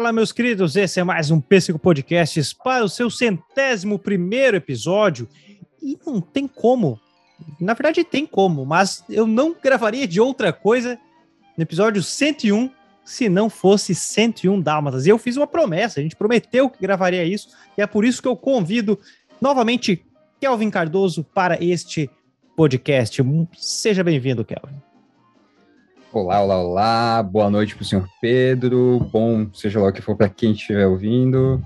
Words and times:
Fala, 0.00 0.14
meus 0.14 0.32
queridos, 0.32 0.76
esse 0.76 0.98
é 0.98 1.04
mais 1.04 1.30
um 1.30 1.38
Pêssego 1.42 1.78
Podcasts 1.78 2.54
para 2.54 2.82
o 2.82 2.88
seu 2.88 3.10
centésimo 3.10 3.98
primeiro 3.98 4.56
episódio. 4.56 5.28
E 5.82 5.98
não 6.06 6.22
tem 6.22 6.48
como, 6.48 6.98
na 7.60 7.74
verdade 7.74 8.02
tem 8.02 8.24
como, 8.24 8.64
mas 8.64 9.04
eu 9.10 9.26
não 9.26 9.54
gravaria 9.62 10.08
de 10.08 10.18
outra 10.18 10.54
coisa 10.54 10.98
no 11.54 11.62
episódio 11.62 12.02
101 12.02 12.70
se 13.04 13.28
não 13.28 13.50
fosse 13.50 13.94
101 13.94 14.58
Dálmatas. 14.62 15.04
E 15.04 15.10
eu 15.10 15.18
fiz 15.18 15.36
uma 15.36 15.46
promessa, 15.46 16.00
a 16.00 16.02
gente 16.02 16.16
prometeu 16.16 16.70
que 16.70 16.80
gravaria 16.80 17.22
isso, 17.22 17.50
e 17.76 17.82
é 17.82 17.86
por 17.86 18.02
isso 18.02 18.22
que 18.22 18.28
eu 18.28 18.34
convido 18.34 18.98
novamente 19.38 20.02
Kelvin 20.40 20.70
Cardoso 20.70 21.22
para 21.22 21.62
este 21.62 22.08
podcast. 22.56 23.22
Seja 23.58 24.02
bem-vindo, 24.02 24.46
Kelvin. 24.46 24.89
Olá, 26.12 26.42
olá, 26.42 26.60
olá. 26.60 27.22
Boa 27.22 27.48
noite 27.48 27.76
para 27.76 27.82
o 27.82 27.86
senhor 27.86 28.08
Pedro. 28.20 28.98
Bom, 29.12 29.46
seja 29.54 29.78
lá 29.78 29.90
o 29.90 29.92
que 29.92 30.02
for 30.02 30.16
para 30.16 30.28
quem 30.28 30.50
estiver 30.50 30.84
ouvindo. 30.84 31.62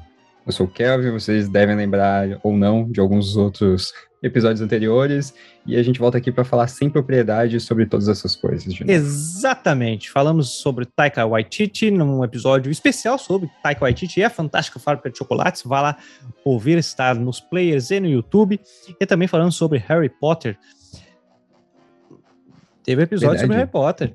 Eu 0.47 0.53
sou 0.53 0.67
o 0.67 0.69
Kelvin, 0.69 1.13
vocês 1.13 1.49
devem 1.49 1.75
lembrar 1.75 2.39
ou 2.43 2.55
não 2.55 2.85
de 2.85 3.01
alguns 3.01 3.39
outros 3.39 3.95
episódios 4.23 4.61
anteriores. 4.61 5.33
E 5.67 5.79
a 5.79 5.83
gente 5.83 5.99
volta 5.99 6.19
aqui 6.19 6.31
para 6.31 6.45
falar 6.45 6.67
sem 6.67 6.91
propriedade 6.91 7.59
sobre 7.59 7.87
todas 7.87 8.07
essas 8.07 8.37
coisas. 8.37 8.79
Exatamente. 8.87 10.11
Falamos 10.11 10.61
sobre 10.61 10.85
Taika 10.85 11.25
Waititi 11.25 11.91
num 11.91 12.23
episódio 12.23 12.71
especial 12.71 13.17
sobre 13.17 13.49
Taika 13.63 13.81
Waititi 13.81 14.21
e 14.21 14.25
a 14.25 14.29
fantástica 14.29 14.79
fábrica 14.79 15.09
de 15.09 15.17
chocolates. 15.17 15.63
Vá 15.65 15.81
lá 15.81 15.97
ouvir, 16.45 16.77
está 16.77 17.15
nos 17.15 17.41
players 17.41 17.91
e 17.91 17.99
no 17.99 18.09
YouTube. 18.09 18.61
E 19.01 19.07
também 19.07 19.27
falamos 19.27 19.57
sobre 19.57 19.79
Harry 19.79 20.11
Potter 20.11 20.59
Teve 22.85 23.03
episódio 23.03 23.39
Verdade. 23.39 23.47
sobre 23.47 23.57
Harry 23.57 23.71
Potter. 23.71 24.15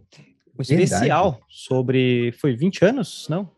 Um 0.60 0.62
especial 0.62 1.32
Verdade. 1.32 1.46
sobre. 1.50 2.34
Foi 2.40 2.56
20 2.56 2.86
anos? 2.86 3.28
Não? 3.30 3.50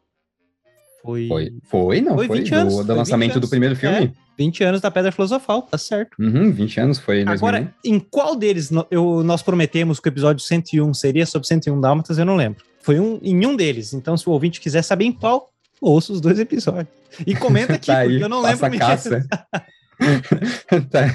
Foi. 1.01 1.27
Foi, 1.27 1.53
foi 1.63 2.01
não? 2.01 2.15
Foi 2.15 2.27
20 2.27 2.49
foi 2.49 2.57
anos. 2.57 2.75
Do, 2.77 2.83
do 2.83 2.95
lançamento 2.95 3.39
do 3.39 3.47
primeiro 3.47 3.75
filme? 3.75 4.05
É, 4.05 4.11
20 4.37 4.63
anos 4.63 4.81
da 4.81 4.91
Pedra 4.91 5.11
Filosofal, 5.11 5.63
tá 5.63 5.77
certo. 5.77 6.11
Uhum, 6.19 6.51
20 6.51 6.79
anos 6.79 6.99
foi. 6.99 7.23
Agora, 7.23 7.73
em 7.83 7.99
qual 7.99 8.35
deles 8.35 8.71
eu, 8.89 9.23
nós 9.23 9.41
prometemos 9.41 9.99
que 9.99 10.07
o 10.07 10.11
episódio 10.11 10.43
101 10.43 10.93
seria 10.93 11.25
sobre 11.25 11.47
101 11.47 11.79
Dálmatas? 11.79 12.17
Eu 12.17 12.25
não 12.25 12.35
lembro. 12.35 12.63
Foi 12.81 12.99
um, 12.99 13.19
em 13.21 13.45
um 13.45 13.55
deles. 13.55 13.93
Então, 13.93 14.15
se 14.15 14.27
o 14.27 14.31
ouvinte 14.31 14.61
quiser 14.61 14.83
saber 14.83 15.05
em 15.05 15.11
qual, 15.11 15.51
ouça 15.79 16.13
os 16.13 16.21
dois 16.21 16.39
episódios. 16.39 16.87
E 17.25 17.35
comenta 17.35 17.73
aqui, 17.73 17.87
tá 17.91 18.03
porque 18.03 18.23
eu 18.23 18.29
não 18.29 18.41
lembro. 18.41 18.77
Caça. 18.77 19.25
tá. 20.89 21.05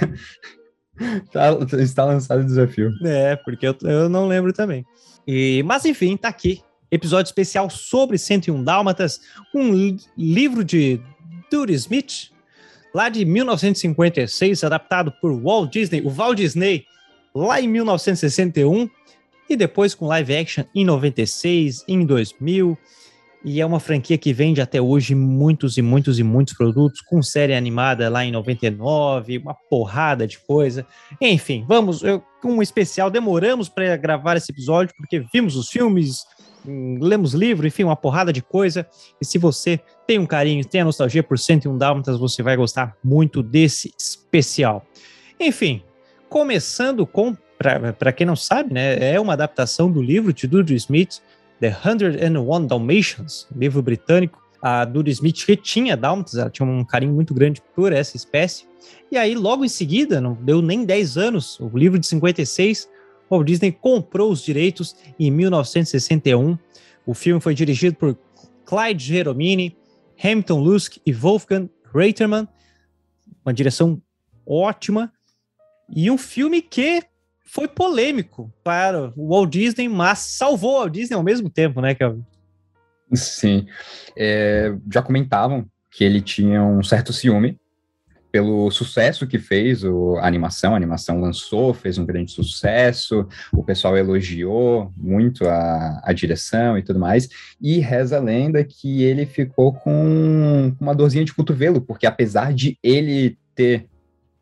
tá, 1.33 1.77
está 1.79 2.05
lançado 2.05 2.41
o 2.41 2.47
desafio. 2.47 2.93
É, 3.05 3.37
porque 3.37 3.67
eu, 3.67 3.77
eu 3.83 4.09
não 4.09 4.27
lembro 4.27 4.53
também. 4.53 4.85
E, 5.27 5.63
mas 5.65 5.85
enfim, 5.85 6.17
tá 6.17 6.29
aqui. 6.29 6.63
Episódio 6.91 7.29
especial 7.29 7.69
sobre 7.69 8.17
101 8.17 8.63
Dálmatas, 8.63 9.21
um 9.53 9.73
li 9.75 9.97
livro 10.17 10.63
de 10.63 11.01
Dury 11.51 11.75
Smith, 11.75 12.31
lá 12.95 13.09
de 13.09 13.25
1956, 13.25 14.63
adaptado 14.63 15.13
por 15.21 15.33
Walt 15.33 15.73
Disney, 15.73 16.01
o 16.01 16.11
Walt 16.11 16.37
Disney, 16.37 16.87
lá 17.35 17.61
em 17.61 17.67
1961, 17.67 18.89
e 19.51 19.57
depois 19.57 19.95
com 19.95 20.07
live 20.07 20.37
action 20.37 20.65
em 20.75 20.85
96, 20.85 21.85
em 21.89 22.07
2000, 22.07 22.79
e 23.45 23.61
é 23.61 23.67
uma 23.67 23.79
franquia 23.79 24.19
que 24.19 24.33
vende 24.33 24.61
até 24.61 24.81
hoje 24.81 25.15
muitos 25.15 25.77
e 25.77 25.83
muitos 25.83 26.19
e 26.19 26.23
muitos 26.23 26.55
produtos, 26.55 27.01
com 27.01 27.23
série 27.23 27.55
animada 27.55 28.09
lá 28.09 28.25
em 28.25 28.33
99, 28.33 29.39
uma 29.39 29.55
porrada 29.55 30.27
de 30.27 30.39
coisa. 30.39 30.87
Enfim, 31.21 31.65
vamos, 31.69 32.03
eu, 32.03 32.23
um 32.45 32.63
especial, 32.63 33.11
demoramos 33.11 33.69
para 33.69 33.97
gravar 33.97 34.37
esse 34.37 34.51
episódio, 34.51 34.95
porque 34.97 35.25
vimos 35.33 35.57
os 35.57 35.69
filmes, 35.69 36.25
hum, 36.67 36.99
lemos 37.01 37.35
livro, 37.35 37.67
enfim, 37.67 37.85
uma 37.85 37.97
porrada 37.97 38.33
de 38.33 38.43
coisa. 38.43 38.87
E 39.21 39.25
se 39.25 39.39
você 39.39 39.81
tem 40.07 40.19
um 40.19 40.27
carinho, 40.27 40.65
tem 40.65 40.81
a 40.81 40.85
nostalgia 40.85 41.23
por 41.23 41.39
101 41.39 41.77
Dálmatas, 41.77 42.19
você 42.19 42.43
vai 42.43 42.57
gostar 42.57 42.97
muito 43.03 43.43
desse 43.43 43.93
especial. 43.99 44.85
Enfim, 45.39 45.83
começando 46.29 47.07
com, 47.07 47.37
para 47.99 48.13
quem 48.13 48.27
não 48.27 48.37
sabe, 48.37 48.73
né, 48.73 49.13
é 49.13 49.21
uma 49.21 49.35
adaptação 49.35 49.91
do 49.91 50.03
livro 50.03 50.33
de 50.33 50.47
Dudley 50.47 50.77
Smith, 50.77 51.21
The 51.61 51.73
101 51.73 52.67
Dalmatians, 52.67 53.47
livro 53.55 53.83
britânico. 53.83 54.45
A 54.61 54.85
Dudley 54.85 55.13
Smith 55.13 55.45
retinha 55.47 55.97
Dálmatas, 55.97 56.35
ela 56.35 56.51
tinha 56.51 56.67
um 56.69 56.85
carinho 56.85 57.13
muito 57.13 57.33
grande 57.33 57.63
por 57.75 57.93
essa 57.93 58.17
espécie. 58.17 58.67
E 59.11 59.17
aí, 59.17 59.35
logo 59.35 59.65
em 59.65 59.69
seguida, 59.69 60.21
não 60.21 60.35
deu 60.35 60.61
nem 60.61 60.85
10 60.85 61.17
anos, 61.17 61.61
o 61.61 61.69
livro 61.77 61.99
de 61.99 62.07
56, 62.07 62.89
Walt 63.31 63.47
Disney 63.47 63.73
comprou 63.73 64.31
os 64.31 64.43
direitos 64.43 64.97
em 65.19 65.31
1961. 65.31 66.59
O 67.05 67.15
filme 67.15 67.41
foi 67.41 67.55
dirigido 67.55 67.97
por 67.97 68.19
Clyde 68.65 69.05
Jeromini, 69.05 69.77
Hamilton 70.23 70.61
Lusk 70.61 70.97
e 71.05 71.13
Wolfgang 71.13 71.69
Reiterman. 71.95 72.49
Uma 73.45 73.55
direção 73.55 74.01
ótima. 74.47 75.13
E 75.89 76.11
um 76.11 76.19
filme 76.19 76.61
que 76.61 77.03
foi 77.47 77.69
polêmico 77.69 78.53
para 78.63 79.13
o 79.17 79.29
Walt 79.29 79.51
Disney, 79.51 79.89
mas 79.89 80.19
salvou 80.19 80.75
o 80.75 80.79
Walt 80.81 80.93
Disney 80.93 81.17
ao 81.17 81.23
mesmo 81.23 81.49
tempo, 81.49 81.81
né, 81.81 81.95
Kelvin? 81.95 82.25
Sim. 83.15 83.67
É, 84.17 84.75
já 84.93 85.01
comentavam 85.01 85.65
que 85.91 86.05
ele 86.05 86.21
tinha 86.21 86.63
um 86.63 86.83
certo 86.83 87.13
ciúme 87.13 87.59
pelo 88.33 88.71
sucesso 88.71 89.27
que 89.27 89.39
fez 89.39 89.83
o, 89.83 90.17
a 90.17 90.27
animação. 90.27 90.75
A 90.75 90.77
animação 90.77 91.21
lançou, 91.21 91.73
fez 91.73 91.97
um 91.97 92.05
grande 92.05 92.33
sucesso, 92.33 93.27
o 93.53 93.63
pessoal 93.63 93.97
elogiou 93.97 94.93
muito 94.97 95.49
a, 95.49 96.03
a 96.05 96.13
direção 96.13 96.77
e 96.77 96.83
tudo 96.83 96.99
mais. 96.99 97.29
E 97.63 97.79
reza 97.79 98.19
a 98.19 98.21
lenda 98.21 98.63
que 98.63 99.03
ele 99.05 99.25
ficou 99.25 99.73
com 99.73 100.75
uma 100.79 100.95
dorzinha 100.95 101.25
de 101.25 101.33
cotovelo, 101.33 101.81
porque 101.81 102.07
apesar 102.07 102.53
de 102.53 102.77
ele 102.83 103.39
ter 103.55 103.87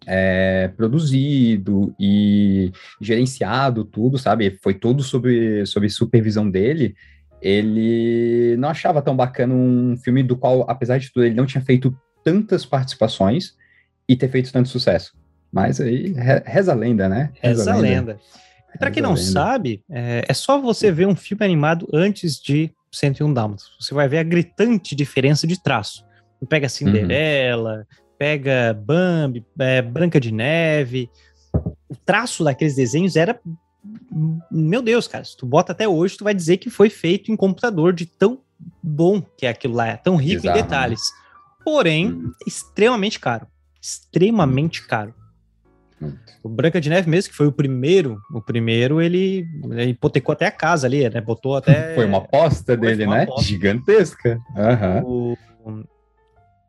é, 0.07 0.69
produzido 0.77 1.95
e 1.99 2.73
gerenciado 3.01 3.85
tudo, 3.85 4.19
sabe? 4.19 4.59
Foi 4.63 4.75
tudo 4.75 5.03
sob, 5.03 5.65
sob 5.67 5.89
supervisão 5.89 6.49
dele. 6.51 6.95
Ele 7.41 8.57
não 8.59 8.69
achava 8.71 9.03
tão 9.03 9.17
bacana 9.17 9.55
um 9.55 9.97
filme 9.97 10.23
do 10.23 10.37
qual, 10.37 10.65
apesar 10.69 10.99
de 10.99 11.13
tudo, 11.13 11.27
ele 11.27 11.35
não 11.35 11.47
tinha 11.47 11.63
feito 11.63 11.97
tantas 12.23 12.65
participações 12.65 13.55
e 14.09 14.17
ter 14.17 14.29
feito 14.29 14.53
tanto 14.53 14.69
sucesso. 14.69 15.13
Mas 15.53 15.81
aí, 15.81 16.15
reza 16.45 16.73
a 16.73 16.75
lenda, 16.75 17.09
né? 17.09 17.31
Reza, 17.41 17.73
a 17.73 17.77
lenda. 17.77 18.13
lenda. 18.13 18.21
Para 18.79 18.91
quem 18.91 19.03
não 19.03 19.15
lenda. 19.15 19.23
sabe, 19.23 19.85
é, 19.91 20.25
é, 20.27 20.35
só 20.35 20.61
você 20.61 20.91
ver 20.91 21.07
um 21.07 21.15
filme 21.15 21.45
animado 21.45 21.87
antes 21.93 22.41
de 22.41 22.73
101 22.91 23.33
Dálmatas. 23.33 23.67
Você 23.79 23.95
vai 23.95 24.09
ver 24.09 24.19
a 24.19 24.23
gritante 24.23 24.97
diferença 24.97 25.47
de 25.47 25.63
traço. 25.63 26.05
Pega 26.49 26.69
Cinderela, 26.69 27.79
uhum 27.79 28.04
pega 28.19 28.75
Bambi, 28.75 29.45
é, 29.59 29.83
Branca 29.83 30.21
de 30.21 30.33
Neve, 30.33 31.11
o 31.89 31.97
traço 32.05 32.45
daqueles 32.45 32.75
desenhos 32.75 33.17
era 33.17 33.41
meu 34.51 34.81
Deus, 34.81 35.07
cara, 35.07 35.25
se 35.25 35.37
tu 35.37 35.45
bota 35.45 35.73
até 35.73 35.87
hoje, 35.87 36.17
tu 36.17 36.25
vai 36.25 36.35
dizer 36.35 36.57
que 36.57 36.71
foi 36.71 36.89
feito 36.89 37.31
em 37.31 37.37
computador 37.37 37.93
de 37.93 38.07
tão 38.07 38.41
bom 38.83 39.21
que 39.37 39.47
é 39.47 39.51
aquilo 39.51 39.75
lá, 39.75 39.89
é 39.89 39.97
tão 39.97 40.17
rico 40.17 40.47
Exato. 40.47 40.59
em 40.59 40.63
detalhes. 40.63 41.03
Porém, 41.65 42.13
hum. 42.13 42.33
extremamente 42.47 43.21
caro. 43.21 43.47
Extremamente 43.81 44.87
caro. 44.87 45.15
O 46.43 46.49
Branca 46.49 46.81
de 46.81 46.91
Neve 46.91 47.09
mesmo, 47.09 47.31
que 47.31 47.37
foi 47.37 47.47
o 47.47 47.53
primeiro, 47.53 48.21
o 48.31 48.41
primeiro 48.41 49.01
ele, 49.01 49.47
ele 49.71 49.91
hipotecou 49.91 50.33
até 50.33 50.47
a 50.47 50.51
casa 50.51 50.87
ali, 50.87 51.09
né? 51.09 51.21
Botou 51.21 51.57
até. 51.57 51.95
Foi 51.95 52.05
uma 52.05 52.19
aposta 52.19 52.77
dele, 52.77 53.07
uma 53.07 53.17
né? 53.17 53.23
Aposta. 53.23 53.45
Gigantesca. 53.45 54.39
Uhum. 54.55 55.03
O, 55.05 55.39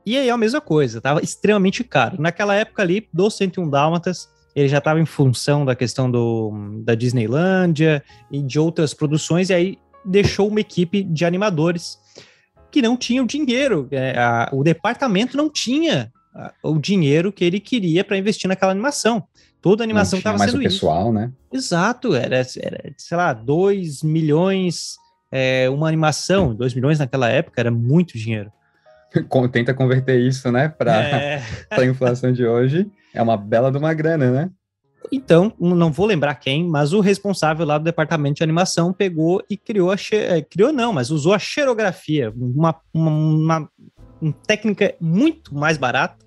e 0.06 0.18
aí 0.18 0.28
é 0.28 0.32
a 0.32 0.38
mesma 0.38 0.62
coisa, 0.62 1.00
estava 1.00 1.22
extremamente 1.22 1.84
caro. 1.84 2.22
Naquela 2.22 2.56
época 2.56 2.82
ali, 2.82 3.08
do 3.12 3.30
101 3.30 3.70
Dálmatas, 3.70 4.30
ele 4.56 4.68
já 4.68 4.78
estava 4.78 5.00
em 5.00 5.06
função 5.06 5.66
da 5.66 5.76
questão 5.76 6.10
do, 6.10 6.52
da 6.84 6.96
Disneylândia 6.96 8.04
e 8.32 8.42
de 8.42 8.60
outras 8.60 8.94
produções, 8.94 9.50
e 9.50 9.54
aí 9.54 9.78
deixou 10.06 10.48
uma 10.48 10.60
equipe 10.62 11.04
de 11.04 11.26
animadores 11.26 11.98
que 12.72 12.82
não 12.82 12.96
tinham 12.96 13.26
dinheiro. 13.26 13.88
É, 13.92 14.18
a, 14.18 14.50
o 14.54 14.64
departamento 14.64 15.36
não 15.36 15.50
tinha 15.50 16.12
a, 16.34 16.54
o 16.64 16.78
dinheiro 16.78 17.32
que 17.32 17.44
ele 17.44 17.60
queria 17.60 18.04
para 18.04 18.18
investir 18.18 18.48
naquela 18.48 18.72
animação. 18.72 19.24
Toda 19.62 19.84
a 19.84 19.86
animação 19.86 20.20
estava 20.20 20.38
sendo 20.38 20.52
mais 20.52 20.54
o 20.54 20.60
pessoal, 20.60 21.06
isso. 21.06 21.14
né? 21.14 21.32
Exato, 21.52 22.14
era, 22.14 22.46
era, 22.62 22.94
sei 22.98 23.18
lá, 23.18 23.34
2 23.34 24.04
milhões 24.04 24.96
é, 25.32 25.68
uma 25.70 25.88
animação. 25.88 26.54
2 26.54 26.76
milhões 26.76 27.00
naquela 27.00 27.30
época 27.30 27.60
era 27.60 27.72
muito 27.72 28.18
dinheiro. 28.18 28.52
tenta 29.52 29.74
converter 29.74 30.20
isso, 30.20 30.52
né, 30.52 30.70
para 30.70 31.02
é. 31.04 31.44
a 31.72 31.86
inflação 31.86 32.32
de 32.32 32.46
hoje. 32.46 32.90
É 33.14 33.22
uma 33.22 33.38
bela 33.38 33.72
de 33.72 33.78
uma 33.78 33.94
grana, 33.94 34.32
né? 34.32 34.50
Então, 35.12 35.54
não 35.60 35.92
vou 35.92 36.06
lembrar 36.06 36.36
quem, 36.36 36.68
mas 36.68 36.92
o 36.92 37.00
responsável 37.00 37.66
lá 37.66 37.78
do 37.78 37.84
departamento 37.84 38.38
de 38.38 38.44
animação 38.44 38.92
pegou 38.92 39.42
e 39.50 39.56
criou 39.56 39.92
a 39.92 39.96
é, 40.12 40.42
criou 40.42 40.74
não, 40.74 40.92
mas 40.92 41.12
usou 41.12 41.34
a 41.34 41.40
xerografia, 41.40 42.34
uma, 42.36 42.76
uma, 42.92 43.12
uma, 43.12 43.70
uma 44.20 44.34
técnica 44.48 44.96
muito 45.00 45.54
mais 45.54 45.78
barata 45.78 46.26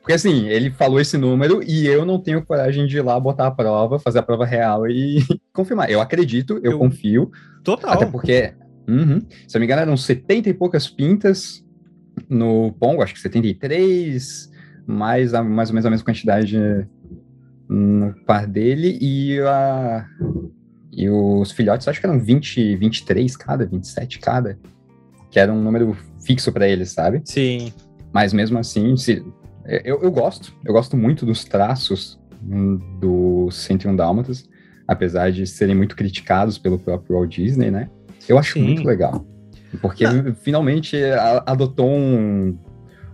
porque 0.00 0.12
assim, 0.12 0.48
ele 0.48 0.70
falou 0.70 1.00
esse 1.00 1.18
número 1.18 1.62
e 1.66 1.86
eu 1.86 2.04
não 2.04 2.18
tenho 2.18 2.44
coragem 2.44 2.86
de 2.86 2.96
ir 2.96 3.02
lá 3.02 3.18
botar 3.18 3.48
a 3.48 3.50
prova, 3.50 3.98
fazer 3.98 4.20
a 4.20 4.22
prova 4.22 4.44
real 4.44 4.88
e 4.88 5.22
confirmar. 5.52 5.90
Eu 5.90 6.00
acredito, 6.00 6.60
eu, 6.62 6.72
eu 6.72 6.78
confio. 6.78 7.30
Total. 7.62 7.92
Até 7.92 8.06
porque 8.06 8.54
Uhum. 8.90 9.20
Se 9.46 9.56
eu 9.56 9.60
me 9.60 9.66
engano, 9.66 9.82
eram 9.82 9.96
70 9.96 10.48
e 10.48 10.54
poucas 10.54 10.88
pintas 10.88 11.64
no 12.28 12.72
Pongo, 12.72 13.02
acho 13.02 13.14
que 13.14 13.20
73, 13.20 14.50
mais, 14.86 15.32
mais 15.32 15.68
ou 15.70 15.74
menos 15.74 15.86
a 15.86 15.90
mesma 15.90 16.04
quantidade 16.04 16.58
no 17.70 18.12
par 18.24 18.48
dele, 18.48 18.98
e, 19.00 19.40
a, 19.40 20.04
e 20.92 21.08
os 21.08 21.52
filhotes, 21.52 21.86
acho 21.86 22.00
que 22.00 22.06
eram 22.06 22.18
20, 22.18 22.76
23 22.76 23.36
cada, 23.36 23.64
27 23.64 24.18
cada, 24.18 24.58
que 25.30 25.38
era 25.38 25.52
um 25.52 25.62
número 25.62 25.96
fixo 26.24 26.50
para 26.50 26.68
eles, 26.68 26.90
sabe? 26.90 27.22
Sim. 27.24 27.72
Mas 28.12 28.32
mesmo 28.32 28.58
assim, 28.58 28.96
se, 28.96 29.24
eu, 29.84 30.02
eu 30.02 30.10
gosto, 30.10 30.52
eu 30.64 30.72
gosto 30.72 30.96
muito 30.96 31.24
dos 31.24 31.44
traços 31.44 32.18
do 33.00 33.48
101 33.52 33.94
Dálmatas, 33.94 34.48
apesar 34.88 35.30
de 35.30 35.46
serem 35.46 35.76
muito 35.76 35.94
criticados 35.94 36.58
pelo 36.58 36.76
próprio 36.76 37.16
Walt 37.16 37.36
Disney, 37.36 37.70
né? 37.70 37.88
Eu 38.28 38.36
acho 38.36 38.54
Sim. 38.54 38.64
muito 38.64 38.82
legal. 38.82 39.24
Porque 39.80 40.04
Não. 40.04 40.34
finalmente 40.34 40.96
adotou 41.46 41.88
um, 41.88 42.58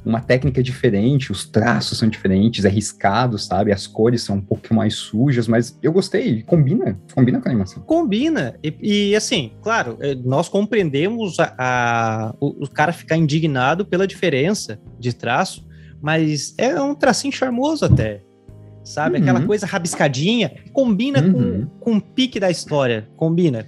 uma 0.07 0.21
técnica 0.21 0.63
diferente, 0.63 1.33
os 1.33 1.45
traços 1.45 1.99
são 1.99 2.09
diferentes, 2.09 2.65
é 2.65 2.69
riscado, 2.69 3.37
sabe? 3.39 3.73
As 3.73 3.89
cores 3.89 4.23
são 4.23 4.37
um 4.37 4.41
pouco 4.41 4.73
mais 4.73 4.95
sujas, 4.95 5.49
mas 5.49 5.77
eu 5.83 5.93
gostei, 5.93 6.45
combina, 6.45 6.97
combina 7.13 7.41
com 7.41 7.49
a 7.49 7.51
animação. 7.51 7.83
Combina, 7.83 8.55
e, 8.63 9.11
e 9.11 9.17
assim, 9.17 9.53
claro, 9.61 9.99
é, 10.01 10.15
nós 10.15 10.49
compreendemos 10.49 11.41
a, 11.41 11.55
a, 11.59 12.35
o, 12.39 12.65
o, 12.65 12.71
cara 12.71 12.93
ficar 12.93 13.17
indignado 13.17 13.85
pela 13.85 14.07
diferença 14.07 14.81
de 14.97 15.13
traço, 15.13 15.67
mas 16.01 16.55
é 16.57 16.81
um 16.81 16.95
tracinho 16.95 17.33
charmoso 17.33 17.85
até, 17.85 18.23
sabe? 18.85 19.17
Uhum. 19.17 19.23
Aquela 19.23 19.45
coisa 19.45 19.67
rabiscadinha, 19.67 20.53
combina 20.73 21.21
uhum. 21.21 21.33
com, 21.33 21.67
com 21.81 21.97
o 21.97 22.01
pique 22.01 22.39
da 22.39 22.49
história, 22.49 23.09
combina. 23.17 23.67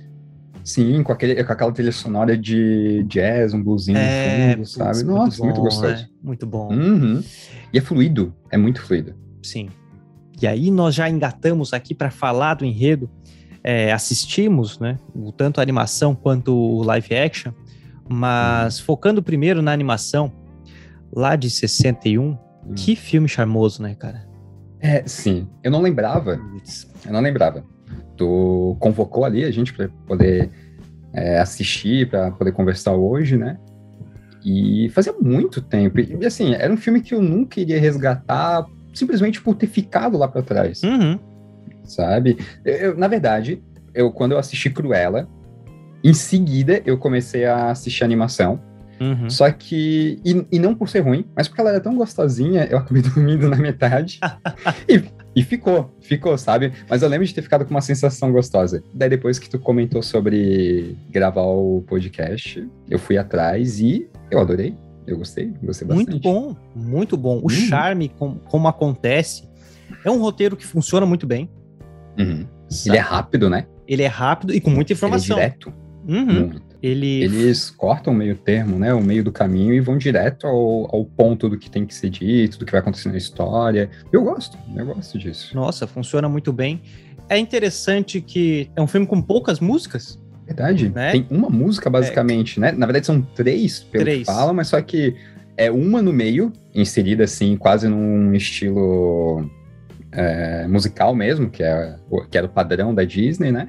Sim, 0.68 1.02
com, 1.02 1.12
aquele, 1.12 1.42
com 1.42 1.50
aquela 1.50 1.72
trilha 1.72 1.90
sonora 1.90 2.36
de 2.36 3.02
jazz, 3.04 3.54
um 3.54 3.62
bluesinho 3.62 3.96
é, 3.96 4.52
fundo, 4.52 4.66
sabe? 4.66 5.02
Nossa, 5.02 5.22
muito, 5.22 5.38
bom, 5.38 5.44
muito 5.46 5.60
gostoso. 5.62 5.94
Né? 5.94 6.08
Muito 6.22 6.46
bom. 6.46 6.70
Uhum. 6.70 7.24
E 7.72 7.78
é 7.78 7.80
fluido, 7.80 8.34
é 8.50 8.58
muito 8.58 8.82
fluido. 8.82 9.14
Sim. 9.42 9.70
E 10.42 10.46
aí 10.46 10.70
nós 10.70 10.94
já 10.94 11.08
engatamos 11.08 11.72
aqui 11.72 11.94
para 11.94 12.10
falar 12.10 12.52
do 12.52 12.66
enredo. 12.66 13.08
É, 13.64 13.92
assistimos, 13.92 14.78
né? 14.78 14.98
Tanto 15.38 15.58
a 15.58 15.62
animação 15.62 16.14
quanto 16.14 16.54
o 16.54 16.82
live 16.82 17.16
action, 17.16 17.50
mas 18.06 18.78
uhum. 18.78 18.84
focando 18.84 19.22
primeiro 19.22 19.62
na 19.62 19.72
animação, 19.72 20.30
lá 21.10 21.34
de 21.34 21.48
61, 21.48 22.22
uhum. 22.22 22.38
que 22.76 22.94
filme 22.94 23.26
charmoso, 23.26 23.82
né, 23.82 23.94
cara? 23.94 24.28
É, 24.80 25.02
sim. 25.06 25.48
Eu 25.64 25.70
não 25.70 25.80
lembrava. 25.80 26.38
Eu 27.06 27.12
não 27.12 27.20
lembrava 27.22 27.64
tu 28.18 28.76
convocou 28.80 29.24
ali 29.24 29.44
a 29.44 29.50
gente 29.50 29.72
para 29.72 29.88
poder 30.06 30.50
é, 31.14 31.38
assistir, 31.38 32.10
para 32.10 32.30
poder 32.32 32.52
conversar 32.52 32.92
hoje, 32.92 33.36
né? 33.36 33.56
E 34.44 34.90
fazia 34.90 35.12
muito 35.12 35.62
tempo. 35.62 35.98
E 36.00 36.26
assim, 36.26 36.52
era 36.54 36.72
um 36.72 36.76
filme 36.76 37.00
que 37.00 37.14
eu 37.14 37.22
nunca 37.22 37.60
iria 37.60 37.80
resgatar 37.80 38.66
simplesmente 38.92 39.40
por 39.40 39.54
ter 39.54 39.66
ficado 39.68 40.18
lá 40.18 40.28
para 40.28 40.42
trás. 40.42 40.82
Uhum. 40.82 41.18
Sabe? 41.84 42.36
Eu, 42.64 42.96
na 42.96 43.08
verdade, 43.08 43.62
eu 43.94 44.10
quando 44.10 44.32
eu 44.32 44.38
assisti 44.38 44.68
Cruella, 44.68 45.28
em 46.02 46.12
seguida 46.12 46.82
eu 46.84 46.98
comecei 46.98 47.44
a 47.44 47.70
assistir 47.70 48.04
animação. 48.04 48.60
Uhum. 49.00 49.30
Só 49.30 49.50
que. 49.50 50.20
E, 50.24 50.46
e, 50.50 50.58
não 50.58 50.74
por 50.74 50.88
ser 50.88 51.00
ruim, 51.00 51.24
mas 51.34 51.46
porque 51.46 51.60
ela 51.60 51.70
era 51.70 51.80
tão 51.80 51.96
gostosinha, 51.96 52.66
eu 52.70 52.78
acabei 52.78 53.02
dormindo 53.02 53.48
na 53.48 53.56
metade. 53.56 54.18
e 54.88 55.04
e 55.34 55.42
ficou, 55.42 55.90
ficou, 56.00 56.36
sabe? 56.36 56.72
Mas 56.88 57.02
eu 57.02 57.08
lembro 57.08 57.26
de 57.26 57.34
ter 57.34 57.42
ficado 57.42 57.64
com 57.64 57.70
uma 57.70 57.80
sensação 57.80 58.32
gostosa. 58.32 58.82
Daí 58.92 59.08
depois 59.08 59.38
que 59.38 59.48
tu 59.48 59.58
comentou 59.58 60.02
sobre 60.02 60.96
gravar 61.10 61.42
o 61.42 61.82
podcast, 61.86 62.66
eu 62.88 62.98
fui 62.98 63.16
atrás 63.16 63.80
e 63.80 64.08
eu 64.30 64.40
adorei. 64.40 64.76
Eu 65.06 65.16
gostei, 65.16 65.52
gostei 65.62 65.88
bastante. 65.88 66.10
Muito 66.10 66.22
bom, 66.22 66.56
muito 66.74 67.16
bom. 67.16 67.38
O 67.38 67.44
uhum. 67.44 67.48
charme, 67.50 68.10
com, 68.10 68.34
como 68.34 68.68
acontece. 68.68 69.48
É 70.04 70.10
um 70.10 70.20
roteiro 70.20 70.54
que 70.54 70.66
funciona 70.66 71.06
muito 71.06 71.26
bem. 71.26 71.48
Uhum. 72.18 72.46
Ele 72.86 72.96
é 72.96 73.00
rápido, 73.00 73.48
né? 73.48 73.66
Ele 73.86 74.02
é 74.02 74.06
rápido 74.06 74.54
e 74.54 74.60
com 74.60 74.70
muita 74.70 74.92
informação. 74.92 75.38
Ele 75.38 75.46
é 75.46 75.48
direto. 75.48 75.72
Uhum. 76.06 76.60
Ele... 76.82 77.24
Eles 77.24 77.70
cortam 77.70 78.12
o 78.12 78.16
meio 78.16 78.36
termo, 78.36 78.78
né? 78.78 78.94
O 78.94 79.02
meio 79.02 79.24
do 79.24 79.32
caminho 79.32 79.74
e 79.74 79.80
vão 79.80 79.98
direto 79.98 80.46
ao, 80.46 80.94
ao 80.94 81.04
ponto 81.04 81.48
do 81.48 81.58
que 81.58 81.70
tem 81.70 81.84
que 81.84 81.94
ser 81.94 82.10
dito, 82.10 82.58
do 82.58 82.64
que 82.64 82.72
vai 82.72 82.80
acontecer 82.80 83.08
na 83.08 83.16
história. 83.16 83.90
Eu 84.12 84.22
gosto, 84.22 84.56
eu 84.76 84.86
gosto 84.86 85.18
disso. 85.18 85.54
Nossa, 85.54 85.86
funciona 85.86 86.28
muito 86.28 86.52
bem. 86.52 86.80
É 87.28 87.36
interessante 87.36 88.20
que 88.20 88.70
é 88.76 88.80
um 88.80 88.86
filme 88.86 89.06
com 89.06 89.20
poucas 89.20 89.60
músicas. 89.60 90.18
Verdade. 90.46 90.88
Né? 90.88 91.12
Tem 91.12 91.26
uma 91.30 91.50
música, 91.50 91.90
basicamente, 91.90 92.58
é... 92.58 92.60
né? 92.60 92.72
Na 92.72 92.86
verdade, 92.86 93.06
são 93.06 93.20
três, 93.20 93.80
pelo 93.80 94.04
três. 94.04 94.20
que 94.20 94.24
falam, 94.24 94.54
mas 94.54 94.68
só 94.68 94.80
que 94.80 95.14
é 95.56 95.70
uma 95.70 96.00
no 96.00 96.12
meio, 96.12 96.52
inserida 96.74 97.24
assim, 97.24 97.56
quase 97.56 97.88
num 97.88 98.32
estilo 98.32 99.50
é, 100.12 100.66
musical 100.68 101.14
mesmo, 101.14 101.50
que, 101.50 101.62
é, 101.62 101.96
que 102.30 102.38
era 102.38 102.46
o 102.46 102.50
padrão 102.50 102.94
da 102.94 103.04
Disney, 103.04 103.52
né? 103.52 103.68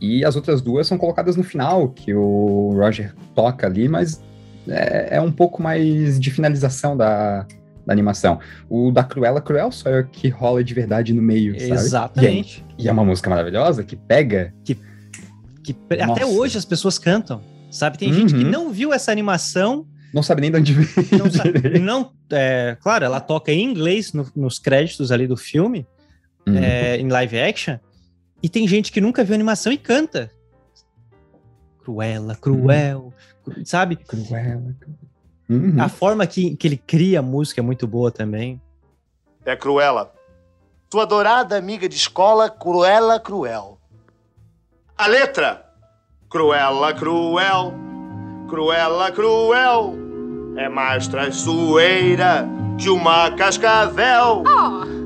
E 0.00 0.24
as 0.24 0.34
outras 0.34 0.62
duas 0.62 0.86
são 0.86 0.96
colocadas 0.96 1.36
no 1.36 1.44
final, 1.44 1.90
que 1.90 2.14
o 2.14 2.72
Roger 2.74 3.14
toca 3.34 3.66
ali, 3.66 3.88
mas 3.88 4.22
é, 4.66 5.16
é 5.16 5.20
um 5.20 5.30
pouco 5.30 5.62
mais 5.62 6.18
de 6.18 6.30
finalização 6.30 6.96
da, 6.96 7.46
da 7.86 7.92
animação. 7.92 8.38
O 8.68 8.90
da 8.90 9.04
Cruella, 9.04 9.40
Cruel 9.40 9.70
só 9.70 9.90
é 9.90 10.02
que 10.02 10.28
rola 10.28 10.62
de 10.62 10.72
verdade 10.72 11.12
no 11.12 11.20
meio, 11.20 11.58
sabe? 11.58 11.72
Exatamente. 11.72 12.64
E, 12.78 12.84
e 12.84 12.88
é 12.88 12.92
uma 12.92 13.04
música 13.04 13.28
maravilhosa 13.28 13.84
que 13.84 13.96
pega. 13.96 14.54
Que, 14.64 14.78
que 15.62 15.76
até 16.00 16.24
hoje 16.24 16.56
as 16.56 16.64
pessoas 16.64 16.98
cantam, 16.98 17.42
sabe? 17.70 17.98
Tem 17.98 18.08
uhum. 18.08 18.14
gente 18.14 18.34
que 18.34 18.44
uhum. 18.44 18.50
não 18.50 18.70
viu 18.70 18.92
essa 18.92 19.12
animação. 19.12 19.86
Não 20.14 20.22
sabe 20.22 20.40
nem 20.40 20.50
de 20.50 20.56
onde 20.56 20.72
vem. 20.72 21.18
Não 21.18 21.30
sabe, 21.30 21.78
não, 21.78 22.12
é, 22.32 22.76
claro, 22.80 23.04
ela 23.04 23.20
toca 23.20 23.52
em 23.52 23.62
inglês 23.62 24.12
no, 24.12 24.26
nos 24.34 24.58
créditos 24.58 25.12
ali 25.12 25.26
do 25.26 25.36
filme, 25.36 25.86
uhum. 26.46 26.56
é, 26.56 26.96
em 26.96 27.08
live 27.08 27.38
action, 27.38 27.76
e 28.42 28.48
tem 28.48 28.66
gente 28.66 28.90
que 28.90 29.00
nunca 29.00 29.24
viu 29.24 29.34
animação 29.34 29.72
e 29.72 29.78
canta. 29.78 30.30
Cruella, 31.82 32.34
cruel, 32.36 33.12
sabe? 33.64 33.96
Cruella. 33.96 34.76
Uhum. 35.48 35.76
A 35.80 35.88
forma 35.88 36.26
que, 36.26 36.54
que 36.56 36.68
ele 36.68 36.76
cria 36.76 37.18
a 37.18 37.22
música 37.22 37.60
é 37.60 37.62
muito 37.62 37.86
boa 37.86 38.10
também. 38.10 38.60
É 39.44 39.56
Cruella. 39.56 40.12
Tua 40.88 41.02
adorada 41.02 41.56
amiga 41.56 41.88
de 41.88 41.96
escola, 41.96 42.48
Cruella 42.48 43.18
Cruel. 43.18 43.78
A 44.96 45.06
letra. 45.06 45.66
Cruella 46.28 46.94
Cruel. 46.94 47.74
Cruella 48.48 49.10
Cruel. 49.10 49.94
É 50.56 50.68
mais 50.68 51.08
traiçoeira 51.08 52.48
que 52.78 52.88
uma 52.88 53.30
cascavel. 53.32 54.44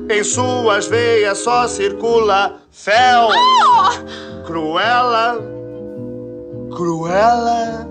Em 0.09 0.23
suas 0.23 0.87
veias 0.87 1.37
só 1.39 1.67
circula 1.67 2.57
fel. 2.71 3.29
Cruella. 4.45 5.37
Cruella. 6.75 7.87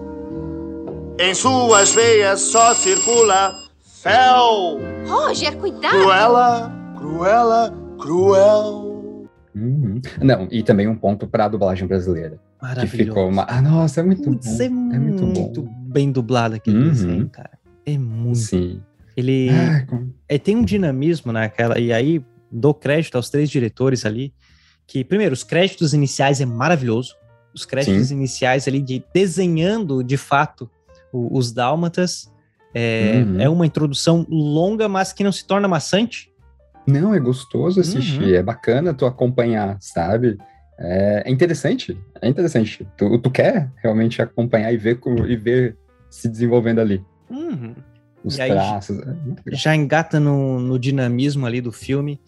Em 1.18 1.34
suas 1.34 1.92
veias 1.94 2.40
só 2.40 2.74
circula 2.74 3.54
fel. 3.82 4.78
Roger, 5.06 5.56
cuidado! 5.56 5.90
Cruella, 5.96 6.72
Cruella, 6.98 7.74
Cruel. 7.98 9.28
Uhum. 9.54 10.00
Não, 10.20 10.48
e 10.50 10.62
também 10.62 10.88
um 10.88 10.96
ponto 10.96 11.26
para 11.26 11.44
a 11.44 11.48
dublagem 11.48 11.86
brasileira. 11.86 12.38
Que 12.80 12.86
ficou 12.86 13.28
uma... 13.28 13.44
Ah, 13.48 13.60
nossa, 13.60 14.00
é 14.00 14.02
muito 14.02 14.22
Putz, 14.22 14.56
bom. 14.58 14.64
é, 14.64 14.68
muito, 14.68 15.62
bem 15.86 16.10
dublado 16.10 16.54
aquele 16.56 16.78
Uhum. 16.78 16.88
desenho, 16.88 17.28
cara. 17.28 17.50
É 17.86 17.96
muito. 17.98 18.38
Sim. 18.38 18.80
Ele 19.16 19.48
Ah, 19.50 19.86
é, 20.28 20.38
tem 20.38 20.56
um 20.56 20.64
dinamismo 20.64 21.32
naquela. 21.32 21.78
E 21.78 21.92
aí 21.92 22.24
dou 22.50 22.74
crédito 22.74 23.16
aos 23.16 23.30
três 23.30 23.48
diretores 23.50 24.04
ali. 24.04 24.32
Que, 24.86 25.02
primeiro, 25.04 25.32
os 25.32 25.42
créditos 25.44 25.94
iniciais 25.94 26.40
é 26.40 26.46
maravilhoso. 26.46 27.14
Os 27.54 27.64
créditos 27.64 28.10
iniciais 28.10 28.66
ali 28.68 28.80
de 28.82 29.02
desenhando 29.14 30.02
de 30.02 30.16
fato 30.16 30.70
o- 31.12 31.36
os 31.38 31.52
dálmatas. 31.52 32.30
É, 32.74 33.22
Uhum. 33.24 33.40
é 33.40 33.48
uma 33.48 33.64
introdução 33.66 34.26
longa, 34.28 34.88
mas 34.88 35.12
que 35.12 35.22
não 35.22 35.30
se 35.30 35.46
torna 35.46 35.68
maçante. 35.68 36.30
Não, 36.86 37.14
é 37.14 37.20
gostoso 37.20 37.80
assistir, 37.80 38.22
Uhum. 38.24 38.34
é 38.34 38.42
bacana 38.42 38.92
tu 38.92 39.06
acompanhar, 39.06 39.78
sabe? 39.80 40.36
É, 40.78 41.22
é 41.24 41.30
interessante, 41.30 41.96
é 42.20 42.28
interessante. 42.28 42.84
Tu, 42.96 43.18
tu 43.20 43.30
quer 43.30 43.70
realmente 43.82 44.20
acompanhar 44.20 44.72
e 44.72 44.76
ver, 44.76 44.98
e 45.28 45.36
ver 45.36 45.76
se 46.10 46.28
desenvolvendo 46.28 46.80
ali. 46.80 47.00
Uhum. 47.30 47.74
Os 48.24 48.38
E 48.38 48.42
aí, 48.42 48.50
traços. 48.50 48.98
é 48.98 49.04
legal. 49.04 49.36
já 49.52 49.76
engata 49.76 50.18
no, 50.18 50.58
no 50.58 50.78
dinamismo 50.78 51.46
ali 51.46 51.60
do 51.60 51.70
filme, 51.70 52.18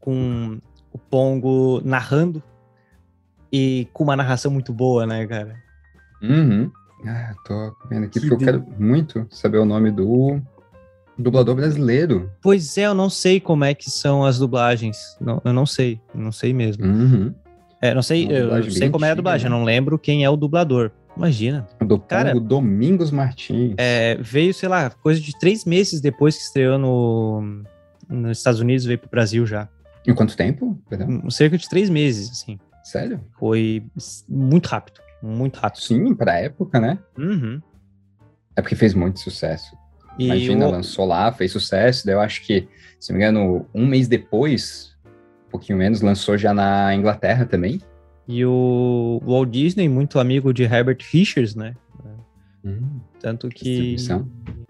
com 0.00 0.58
o 0.90 0.98
Pongo 0.98 1.80
narrando 1.84 2.42
e 3.52 3.86
com 3.92 4.04
uma 4.04 4.16
narração 4.16 4.50
muito 4.50 4.72
boa, 4.72 5.06
né, 5.06 5.26
cara? 5.26 5.54
Uhum. 6.22 6.70
Ah, 7.06 7.34
tô 7.44 7.74
vendo 7.88 8.04
aqui 8.04 8.20
Que 8.20 8.28
porque 8.28 8.44
eu 8.44 8.46
quero 8.46 8.66
muito 8.78 9.26
saber 9.30 9.58
o 9.58 9.64
nome 9.64 9.90
do 9.90 10.40
dublador 11.18 11.54
brasileiro. 11.54 12.30
Pois 12.40 12.78
é, 12.78 12.86
eu 12.86 12.94
não 12.94 13.10
sei 13.10 13.40
como 13.40 13.64
é 13.64 13.74
que 13.74 13.90
são 13.90 14.24
as 14.24 14.38
dublagens. 14.38 15.16
Não, 15.20 15.40
eu 15.44 15.52
não 15.52 15.66
sei, 15.66 16.00
não 16.14 16.32
sei 16.32 16.52
mesmo. 16.54 16.84
Uhum. 16.86 17.34
É, 17.80 17.92
não 17.92 18.02
sei, 18.02 18.28
eu 18.30 18.70
sei 18.70 18.88
como 18.90 19.04
é 19.04 19.10
a 19.10 19.14
dublagem, 19.14 19.50
né? 19.50 19.54
eu 19.54 19.58
não 19.58 19.64
lembro 19.64 19.98
quem 19.98 20.24
é 20.24 20.30
o 20.30 20.36
dublador. 20.36 20.92
Imagina. 21.16 21.66
Do 21.80 21.98
Cara- 21.98 22.34
Domingos 22.38 23.10
Martins. 23.10 23.74
É, 23.78 24.16
veio, 24.20 24.52
sei 24.54 24.68
lá, 24.68 24.90
coisa 24.90 25.20
de 25.20 25.38
três 25.38 25.64
meses 25.64 26.00
depois 26.00 26.36
que 26.36 26.42
estreou 26.42 26.78
no, 26.78 27.62
nos 28.08 28.38
Estados 28.38 28.60
Unidos, 28.60 28.84
veio 28.84 28.98
pro 28.98 29.10
Brasil 29.10 29.46
já. 29.46 29.68
Em 30.06 30.14
quanto 30.14 30.36
tempo? 30.36 30.80
Perdão. 30.88 31.30
Cerca 31.30 31.56
de 31.58 31.68
três 31.68 31.88
meses, 31.90 32.30
assim. 32.30 32.58
Sério? 32.82 33.20
Foi 33.38 33.84
muito 34.28 34.66
rápido, 34.66 35.00
muito 35.22 35.58
rápido. 35.60 35.80
Sim, 35.82 36.14
pra 36.14 36.38
época, 36.40 36.80
né? 36.80 36.98
Uhum. 37.16 37.60
É 38.56 38.60
porque 38.62 38.74
fez 38.74 38.94
muito 38.94 39.20
sucesso. 39.20 39.76
E 40.18 40.26
Imagina, 40.26 40.66
o- 40.66 40.70
lançou 40.72 41.06
lá, 41.06 41.30
fez 41.32 41.52
sucesso, 41.52 42.04
daí 42.04 42.14
eu 42.14 42.20
acho 42.20 42.42
que, 42.44 42.66
se 42.98 43.12
não 43.12 43.18
me 43.18 43.24
engano, 43.24 43.66
um 43.74 43.86
mês 43.86 44.08
depois, 44.08 44.96
um 45.46 45.50
pouquinho 45.50 45.78
menos, 45.78 46.00
lançou 46.00 46.36
já 46.36 46.52
na 46.52 46.94
Inglaterra 46.94 47.46
também. 47.46 47.80
E 48.28 48.44
o 48.44 49.20
Walt 49.26 49.50
Disney, 49.50 49.88
muito 49.88 50.18
amigo 50.18 50.52
de 50.52 50.62
Herbert 50.62 50.98
Richards, 51.10 51.54
né? 51.54 51.74
Tanto 53.20 53.48
que 53.48 53.96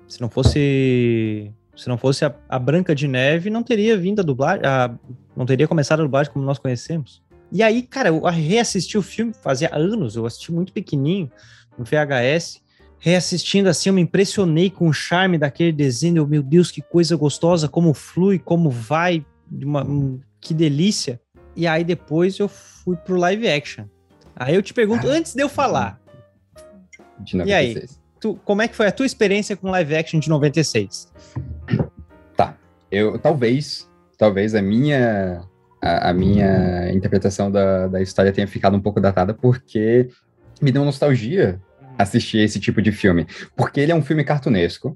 se 0.09 0.21
não 0.21 0.29
fosse 0.31 1.53
se 1.75 1.89
não 1.89 1.97
fosse 1.97 2.25
a, 2.25 2.35
a 2.49 2.59
Branca 2.59 2.95
de 2.95 3.09
Neve, 3.09 3.49
não 3.49 3.63
teria 3.63 3.97
vindo 3.97 4.21
a 4.21 4.23
dublagem, 4.23 4.65
a- 4.67 4.95
não 5.35 5.47
teria 5.47 5.67
começado 5.67 6.01
a 6.01 6.03
dublagem 6.03 6.31
como 6.33 6.45
nós 6.45 6.59
conhecemos. 6.59 7.23
E 7.51 7.63
aí, 7.63 7.83
cara, 7.83 8.11
eu 8.11 8.21
reassisti 8.25 8.97
o 8.99 9.03
filme 9.03 9.33
fazia 9.33 9.75
anos, 9.75 10.15
eu 10.17 10.27
assisti 10.27 10.53
muito 10.53 10.71
pequenininho 10.73 11.31
no 11.79 11.85
VHS, 11.85 12.61
reassistindo 12.99 13.69
assim, 13.71 13.89
eu 13.89 13.95
me 13.95 14.03
impressionei 14.03 14.69
com 14.71 14.87
o 14.87 14.93
charme 14.93 15.39
daquele 15.39 15.73
desenho, 15.73 16.19
eu, 16.19 16.27
meu 16.27 16.43
Deus, 16.43 16.71
que 16.71 16.83
coisa 16.83 17.17
gostosa, 17.17 17.69
como 17.69 17.93
flui, 17.95 18.39
como 18.39 18.69
vai, 18.71 19.25
uma- 19.51 19.83
um- 19.85 20.21
que 20.41 20.53
delícia. 20.55 21.21
E 21.55 21.67
aí 21.67 21.85
depois 21.85 22.39
eu 22.39 22.49
fui 22.49 22.97
pro 22.97 23.17
live 23.17 23.49
action. 23.49 23.85
Aí 24.35 24.55
eu 24.55 24.63
te 24.63 24.73
pergunto, 24.73 25.07
Ah, 25.09 25.13
antes 25.13 25.35
de 25.35 25.43
eu 25.43 25.49
falar, 25.49 26.01
De 27.21 27.37
E 27.37 27.53
aí? 27.53 27.69
96. 27.75 28.01
tu- 28.21 28.35
como 28.45 28.63
é 28.63 28.69
que 28.69 28.75
foi 28.75 28.87
a 28.87 28.93
tua 28.93 29.07
experiência 29.07 29.57
com 29.57 29.71
live 29.71 29.95
action 29.95 30.19
de 30.19 30.29
96? 30.29 31.13
Eu, 32.91 33.19
talvez, 33.19 33.89
talvez 34.19 34.55
a 34.55 34.61
minha, 34.61 35.41
a, 35.81 36.11
a 36.11 36.13
minha 36.13 36.93
interpretação 36.93 37.51
da, 37.51 37.87
da 37.89 38.03
história 38.03 38.31
tenha 38.31 38.47
ficado 38.47 38.77
um 38.77 38.81
pouco 38.83 39.01
datada, 39.01 39.33
porque 39.33 40.11
me 40.61 40.71
deu 40.71 40.85
nostalgia 40.85 41.59
assistir 41.97 42.41
esse 42.41 42.61
tipo 42.61 42.83
de 42.83 42.93
filme. 42.93 43.27
Porque 43.57 43.81
ele 43.81 43.93
é 43.93 43.95
um 43.95 44.03
filme 44.03 44.23
cartunesco, 44.25 44.95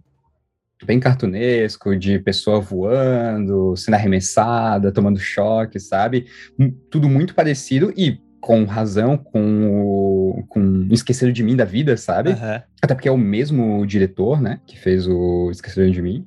bem 0.85 1.01
cartunesco, 1.01 1.97
de 1.97 2.19
pessoa 2.19 2.61
voando, 2.61 3.77
sendo 3.77 3.95
arremessada, 3.95 4.93
tomando 4.93 5.19
choque, 5.19 5.81
sabe? 5.81 6.27
Hum, 6.59 6.73
Tudo 6.91 7.09
muito 7.09 7.35
parecido 7.35 7.93
e 7.97 8.19
com 8.41 8.65
razão 8.65 9.17
com 9.17 9.71
o 9.71 10.45
com 10.49 10.87
Esqueceram 10.91 11.33
de 11.33 11.43
Mim 11.43 11.57
da 11.57 11.65
vida, 11.65 11.97
sabe? 11.97 12.31
Aham. 12.31 12.63
Até 12.83 12.95
porque 12.95 13.09
é 13.09 13.13
o 13.13 13.19
mesmo 13.19 13.85
diretor, 13.87 14.41
né, 14.41 14.61
que 14.67 14.79
fez 14.79 15.07
o 15.09 15.51
Esqueceram 15.51 15.91
de 15.91 16.03
Mim. 16.03 16.27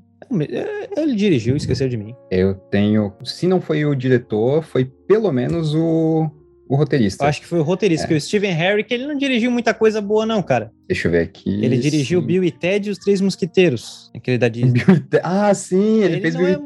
É, 0.51 1.01
Ele 1.01 1.15
dirigiu, 1.15 1.55
esqueceu 1.55 1.89
de 1.89 1.97
mim. 1.97 2.13
Eu 2.29 2.53
tenho. 2.53 3.13
Se 3.23 3.47
não 3.47 3.59
foi 3.59 3.83
o 3.83 3.95
diretor, 3.95 4.61
foi 4.63 4.85
pelo 4.85 5.31
menos 5.31 5.73
o, 5.73 6.29
o 6.69 6.75
roteirista. 6.75 7.25
Eu 7.25 7.27
acho 7.29 7.41
que 7.41 7.47
foi 7.47 7.59
o 7.59 7.63
roteirista, 7.63 8.05
É. 8.05 8.07
que 8.07 8.13
o 8.13 8.21
Steven 8.21 8.51
Herrick, 8.51 8.93
ele 8.93 9.07
não 9.07 9.17
dirigiu 9.17 9.49
muita 9.49 9.73
coisa 9.73 9.99
boa, 9.99 10.25
não, 10.25 10.41
cara. 10.41 10.71
Deixa 10.87 11.07
eu 11.07 11.11
ver 11.11 11.21
aqui. 11.23 11.63
Ele 11.65 11.77
dirigiu 11.77 12.21
sim. 12.21 12.27
Bill 12.27 12.43
e 12.43 12.51
Ted 12.51 12.87
e 12.87 12.91
os 12.91 12.97
Três 12.99 13.19
Mosquiteiros, 13.19 14.11
aquele 14.15 14.37
da 14.37 14.47
Disney. 14.47 14.71
Bill 14.85 14.95
e 14.95 14.99
Ted- 15.01 15.21
Ah, 15.23 15.53
sim, 15.53 16.03
ele, 16.03 16.13
Ele 16.13 16.21
fez 16.21 16.35
Bill 16.35 16.47
é 16.47 16.51
e 16.51 16.57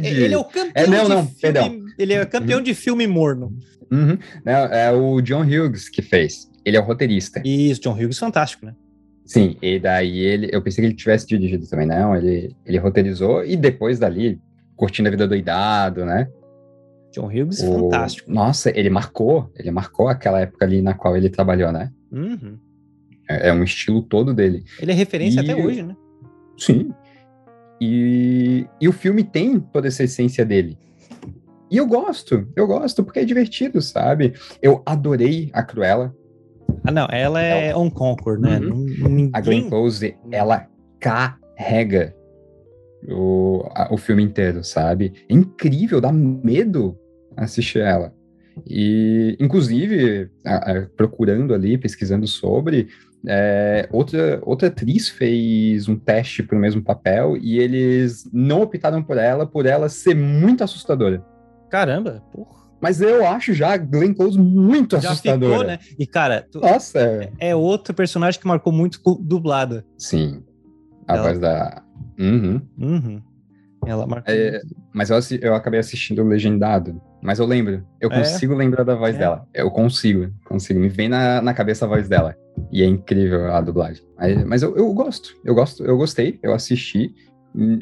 Ted. 0.00 0.08
Ele 0.24 0.34
é 0.34 0.38
o 0.38 0.44
campeão 0.44 0.72
É, 0.74 0.86
não, 0.86 1.08
não, 1.08 1.22
filme. 1.26 1.36
perdão. 1.40 1.80
Ele 1.98 2.12
é 2.12 2.26
campeão 2.26 2.60
de 2.60 2.74
filme 2.74 3.06
morno. 3.06 3.56
Uhum. 3.90 4.18
Não, 4.44 4.52
é 4.66 4.92
o 4.92 5.20
John 5.20 5.42
Hughes 5.42 5.88
que 5.88 6.02
fez. 6.02 6.50
Ele 6.64 6.76
é 6.76 6.80
o 6.80 6.84
roteirista. 6.84 7.40
Isso, 7.44 7.80
John 7.80 7.92
Hughes, 7.94 8.18
fantástico, 8.18 8.66
né? 8.66 8.74
Sim, 9.24 9.56
e 9.62 9.78
daí 9.78 10.18
ele. 10.18 10.48
Eu 10.52 10.60
pensei 10.60 10.82
que 10.82 10.88
ele 10.88 10.96
tivesse 10.96 11.26
dirigido 11.26 11.66
também, 11.68 11.86
não. 11.86 12.16
Ele, 12.16 12.54
ele 12.66 12.78
roteirizou 12.78 13.44
e 13.44 13.56
depois 13.56 13.98
dali, 13.98 14.38
curtindo 14.76 15.08
a 15.08 15.10
vida 15.10 15.26
doidado, 15.28 16.04
né? 16.04 16.26
John 17.12 17.26
Hughes, 17.26 17.62
O- 17.62 17.72
fantástico. 17.90 18.30
Nossa, 18.30 18.70
ele 18.78 18.88
marcou. 18.90 19.50
Ele 19.56 19.70
marcou 19.70 20.08
aquela 20.08 20.40
época 20.40 20.64
ali 20.64 20.80
na 20.82 20.94
qual 20.94 21.16
ele 21.16 21.28
trabalhou, 21.28 21.72
né? 21.72 21.90
Uhum. 22.12 22.56
É, 23.28 23.48
é 23.48 23.52
um 23.52 23.62
estilo 23.64 24.02
todo 24.02 24.32
dele. 24.34 24.64
Ele 24.80 24.92
é 24.92 24.94
referência 24.94 25.40
E- 25.40 25.50
até 25.50 25.54
hoje, 25.56 25.82
né? 25.82 25.96
Sim. 26.58 26.92
E, 27.80 28.66
e 28.80 28.88
o 28.88 28.92
filme 28.92 29.24
tem 29.24 29.58
toda 29.58 29.88
essa 29.88 30.04
essência 30.04 30.44
dele. 30.44 30.78
E 31.70 31.76
eu 31.76 31.86
gosto, 31.86 32.46
eu 32.56 32.66
gosto, 32.66 33.02
porque 33.04 33.20
é 33.20 33.24
divertido, 33.24 33.80
sabe? 33.80 34.34
Eu 34.60 34.82
adorei 34.84 35.50
a 35.52 35.62
Cruella. 35.62 36.14
Ah, 36.84 36.90
não, 36.90 37.06
ela 37.10 37.40
é 37.40 37.74
On 37.74 37.90
Concord, 37.90 38.40
né? 38.42 38.58
Uhum. 38.58 38.84
Ninguém... 39.08 39.30
A 39.32 39.40
Glenn 39.40 39.68
Close, 39.68 40.16
ela 40.30 40.66
carrega 40.98 42.14
o, 43.08 43.62
a- 43.74 43.88
o 43.92 43.96
filme 43.96 44.22
inteiro, 44.22 44.62
sabe? 44.64 45.12
É 45.28 45.34
incrível, 45.34 46.00
dá 46.00 46.12
medo 46.12 46.96
assistir 47.36 47.80
ela. 47.80 48.12
E, 48.68 49.36
inclusive, 49.40 50.28
a- 50.44 50.72
a- 50.72 50.86
procurando 50.96 51.54
ali, 51.54 51.78
pesquisando 51.78 52.26
sobre, 52.26 52.88
é, 53.26 53.88
outra, 53.92 54.40
outra 54.42 54.68
atriz 54.68 55.08
fez 55.08 55.88
um 55.88 55.96
teste 55.96 56.42
para 56.42 56.56
o 56.56 56.60
mesmo 56.60 56.82
papel 56.82 57.36
e 57.36 57.58
eles 57.58 58.28
não 58.32 58.62
optaram 58.62 59.02
por 59.02 59.16
ela, 59.16 59.46
por 59.46 59.66
ela 59.66 59.88
ser 59.88 60.14
muito 60.14 60.62
assustadora. 60.64 61.24
Caramba, 61.70 62.22
porra. 62.32 62.60
Mas 62.82 63.00
eu 63.02 63.26
acho 63.26 63.52
já 63.52 63.74
a 63.74 63.76
Glenn 63.76 64.14
Close 64.14 64.38
muito 64.38 64.98
Já 64.98 65.10
assustadora. 65.10 65.52
ficou, 65.52 65.66
né? 65.66 65.78
E, 65.98 66.06
cara, 66.06 66.46
tu- 66.50 66.60
Nossa, 66.60 66.98
é- 66.98 67.30
é 67.50 67.54
outro 67.56 67.92
personagem 67.94 68.40
que 68.40 68.46
marcou 68.48 68.72
muito 68.72 68.98
dublada. 69.22 69.84
sim. 69.98 70.42
A 71.10 71.16
Ela- 71.16 71.22
voz 71.28 71.38
da. 71.38 71.82
Uhum. 72.18 72.60
Uhum. 72.78 73.22
Ela 73.86 74.06
marcou. 74.06 74.32
É. 74.34 74.60
Mas 74.92 75.08
eu, 75.10 75.18
eu 75.40 75.54
acabei 75.54 75.80
assistindo 75.80 76.22
legendado. 76.22 77.00
Mas 77.22 77.38
eu 77.38 77.46
lembro. 77.46 77.82
Eu 78.00 78.10
É? 78.10 78.18
consigo 78.18 78.54
lembrar 78.54 78.84
da 78.84 78.94
voz 78.94 79.14
É. 79.16 79.18
dela. 79.18 79.46
Eu 79.54 79.70
consigo, 79.70 80.30
consigo. 80.44 80.78
Me 80.80 80.88
vem 80.88 81.08
na, 81.08 81.40
na 81.40 81.54
cabeça 81.54 81.84
a 81.84 81.88
voz 81.88 82.08
dela. 82.08 82.34
E 82.70 82.82
é 82.82 82.86
incrível 82.86 83.52
a 83.54 83.60
dublagem. 83.60 84.02
Mas, 84.18 84.44
mas 84.44 84.62
eu, 84.62 84.76
eu 84.76 84.92
gosto, 84.92 85.34
eu 85.44 85.54
gosto, 85.54 85.82
eu 85.84 85.96
gostei, 85.96 86.38
eu 86.42 86.52
assisti. 86.52 87.14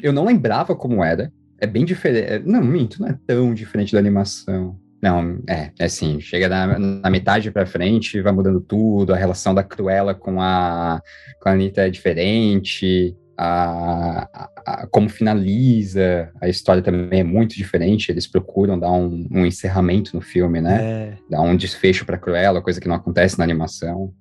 Eu 0.01 0.13
não 0.13 0.23
lembrava 0.25 0.75
como 0.75 1.03
era. 1.03 1.31
É 1.59 1.67
bem 1.67 1.83
diferente. 1.83 2.45
Não, 2.47 2.61
minto, 2.63 3.01
não 3.01 3.09
é 3.09 3.17
tão 3.27 3.53
diferente 3.53 3.91
da 3.91 3.99
animação. 3.99 4.77
Não, 5.01 5.39
é, 5.47 5.71
é 5.79 5.85
assim, 5.85 6.19
chega 6.19 6.49
na, 6.49 6.77
na 6.77 7.09
metade 7.09 7.51
pra 7.51 7.65
frente, 7.65 8.21
vai 8.21 8.33
mudando 8.33 8.59
tudo, 8.59 9.13
a 9.13 9.17
relação 9.17 9.53
da 9.55 9.63
Cruella 9.63 10.13
com 10.13 10.41
a, 10.41 11.01
com 11.41 11.47
a 11.47 11.53
Anitta 11.53 11.81
é 11.87 11.89
diferente, 11.89 13.15
a, 13.41 14.49
a, 14.65 14.87
como 14.87 15.07
finaliza 15.07 16.29
a 16.41 16.49
história 16.49 16.83
também 16.83 17.21
é 17.21 17.23
muito 17.23 17.55
diferente, 17.55 18.11
eles 18.11 18.27
procuram 18.27 18.77
dar 18.77 18.91
um, 18.91 19.25
um 19.31 19.45
encerramento 19.45 20.13
no 20.13 20.21
filme, 20.21 20.59
né? 20.59 20.81
É. 20.81 21.17
Dar 21.29 21.41
um 21.41 21.55
desfecho 21.55 22.05
pra 22.05 22.17
Cruella, 22.17 22.61
coisa 22.61 22.81
que 22.81 22.87
não 22.87 22.95
acontece 22.95 23.37
na 23.37 23.45
animação. 23.45 24.13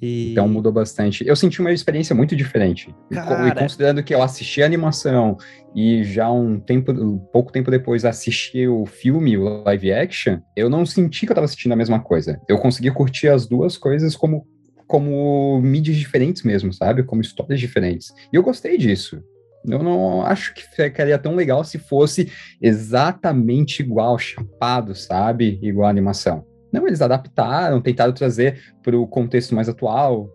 E... 0.00 0.32
Então 0.32 0.48
mudou 0.48 0.72
bastante. 0.72 1.26
Eu 1.26 1.36
senti 1.36 1.60
uma 1.60 1.70
experiência 1.70 2.16
muito 2.16 2.34
diferente. 2.34 2.94
Cara... 3.12 3.48
E 3.48 3.54
considerando 3.54 4.02
que 4.02 4.14
eu 4.14 4.22
assisti 4.22 4.62
a 4.62 4.66
animação 4.66 5.36
e 5.74 6.02
já 6.02 6.30
um 6.30 6.58
tempo, 6.58 6.92
um 6.92 7.18
pouco 7.18 7.52
tempo 7.52 7.70
depois 7.70 8.06
assisti 8.06 8.66
o 8.66 8.86
filme, 8.86 9.36
o 9.36 9.64
live 9.64 9.92
action, 9.92 10.38
eu 10.56 10.70
não 10.70 10.86
senti 10.86 11.26
que 11.26 11.32
eu 11.32 11.34
estava 11.34 11.44
assistindo 11.44 11.72
a 11.72 11.76
mesma 11.76 12.00
coisa. 12.00 12.40
Eu 12.48 12.56
consegui 12.56 12.90
curtir 12.90 13.28
as 13.28 13.46
duas 13.46 13.76
coisas 13.76 14.16
como 14.16 14.46
como 14.86 15.60
mídias 15.60 15.96
diferentes 15.96 16.42
mesmo, 16.42 16.72
sabe? 16.72 17.02
Como 17.02 17.20
histórias 17.20 17.60
diferentes. 17.60 18.12
E 18.32 18.36
eu 18.36 18.42
gostei 18.42 18.78
disso. 18.78 19.22
Eu 19.68 19.82
não 19.82 20.22
acho 20.24 20.54
que 20.54 20.62
ficaria 20.62 21.18
tão 21.18 21.34
legal 21.34 21.64
se 21.64 21.78
fosse 21.78 22.30
exatamente 22.62 23.82
igual, 23.82 24.16
chapado, 24.16 24.94
sabe? 24.94 25.58
Igual 25.60 25.88
a 25.88 25.90
animação. 25.90 26.46
Não, 26.72 26.86
eles 26.86 27.02
adaptaram, 27.02 27.80
tentaram 27.80 28.12
trazer 28.12 28.60
para 28.82 28.96
o 28.96 29.06
contexto 29.06 29.54
mais 29.54 29.68
atual, 29.68 30.30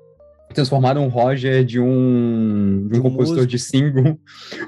transformaram 0.54 1.06
o 1.06 1.10
Roger 1.10 1.64
de 1.64 1.80
um, 1.80 2.88
de 2.92 3.00
um 3.00 3.04
compositor 3.04 3.44
músico. 3.44 3.48
de 3.48 3.60
single 3.60 4.20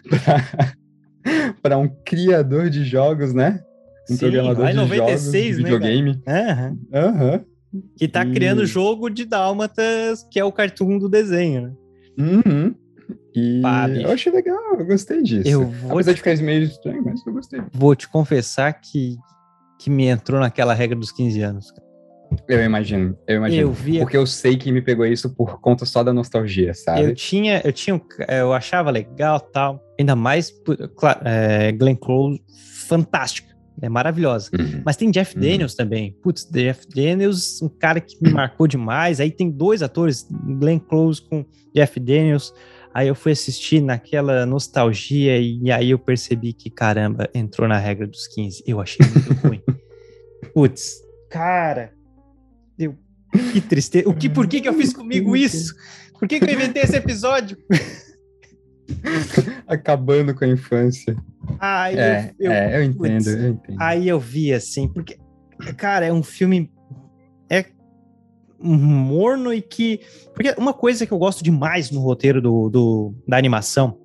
para 1.61 1.77
um 1.77 1.89
criador 2.05 2.69
de 2.69 2.85
jogos, 2.85 3.33
né? 3.33 3.61
Um 4.09 4.15
Sim, 4.15 4.19
programador 4.19 4.67
de 4.67 4.73
96, 4.73 5.43
jogos, 5.43 5.57
de 5.57 5.63
né, 5.63 5.69
videogame. 5.69 6.21
Né, 6.25 6.75
uhum. 6.93 7.52
Que 7.97 8.07
tá 8.07 8.25
e... 8.25 8.31
criando 8.31 8.65
jogo 8.65 9.09
de 9.09 9.25
Dálmatas, 9.25 10.27
que 10.31 10.39
é 10.39 10.43
o 10.43 10.51
cartoon 10.51 10.99
do 10.99 11.09
desenho, 11.09 11.61
né? 11.61 11.73
Uhum. 12.17 12.75
E 13.35 13.61
Pá, 13.61 13.89
eu 13.89 14.11
achei 14.11 14.31
legal, 14.31 14.77
eu 14.77 14.85
gostei 14.85 15.21
disso. 15.21 15.49
Eu 15.49 15.65
vou 15.65 15.93
Apesar 15.93 16.11
te... 16.11 16.15
de 16.15 16.21
ficar 16.21 16.43
meio 16.43 16.63
estranho, 16.63 17.03
mas 17.03 17.25
eu 17.25 17.33
gostei. 17.33 17.61
Vou 17.73 17.95
te 17.95 18.07
confessar 18.07 18.71
que 18.73 19.17
que 19.83 19.89
me 19.89 20.05
entrou 20.05 20.39
naquela 20.39 20.73
regra 20.73 20.97
dos 20.97 21.11
15 21.11 21.41
anos. 21.41 21.73
Eu 22.47 22.63
imagino, 22.63 23.17
eu 23.27 23.35
imagino. 23.35 23.61
Eu 23.63 23.71
via... 23.71 23.99
Porque 23.99 24.15
eu 24.15 24.25
sei 24.25 24.55
que 24.55 24.71
me 24.71 24.81
pegou 24.81 25.05
isso 25.05 25.29
por 25.35 25.59
conta 25.59 25.85
só 25.85 26.01
da 26.01 26.13
nostalgia, 26.13 26.73
sabe? 26.73 27.03
Eu 27.03 27.13
tinha, 27.13 27.61
eu 27.63 27.73
tinha, 27.73 28.01
eu 28.29 28.53
achava 28.53 28.89
legal 28.89 29.39
tal, 29.39 29.83
ainda 29.99 30.15
mais, 30.15 30.51
claro, 30.95 31.19
é, 31.25 31.71
Glenn 31.73 31.95
Close, 31.95 32.41
fantástica, 32.87 33.52
é 33.81 33.89
maravilhosa. 33.89 34.49
Uhum. 34.57 34.81
Mas 34.85 34.95
tem 34.95 35.11
Jeff 35.11 35.35
uhum. 35.35 35.41
Daniels 35.41 35.75
também. 35.75 36.11
Putz, 36.21 36.45
Jeff 36.45 36.87
Daniels, 36.87 37.61
um 37.61 37.69
cara 37.69 37.99
que 37.99 38.17
me 38.21 38.31
marcou 38.31 38.67
demais. 38.67 39.19
Aí 39.19 39.31
tem 39.31 39.49
dois 39.49 39.81
atores, 39.81 40.27
Glenn 40.29 40.79
Close 40.79 41.21
com 41.21 41.45
Jeff 41.73 41.99
Daniels. 41.99 42.53
Aí 42.93 43.07
eu 43.07 43.15
fui 43.15 43.31
assistir 43.31 43.81
naquela 43.81 44.45
nostalgia 44.45 45.39
e 45.39 45.71
aí 45.71 45.89
eu 45.89 45.97
percebi 45.97 46.53
que, 46.53 46.69
caramba, 46.69 47.27
entrou 47.33 47.67
na 47.67 47.77
regra 47.77 48.05
dos 48.05 48.27
15. 48.27 48.63
Eu 48.67 48.79
achei 48.79 49.03
muito 49.05 49.33
ruim. 49.41 49.61
Putz, 50.53 51.01
cara, 51.29 51.91
eu, 52.77 52.95
que 53.51 53.59
tristeza. 53.59 54.07
O 54.07 54.13
que, 54.13 54.29
por 54.29 54.47
que, 54.47 54.61
que 54.61 54.69
eu 54.69 54.73
fiz 54.75 54.93
comigo 54.93 55.35
isso? 55.35 55.73
Por 56.19 56.27
que, 56.27 56.39
que 56.39 56.45
eu 56.45 56.53
inventei 56.53 56.83
esse 56.83 56.95
episódio? 56.95 57.57
Acabando 59.65 60.35
com 60.35 60.45
a 60.45 60.47
infância. 60.47 61.15
Aí 61.59 61.97
é, 61.97 62.33
eu, 62.39 62.45
eu, 62.45 62.51
é, 62.51 62.77
eu 62.77 62.83
entendo, 62.83 62.97
putz, 62.97 63.27
eu 63.27 63.49
entendo. 63.49 63.81
Aí 63.81 64.07
eu 64.07 64.19
vi 64.19 64.53
assim, 64.53 64.87
porque, 64.87 65.17
cara, 65.77 66.05
é 66.05 66.13
um 66.13 66.23
filme. 66.23 66.71
É 67.49 67.65
morno 68.59 69.53
e 69.53 69.61
que. 69.61 70.01
Porque 70.33 70.53
uma 70.57 70.73
coisa 70.73 71.05
que 71.05 71.11
eu 71.11 71.17
gosto 71.17 71.43
demais 71.43 71.91
no 71.91 72.01
roteiro 72.01 72.41
do, 72.41 72.69
do 72.69 73.13
da 73.27 73.37
animação. 73.37 73.97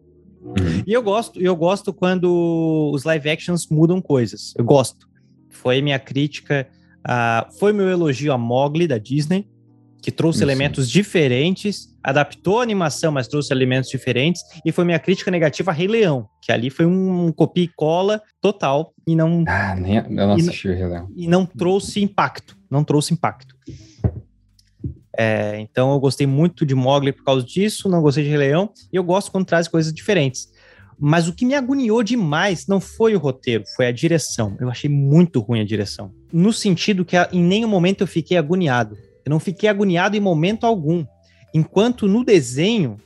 Uhum. 0.43 0.83
E 0.87 0.93
eu 0.93 1.03
gosto, 1.03 1.41
eu 1.41 1.55
gosto 1.55 1.93
quando 1.93 2.91
os 2.93 3.05
live 3.05 3.29
actions 3.29 3.69
mudam 3.69 4.01
coisas. 4.01 4.55
Eu 4.57 4.65
gosto. 4.65 5.09
Foi 5.51 5.83
minha 5.83 5.99
crítica, 5.99 6.69
uh, 7.07 7.53
foi 7.59 7.73
meu 7.73 7.89
elogio 7.89 8.33
a 8.33 8.39
Mogli 8.39 8.87
da 8.87 8.99
Disney, 8.99 9.49
que 10.01 10.11
trouxe 10.11 10.39
Isso. 10.39 10.45
elementos 10.45 10.89
diferentes, 10.91 11.95
adaptou 12.09 12.61
a 12.61 12.63
animação, 12.63 13.13
mas 13.13 13.29
trouxe 13.29 13.53
elementos 13.53 13.91
diferentes, 13.91 14.43
e 14.65 14.73
foi 14.73 14.85
minha 14.85 14.99
crítica 14.99 15.31
negativa 15.31 15.71
a 15.71 15.75
Rei 15.75 15.87
Leão, 15.87 16.27
que 16.41 16.51
ali 16.51 16.71
foi 16.71 16.87
um 16.87 17.31
copia 17.33 17.65
e 17.65 17.69
cola 17.69 18.23
total 18.41 18.95
e 19.07 19.15
não. 19.15 19.45
Ah, 19.47 19.75
nem, 19.75 19.97
eu 19.97 20.11
não 20.11 20.33
assisti 20.33 20.69
o 20.69 20.75
Rei 20.75 20.87
Leão. 20.87 21.09
E 21.15 21.27
não 21.27 21.45
trouxe 21.45 22.03
impacto. 22.03 22.57
Não 22.71 22.83
trouxe 22.83 23.13
impacto. 23.13 23.55
É, 25.17 25.59
então 25.61 25.93
eu 25.93 26.01
gostei 26.01 26.27
muito 26.27 26.65
de 26.65 26.75
Mogli 26.75 27.13
por 27.13 27.25
causa 27.25 27.45
disso, 27.45 27.89
não 27.89 28.01
gostei 28.01 28.25
de 28.25 28.31
Rei 28.31 28.39
Leão, 28.39 28.71
e 28.93 28.97
eu 28.97 29.05
gosto 29.05 29.31
quando 29.31 29.45
traz 29.45 29.69
coisas 29.69 29.93
diferentes. 29.93 30.49
Mas 30.99 31.29
o 31.29 31.35
que 31.35 31.45
me 31.45 31.55
agoniou 31.55 32.03
demais 32.03 32.67
não 32.67 32.81
foi 32.81 33.15
o 33.15 33.19
roteiro, 33.19 33.65
foi 33.77 33.87
a 33.87 33.93
direção. 33.93 34.57
Eu 34.59 34.71
achei 34.71 34.89
muito 34.89 35.41
ruim 35.41 35.61
a 35.61 35.65
direção. 35.65 36.13
No 36.33 36.53
sentido 36.53 37.05
que 37.05 37.17
em 37.33 37.43
nenhum 37.43 37.69
momento 37.69 38.01
eu 38.01 38.07
fiquei 38.07 38.37
agoniado. 38.37 38.97
Eu 39.25 39.31
não 39.31 39.39
fiquei 39.39 39.69
agoniado 39.69 40.17
em 40.17 40.21
momento 40.21 40.65
algum. 40.65 41.05
Enquanto 41.55 42.07
no 42.07 42.25
desenho, 42.25 42.97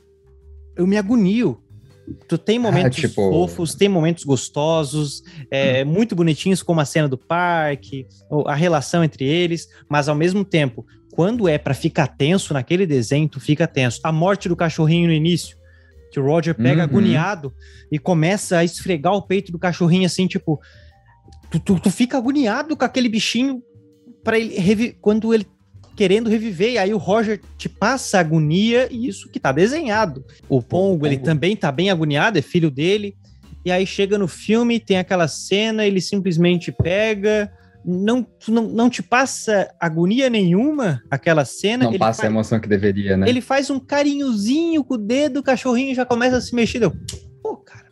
eu 0.75 0.85
me 0.85 0.97
agonio. 0.97 1.59
Tu 2.27 2.37
tem 2.37 2.57
ah, 2.57 2.61
momentos 2.61 2.99
ah, 2.99 3.07
tipo... 3.07 3.29
fofos, 3.29 3.75
tem 3.75 3.87
momentos 3.87 4.25
gostosos, 4.25 5.23
é, 5.49 5.83
hum. 5.83 5.87
muito 5.87 6.15
bonitinhos, 6.15 6.61
como 6.61 6.81
a 6.81 6.85
cena 6.85 7.07
do 7.07 7.17
parque, 7.17 8.05
a 8.45 8.55
relação 8.55 9.03
entre 9.03 9.25
eles, 9.25 9.69
mas 9.89 10.09
ao 10.09 10.15
mesmo 10.15 10.43
tempo 10.43 10.85
quando 11.13 11.47
é 11.47 11.57
para 11.57 11.73
ficar 11.73 12.07
tenso 12.07 12.53
naquele 12.53 12.85
desenho, 12.85 13.29
tu 13.29 13.39
fica 13.39 13.67
tenso. 13.67 13.99
A 14.03 14.11
morte 14.11 14.49
do 14.49 14.55
cachorrinho 14.55 15.07
no 15.07 15.13
início, 15.13 15.55
que 16.11 16.19
o 16.19 16.25
Roger 16.25 16.55
pega 16.55 16.81
uhum. 16.81 16.83
agoniado 16.83 17.53
e 17.91 17.99
começa 17.99 18.57
a 18.57 18.63
esfregar 18.63 19.13
o 19.13 19.21
peito 19.21 19.51
do 19.51 19.59
cachorrinho 19.59 20.05
assim, 20.05 20.27
tipo, 20.27 20.59
tu, 21.51 21.59
tu, 21.59 21.79
tu 21.79 21.91
fica 21.91 22.17
agoniado 22.17 22.75
com 22.75 22.83
aquele 22.83 23.07
bichinho 23.07 23.61
para 24.23 24.39
ele 24.39 24.97
quando 25.01 25.33
ele 25.33 25.45
querendo 25.95 26.29
reviver, 26.29 26.73
e 26.73 26.77
aí 26.77 26.93
o 26.93 26.97
Roger 26.97 27.39
te 27.57 27.69
passa 27.69 28.19
agonia, 28.19 28.87
e 28.91 29.07
isso 29.07 29.29
que 29.29 29.39
tá 29.39 29.51
desenhado. 29.51 30.23
O 30.49 30.61
Pongo, 30.61 31.05
ele 31.05 31.17
também 31.17 31.55
tá 31.55 31.71
bem 31.71 31.89
agoniado, 31.89 32.37
é 32.37 32.41
filho 32.41 32.71
dele, 32.71 33.15
e 33.65 33.71
aí 33.71 33.85
chega 33.85 34.17
no 34.17 34.27
filme, 34.27 34.79
tem 34.79 34.97
aquela 34.97 35.27
cena, 35.27 35.85
ele 35.85 36.01
simplesmente 36.01 36.71
pega, 36.71 37.51
não, 37.85 38.25
não, 38.47 38.63
não 38.67 38.89
te 38.89 39.03
passa 39.03 39.69
agonia 39.79 40.29
nenhuma 40.29 41.01
aquela 41.09 41.45
cena. 41.45 41.85
Não 41.85 41.97
passa 41.97 42.21
faz, 42.21 42.29
a 42.29 42.33
emoção 42.33 42.59
que 42.59 42.67
deveria, 42.67 43.17
né? 43.17 43.27
Ele 43.27 43.41
faz 43.41 43.69
um 43.69 43.79
carinhozinho 43.79 44.83
com 44.83 44.95
o 44.95 44.97
dedo, 44.97 45.39
o 45.39 45.43
cachorrinho 45.43 45.95
já 45.95 46.05
começa 46.05 46.37
a 46.37 46.41
se 46.41 46.55
mexer. 46.55 46.79
Deu, 46.79 46.93
pô, 47.41 47.57
cara. 47.57 47.82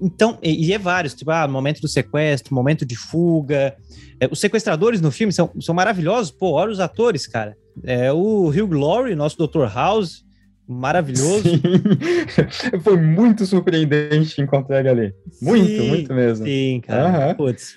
Então, 0.00 0.38
e, 0.42 0.68
e, 0.68 0.72
é 0.72 0.78
vários, 0.78 1.14
tipo, 1.14 1.30
ah, 1.30 1.46
momento 1.46 1.80
do 1.80 1.88
sequestro, 1.88 2.54
momento 2.54 2.84
de 2.84 2.96
fuga. 2.96 3.76
É, 4.20 4.28
os 4.30 4.40
sequestradores 4.40 5.00
no 5.00 5.10
filme 5.10 5.32
são, 5.32 5.50
são 5.60 5.74
maravilhosos, 5.74 6.30
pô, 6.30 6.52
olha 6.52 6.72
os 6.72 6.80
atores, 6.80 7.26
cara. 7.26 7.56
É 7.84 8.12
o 8.12 8.48
Hugh 8.48 8.72
Laurie, 8.72 9.14
nosso 9.14 9.36
Dr. 9.36 9.66
House, 9.72 10.24
maravilhoso. 10.66 11.42
Sim. 11.42 12.80
Foi 12.82 12.96
muito 12.96 13.44
surpreendente 13.44 14.40
encontrar 14.40 14.80
ele 14.80 14.88
ali. 14.88 15.14
Muito, 15.40 15.66
sim, 15.66 15.88
muito 15.88 16.14
mesmo. 16.14 16.46
Sim, 16.46 16.80
cara. 16.86 17.28
Uhum. 17.28 17.34
Putz, 17.34 17.74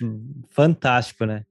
fantástico, 0.50 1.26
né? 1.26 1.42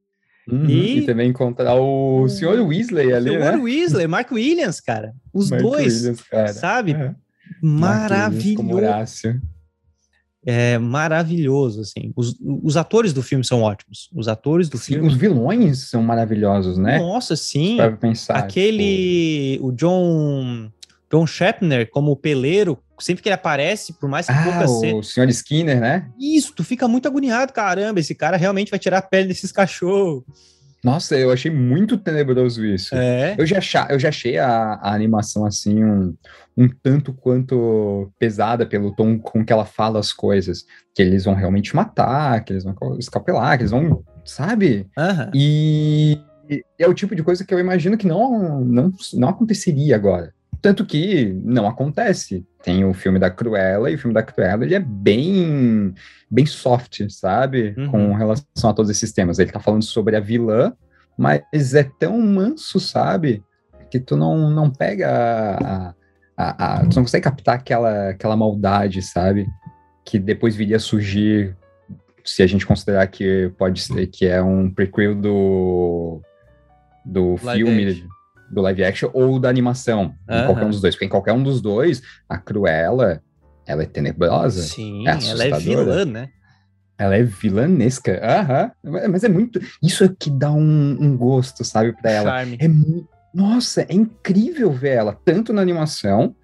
Uhum. 0.47 0.65
E... 0.65 0.99
e... 0.99 1.05
também 1.05 1.29
encontrar 1.29 1.75
o 1.75 2.27
Sr. 2.27 2.65
Weasley 2.65 3.13
ali, 3.13 3.31
Sr. 3.31 3.39
né? 3.39 3.55
Weasley, 3.55 4.07
Mark 4.07 4.31
Williams, 4.31 4.79
cara. 4.79 5.13
Os 5.31 5.51
Mark 5.51 5.61
dois, 5.61 5.97
Williams, 6.01 6.55
sabe? 6.55 6.93
Uhum. 6.93 7.15
Maravilhoso. 7.61 9.39
É 10.45 10.77
maravilhoso, 10.77 11.81
assim. 11.81 12.13
Os, 12.15 12.35
os 12.41 12.77
atores 12.77 13.11
do 13.11 13.21
filme 13.21 13.43
são 13.43 13.61
ótimos. 13.61 14.09
Os 14.15 14.27
atores 14.27 14.69
do 14.69 14.77
sim, 14.77 14.93
filme. 14.93 15.07
Os 15.07 15.15
vilões 15.15 15.89
são 15.89 16.01
maravilhosos, 16.01 16.77
né? 16.77 16.97
Nossa, 16.97 17.35
sim. 17.35 17.77
Para 17.77 17.91
pensar. 17.91 18.35
Aquele. 18.37 19.53
Tipo... 19.53 19.67
O 19.67 19.71
John. 19.73 20.71
John 21.11 21.25
Shepner 21.25 21.89
como 21.89 22.15
peleiro, 22.15 22.77
sempre 22.99 23.23
que 23.23 23.29
ele 23.29 23.33
aparece, 23.33 23.93
por 23.93 24.07
mais 24.07 24.27
que 24.27 24.31
ah, 24.31 24.43
pouca 24.43 24.69
o 24.69 24.99
o 24.99 25.03
Sr. 25.03 25.27
Skinner, 25.29 25.81
né? 25.81 26.07
Isso, 26.19 26.53
tu 26.55 26.63
fica 26.63 26.87
muito 26.87 27.07
agoniado, 27.07 27.51
caramba, 27.51 27.99
esse 27.99 28.13
cara 28.13 28.37
realmente 28.37 28.69
vai 28.69 28.77
tirar 28.77 28.99
a 28.99 29.01
pele 29.01 29.27
desses 29.27 29.51
cachorros. 29.51 30.23
Nossa, 30.83 31.17
eu 31.17 31.31
achei 31.31 31.51
muito 31.51 31.97
tenebroso 31.97 32.65
isso. 32.65 32.95
É. 32.95 33.35
Eu, 33.37 33.45
já 33.45 33.57
achei, 33.57 33.81
eu 33.89 33.99
já 33.99 34.09
achei 34.09 34.37
a, 34.37 34.73
a 34.75 34.93
animação 34.93 35.45
assim 35.45 35.83
um, 35.83 36.15
um 36.57 36.69
tanto 36.81 37.13
quanto 37.13 38.11
pesada 38.17 38.65
pelo 38.65 38.95
tom 38.95 39.19
com 39.19 39.43
que 39.43 39.51
ela 39.51 39.65
fala 39.65 39.99
as 39.99 40.13
coisas. 40.13 40.65
Que 40.95 41.01
eles 41.01 41.25
vão 41.25 41.33
realmente 41.33 41.75
matar, 41.75 42.43
que 42.43 42.53
eles 42.53 42.63
vão 42.63 42.75
escapelar, 42.97 43.57
que 43.57 43.63
eles 43.63 43.71
vão. 43.71 44.03
Sabe? 44.23 44.87
Uhum. 44.97 45.31
E 45.33 46.19
E 46.49 46.63
é 46.79 46.87
o 46.87 46.93
tipo 46.93 47.15
de 47.15 47.23
coisa 47.23 47.45
que 47.45 47.53
eu 47.53 47.59
imagino 47.59 47.97
que 47.97 48.07
não, 48.07 48.59
não, 48.61 48.91
não 49.13 49.29
aconteceria 49.29 49.95
agora. 49.95 50.33
Tanto 50.61 50.85
que 50.85 51.25
não 51.43 51.67
acontece. 51.67 52.45
Tem 52.63 52.83
o 52.83 52.93
filme 52.93 53.17
da 53.19 53.29
Cruella, 53.29 53.89
e 53.89 53.95
o 53.95 53.97
filme 53.97 54.13
da 54.13 54.21
Cruella 54.23 54.65
ele 54.65 54.75
é 54.75 54.79
bem, 54.79 55.93
bem 56.29 56.45
soft, 56.45 57.01
sabe? 57.09 57.73
Uhum. 57.77 57.89
Com 57.89 58.13
relação 58.13 58.69
a 58.69 58.73
todos 58.73 58.91
esses 58.91 59.11
temas. 59.13 59.39
Ele 59.39 59.51
tá 59.51 59.59
falando 59.59 59.83
sobre 59.83 60.15
a 60.15 60.19
vilã, 60.19 60.73
mas 61.17 61.73
é 61.73 61.83
tão 61.83 62.19
manso, 62.21 62.79
sabe? 62.79 63.41
Que 63.89 63.99
tu 63.99 64.15
não, 64.17 64.49
não 64.51 64.69
pega 64.69 65.09
a, 65.09 65.93
a, 66.37 66.75
a- 66.75 66.79
Tu 66.85 66.95
não 66.97 67.03
consegue 67.03 67.23
captar 67.23 67.55
aquela, 67.55 68.09
aquela 68.09 68.35
maldade, 68.35 69.01
sabe? 69.01 69.47
Que 70.05 70.19
depois 70.19 70.55
viria 70.55 70.75
a 70.77 70.79
surgir, 70.79 71.55
se 72.25 72.43
a 72.43 72.47
gente 72.47 72.65
considerar 72.65 73.07
que 73.07 73.51
pode 73.57 73.81
ser 73.81 74.07
que 74.07 74.27
é 74.27 74.41
um 74.43 74.69
prequel 74.69 75.15
do, 75.15 76.21
do 77.05 77.35
Live 77.43 77.63
filme, 77.63 77.85
action. 77.87 78.07
Do 78.51 78.61
live 78.61 78.83
action 78.83 79.09
ou 79.13 79.39
da 79.39 79.49
animação. 79.49 80.13
Em 80.29 80.33
Aham. 80.33 80.45
qualquer 80.45 80.65
um 80.65 80.69
dos 80.69 80.81
dois. 80.81 80.95
Porque 80.95 81.05
em 81.05 81.09
qualquer 81.09 81.33
um 81.33 81.43
dos 81.43 81.61
dois, 81.61 82.01
a 82.27 82.37
Cruella, 82.37 83.21
ela 83.67 83.83
é 83.83 83.85
tenebrosa. 83.85 84.61
Sim, 84.63 85.07
É 85.07 85.11
ela 85.11 85.43
é 85.43 85.51
vilã, 85.59 86.05
né? 86.05 86.29
Ela 86.97 87.15
é 87.15 87.23
vilanesca. 87.23 88.19
Aham. 88.23 88.71
Mas 89.09 89.23
é 89.23 89.29
muito. 89.29 89.59
Isso 89.81 90.03
é 90.03 90.09
que 90.19 90.29
dá 90.29 90.51
um, 90.51 90.97
um 90.99 91.15
gosto, 91.17 91.63
sabe, 91.63 91.93
pra 91.93 92.11
ela. 92.11 92.29
Charme. 92.29 92.57
É 92.59 92.67
mu- 92.67 93.07
Nossa, 93.33 93.81
é 93.83 93.93
incrível 93.93 94.71
ver 94.71 94.95
ela, 94.95 95.17
tanto 95.23 95.53
na 95.53 95.61
animação, 95.61 96.35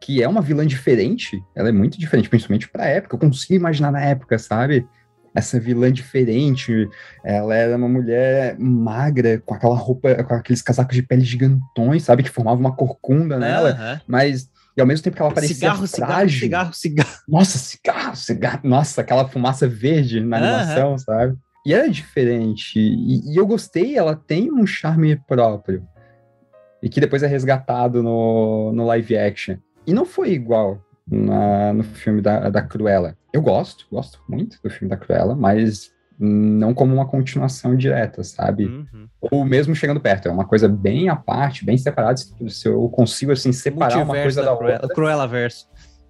que 0.00 0.22
é 0.22 0.28
uma 0.28 0.42
vilã 0.42 0.66
diferente. 0.66 1.40
Ela 1.54 1.68
é 1.68 1.72
muito 1.72 1.98
diferente, 1.98 2.28
principalmente 2.28 2.68
pra 2.68 2.84
época. 2.86 3.14
Eu 3.14 3.20
consigo 3.20 3.54
imaginar 3.54 3.90
na 3.92 4.00
época, 4.02 4.38
sabe? 4.38 4.86
Essa 5.34 5.58
vilã 5.58 5.90
diferente. 5.90 6.88
Ela 7.24 7.54
era 7.54 7.76
uma 7.76 7.88
mulher 7.88 8.56
magra, 8.58 9.40
com 9.44 9.54
aquela 9.54 9.76
roupa, 9.76 10.22
com 10.24 10.34
aqueles 10.34 10.60
casacos 10.62 10.94
de 10.94 11.02
pele 11.02 11.22
gigantões, 11.24 12.02
sabe? 12.04 12.22
Que 12.22 12.28
formava 12.30 12.60
uma 12.60 12.74
corcunda 12.76 13.38
nela. 13.38 13.72
Mas. 14.06 14.50
E 14.76 14.80
ao 14.80 14.86
mesmo 14.86 15.04
tempo 15.04 15.16
que 15.16 15.22
ela 15.22 15.32
parecia 15.32 15.54
Cigarro, 15.54 15.86
cigarro, 15.86 16.12
frágil. 16.12 16.40
cigarro, 16.40 16.72
cigarro. 16.72 17.10
Nossa, 17.28 17.58
cigarro, 17.58 18.16
cigarro. 18.16 18.60
Nossa, 18.64 19.00
aquela 19.02 19.28
fumaça 19.28 19.68
verde 19.68 20.18
na 20.20 20.38
animação, 20.38 20.96
sabe? 20.98 21.36
E 21.66 21.74
era 21.74 21.88
diferente. 21.90 22.78
E, 22.80 23.32
e 23.32 23.36
eu 23.38 23.46
gostei, 23.46 23.96
ela 23.98 24.16
tem 24.16 24.50
um 24.50 24.66
charme 24.66 25.14
próprio. 25.28 25.86
E 26.82 26.88
que 26.88 27.00
depois 27.00 27.22
é 27.22 27.26
resgatado 27.26 28.02
no, 28.02 28.72
no 28.72 28.86
live 28.86 29.16
action. 29.16 29.56
E 29.86 29.92
não 29.92 30.04
foi 30.06 30.32
igual 30.32 30.82
na- 31.06 31.72
no 31.74 31.84
filme 31.84 32.20
da, 32.22 32.48
da 32.48 32.62
Cruella. 32.62 33.14
Eu 33.32 33.42
gosto, 33.42 33.86
gosto 33.90 34.20
muito 34.28 34.58
do 34.62 34.70
filme 34.70 34.90
da 34.90 34.96
Cruella, 34.96 35.34
mas 35.34 35.90
não 36.18 36.72
como 36.74 36.94
uma 36.94 37.06
continuação 37.06 37.74
direta, 37.76 38.22
sabe? 38.22 38.66
Uhum. 38.66 39.08
Ou 39.20 39.44
mesmo 39.44 39.74
chegando 39.74 40.00
perto. 40.00 40.28
É 40.28 40.30
uma 40.30 40.44
coisa 40.44 40.68
bem 40.68 41.08
à 41.08 41.16
parte, 41.16 41.64
bem 41.64 41.76
separada. 41.76 42.16
Se, 42.16 42.68
eu 42.68 42.88
consigo, 42.90 43.32
assim, 43.32 43.52
separar 43.52 43.96
uma 43.96 44.04
Multiverso 44.04 44.36
coisa 44.36 44.50
da 44.50 44.56
Cruella, 44.56 44.80
outra. 44.82 44.94
Cruella 44.94 45.26
verso. 45.26 45.66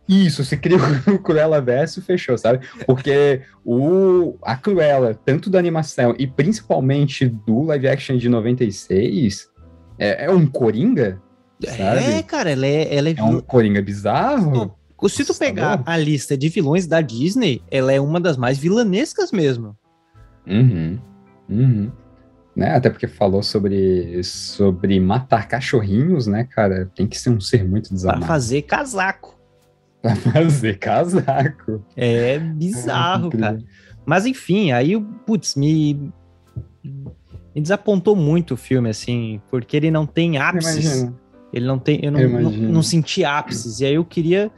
Isso, 0.09 0.45
se 0.45 0.57
cria 0.57 0.77
o 1.07 1.19
Cruella 1.23 1.61
verso, 1.61 2.03
fechou, 2.03 2.37
sabe? 2.37 2.67
Porque 2.85 3.43
o, 3.65 4.37
a 4.43 4.57
Cruella, 4.57 5.15
tanto 5.15 5.49
da 5.49 5.59
animação 5.59 6.15
e 6.19 6.27
principalmente 6.27 7.27
do 7.27 7.63
live 7.63 7.89
action 7.89 8.17
de 8.17 8.29
96, 8.29 9.49
é, 9.99 10.27
é 10.27 10.31
um 10.31 10.45
Coringa, 10.47 11.23
É, 11.65 11.71
sabe? 11.71 12.23
cara, 12.25 12.51
ela 12.51 12.67
é, 12.67 12.95
ela 12.95 13.09
é, 13.09 13.15
É 13.17 13.23
um 13.23 13.41
Coringa 13.41 13.81
bizarro. 13.81 14.77
Se 15.09 15.25
tu 15.25 15.35
pegar 15.35 15.75
assustador. 15.75 15.95
a 15.95 15.97
lista 15.99 16.37
de 16.37 16.49
vilões 16.49 16.87
da 16.87 17.01
Disney, 17.01 17.63
ela 17.71 17.93
é 17.93 18.01
uma 18.01 18.21
das 18.21 18.37
mais 18.37 18.59
vilanescas 18.59 19.33
mesmo. 19.33 19.77
Uhum, 20.47 20.99
uhum. 21.49 21.91
Né? 22.55 22.75
Até 22.75 22.91
porque 22.91 23.07
falou 23.09 23.43
sobre, 23.43 24.23
sobre 24.23 25.01
matar 25.01 25.49
cachorrinhos, 25.49 26.27
né, 26.27 26.45
cara? 26.45 26.91
Tem 26.95 27.07
que 27.07 27.19
ser 27.19 27.31
um 27.31 27.41
ser 27.41 27.65
muito 27.65 27.89
Pra 27.89 27.95
desamado. 27.97 28.27
fazer 28.27 28.63
casaco. 28.63 29.39
Pra 30.03 30.15
fazer 30.17 30.79
casaco. 30.79 31.83
É 31.97 32.39
bizarro, 32.39 33.29
Incrível. 33.29 33.47
cara. 33.47 33.59
Mas 34.05 34.27
enfim, 34.27 34.73
aí, 34.73 35.01
putz, 35.27 35.55
me. 35.55 36.13
Me 37.55 37.61
desapontou 37.61 38.17
muito 38.17 38.55
o 38.55 38.57
filme, 38.57 38.89
assim, 38.89 39.41
porque 39.51 39.77
ele 39.77 39.91
não 39.91 40.05
tem 40.07 40.39
ápices. 40.39 40.85
Imagina. 41.03 41.15
Ele 41.53 41.67
não 41.67 41.79
tem. 41.79 42.01
Eu 42.03 42.11
não, 42.11 42.21
Eu 42.21 42.29
não, 42.29 42.51
não 42.51 42.83
senti 42.83 43.25
ápices. 43.25 43.81
E 43.81 43.85
aí 43.85 43.95
eu 43.95 44.05
queria. 44.05 44.51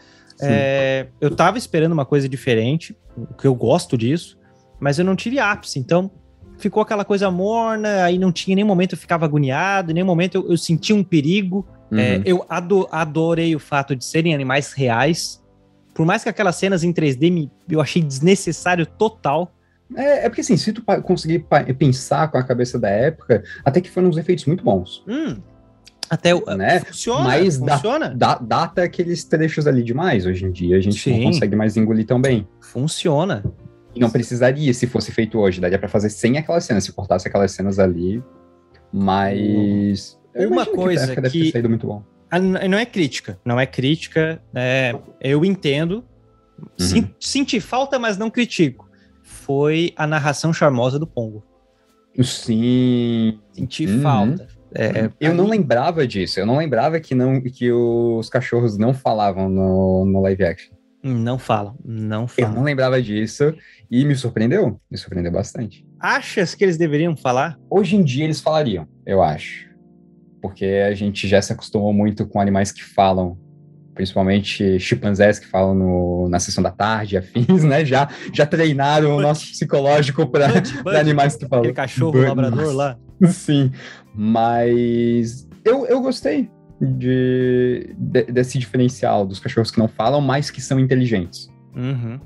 É, 0.50 1.06
eu 1.20 1.34
tava 1.34 1.58
esperando 1.58 1.92
uma 1.92 2.04
coisa 2.04 2.28
diferente, 2.28 2.96
que 3.38 3.46
eu 3.46 3.54
gosto 3.54 3.96
disso, 3.98 4.38
mas 4.80 4.98
eu 4.98 5.04
não 5.04 5.16
tive 5.16 5.38
ápice. 5.38 5.78
Então 5.78 6.10
ficou 6.58 6.82
aquela 6.82 7.04
coisa 7.04 7.30
morna, 7.30 8.04
aí 8.04 8.18
não 8.18 8.30
tinha 8.32 8.54
nenhum 8.54 8.68
momento 8.68 8.92
eu 8.94 8.98
ficava 8.98 9.24
agoniado, 9.24 9.90
em 9.90 9.94
nenhum 9.94 10.06
momento 10.06 10.36
eu, 10.36 10.50
eu 10.50 10.56
sentia 10.56 10.94
um 10.94 11.04
perigo. 11.04 11.66
É, 11.92 12.16
Uhum. 12.16 12.22
eu 12.24 12.46
ado- 12.48 12.88
adorei 12.90 13.54
o 13.54 13.60
fato 13.60 13.94
de 13.94 14.04
serem 14.04 14.34
animais 14.34 14.72
reais. 14.72 15.40
Por 15.94 16.04
mais 16.04 16.24
que 16.24 16.28
aquelas 16.28 16.56
cenas 16.56 16.82
em 16.82 16.92
3D 16.92 17.30
me, 17.30 17.50
eu 17.68 17.80
achei 17.80 18.02
desnecessário 18.02 18.84
total. 18.84 19.54
É, 19.94 20.24
é 20.24 20.28
porque 20.28 20.40
assim, 20.40 20.56
se 20.56 20.72
tu 20.72 20.82
conseguir 21.02 21.46
pensar 21.78 22.28
com 22.32 22.38
a 22.38 22.42
cabeça 22.42 22.80
da 22.80 22.88
época, 22.88 23.44
até 23.64 23.80
que 23.80 23.88
foram 23.90 24.08
uns 24.08 24.16
efeitos 24.16 24.44
muito 24.46 24.64
bons, 24.64 25.04
Hum, 25.06 25.36
até 26.10 26.34
o- 26.34 26.44
né? 26.56 26.80
funciona, 26.80 27.24
Mas 27.24 27.58
dá- 27.58 27.74
funciona, 27.76 28.14
Dá, 28.14 28.34
dá 28.36 28.62
até 28.64 28.82
aqueles 28.84 29.24
trechos 29.24 29.66
ali 29.66 29.82
demais. 29.82 30.26
Hoje 30.26 30.44
em 30.44 30.50
dia 30.52 30.76
a 30.76 30.80
gente 30.80 30.98
Sim. 31.00 31.18
não 31.24 31.32
consegue 31.32 31.56
mais 31.56 31.76
engolir 31.76 32.06
tão 32.06 32.20
bem. 32.20 32.46
funciona. 32.60 33.44
E 33.94 34.00
não 34.00 34.10
precisaria 34.10 34.74
se 34.74 34.86
fosse 34.88 35.12
feito 35.12 35.38
hoje. 35.38 35.60
Daria 35.60 35.78
pra 35.78 35.88
fazer 35.88 36.10
sem 36.10 36.36
aquelas 36.36 36.64
cenas, 36.64 36.82
se 36.84 36.92
cortasse 36.92 37.28
aquelas 37.28 37.52
cenas 37.52 37.78
ali. 37.78 38.20
Mas. 38.92 40.18
eu 40.34 40.50
Uma 40.50 40.66
coisa 40.66 41.02
pra 41.04 41.12
época 41.12 41.22
deve 41.22 41.32
que- 41.38 41.44
ter 41.46 41.52
saído 41.52 41.68
muito 41.68 41.86
bom. 41.86 42.02
Ah, 42.30 42.38
Não 42.40 42.76
é 42.78 42.84
crítica, 42.84 43.38
não 43.44 43.60
é 43.60 43.66
crítica. 43.66 44.42
é, 44.54 44.94
eu 45.20 45.44
entendo. 45.44 46.04
Uhum. 46.80 47.08
Senti 47.20 47.60
falta, 47.60 47.98
mas 47.98 48.16
não 48.18 48.30
critico. 48.30 48.88
Foi 49.22 49.92
a 49.96 50.06
narração 50.06 50.52
charmosa 50.52 50.98
do 50.98 51.06
Pongo. 51.06 51.44
Sim. 52.22 53.38
Senti 53.52 53.86
Uhum. 53.86 54.00
falta. 54.02 54.48
É, 54.74 55.04
Eu 55.20 55.30
pra 55.30 55.34
não 55.34 55.46
lembrava 55.48 56.06
disso. 56.06 56.40
Eu 56.40 56.46
não 56.46 56.56
lembrava 56.58 56.98
que, 57.00 57.14
não, 57.14 57.40
que 57.40 57.70
os 57.72 58.28
cachorros 58.28 58.76
não 58.76 58.92
falavam 58.92 59.48
no, 59.48 60.04
no 60.04 60.20
live 60.22 60.44
action. 60.44 60.74
Não 61.02 61.38
fala, 61.38 61.74
não 61.84 62.22
Eu 62.22 62.28
fala. 62.28 62.48
não 62.48 62.62
lembrava 62.62 63.00
disso 63.02 63.54
e 63.90 64.04
me 64.06 64.14
surpreendeu. 64.16 64.80
Me 64.90 64.96
surpreendeu 64.96 65.30
bastante. 65.30 65.84
Achas 66.00 66.54
que 66.54 66.64
eles 66.64 66.78
deveriam 66.78 67.14
falar? 67.14 67.58
Hoje 67.68 67.94
em 67.96 68.02
dia 68.02 68.24
eles 68.24 68.40
falariam, 68.40 68.88
eu 69.06 69.22
acho. 69.22 69.68
Porque 70.40 70.64
a 70.64 70.94
gente 70.94 71.28
já 71.28 71.40
se 71.42 71.52
acostumou 71.52 71.92
muito 71.92 72.26
com 72.26 72.40
animais 72.40 72.72
que 72.72 72.82
falam, 72.82 73.38
principalmente 73.94 74.78
chimpanzés 74.80 75.38
que 75.38 75.46
falam 75.46 75.74
no- 75.74 76.28
na 76.28 76.38
sessão 76.40 76.62
da 76.62 76.70
tarde, 76.70 77.16
afins, 77.18 77.62
né? 77.64 77.84
Já, 77.84 78.08
já 78.32 78.44
treinaram 78.46 79.16
o 79.16 79.20
nosso 79.20 79.46
psicológico 79.46 80.26
para 80.26 80.46
animais 80.98 81.36
que 81.36 81.46
falam. 81.46 81.64
Aquele 81.64 81.74
cachorro 81.74 82.18
labrador 82.18 82.60
nossa. 82.62 82.72
lá. 82.74 82.98
Sim, 83.30 83.70
mas 84.14 85.48
eu, 85.64 85.86
eu 85.86 86.00
gostei 86.00 86.48
de, 86.80 87.94
de- 87.98 88.24
desse 88.24 88.58
diferencial 88.58 89.26
dos 89.26 89.38
cachorros 89.40 89.70
que 89.70 89.78
não 89.78 89.88
falam, 89.88 90.20
mas 90.20 90.50
que 90.50 90.60
são 90.60 90.78
inteligentes. 90.78 91.48
Uhum. 91.76 92.20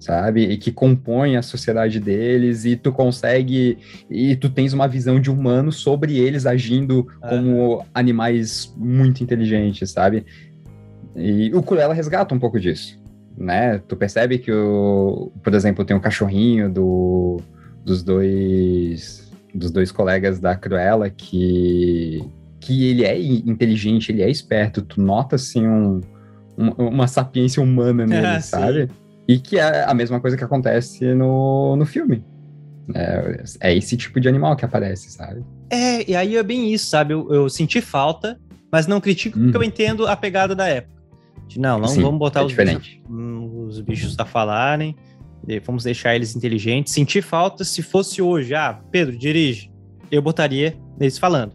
sabe? 0.00 0.42
E 0.42 0.56
que 0.56 0.70
compõem 0.72 1.36
a 1.36 1.42
sociedade 1.42 1.98
deles, 2.00 2.64
e 2.64 2.76
tu 2.76 2.92
consegue, 2.92 3.78
e 4.10 4.34
tu 4.36 4.48
tens 4.50 4.72
uma 4.72 4.86
visão 4.88 5.20
de 5.20 5.30
humano 5.30 5.70
sobre 5.72 6.18
eles 6.18 6.46
agindo 6.46 7.06
como 7.28 7.84
animais 7.94 8.72
muito 8.76 9.22
inteligentes, 9.22 9.90
sabe? 9.90 10.24
E 11.14 11.52
o 11.54 11.62
Cruella 11.62 11.94
resgata 11.94 12.34
um 12.34 12.38
pouco 12.38 12.58
disso, 12.60 13.00
né? 13.36 13.78
Tu 13.78 13.96
percebe 13.96 14.38
que, 14.38 14.52
o, 14.52 15.32
por 15.42 15.54
exemplo, 15.54 15.84
tem 15.84 15.96
um 15.96 16.00
cachorrinho 16.00 16.70
do, 16.72 17.40
dos 17.84 18.02
dois 18.02 19.25
dos 19.56 19.70
dois 19.70 19.90
colegas 19.92 20.38
da 20.38 20.54
Cruella 20.54 21.08
que 21.10 22.22
que 22.60 22.88
ele 22.88 23.04
é 23.04 23.16
inteligente, 23.20 24.10
ele 24.10 24.22
é 24.22 24.30
esperto, 24.30 24.82
tu 24.82 25.00
nota 25.00 25.36
assim 25.36 25.64
um, 25.66 26.00
um- 26.58 26.88
uma 26.88 27.06
sapiência 27.06 27.62
humana 27.62 28.04
nele, 28.06 28.26
Ah, 28.26 28.40
sim. 28.40 28.50
sabe? 28.50 28.88
E 29.28 29.38
que 29.38 29.58
é 29.58 29.84
a 29.84 29.94
mesma 29.94 30.20
coisa 30.20 30.36
que 30.36 30.42
acontece 30.44 31.14
no, 31.14 31.76
no 31.76 31.86
filme. 31.86 32.24
É, 32.94 33.42
é 33.60 33.76
esse 33.76 33.96
tipo 33.96 34.18
de 34.20 34.28
animal 34.28 34.56
que 34.56 34.64
aparece, 34.64 35.10
sabe? 35.10 35.44
É, 35.70 36.08
e 36.10 36.14
aí 36.16 36.36
é 36.36 36.42
bem 36.42 36.72
isso, 36.72 36.86
sabe? 36.86 37.12
Eu, 37.14 37.32
eu 37.32 37.48
senti 37.48 37.80
falta, 37.80 38.38
mas 38.72 38.86
não 38.86 39.00
critico 39.00 39.38
porque 39.38 39.56
Uhum. 39.56 39.62
eu 39.62 39.68
entendo 39.68 40.06
a 40.06 40.16
pegada 40.16 40.54
da 40.54 40.66
época. 40.68 40.94
De, 41.48 41.60
não, 41.60 41.78
não 41.78 41.88
Sim, 41.88 42.02
vamos 42.02 42.18
botar 42.18 42.40
é 42.40 42.44
os, 42.44 42.52
bichos, 42.52 42.98
hum, 43.08 43.66
os 43.68 43.80
bichos 43.80 44.16
a 44.18 44.24
falarem, 44.24 44.96
vamos 45.64 45.84
deixar 45.84 46.14
eles 46.14 46.34
inteligentes. 46.36 46.92
Senti 46.92 47.22
falta 47.22 47.64
se 47.64 47.82
fosse 47.82 48.20
hoje. 48.20 48.54
Ah, 48.54 48.80
Pedro, 48.90 49.16
dirige. 49.16 49.70
Eu 50.10 50.20
botaria 50.22 50.76
eles 51.00 51.18
falando. 51.18 51.52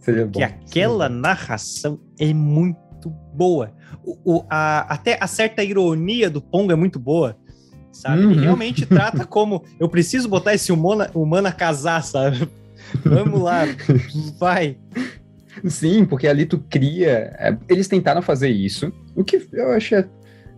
Seria 0.00 0.24
bom. 0.26 0.32
que 0.32 0.42
aquela 0.42 1.08
narração 1.08 2.00
é 2.18 2.32
muito 2.32 3.10
boa. 3.34 3.72
O, 4.04 4.36
o- 4.38 4.44
a- 4.48 4.86
até 4.92 5.18
a 5.20 5.26
certa 5.26 5.62
ironia 5.62 6.30
do 6.30 6.40
Pongo 6.40 6.72
é 6.72 6.74
muito 6.74 6.98
boa, 6.98 7.36
sabe? 7.92 8.22
Ele 8.22 8.34
Uhum. 8.36 8.40
realmente 8.40 8.86
trata 8.86 9.24
como 9.26 9.62
eu 9.78 9.88
preciso 9.88 10.28
botar 10.28 10.54
esse 10.54 10.72
humano, 10.72 11.06
humano 11.14 11.48
a 11.48 11.52
casar, 11.52 12.02
sabe? 12.02 12.48
Vamos 13.04 13.40
lá, 13.40 13.64
vai. 14.38 14.78
Sim, 15.66 16.04
porque 16.06 16.26
ali 16.26 16.46
tu 16.46 16.58
cria. 16.70 17.34
é, 17.38 17.56
Eles 17.68 17.88
tentaram 17.88 18.22
fazer 18.22 18.48
isso, 18.48 18.90
o 19.14 19.22
que 19.24 19.46
eu 19.52 19.72
achei 19.72 19.98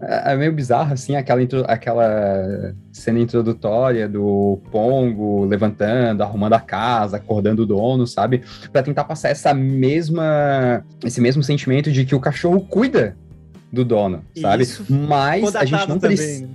é, 0.00 0.32
é 0.32 0.36
meio 0.36 0.52
bizarro, 0.52 0.92
assim, 0.92 1.14
aquela, 1.16 1.42
intro- 1.42 1.64
aquela 1.68 2.74
cena 2.92 3.18
introdutória 3.18 4.08
do 4.08 4.60
Pongo 4.70 5.44
levantando, 5.44 6.22
arrumando 6.22 6.54
a 6.54 6.60
casa, 6.60 7.16
acordando 7.18 7.62
o 7.62 7.66
dono, 7.66 8.06
sabe? 8.06 8.42
Pra 8.72 8.82
tentar 8.82 9.04
passar 9.04 9.28
essa 9.30 9.52
mesma. 9.54 10.84
esse 11.04 11.20
mesmo 11.20 11.42
sentimento 11.42 11.90
de 11.92 12.04
que 12.04 12.14
o 12.14 12.20
cachorro 12.20 12.60
cuida 12.60 13.16
do 13.72 13.84
dono, 13.84 14.24
sabe? 14.40 14.64
Isso 14.64 14.84
Mas 14.88 15.54
a 15.54 15.64
gente 15.64 15.88
não 15.88 15.98
precisa. 15.98 16.48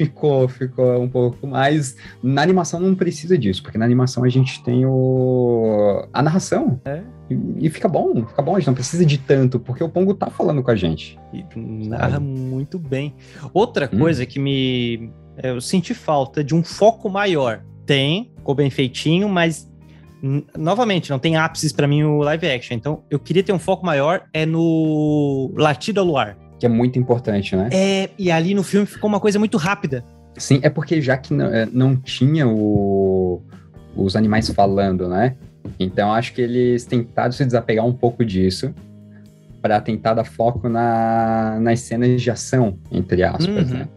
Ficou, 0.00 0.48
ficou 0.48 1.02
um 1.02 1.10
pouco 1.10 1.46
mais. 1.46 1.94
Na 2.22 2.40
animação 2.40 2.80
não 2.80 2.94
precisa 2.94 3.36
disso, 3.36 3.62
porque 3.62 3.76
na 3.76 3.84
animação 3.84 4.24
a 4.24 4.30
gente 4.30 4.62
tem 4.62 4.86
o. 4.86 6.08
a 6.10 6.22
narração. 6.22 6.80
É. 6.86 7.02
E, 7.28 7.66
e 7.66 7.68
fica 7.68 7.86
bom, 7.86 8.24
fica 8.24 8.40
bom, 8.40 8.56
a 8.56 8.58
gente 8.58 8.68
não 8.68 8.74
precisa 8.74 9.04
de 9.04 9.18
tanto, 9.18 9.60
porque 9.60 9.84
o 9.84 9.90
Pongo 9.90 10.14
tá 10.14 10.30
falando 10.30 10.62
com 10.62 10.70
a 10.70 10.74
gente. 10.74 11.18
E 11.34 11.44
narra 11.54 12.18
muito 12.18 12.78
bem. 12.78 13.14
Outra 13.52 13.86
coisa 13.86 14.24
que 14.24 14.38
me. 14.38 15.12
Eu 15.42 15.60
senti 15.60 15.92
falta 15.92 16.42
de 16.42 16.54
um 16.54 16.64
foco 16.64 17.10
maior. 17.10 17.62
Tem, 17.84 18.32
ficou 18.38 18.54
bem 18.54 18.70
feitinho, 18.70 19.28
mas. 19.28 19.70
Novamente, 20.56 21.10
não 21.10 21.18
tem 21.18 21.36
ápices 21.36 21.72
pra 21.72 21.86
mim 21.86 22.04
o 22.04 22.20
live 22.20 22.46
action. 22.46 22.74
Então, 22.74 23.04
eu 23.10 23.18
queria 23.18 23.42
ter 23.42 23.52
um 23.52 23.58
foco 23.58 23.84
maior 23.84 24.24
é 24.32 24.46
no 24.46 25.52
Latido 25.54 26.00
ao 26.00 26.06
Luar. 26.06 26.38
Que 26.60 26.66
é 26.66 26.68
muito 26.68 26.98
importante, 26.98 27.56
né? 27.56 27.68
É, 27.72 28.10
e 28.18 28.30
ali 28.30 28.54
no 28.54 28.62
filme 28.62 28.86
ficou 28.86 29.08
uma 29.08 29.18
coisa 29.18 29.38
muito 29.38 29.56
rápida. 29.58 30.04
Sim, 30.36 30.60
é 30.62 30.70
porque 30.70 31.00
já 31.02 31.16
que 31.16 31.34
não, 31.34 31.46
é, 31.46 31.66
não 31.72 31.96
tinha 31.96 32.46
o- 32.46 33.42
os 33.96 34.14
animais 34.14 34.48
falando, 34.50 35.08
né? 35.08 35.34
Então 35.78 36.12
acho 36.12 36.32
que 36.34 36.40
eles 36.40 36.84
tentaram 36.84 37.32
se 37.32 37.44
desapegar 37.44 37.84
um 37.84 37.92
pouco 37.92 38.24
disso 38.24 38.72
para 39.60 39.80
tentar 39.80 40.14
dar 40.14 40.24
foco 40.24 40.68
na, 40.68 41.58
nas 41.60 41.80
cenas 41.80 42.22
de 42.22 42.30
ação, 42.30 42.78
entre 42.92 43.22
aspas, 43.24 43.70
Uhum. 43.70 43.78
né? 43.78 43.88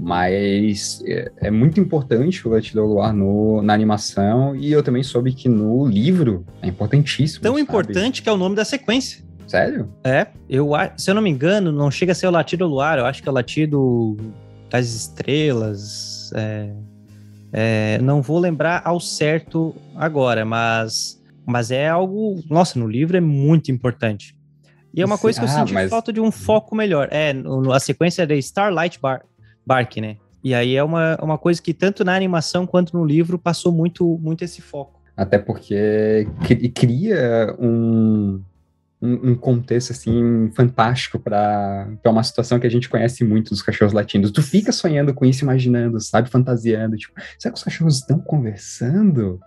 Mas 0.00 1.02
é, 1.06 1.30
é 1.42 1.50
muito 1.50 1.78
importante 1.80 2.46
o 2.46 2.50
Latido 2.50 2.80
ao 2.80 2.86
Luar 2.86 3.12
no, 3.12 3.62
na 3.62 3.72
animação 3.74 4.54
e 4.56 4.70
eu 4.72 4.82
também 4.82 5.02
soube 5.02 5.32
que 5.32 5.48
no 5.48 5.86
livro 5.86 6.44
é 6.62 6.68
importantíssimo. 6.68 7.42
Tão 7.42 7.52
sabe? 7.52 7.62
importante 7.62 8.22
que 8.22 8.28
é 8.28 8.32
o 8.32 8.36
nome 8.36 8.54
da 8.56 8.64
sequência. 8.64 9.24
Sério? 9.46 9.88
É, 10.04 10.26
eu 10.48 10.70
se 10.96 11.10
eu 11.10 11.14
não 11.14 11.22
me 11.22 11.30
engano, 11.30 11.70
não 11.70 11.90
chega 11.90 12.12
a 12.12 12.14
ser 12.14 12.26
o 12.26 12.30
latido 12.30 12.66
luar, 12.66 12.98
eu 12.98 13.06
acho 13.06 13.22
que 13.22 13.28
é 13.28 13.32
o 13.32 13.34
latido 13.34 14.16
das 14.70 14.86
estrelas. 14.86 16.30
é, 16.34 16.70
é, 17.52 17.98
não 18.02 18.20
vou 18.20 18.38
lembrar 18.38 18.82
ao 18.84 18.98
certo 19.00 19.74
agora, 19.94 20.44
mas, 20.44 21.22
mas 21.46 21.70
é 21.70 21.88
algo. 21.88 22.42
Nossa, 22.50 22.78
no 22.78 22.86
livro 22.88 23.16
é 23.16 23.20
muito 23.20 23.70
importante. 23.70 24.36
E 24.92 25.00
é 25.00 25.04
uma 25.04 25.18
coisa 25.18 25.38
que 25.38 25.44
eu 25.44 25.48
ah, 25.50 25.52
senti 25.52 25.74
mas- 25.74 25.90
falta 25.90 26.12
de 26.12 26.20
um 26.20 26.30
foco 26.30 26.74
melhor. 26.74 27.08
É, 27.10 27.32
a 27.72 27.78
sequência 27.80 28.22
é 28.22 28.26
da 28.26 28.34
Starlight 28.34 28.98
Bar, 29.00 29.22
Bark, 29.64 29.96
né? 30.00 30.16
E 30.42 30.54
aí 30.54 30.74
é 30.76 30.82
uma, 30.82 31.18
uma 31.22 31.36
coisa 31.38 31.60
que 31.60 31.74
tanto 31.74 32.04
na 32.04 32.14
animação 32.14 32.66
quanto 32.66 32.96
no 32.96 33.04
livro 33.04 33.38
passou 33.38 33.72
muito, 33.72 34.18
muito 34.22 34.42
esse 34.44 34.60
foco. 34.62 35.00
Até 35.16 35.38
porque 35.38 36.26
cri- 36.44 36.68
cria 36.68 37.54
um, 37.58 38.40
um, 39.06 39.30
um 39.30 39.34
contexto 39.34 39.92
assim 39.92 40.50
fantástico 40.54 41.18
para 41.18 41.88
uma 42.06 42.22
situação 42.22 42.58
que 42.58 42.66
a 42.66 42.70
gente 42.70 42.88
conhece 42.88 43.22
muito 43.24 43.50
dos 43.50 43.62
cachorros 43.62 43.92
latinos. 43.94 44.30
Tu 44.30 44.42
fica 44.42 44.72
sonhando 44.72 45.14
com 45.14 45.24
isso, 45.24 45.44
imaginando, 45.44 46.00
sabe, 46.00 46.28
fantasiando, 46.28 46.96
tipo, 46.96 47.14
será 47.38 47.52
que 47.52 47.58
os 47.58 47.64
cachorros 47.64 47.96
estão 47.98 48.18
conversando? 48.18 49.40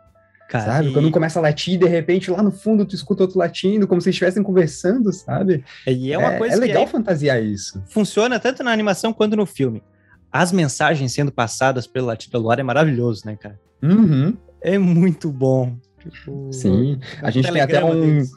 Cara, 0.50 0.66
sabe? 0.66 0.90
e- 0.90 0.94
Quando 0.94 1.12
começa 1.12 1.38
a 1.40 1.42
latir, 1.42 1.78
de 1.78 1.86
repente 1.88 2.32
lá 2.32 2.42
no 2.42 2.52
fundo 2.52 2.84
tu 2.86 2.96
escuta 2.96 3.24
outro 3.24 3.38
latindo, 3.38 3.88
como 3.88 4.02
se 4.02 4.10
estivessem 4.10 4.42
conversando, 4.42 5.12
sabe? 5.14 5.64
e 5.86 6.12
é 6.12 6.18
uma 6.18 6.38
coisa 6.38 6.56
é 6.56 6.60
legal 6.60 6.84
aí 6.84 6.90
fantasiar 6.90 7.42
isso. 7.44 7.84
funciona 7.88 8.40
tanto 8.40 8.64
na 8.64 8.72
animação 8.72 9.14
quanto 9.14 9.36
no 9.36 9.46
filme. 9.46 9.84
As 10.32 10.52
mensagens 10.52 11.12
sendo 11.12 11.32
passadas 11.32 11.88
pelo 11.88 12.06
Latido 12.08 12.38
ao 12.38 12.44
Luar 12.44 12.60
é 12.60 12.64
maravilhoso, 12.64 13.24
né, 13.26 13.36
cara? 13.36 13.60
Uhum, 13.82 14.36
É 14.62 14.78
muito 14.78 15.32
bom. 15.32 15.76
Tipo, 16.00 16.50
sim. 16.54 17.00
A 17.22 17.30
gente 17.32 17.52
tem 17.52 17.62
até 17.62 17.84
um, 17.84 18.00
deles. 18.00 18.32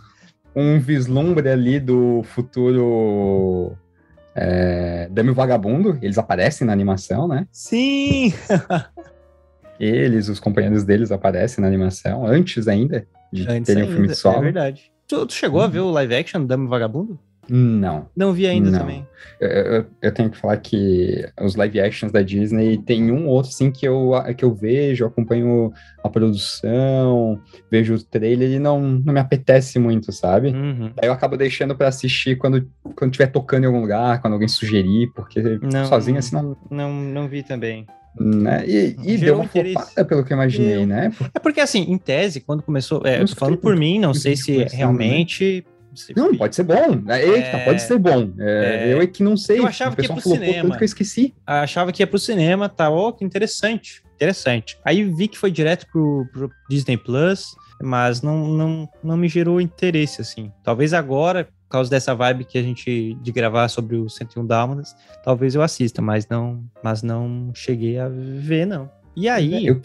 Um 0.55 0.79
vislumbre 0.79 1.49
ali 1.49 1.81
do 1.81 2.23
futuro 2.25 3.77
é, 4.35 5.09
Dame 5.11 5.33
Vagabundo. 5.33 5.99
Eles 6.03 6.19
aparecem 6.19 6.67
na 6.67 6.73
animação, 6.73 7.27
né? 7.29 7.47
Sim! 7.51 8.33
Eles, 9.81 10.29
os 10.29 10.39
companheiros 10.39 10.85
deles 10.85 11.11
aparecem 11.11 11.61
na 11.63 11.67
animação, 11.69 12.25
antes 12.27 12.69
ainda 12.69 13.07
de 13.33 13.49
Antes 13.51 13.67
terem 13.67 13.83
o 13.83 13.87
filme 13.87 14.03
ainda, 14.03 14.13
de 14.15 14.19
solo. 14.19 14.39
É 14.39 14.41
verdade. 14.43 14.93
Tu, 15.09 15.27
tu 15.27 15.33
chegou 15.35 15.61
a 15.61 15.65
Uhum. 15.65 15.71
ver 15.71 15.81
o 15.81 15.91
live 15.91 16.15
action 16.15 16.41
do 16.43 16.47
Dame 16.47 16.69
Vagabundo? 16.69 17.19
Não. 17.55 18.09
Não 18.17 18.33
vi 18.33 18.47
ainda 18.47 18.71
Não. 18.71 18.79
também. 18.79 19.07
Eu, 19.39 19.49
eu- 19.49 19.87
eu 20.01 20.13
tenho 20.15 20.31
que 20.31 20.39
falar 20.39 20.57
que 20.57 21.29
os 21.41 21.55
live 21.55 21.81
actions 21.81 22.11
da 22.11 22.23
Disney 22.23 22.79
tem 22.79 23.13
um 23.13 23.27
ou 23.27 23.35
outro 23.35 23.51
assim 23.51 23.71
que 23.71 23.87
eu, 23.87 24.13
que 24.37 24.45
eu 24.45 24.55
vejo, 24.55 25.05
acompanho 25.05 25.71
a 26.03 26.09
produção, 26.09 27.39
vejo 27.71 27.95
o 27.95 28.03
trailer 28.03 28.51
e 28.51 28.59
não, 28.59 28.81
não 28.81 29.13
me 29.13 29.21
apetece 29.21 29.79
muito, 29.79 30.13
sabe? 30.13 30.49
Uhum. 30.49 30.93
Aí 31.01 31.09
eu 31.09 31.13
acabo 31.13 31.37
deixando 31.37 31.77
pra 31.77 31.89
assistir 31.89 32.37
quando 32.37 32.67
quando 32.97 33.11
estiver 33.13 33.27
tocando 33.29 33.65
em 33.65 33.67
algum 33.67 33.81
lugar, 33.81 34.21
quando 34.21 34.33
alguém 34.35 34.49
sugerir, 34.49 35.11
porque 35.15 35.41
Não, 35.63 35.87
sozinho 35.87 36.19
assim 36.19 36.35
não. 36.37 36.57
Não, 36.71 36.93
não 36.93 37.29
vi 37.29 37.43
também. 37.43 37.87
Né? 38.21 38.65
E, 38.67 38.97
e 39.03 39.17
Gerou 39.17 39.19
deu 39.19 39.35
uma 39.37 39.45
interesse. 39.47 39.75
flopada, 39.75 40.05
pelo 40.05 40.23
que 40.25 40.33
eu 40.33 40.37
imaginei, 40.37 40.85
né? 40.85 41.11
É 41.35 41.39
porque, 41.39 41.61
assim, 41.61 41.81
em 41.91 41.97
tese, 41.97 42.41
quando 42.43 42.63
começou. 42.63 43.01
É, 43.07 43.23
eu 43.23 43.27
tô 43.27 43.35
falando 43.37 43.57
por 43.57 43.75
mim, 43.75 43.99
não 43.99 44.13
sei 44.13 44.37
se 44.37 44.53
conversando, 44.53 44.77
realmente. 44.79 45.65
Se- 45.95 46.13
Não, 46.17 46.35
pode 46.37 46.55
ser 46.57 46.63
bom. 46.65 47.03
É, 47.09 47.25
eita, 47.27 47.57
É. 47.59 47.65
pode 47.65 47.83
ser 47.83 47.99
bom. 47.99 48.33
É, 48.39 48.89
É. 48.91 48.93
Eu 48.93 49.01
é 49.01 49.07
que 49.07 49.23
não 49.23 49.37
sei. 49.37 49.59
Eu 49.59 49.67
achava 49.67 49.95
que 49.97 50.03
ia 50.03 50.09
pro 50.09 50.21
cinema. 50.21 50.63
tanto 50.63 50.79
que 50.79 50.85
eu 50.85 50.87
esqueci. 50.87 51.35
achava 51.47 51.93
que 51.93 52.03
ia 52.03 52.07
pro 52.07 52.19
cinema, 52.19 52.69
tá? 52.69 52.91
Ó, 52.91 53.13
que 53.13 53.25
interessante, 53.25 54.03
interessante. 54.15 54.79
Aí 54.85 55.05
vi 55.05 55.29
que 55.29 55.39
foi 55.39 55.51
direto 55.51 55.87
pro, 55.93 56.27
pro 56.33 56.51
Disney 56.69 56.97
Plus, 56.97 57.55
mas 57.83 58.23
não, 58.23 58.47
não, 58.49 58.89
não 59.03 59.17
me 59.17 59.29
gerou 59.29 59.61
interesse, 59.61 60.21
assim. 60.21 60.53
Talvez 60.63 60.93
agora, 60.95 61.45
por 61.45 61.69
causa 61.71 61.91
dessa 61.91 62.15
vibe 62.15 62.45
que 62.45 62.59
a 62.59 62.63
gente 62.63 63.15
de 63.21 63.33
gravar 63.33 63.69
sobre 63.69 63.97
o 63.97 64.09
101 64.09 64.47
Dálmatas, 64.47 64.95
talvez 65.25 65.55
eu 65.55 65.63
assista, 65.63 66.01
mas 66.03 66.27
não, 66.29 66.63
mas 66.83 67.03
não 67.03 67.51
cheguei 67.55 67.99
a 67.99 68.09
ver, 68.09 68.67
não. 68.67 68.89
E 69.17 69.29
aí, 69.29 69.67
Eu, 69.67 69.81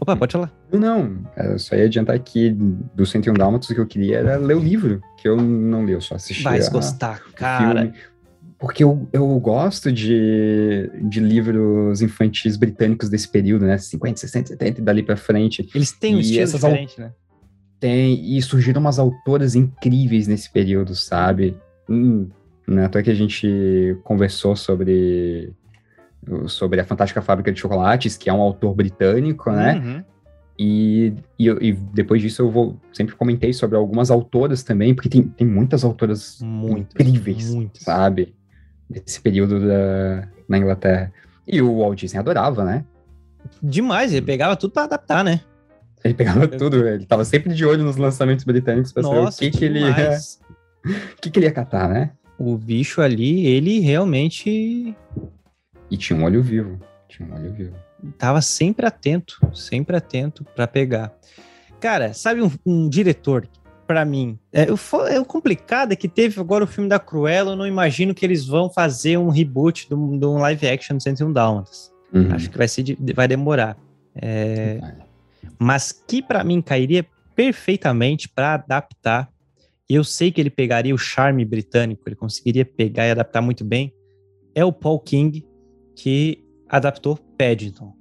opa, 0.00 0.16
pode 0.16 0.32
falar. 0.32 0.52
não, 0.72 1.18
eu 1.36 1.58
só 1.58 1.74
ia 1.76 1.84
adiantar 1.84 2.18
que 2.18 2.50
do 2.50 3.04
101 3.04 3.34
Dálmatas 3.34 3.70
o 3.70 3.74
que 3.74 3.80
eu 3.80 3.86
queria 3.86 4.18
era 4.18 4.36
ler 4.36 4.56
o 4.56 4.60
livro, 4.60 5.00
que 5.16 5.28
eu 5.28 5.36
não 5.36 5.84
li, 5.84 5.92
eu 5.92 6.00
só 6.00 6.14
assisti 6.14 6.42
Vai 6.42 6.60
gostar, 6.70 7.20
cara. 7.34 7.82
filme. 7.82 7.94
Porque 8.58 8.84
eu, 8.84 9.08
eu 9.10 9.26
gosto 9.40 9.90
de, 9.90 10.90
de 11.08 11.18
livros 11.18 12.02
infantis 12.02 12.58
britânicos 12.58 13.08
desse 13.08 13.26
período, 13.26 13.64
né? 13.64 13.78
50, 13.78 14.20
60, 14.20 14.48
70 14.48 14.80
e 14.80 14.84
dali 14.84 15.02
pra 15.02 15.16
frente. 15.16 15.66
Eles 15.74 15.92
têm 15.92 16.16
um 16.16 16.18
E 16.18 16.20
estilo 16.20 16.52
diferente, 16.52 17.00
né? 17.00 17.10
Tem, 17.80 18.36
e 18.36 18.42
surgiram 18.42 18.78
umas 18.82 18.98
autoras 18.98 19.54
incríveis 19.54 20.26
nesse 20.26 20.52
período, 20.52 20.94
sabe? 20.94 21.56
Hum, 21.88 22.28
é 22.68 22.84
à 22.84 22.88
toa 22.90 23.02
que 23.02 23.10
a 23.10 23.14
gente 23.14 23.96
conversou 24.04 24.54
sobre, 24.54 25.50
sobre 26.46 26.80
a 26.80 26.84
Fantástica 26.84 27.22
Fábrica 27.22 27.52
de 27.52 27.60
Chocolates, 27.60 28.16
que 28.16 28.28
é 28.28 28.32
um 28.32 28.40
autor 28.40 28.74
britânico, 28.74 29.50
né? 29.50 29.78
Uhum. 29.78 30.04
E, 30.58 31.14
e, 31.38 31.48
e 31.48 31.72
depois 31.72 32.20
disso 32.20 32.42
eu 32.42 32.50
vou 32.50 32.78
sempre 32.92 33.14
comentei 33.14 33.52
sobre 33.52 33.76
algumas 33.76 34.10
autoras 34.10 34.62
também, 34.62 34.94
porque 34.94 35.08
tem, 35.08 35.22
tem 35.22 35.46
muitas 35.46 35.84
autoras 35.84 36.38
Muitas, 36.42 36.92
incríveis, 36.92 37.54
muitas. 37.54 37.82
sabe? 37.82 38.34
Desse 38.88 39.20
período 39.20 39.58
da, 39.60 40.28
na 40.46 40.58
Inglaterra. 40.58 41.12
E 41.46 41.62
o 41.62 41.78
Walt 41.78 41.98
Disney 41.98 42.18
adorava, 42.18 42.64
né? 42.64 42.84
Demais, 43.62 44.12
ele 44.12 44.26
pegava 44.26 44.54
tudo 44.54 44.72
pra 44.72 44.84
adaptar, 44.84 45.24
né? 45.24 45.40
Ele 46.04 46.14
pegava 46.14 46.46
tudo, 46.46 46.86
ele 46.86 47.06
tava 47.06 47.24
sempre 47.24 47.54
de 47.54 47.64
olho 47.64 47.82
nos 47.82 47.96
lançamentos 47.96 48.44
britânicos 48.44 48.92
pra 48.92 49.02
saber 49.02 49.16
o 49.16 49.22
Nossa, 49.24 49.38
que, 49.38 49.50
que, 49.50 49.64
ele 49.64 49.80
ia, 49.80 50.18
o 50.84 51.20
que, 51.20 51.30
que 51.30 51.38
ele 51.38 51.46
ia 51.46 51.52
catar, 51.52 51.88
né? 51.88 52.10
O 52.38 52.56
bicho 52.56 53.00
ali, 53.00 53.46
ele 53.46 53.80
realmente 53.80 54.94
E 55.90 55.96
tinha 55.96 56.18
um 56.18 56.24
olho 56.24 56.42
vivo. 56.42 56.80
Tinha 57.08 57.28
um 57.28 57.34
olho 57.34 57.52
vivo. 57.52 57.74
tava 58.16 58.40
sempre 58.40 58.86
atento, 58.86 59.38
sempre 59.52 59.96
atento 59.96 60.44
pra 60.54 60.66
pegar. 60.66 61.12
Cara, 61.80 62.12
sabe 62.12 62.42
um, 62.42 62.50
um 62.64 62.88
diretor 62.88 63.48
pra 63.86 64.04
mim? 64.04 64.38
É, 64.52 64.66
o 64.70 64.78
é, 65.08 65.18
o 65.18 65.24
complicado 65.24 65.92
é 65.92 65.96
que 65.96 66.08
teve 66.08 66.40
agora 66.40 66.62
o 66.62 66.66
filme 66.66 66.88
da 66.88 67.00
Cruella, 67.00 67.52
eu 67.52 67.56
não 67.56 67.66
imagino 67.66 68.14
que 68.14 68.24
eles 68.24 68.46
vão 68.46 68.70
fazer 68.70 69.18
um 69.18 69.28
reboot 69.28 69.88
de 69.88 69.94
um, 69.94 70.18
de 70.18 70.26
um 70.26 70.38
live 70.38 70.68
action 70.68 70.96
do 70.96 71.02
101 71.02 71.32
Dálmatas. 71.32 71.90
Uhum. 72.12 72.32
Acho 72.32 72.50
que 72.50 72.56
vai 72.56 72.68
ser 72.68 72.96
vai 73.14 73.26
demorar. 73.26 73.76
É, 74.14 74.80
mas 75.58 75.92
que 75.92 76.22
pra 76.22 76.44
mim 76.44 76.62
cairia 76.62 77.04
perfeitamente 77.34 78.28
pra 78.28 78.54
adaptar. 78.54 79.28
Eu 79.88 80.04
sei 80.04 80.30
que 80.30 80.40
ele 80.40 80.50
pegaria 80.50 80.94
o 80.94 80.98
charme 80.98 81.44
britânico, 81.44 82.02
ele 82.06 82.14
conseguiria 82.14 82.64
pegar 82.64 83.06
e 83.06 83.10
adaptar 83.10 83.40
muito 83.40 83.64
bem. 83.64 83.92
É 84.54 84.64
o 84.64 84.72
Paul 84.72 85.00
King 85.00 85.44
que 86.02 86.44
adaptou 86.68 87.16
Paddington. 87.38 87.92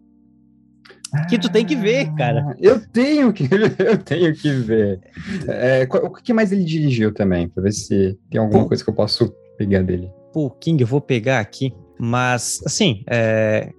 que 1.28 1.40
tu 1.40 1.52
tem 1.52 1.66
que 1.66 1.76
ver, 1.76 2.14
cara. 2.14 2.46
Ah, 2.52 2.56
Eu 2.60 2.80
tenho 2.88 3.34
que, 3.34 3.44
eu 3.80 3.98
tenho 3.98 4.34
que 4.36 4.52
ver. 4.52 5.00
É, 5.48 5.88
o 5.92 6.10
que 6.12 6.32
mais 6.34 6.52
ele 6.52 6.64
dirigiu 6.64 7.14
também, 7.14 7.50
pra 7.50 7.64
ver 7.64 7.72
se 7.74 8.18
tem 8.30 8.40
alguma 8.40 8.62
Pô. 8.64 8.68
coisa 8.70 8.84
que 8.84 8.90
eu 8.90 8.94
posso 8.94 9.34
pegar 9.58 9.82
dele. 9.82 10.10
Pô, 10.32 10.50
King, 10.52 10.82
eu 10.84 10.88
vou 10.88 11.02
pegar 11.02 11.40
aqui. 11.40 11.74
Mas, 12.00 12.62
assim, 12.66 13.04
é, 13.10 13.72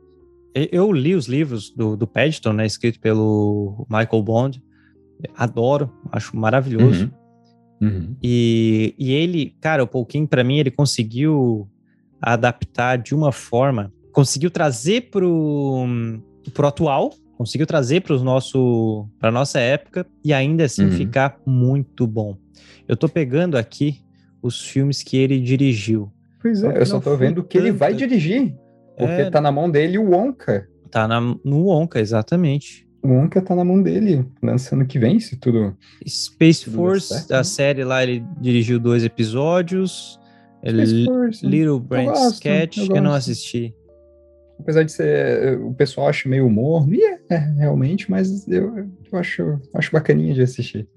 eu- 0.54 0.68
eu 0.72 0.92
li 0.92 1.14
os 1.14 1.26
livros 1.26 1.70
do, 1.74 1.96
do 1.96 2.06
Paddington, 2.06 2.52
né? 2.52 2.66
Escrito 2.66 3.00
pelo 3.00 3.87
Michael 3.88 4.22
Bond. 4.22 4.62
Adoro, 5.37 5.90
acho 6.12 6.37
maravilhoso. 6.37 7.11
Uhum. 7.80 7.88
Uhum. 7.88 8.16
E, 8.22 8.94
e 8.98 9.12
ele, 9.12 9.54
cara, 9.61 9.83
o 9.85 9.87
Paul 9.87 10.04
King, 10.04 10.26
pra 10.26 10.42
mim, 10.44 10.59
ele 10.59 10.70
conseguiu 10.70 11.66
adaptar 12.20 12.98
de 12.98 13.14
uma 13.14 13.33
forma, 13.33 13.90
conseguiu 14.12 14.51
trazer 14.51 15.11
pro, 15.11 15.87
pro 16.55 16.66
atual, 16.66 17.11
conseguiu 17.37 17.66
trazer 17.66 18.01
para 18.03 18.16
nosso 18.18 19.07
para 19.18 19.31
nossa 19.31 19.59
época 19.61 20.07
e 20.25 20.33
ainda 20.33 20.64
assim 20.64 20.85
Uhum. 20.85 20.90
ficar 20.92 21.38
muito 21.46 22.07
bom. 22.07 22.37
Eu 22.88 22.96
tô 22.96 23.09
pegando 23.09 23.57
aqui 23.57 24.01
os 24.42 24.61
filmes 24.66 25.03
que 25.03 25.16
ele 25.16 25.40
dirigiu. 25.40 26.11
Pois 26.42 26.62
é, 26.62 26.81
eu 26.81 26.87
só 26.87 27.01
foi 27.01 27.16
vendo 27.16 27.44
que 27.44 27.57
ele 27.59 27.70
vai 27.70 27.94
dirigir. 27.94 28.55
Porque 28.96 29.12
É. 29.23 29.31
tá 29.31 29.40
na 29.40 29.53
mão 29.53 29.70
dele 29.70 29.96
o 29.99 30.11
Wonka. 30.11 30.66
Tá 30.90 31.07
na, 31.07 31.20
no 31.20 31.64
Wonka, 31.66 32.01
exatamente. 32.01 32.87
O 33.03 33.09
Wonka 33.09 33.40
tá 33.40 33.55
na 33.55 33.64
mão 33.64 33.83
dele, 33.83 34.27
lançando 34.42 34.85
que 34.85 34.99
vem, 34.99 35.18
se 35.20 35.37
tudo. 35.37 35.75
Space 36.07 36.64
Tudo 36.64 36.77
Force, 36.77 37.09
certo, 37.09 37.33
a 37.33 37.38
né? 37.38 37.44
série 37.44 37.85
lá, 37.85 38.03
ele 38.03 38.23
dirigiu 38.40 38.79
dois 38.79 39.05
episódios. 39.05 40.18
Space 40.66 41.05
Force? 41.07 41.46
Little 41.46 41.81
Brand 41.81 42.07
gosto, 42.09 42.35
Sketch, 42.35 42.77
eu 42.79 42.85
eu, 42.96 43.03
não 43.03 43.12
gosto. 43.12 43.31
assisti. 43.31 43.75
Apesar 44.61 44.83
de 44.85 44.92
ser. 44.92 45.59
O 45.61 45.75
pessoal 45.75 46.09
acha 46.09 46.29
meio 46.29 46.49
morno, 46.49 46.94
e 46.94 47.03
é, 47.03 47.18
é, 47.31 47.37
realmente, 47.59 48.11
mas 48.11 48.46
eu, 48.49 48.77
eu 49.12 49.18
acho, 49.18 49.59
acho 49.75 49.92
bacaninha 49.92 50.35
de 50.35 50.42
assistir. 50.42 50.88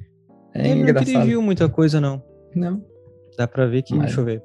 É 0.54 0.62
ele 0.66 0.76
não 0.76 0.82
engraçado. 0.90 1.06
dirigiu 1.06 1.42
muita 1.42 1.68
coisa, 1.68 2.00
não. 2.00 2.22
Não. 2.56 2.84
Dá 3.38 3.48
pra 3.48 3.66
ver 3.66 3.82
que, 3.82 3.94
Mas- 3.96 4.06
deixa 4.08 4.22
eu 4.22 4.26
ver. 4.26 4.44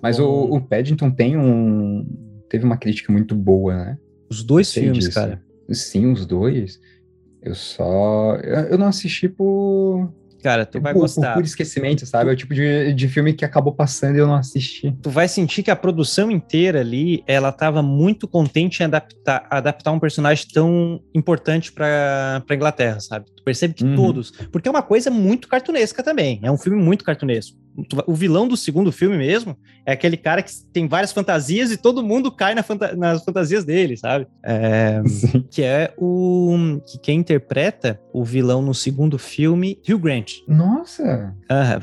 Mas 0.00 0.18
Bom. 0.18 0.24
o, 0.24 0.56
o 0.56 0.60
Paddington 0.60 1.10
tem 1.10 1.36
um. 1.36 2.04
Teve 2.48 2.64
uma 2.64 2.76
crítica 2.76 3.12
muito 3.12 3.34
boa, 3.34 3.74
né? 3.76 3.98
Os 4.28 4.42
dois 4.42 4.68
Sei 4.68 4.84
filmes, 4.84 5.04
disso. 5.04 5.14
cara. 5.14 5.40
Sim, 5.70 6.10
os 6.12 6.26
dois. 6.26 6.80
Eu 7.42 7.54
só. 7.54 8.36
Eu, 8.36 8.54
eu 8.70 8.78
não 8.78 8.86
assisti 8.86 9.28
por. 9.28 10.12
Cara, 10.42 10.66
tu 10.66 10.80
vai 10.80 10.92
por, 10.92 11.00
gostar. 11.00 11.28
por 11.28 11.34
puro 11.34 11.46
esquecimento, 11.46 12.04
sabe? 12.04 12.30
É 12.30 12.32
o 12.32 12.36
tipo 12.36 12.52
de, 12.54 12.92
de 12.92 13.08
filme 13.08 13.32
que 13.32 13.44
acabou 13.44 13.72
passando 13.72 14.16
e 14.16 14.18
eu 14.18 14.26
não 14.26 14.34
assisti. 14.34 14.92
Tu 15.00 15.08
vai 15.10 15.28
sentir 15.28 15.62
que 15.62 15.70
a 15.70 15.76
produção 15.76 16.30
inteira 16.30 16.80
ali, 16.80 17.22
ela 17.26 17.52
tava 17.52 17.82
muito 17.82 18.26
contente 18.26 18.80
em 18.80 18.84
adaptar, 18.86 19.46
adaptar 19.50 19.92
um 19.92 20.00
personagem 20.00 20.46
tão 20.52 21.00
importante 21.14 21.70
pra, 21.72 22.42
pra 22.46 22.56
Inglaterra, 22.56 23.00
sabe? 23.00 23.26
Tu 23.36 23.42
percebe 23.44 23.74
que 23.74 23.84
Uhum. 23.84 23.94
todos. 23.96 24.30
Porque 24.50 24.68
é 24.68 24.70
uma 24.70 24.82
coisa 24.82 25.10
muito 25.10 25.48
cartunesca 25.48 26.02
também. 26.02 26.40
É 26.42 26.50
um 26.50 26.58
filme 26.58 26.80
muito 26.82 27.04
cartunesco. 27.04 27.56
O 28.06 28.14
vilão 28.14 28.46
do 28.46 28.56
segundo 28.56 28.92
filme 28.92 29.16
mesmo 29.16 29.56
é 29.86 29.92
aquele 29.92 30.16
cara 30.16 30.42
que 30.42 30.50
tem 30.72 30.86
várias 30.86 31.10
fantasias 31.12 31.70
e 31.72 31.76
todo 31.76 32.02
mundo 32.02 32.30
cai 32.30 32.54
na 32.54 32.62
fanta- 32.62 32.94
nas 32.94 33.24
fantasias 33.24 33.64
dele, 33.64 33.96
sabe? 33.96 34.26
É, 34.44 35.00
que 35.50 35.62
é 35.62 35.92
o. 35.96 36.78
que 36.86 36.98
quem 36.98 37.18
interpreta 37.20 37.98
o 38.12 38.22
vilão 38.24 38.60
no 38.60 38.74
segundo 38.74 39.18
filme, 39.18 39.78
Hugh 39.88 39.98
Grant. 39.98 40.32
Nossa! 40.46 41.34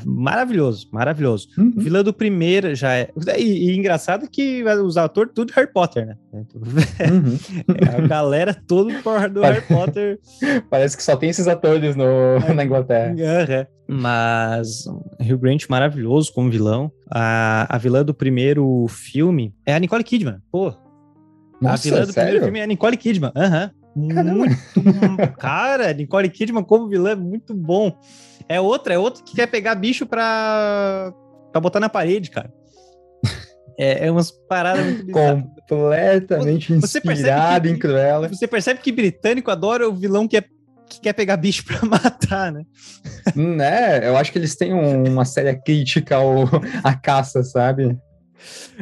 Maravilhoso, 0.06 0.88
maravilhoso. 0.92 1.48
Uhum. 1.58 1.72
O 1.76 1.80
vilão 1.80 2.04
do 2.04 2.12
primeiro 2.12 2.74
já 2.74 2.94
é. 2.94 3.10
E, 3.38 3.70
e 3.70 3.76
engraçado 3.76 4.28
que 4.30 4.62
os 4.64 4.96
atores 4.96 5.32
tudo 5.34 5.48
de 5.48 5.54
Harry 5.54 5.72
Potter, 5.72 6.06
né? 6.06 6.16
Uhum. 6.32 7.38
É 7.80 7.96
a 7.96 8.06
galera 8.06 8.54
toda 8.54 8.92
do 9.28 9.40
Harry 9.40 9.62
Potter. 9.62 10.18
Parece 10.70 10.96
que 10.96 11.02
só 11.02 11.16
tem 11.16 11.30
esses 11.30 11.48
atores 11.48 11.96
no, 11.96 12.04
É. 12.04 12.54
na 12.54 12.64
Inglaterra. 12.64 13.14
Aham. 13.18 13.66
Mas 13.92 14.84
Hugh 15.20 15.38
Grant 15.38 15.66
maravilhoso 15.68 16.32
como 16.32 16.50
vilão. 16.50 16.90
A, 17.10 17.66
a 17.74 17.78
vilã 17.78 18.04
do 18.04 18.14
primeiro 18.14 18.86
filme 18.88 19.54
é 19.66 19.74
a 19.74 19.78
Nicole 19.78 20.04
Kidman. 20.04 20.38
Pô, 20.50 20.68
a 20.68 21.76
vilã 21.76 21.98
Nossa, 22.00 22.06
do 22.06 22.12
primeiro 22.12 22.12
sério? 22.12 22.42
filme 22.42 22.58
é 22.60 22.62
a 22.62 22.66
Nicole 22.66 22.96
Kidman. 22.96 23.32
Aham. 23.36 23.70
Caramba. 24.14 24.32
Muito. 24.32 24.56
Cara, 25.38 25.92
Nicole 25.92 26.30
Kidman 26.30 26.62
como 26.62 26.88
vilã 26.88 27.10
é 27.10 27.14
muito 27.16 27.52
bom. 27.54 27.92
É 28.48 28.60
outra, 28.60 28.94
é 28.94 28.98
outra 28.98 29.22
que 29.24 29.34
quer 29.34 29.48
pegar 29.48 29.74
bicho 29.74 30.06
pra, 30.06 31.12
pra 31.50 31.60
botar 31.60 31.80
na 31.80 31.88
parede, 31.88 32.30
cara. 32.30 32.52
É, 33.78 34.06
é 34.06 34.10
umas 34.10 34.30
paradas 34.30 34.84
muito. 34.84 35.10
Completamente 35.12 36.74
Você 36.76 36.98
inspirado 36.98 37.66
que- 37.66 37.74
em 37.74 37.78
Cruella. 37.78 38.28
Você 38.28 38.46
percebe 38.46 38.80
que 38.80 38.92
britânico 38.92 39.50
adora 39.50 39.88
o 39.88 39.94
vilão 39.94 40.28
que, 40.28 40.36
é, 40.36 40.44
que 40.90 41.00
quer 41.00 41.12
pegar 41.12 41.36
bicho 41.36 41.64
pra 41.64 41.80
matar, 41.88 42.52
né? 42.52 42.64
né? 43.34 44.06
Eu 44.08 44.16
acho 44.16 44.30
que 44.32 44.38
eles 44.38 44.56
têm 44.56 44.74
um- 44.74 45.04
uma 45.12 45.24
séria 45.24 45.54
crítica 45.54 46.16
ao, 46.16 46.44
à 46.84 46.94
caça, 46.94 47.42
sabe? 47.42 47.96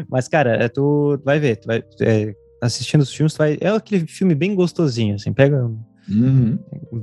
Mas, 0.09 0.29
cara, 0.29 0.57
é, 0.63 0.69
tu 0.69 1.21
vai 1.25 1.39
ver, 1.39 1.57
tu 1.57 1.67
vai, 1.67 1.83
é, 2.01 2.33
assistindo 2.63 3.01
os 3.03 3.13
filmes, 3.13 3.35
tu 3.35 3.39
vai, 3.39 3.59
é 3.61 3.69
aquele 3.69 4.07
filme 4.07 4.35
bem 4.35 4.55
gostosinho, 4.55 5.15
assim, 5.17 5.33
pega 5.33 5.65
um- 5.65 5.79
Uhum. 6.11 6.59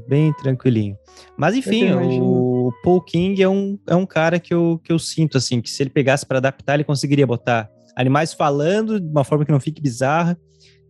bem 0.07 0.33
tranquilinho. 0.33 0.97
Mas, 1.37 1.53
enfim, 1.55 1.89
imagino. 1.89 2.25
o 2.25 2.71
Paul 2.83 2.99
King 3.01 3.39
é 3.43 3.47
um, 3.47 3.77
é 3.87 3.95
um 3.95 4.05
cara 4.05 4.39
que 4.39 4.51
eu, 4.53 4.79
que 4.83 4.91
eu 4.91 4.97
sinto, 4.97 5.37
assim, 5.37 5.61
que 5.61 5.69
se 5.69 5.83
ele 5.83 5.91
pegasse 5.91 6.25
pra 6.25 6.39
adaptar, 6.39 6.73
ele 6.73 6.83
conseguiria 6.83 7.27
botar 7.27 7.69
animais 7.95 8.33
falando 8.33 8.99
de 8.99 9.07
uma 9.07 9.23
forma 9.23 9.45
que 9.45 9.51
não 9.51 9.59
fique 9.59 9.79
bizarra 9.81 10.35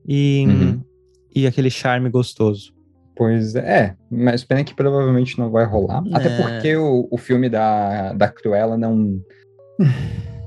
e, 0.07 0.45
Uhum. 0.47 0.81
e 1.35 1.45
aquele 1.45 1.69
charme 1.69 2.09
gostoso. 2.09 2.73
Pois 3.15 3.55
é, 3.55 3.95
mas 4.11 4.43
pena 4.43 4.63
que 4.63 4.73
provavelmente 4.73 5.39
não 5.39 5.49
vai 5.49 5.65
rolar. 5.65 6.03
Até 6.13 6.27
É. 6.27 6.37
porque 6.41 6.75
o, 6.75 7.07
o 7.09 7.17
filme 7.17 7.49
da, 7.49 8.13
da 8.13 8.27
Cruella 8.27 8.77
não. 8.77 9.19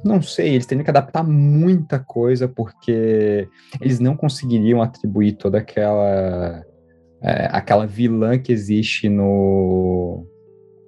Não 0.04 0.22
sei, 0.22 0.50
eles 0.54 0.64
teriam 0.64 0.84
que 0.84 0.90
adaptar 0.90 1.24
muita 1.24 1.98
coisa, 1.98 2.46
porque 2.46 3.48
eles 3.80 3.98
não 3.98 4.16
conseguiriam 4.16 4.80
atribuir 4.80 5.32
toda 5.32 5.58
aquela. 5.58 6.64
é, 7.20 7.48
aquela 7.50 7.86
vilã 7.86 8.38
que 8.38 8.52
existe 8.52 9.08
no, 9.08 10.24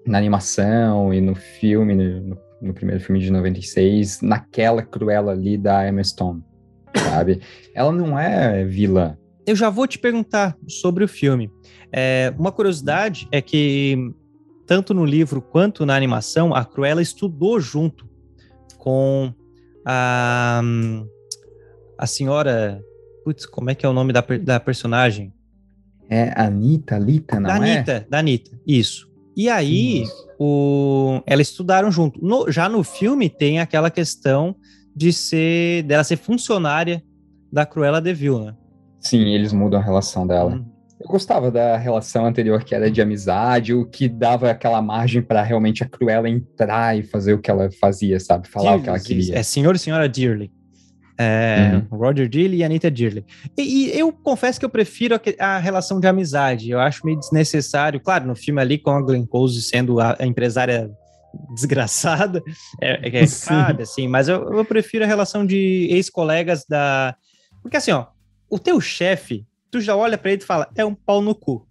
na 0.06 0.18
animação 0.18 1.12
e 1.12 1.20
no 1.20 1.34
filme, 1.34 1.94
no, 1.94 2.38
no 2.62 2.74
primeiro 2.74 3.02
filme 3.02 3.20
de 3.20 3.30
96, 3.30 4.20
naquela 4.22 4.82
Cruella 4.82 5.32
ali 5.32 5.58
da 5.58 5.86
Emma 5.88 6.04
Stone, 6.04 6.42
sabe? 6.96 7.40
Ela 7.74 7.92
não 7.92 8.18
é 8.18 8.64
vilã. 8.64 9.16
Eu 9.50 9.56
já 9.56 9.68
vou 9.68 9.84
te 9.84 9.98
perguntar 9.98 10.56
sobre 10.68 11.02
o 11.02 11.08
filme. 11.08 11.50
É, 11.92 12.32
uma 12.38 12.52
curiosidade 12.52 13.26
é 13.32 13.42
que, 13.42 13.96
tanto 14.64 14.94
no 14.94 15.04
livro 15.04 15.42
quanto 15.42 15.84
na 15.84 15.96
animação, 15.96 16.54
a 16.54 16.64
Cruella 16.64 17.02
estudou 17.02 17.58
junto 17.58 18.08
com 18.78 19.34
a, 19.84 20.62
a 21.98 22.06
senhora. 22.06 22.80
Putz, 23.24 23.44
como 23.44 23.70
é 23.70 23.74
que 23.74 23.84
é 23.84 23.88
o 23.88 23.92
nome 23.92 24.12
da, 24.12 24.24
da 24.40 24.60
personagem? 24.60 25.32
É 26.08 26.32
Anitta, 26.40 26.96
Lita, 26.96 27.40
não 27.40 27.48
da 27.48 27.54
é? 27.54 27.72
Anitta, 27.72 28.06
da 28.08 28.18
Anitta, 28.20 28.56
isso. 28.64 29.10
E 29.36 29.48
aí, 29.48 30.02
Isso. 30.02 30.28
o, 30.38 31.22
elas 31.26 31.48
estudaram 31.48 31.90
junto. 31.90 32.24
No- 32.24 32.48
já 32.52 32.68
no 32.68 32.84
filme 32.84 33.28
tem 33.28 33.58
aquela 33.58 33.90
questão 33.90 34.54
de 34.94 35.12
ser 35.12 35.82
dela 35.82 36.04
ser 36.04 36.18
funcionária 36.18 37.02
da 37.52 37.66
Cruella 37.66 38.00
de 38.00 38.14
Vil, 38.14 38.38
né? 38.38 38.54
Sim, 39.00 39.34
eles 39.34 39.52
mudam 39.52 39.80
a 39.80 39.82
relação 39.82 40.26
dela. 40.26 40.52
Hum. 40.54 40.64
Eu 41.00 41.08
gostava 41.08 41.50
da 41.50 41.78
relação 41.78 42.26
anterior, 42.26 42.62
que 42.62 42.74
era 42.74 42.90
de 42.90 43.00
amizade, 43.00 43.72
o 43.72 43.86
que 43.86 44.06
dava 44.06 44.50
aquela 44.50 44.82
margem 44.82 45.22
pra 45.22 45.42
realmente 45.42 45.82
a 45.82 45.88
Cruella 45.88 46.28
entrar 46.28 46.96
e 46.98 47.02
fazer 47.02 47.32
o 47.32 47.38
que 47.38 47.50
ela 47.50 47.70
fazia, 47.80 48.20
sabe? 48.20 48.46
Falar 48.46 48.76
o 48.76 48.82
que 48.82 48.88
ela 48.90 49.00
queria. 49.00 49.38
É 49.38 49.42
senhor 49.42 49.74
e 49.74 49.78
senhora 49.78 50.06
Dearly. 50.06 50.52
É, 51.18 51.72
Uhum. 51.90 51.98
Roger 51.98 52.28
Dearly 52.28 52.58
e 52.58 52.64
Anita 52.64 52.90
Dearly. 52.90 53.24
E, 53.56 53.62
e 53.62 53.98
eu 53.98 54.12
confesso 54.12 54.58
que 54.58 54.64
eu 54.64 54.70
prefiro 54.70 55.14
a, 55.38 55.46
a 55.46 55.58
relação 55.58 56.00
de 56.00 56.06
amizade. 56.06 56.70
Eu 56.70 56.80
acho 56.80 57.04
meio 57.04 57.18
desnecessário. 57.18 58.00
Claro, 58.00 58.26
no 58.26 58.34
filme 58.34 58.60
ali, 58.60 58.78
com 58.78 58.90
a 58.90 59.02
Glenn 59.02 59.26
Close 59.26 59.60
sendo 59.62 60.00
a, 60.00 60.16
a 60.18 60.26
empresária 60.26 60.90
desgraçada, 61.54 62.42
é, 62.80 63.08
é, 63.08 63.20
é 63.20 63.82
assim. 63.82 64.06
Mas 64.06 64.28
eu, 64.28 64.50
eu 64.52 64.64
prefiro 64.66 65.04
a 65.04 65.06
relação 65.06 65.46
de 65.46 65.88
ex-colegas 65.90 66.64
da... 66.68 67.14
Porque 67.62 67.76
assim, 67.76 67.92
ó, 67.92 68.06
o 68.50 68.58
teu 68.58 68.80
chefe, 68.80 69.46
tu 69.70 69.80
já 69.80 69.94
olha 69.96 70.18
pra 70.18 70.32
ele 70.32 70.42
e 70.42 70.46
fala, 70.46 70.68
é 70.76 70.84
um 70.84 70.94
pau 70.94 71.22
no 71.22 71.34
cu. 71.34 71.66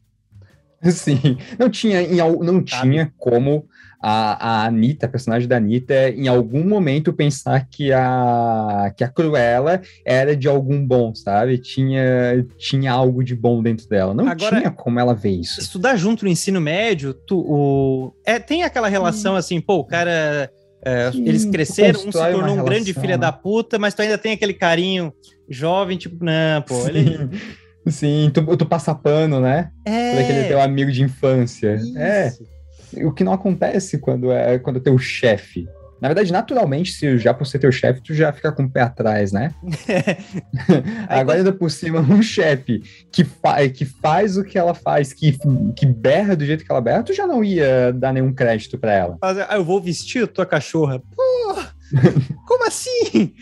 Sim, 0.89 1.37
não 1.59 1.69
tinha, 1.69 2.01
em 2.01 2.15
não 2.17 2.65
Sabe? 2.65 2.81
tinha 2.91 3.13
como 3.17 3.67
a, 4.01 4.61
a 4.61 4.65
Anitta, 4.65 5.07
a 5.07 5.09
personagem 5.09 5.45
da 5.45 5.57
Anitta, 5.57 6.09
em 6.09 6.29
algum 6.29 6.65
momento 6.65 7.11
pensar 7.11 7.67
que 7.69 7.91
a, 7.91 8.93
que 8.95 9.03
a 9.03 9.09
Cruella 9.09 9.81
era 10.05 10.37
de 10.37 10.47
algum 10.47 10.85
bom, 10.87 11.13
sabe? 11.13 11.57
Tinha, 11.57 12.45
tinha 12.57 12.93
algo 12.93 13.21
de 13.25 13.35
bom 13.35 13.61
dentro 13.61 13.89
dela. 13.89 14.13
Não 14.13 14.25
Agora- 14.29 14.57
tinha 14.57 14.71
como 14.71 14.97
ela 15.01 15.13
ver 15.13 15.31
isso. 15.31 15.59
estudar 15.59 15.97
junto 15.97 16.23
no 16.23 16.31
ensino 16.31 16.61
médio, 16.61 17.13
tu, 17.13 17.37
o, 17.45 18.13
é, 18.25 18.39
tem 18.39 18.63
aquela 18.63 18.87
relação 18.87 19.35
assim, 19.35 19.59
pô, 19.59 19.79
o 19.79 19.83
cara. 19.85 20.49
É, 20.83 21.11
Sim, 21.11 21.27
eles 21.27 21.45
cresceram, 21.45 21.99
um 21.99 22.11
se 22.11 22.11
tornou 22.11 22.55
um 22.55 22.63
grande 22.63 22.91
relação, 22.91 23.01
filho 23.01 23.13
né? 23.13 23.17
da 23.17 23.31
puta, 23.31 23.77
mas 23.77 23.93
tu 23.93 24.01
ainda 24.01 24.17
tem 24.17 24.33
aquele 24.33 24.53
carinho 24.53 25.13
jovem, 25.49 25.97
tipo, 25.97 26.23
não, 26.23 26.61
pô, 26.61 26.87
ele, 26.87 27.29
Sim, 27.87 28.31
tu, 28.33 28.57
tu 28.57 28.65
passa 28.65 28.93
pano, 28.93 29.39
né? 29.39 29.71
É. 29.85 30.13
Por 30.13 30.21
aquele 30.21 30.47
teu 30.47 30.61
amigo 30.61 30.91
de 30.91 31.03
infância. 31.03 31.79
É. 31.95 32.27
Isso. 32.27 32.47
O 33.05 33.11
que 33.11 33.23
não 33.23 33.33
acontece 33.33 33.99
quando 33.99 34.31
é 34.31 34.57
quando 34.57 34.77
é 34.77 34.79
teu 34.79 34.97
chefe. 34.97 35.67
Na 36.01 36.07
verdade, 36.07 36.31
naturalmente, 36.31 36.91
se 36.91 37.17
já 37.17 37.33
por 37.33 37.45
ser 37.45 37.59
teu 37.59 37.71
chefe, 37.71 38.01
tu 38.01 38.13
já 38.13 38.31
fica 38.31 38.51
com 38.51 38.63
o 38.63 38.69
pé 38.69 38.81
atrás, 38.81 39.31
né? 39.31 39.53
Agora, 41.07 41.39
ainda 41.39 41.51
por 41.51 41.69
cima, 41.69 41.99
um 41.99 42.21
chefe 42.21 42.81
que, 43.11 43.23
fa 43.23 43.67
que 43.67 43.85
faz 43.85 44.37
o 44.37 44.43
que 44.43 44.57
ela 44.57 44.73
faz, 44.73 45.13
que, 45.13 45.37
que 45.75 45.85
berra 45.85 46.35
do 46.35 46.45
jeito 46.45 46.63
que 46.63 46.71
ela 46.71 46.81
berra, 46.81 47.03
tu 47.03 47.13
já 47.13 47.27
não 47.27 47.43
ia 47.43 47.91
dar 47.93 48.13
nenhum 48.13 48.33
crédito 48.33 48.77
pra 48.77 48.93
ela. 48.93 49.17
Ah, 49.21 49.55
eu 49.55 49.63
vou 49.63 49.81
vestir 49.81 50.23
a 50.23 50.27
tua 50.27 50.45
cachorra. 50.45 50.99
Pô, 50.99 51.55
como 52.45 52.67
assim? 52.67 53.33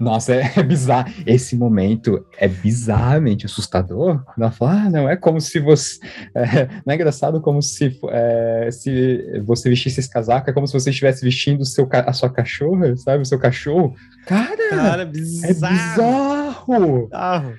Nossa, 0.00 0.34
é, 0.34 0.52
é 0.56 0.62
bizarro. 0.62 1.12
Esse 1.26 1.56
momento 1.56 2.24
é 2.38 2.48
bizarramente 2.48 3.46
assustador. 3.46 4.24
Ela 4.36 4.50
fala, 4.50 4.72
ah, 4.82 4.90
não 4.90 5.08
é 5.08 5.16
como 5.16 5.40
se 5.40 5.60
você. 5.60 5.98
é, 6.34 6.66
não 6.84 6.92
é 6.92 6.94
engraçado 6.94 7.40
como 7.40 7.62
se, 7.62 7.98
é, 8.10 8.68
se 8.70 9.40
você 9.44 9.68
vestisse 9.68 10.00
esse 10.00 10.10
casaco, 10.10 10.50
é 10.50 10.52
como 10.52 10.66
se 10.66 10.72
você 10.72 10.90
estivesse 10.90 11.24
vestindo 11.24 11.64
seu, 11.64 11.88
a 11.92 12.12
sua 12.12 12.30
cachorra, 12.30 12.96
sabe? 12.96 13.22
O 13.22 13.26
seu 13.26 13.38
cachorro. 13.38 13.94
Cara, 14.26 14.68
Cara, 14.70 15.02
é 15.02 15.06
bizarro. 15.06 15.74
bizarro! 15.74 17.06
bizarro. 17.06 17.54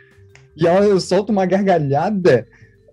E 0.56 0.68
ela 0.68 1.00
solta 1.00 1.32
uma 1.32 1.46
gargalhada, 1.46 2.46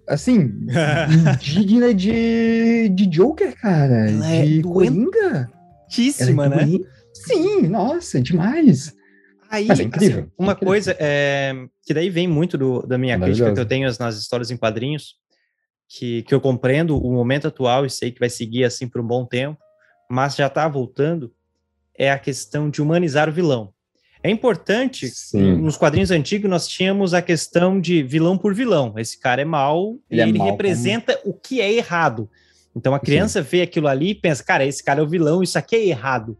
assim, 0.08 0.52
digna 1.40 1.92
de, 1.92 2.88
de 2.90 3.06
Joker, 3.06 3.54
cara. 3.60 4.10
Ela 4.10 4.30
é 4.30 4.44
de 4.44 4.62
Coringa. 4.62 5.50
Ela 6.20 6.46
é 6.46 6.48
né? 6.48 6.78
Sim, 7.26 7.62
nossa, 7.68 8.20
demais. 8.20 8.94
Aí, 9.48 9.66
Mas 9.66 9.78
é 9.80 9.84
incrível, 9.84 10.18
assim, 10.20 10.30
uma 10.38 10.52
incrível. 10.52 10.68
coisa 10.72 10.96
é, 10.98 11.52
que 11.84 11.94
daí 11.94 12.10
vem 12.10 12.26
muito 12.26 12.58
do- 12.58 12.82
da 12.86 12.98
minha 12.98 13.18
crítica 13.18 13.52
que 13.52 13.60
eu 13.60 13.66
tenho 13.66 13.88
nas 14.00 14.16
histórias 14.18 14.50
em 14.50 14.56
quadrinhos, 14.56 15.14
que, 15.88 16.22
que 16.22 16.34
eu 16.34 16.40
compreendo 16.40 16.98
o 17.00 17.12
momento 17.12 17.46
atual 17.46 17.86
e 17.86 17.90
sei 17.90 18.10
que 18.10 18.18
vai 18.18 18.28
seguir 18.28 18.64
assim 18.64 18.88
por 18.88 19.00
um 19.00 19.06
bom 19.06 19.24
tempo, 19.24 19.58
mas 20.10 20.34
já 20.34 20.48
tá 20.48 20.66
voltando, 20.66 21.32
é 21.96 22.10
a 22.10 22.18
questão 22.18 22.68
de 22.68 22.82
humanizar 22.82 23.28
o 23.28 23.32
vilão. 23.32 23.72
É 24.22 24.30
importante, 24.30 25.06
Sim. 25.08 25.56
nos 25.58 25.76
quadrinhos 25.76 26.10
antigos 26.10 26.50
nós 26.50 26.66
tínhamos 26.66 27.14
a 27.14 27.22
questão 27.22 27.80
de 27.80 28.02
vilão 28.02 28.36
por 28.36 28.52
vilão. 28.52 28.94
Esse 28.98 29.18
cara 29.20 29.42
é 29.42 29.44
mau 29.44 29.98
Ele 30.10 30.20
e 30.20 30.24
é 30.24 30.28
ele 30.28 30.38
mau 30.38 30.50
representa 30.50 31.20
o 31.24 31.32
que 31.32 31.60
é 31.60 31.72
errado. 31.72 32.28
Então 32.74 32.92
a 32.94 32.98
criança 33.00 33.40
vê 33.40 33.62
aquilo 33.62 33.86
ali 33.86 34.10
e 34.10 34.14
pensa, 34.14 34.42
cara, 34.42 34.66
esse 34.66 34.82
cara 34.82 34.98
é 35.00 35.02
o 35.04 35.08
vilão, 35.08 35.42
isso 35.42 35.56
aqui 35.56 35.76
é 35.76 35.86
errado. 35.86 36.36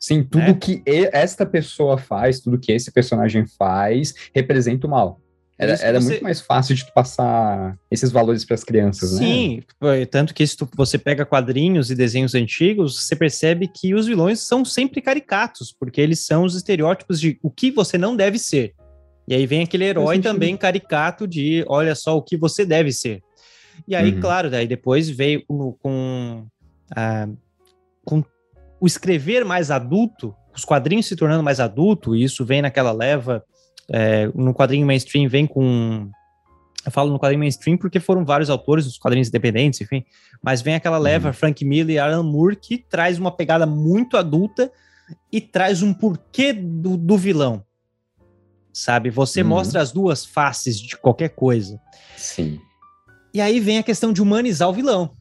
Sim, 0.00 0.22
tudo 0.22 0.42
né? 0.44 0.54
que 0.54 0.82
esta 0.86 1.44
pessoa 1.44 1.98
faz, 1.98 2.40
tudo 2.40 2.58
que 2.58 2.72
esse 2.72 2.90
personagem 2.90 3.44
faz, 3.46 4.14
representa 4.34 4.86
o 4.86 4.90
mal. 4.90 5.20
Era, 5.58 5.74
era 5.74 6.00
você- 6.00 6.12
muito 6.12 6.22
mais 6.22 6.40
fácil 6.40 6.74
de 6.74 6.86
tu 6.86 6.92
passar 6.94 7.76
esses 7.90 8.10
valores 8.10 8.46
para 8.46 8.54
as 8.54 8.64
crianças, 8.64 9.12
né? 9.12 9.18
Sim, 9.18 9.62
tanto 10.10 10.32
que 10.32 10.46
se 10.46 10.56
tu- 10.56 10.66
você 10.74 10.96
pega 10.96 11.26
quadrinhos 11.26 11.90
e 11.90 11.94
desenhos 11.94 12.34
antigos, 12.34 12.98
você 13.04 13.14
percebe 13.14 13.68
que 13.68 13.94
os 13.94 14.06
vilões 14.06 14.40
são 14.40 14.64
sempre 14.64 15.02
caricatos, 15.02 15.70
porque 15.78 16.00
eles 16.00 16.24
são 16.24 16.44
os 16.44 16.54
estereótipos 16.54 17.20
de 17.20 17.38
o 17.42 17.50
que 17.50 17.70
você 17.70 17.98
não 17.98 18.16
deve 18.16 18.38
ser. 18.38 18.72
E 19.28 19.34
aí 19.34 19.46
vem 19.46 19.62
aquele 19.62 19.84
herói 19.84 20.18
também 20.18 20.56
caricato 20.56 21.28
de 21.28 21.62
olha 21.68 21.94
só 21.94 22.16
o 22.16 22.22
que 22.22 22.38
você 22.38 22.64
deve 22.64 22.90
ser. 22.90 23.20
E 23.86 23.94
aí, 23.94 24.12
Uhum. 24.14 24.20
claro, 24.20 24.48
daí 24.50 24.66
depois 24.66 25.10
veio 25.10 25.44
com, 25.46 26.46
ah, 26.96 27.28
com 28.02 28.24
o 28.80 28.86
escrever 28.86 29.44
mais 29.44 29.70
adulto, 29.70 30.34
os 30.54 30.64
quadrinhos 30.64 31.06
se 31.06 31.14
tornando 31.14 31.42
mais 31.42 31.60
adulto, 31.60 32.16
e 32.16 32.24
isso 32.24 32.44
vem 32.44 32.62
naquela 32.62 32.92
leva, 32.92 33.44
é, 33.88 34.26
no 34.34 34.54
quadrinho 34.54 34.86
mainstream 34.86 35.28
vem 35.28 35.46
com 35.46 36.10
eu 36.84 36.90
falo 36.90 37.10
no 37.10 37.18
quadrinho 37.18 37.40
mainstream 37.40 37.76
porque 37.76 38.00
foram 38.00 38.24
vários 38.24 38.48
autores 38.48 38.86
dos 38.86 38.96
quadrinhos 38.96 39.28
independentes, 39.28 39.82
enfim. 39.82 40.02
Mas 40.42 40.62
vem 40.62 40.74
aquela 40.74 40.96
leva, 40.96 41.30
Frank 41.30 41.62
Miller 41.62 41.94
e 41.94 41.98
Alan 41.98 42.22
Moore, 42.22 42.56
que 42.56 42.78
traz 42.78 43.18
uma 43.18 43.30
pegada 43.30 43.66
muito 43.66 44.16
adulta 44.16 44.72
e 45.30 45.42
traz 45.42 45.82
um 45.82 45.92
porquê 45.92 46.54
do, 46.54 46.96
do 46.96 47.18
vilão. 47.18 47.62
Sabe? 48.72 49.10
Você 49.10 49.42
Uhum. 49.42 49.48
mostra 49.48 49.82
as 49.82 49.92
duas 49.92 50.24
faces 50.24 50.80
de 50.80 50.96
qualquer 50.96 51.30
coisa. 51.30 51.78
Sim. 52.16 52.58
E 53.34 53.42
aí 53.42 53.60
vem 53.60 53.76
a 53.76 53.82
questão 53.82 54.10
de 54.10 54.22
humanizar 54.22 54.68
o 54.68 54.72
vilão. 54.72 55.14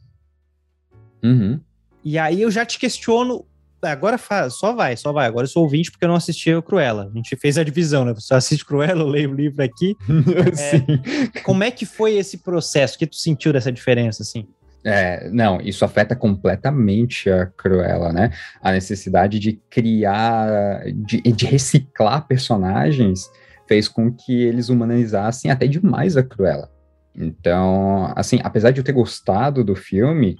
Uhum. 1.22 1.60
E 2.06 2.18
aí 2.18 2.42
eu 2.42 2.50
já 2.50 2.66
te 2.66 2.80
questiono. 2.80 3.46
Agora 3.82 4.18
faz, 4.18 4.56
só 4.56 4.74
vai, 4.74 4.98
só 4.98 5.12
vai. 5.12 5.26
Agora 5.26 5.46
eu 5.46 5.50
sou 5.50 5.64
ouvinte 5.64 5.92
porque 5.92 6.04
eu 6.04 6.10
não 6.10 6.16
assisti 6.16 6.54
o 6.54 6.62
Cruella. 6.62 7.10
A 7.12 7.18
gente 7.18 7.36
fez 7.36 7.58
a 7.58 7.64
divisão, 7.64 8.04
né? 8.04 8.14
Você 8.14 8.34
assiste 8.34 8.66
Cruella, 8.66 9.02
eu 9.04 9.08
leio 9.08 9.32
o 9.32 9.36
livro 9.36 9.64
aqui. 9.64 9.96
Sim. 10.54 11.42
Como 11.44 11.64
é 11.64 11.72
que 11.72 11.86
foi 11.86 12.18
esse 12.18 12.40
processo? 12.40 12.96
O 12.96 13.00
que 13.00 13.08
tu 13.08 13.16
sentiu 13.16 13.54
dessa 13.54 13.72
diferença, 13.72 14.24
assim? 14.24 14.48
É, 14.84 15.30
não, 15.30 15.60
isso 15.60 15.84
afeta 15.84 16.16
completamente 16.16 17.30
a 17.30 17.46
Cruella, 17.46 18.14
né? 18.14 18.32
A 18.62 18.72
necessidade 18.72 19.38
de 19.40 19.54
criar, 19.70 20.84
de, 20.94 21.22
de 21.22 21.46
reciclar 21.46 22.28
personagens 22.28 23.30
fez 23.68 23.88
com 23.88 24.12
que 24.12 24.42
eles 24.42 24.70
humanizassem 24.70 25.52
até 25.52 25.68
demais 25.68 26.18
a 26.18 26.24
Cruella. 26.24 26.70
Então, 27.16 28.12
assim, 28.16 28.40
apesar 28.44 28.72
de 28.72 28.80
eu 28.80 28.84
ter 28.84 28.94
gostado 28.94 29.64
do 29.64 29.76
filme, 29.76 30.40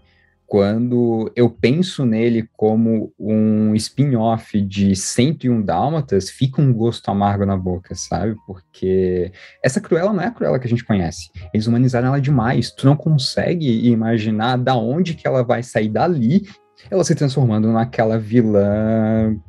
quando 0.50 1.32
eu 1.36 1.48
penso 1.48 2.04
nele 2.08 2.50
como 2.58 3.14
um 3.20 3.76
spin-off 3.76 4.60
de 4.60 4.96
101 4.96 5.62
Dálmatas, 5.62 6.32
fica 6.32 6.60
um 6.60 6.74
gosto 6.74 7.08
amargo 7.12 7.46
na 7.46 7.56
boca, 7.56 7.94
sabe? 7.94 8.36
Porque 8.48 9.32
essa 9.64 9.80
Cruella 9.80 10.12
não 10.12 10.24
é 10.24 10.26
a 10.26 10.32
Cruella 10.32 10.58
que 10.58 10.66
a 10.66 10.70
gente 10.70 10.84
conhece. 10.84 11.30
Eles 11.54 11.68
humanizaram 11.68 12.08
ela 12.08 12.20
demais. 12.20 12.72
Tu 12.72 12.88
não 12.88 12.96
consegue 12.98 13.88
imaginar 13.88 14.58
da 14.58 14.76
onde 14.76 15.14
que 15.14 15.28
ela 15.28 15.44
vai 15.44 15.62
sair 15.62 15.88
dali, 15.88 16.48
ela 16.90 17.04
se 17.04 17.14
transformando 17.14 17.72
naquela 17.72 18.18
vilã 18.18 19.40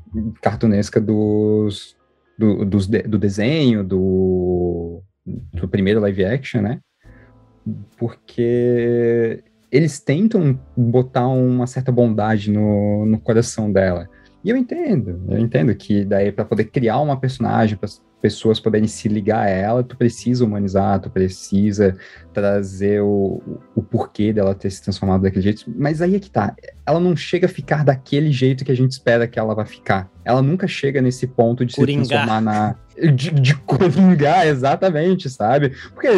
cartunesca 0.43 1.01
dos, 1.01 1.97
do, 2.39 2.67
dos 2.67 2.87
de- 2.87 3.05
do 3.05 3.19
desenho, 3.19 3.83
do, 3.83 5.03
do 5.55 5.67
primeiro 5.67 5.99
live 6.01 6.27
action, 6.27 6.61
né? 6.61 6.79
Porque 7.97 9.43
eles 9.71 10.01
tentam 10.01 10.59
botar 10.77 11.29
uma 11.29 11.67
certa 11.67 11.93
bondade 11.93 12.51
no, 12.51 13.07
no 13.07 13.19
coração 13.19 13.71
dela. 13.71 14.09
E 14.43 14.49
eu 14.49 14.57
entendo, 14.57 15.23
eu 15.29 15.39
entendo 15.39 15.75
que 15.75 16.05
daí 16.05 16.33
para 16.33 16.45
poder 16.45 16.65
criar 16.65 16.99
uma 17.01 17.19
personagem, 17.19 17.77
para 17.77 17.87
as 17.87 18.03
pessoas 18.23 18.59
poderem 18.59 18.89
se 18.89 19.07
ligar 19.07 19.47
a 19.47 19.49
ela, 19.49 19.85
tu 19.85 19.97
precisa 19.97 20.45
humanizar, 20.45 20.99
tu 20.99 21.11
precisa 21.11 21.97
trazer 22.33 23.03
o, 23.03 23.43
o 23.75 23.83
porquê 23.83 24.33
dela 24.33 24.55
ter 24.55 24.71
se 24.71 24.83
transformado 24.83 25.23
daquele 25.23 25.43
jeito. 25.43 25.65
Mas 25.77 26.01
aí 26.01 26.15
é 26.15 26.19
que 26.19 26.31
tá, 26.31 26.55
ela 26.87 26.99
não 26.99 27.15
chega 27.15 27.47
a 27.47 27.51
ficar 27.51 27.85
daquele 27.85 28.33
jeito 28.33 28.65
que 28.65 28.73
a 28.73 28.77
gente 28.77 28.93
espera 28.93 29.29
que 29.29 29.39
ela 29.39 29.55
vai 29.55 29.67
ficar. 29.67 30.11
Ela 30.25 30.43
nunca 30.43 30.67
chega 30.69 31.01
nesse 31.01 31.27
ponto 31.27 31.65
de 31.65 31.75
Coringar. 31.75 32.05
se 32.05 32.09
transformar 32.11 32.41
na. 32.41 32.75
De, 33.15 33.31
de 33.31 33.55
coringar, 33.55 34.45
exatamente, 34.49 35.31
sabe? 35.31 35.73
Porque 35.95 36.09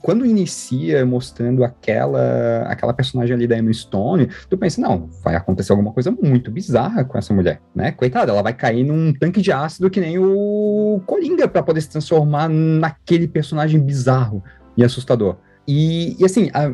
quando 0.00 0.24
inicia 0.24 1.04
mostrando 1.04 1.64
aquela, 1.64 2.62
aquela 2.68 2.92
personagem 2.94 3.34
ali 3.34 3.48
da 3.48 3.58
Emma 3.58 3.72
Stone, 3.72 4.28
tu 4.48 4.56
pensa, 4.56 4.80
não, 4.80 5.08
vai 5.24 5.34
acontecer 5.34 5.72
alguma 5.72 5.92
coisa 5.92 6.10
muito 6.12 6.50
bizarra 6.50 7.04
com 7.04 7.18
essa 7.18 7.34
mulher, 7.34 7.60
né? 7.74 7.90
Coitada, 7.90 8.30
ela 8.30 8.42
vai 8.42 8.52
cair 8.52 8.84
num 8.84 9.12
tanque 9.12 9.42
de 9.42 9.50
ácido 9.50 9.90
que 9.90 10.00
nem 10.00 10.18
o 10.18 11.02
Coringa 11.04 11.48
pra 11.48 11.62
poder 11.64 11.80
se 11.80 11.90
transformar 11.90 12.48
naquele 12.48 13.26
personagem 13.26 13.80
bizarro 13.80 14.42
e 14.76 14.84
assustador. 14.84 15.36
E, 15.66 16.16
e 16.20 16.24
assim, 16.24 16.48
a- 16.54 16.72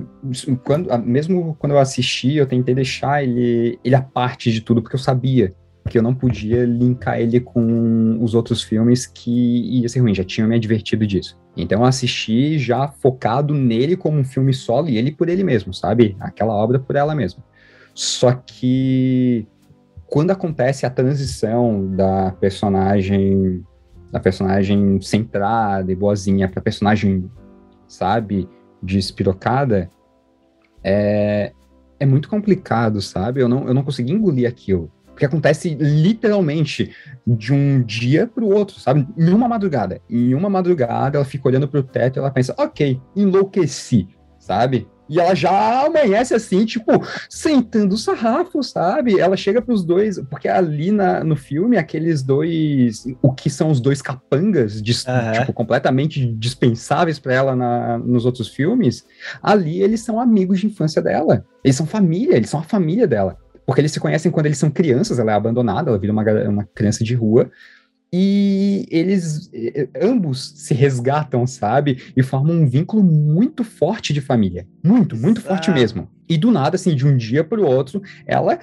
quando, 0.64 0.90
a- 0.92 0.98
mesmo 0.98 1.56
quando 1.58 1.72
eu 1.72 1.78
assisti, 1.78 2.34
eu 2.34 2.46
tentei 2.46 2.74
deixar 2.74 3.22
ele, 3.22 3.78
ele 3.82 3.94
à 3.94 4.02
parte 4.02 4.52
de 4.52 4.60
tudo, 4.60 4.82
porque 4.82 4.96
eu 4.96 5.00
sabia 5.00 5.54
que 5.86 5.98
eu 5.98 6.02
não 6.02 6.14
podia 6.14 6.64
linkar 6.64 7.20
ele 7.20 7.40
com 7.40 8.18
os 8.22 8.34
outros 8.34 8.62
filmes 8.62 9.06
que 9.06 9.80
ia 9.80 9.88
ser 9.88 10.00
ruim, 10.00 10.14
já 10.14 10.24
tinham 10.24 10.48
me 10.48 10.56
advertido 10.56 11.06
disso. 11.06 11.38
Então 11.56 11.80
eu 11.80 11.84
assisti 11.84 12.58
já 12.58 12.88
focado 12.88 13.54
nele 13.54 13.96
como 13.96 14.18
um 14.18 14.24
filme 14.24 14.52
solo 14.52 14.88
e 14.88 14.98
ele 14.98 15.12
por 15.12 15.28
ele 15.28 15.42
mesmo, 15.42 15.72
sabe? 15.72 16.16
Aquela 16.20 16.52
obra 16.52 16.78
por 16.78 16.96
ela 16.96 17.14
mesma. 17.14 17.42
Só 17.94 18.32
que 18.32 19.46
quando 20.06 20.30
acontece 20.30 20.84
a 20.84 20.90
transição 20.90 21.94
da 21.94 22.32
personagem 22.32 23.64
da 24.10 24.20
personagem 24.20 25.00
centrada 25.00 25.90
e 25.90 25.96
boazinha 25.96 26.48
para 26.48 26.62
personagem, 26.62 27.28
sabe, 27.88 28.48
despirocada, 28.82 29.90
é, 30.82 31.52
é 31.98 32.06
muito 32.06 32.28
complicado, 32.28 33.00
sabe? 33.00 33.40
Eu 33.40 33.48
não, 33.48 33.66
eu 33.66 33.74
não 33.74 33.82
consegui 33.82 34.12
engolir 34.12 34.48
aquilo. 34.48 34.90
Porque 35.16 35.24
acontece 35.24 35.74
literalmente 35.80 36.94
de 37.26 37.50
um 37.50 37.82
dia 37.82 38.26
para 38.26 38.44
o 38.44 38.54
outro, 38.54 38.78
sabe? 38.78 39.08
Em 39.16 39.32
uma 39.32 39.48
madrugada. 39.48 39.98
Em 40.10 40.34
uma 40.34 40.50
madrugada, 40.50 41.16
ela 41.16 41.24
fica 41.24 41.48
olhando 41.48 41.66
para 41.66 41.80
o 41.80 41.82
teto 41.82 42.16
e 42.16 42.20
ela 42.20 42.30
pensa, 42.30 42.54
ok, 42.58 43.00
enlouqueci, 43.16 44.06
sabe? 44.38 44.86
E 45.08 45.18
ela 45.18 45.34
já 45.34 45.86
amanhece 45.86 46.34
assim, 46.34 46.66
tipo, 46.66 46.92
sentando 47.30 47.94
o 47.94 47.98
sarrafo, 47.98 48.62
sabe? 48.62 49.18
Ela 49.18 49.38
chega 49.38 49.62
pros 49.62 49.82
dois, 49.82 50.20
porque 50.28 50.48
ali 50.48 50.90
na, 50.90 51.24
no 51.24 51.34
filme, 51.34 51.78
aqueles 51.78 52.22
dois, 52.22 53.06
o 53.22 53.32
que 53.32 53.48
são 53.48 53.70
os 53.70 53.80
dois 53.80 54.02
capangas, 54.02 54.82
dis, 54.82 55.06
Aham. 55.08 55.32
tipo, 55.32 55.52
completamente 55.54 56.26
dispensáveis 56.34 57.18
para 57.18 57.32
ela 57.32 57.56
na, 57.56 57.96
nos 57.96 58.26
outros 58.26 58.48
filmes, 58.48 59.06
ali 59.42 59.80
eles 59.80 60.00
são 60.00 60.20
amigos 60.20 60.60
de 60.60 60.66
infância 60.66 61.00
dela. 61.00 61.42
Eles 61.64 61.76
são 61.76 61.86
família, 61.86 62.36
eles 62.36 62.50
são 62.50 62.60
a 62.60 62.64
família 62.64 63.06
dela. 63.06 63.38
Porque 63.66 63.80
eles 63.80 63.90
se 63.92 64.00
conhecem 64.00 64.30
quando 64.30 64.46
eles 64.46 64.58
são 64.58 64.70
crianças, 64.70 65.18
ela 65.18 65.32
é 65.32 65.34
abandonada, 65.34 65.90
ela 65.90 65.98
vira 65.98 66.12
uma, 66.12 66.22
uma 66.48 66.64
criança 66.72 67.02
de 67.02 67.14
rua. 67.14 67.50
E 68.12 68.86
eles 68.88 69.50
eh, 69.52 69.88
ambos 70.00 70.52
se 70.56 70.72
resgatam, 70.72 71.44
sabe? 71.46 71.98
E 72.16 72.22
formam 72.22 72.54
um 72.54 72.66
vínculo 72.66 73.02
muito 73.02 73.64
forte 73.64 74.12
de 74.12 74.20
família. 74.20 74.66
Muito, 74.82 75.16
muito 75.16 75.40
forte 75.40 75.64
Exato. 75.70 75.78
mesmo. 75.80 76.08
E 76.28 76.38
do 76.38 76.52
nada, 76.52 76.76
assim, 76.76 76.94
de 76.94 77.04
um 77.04 77.16
dia 77.16 77.42
para 77.42 77.60
o 77.60 77.66
outro, 77.66 78.00
ela 78.24 78.58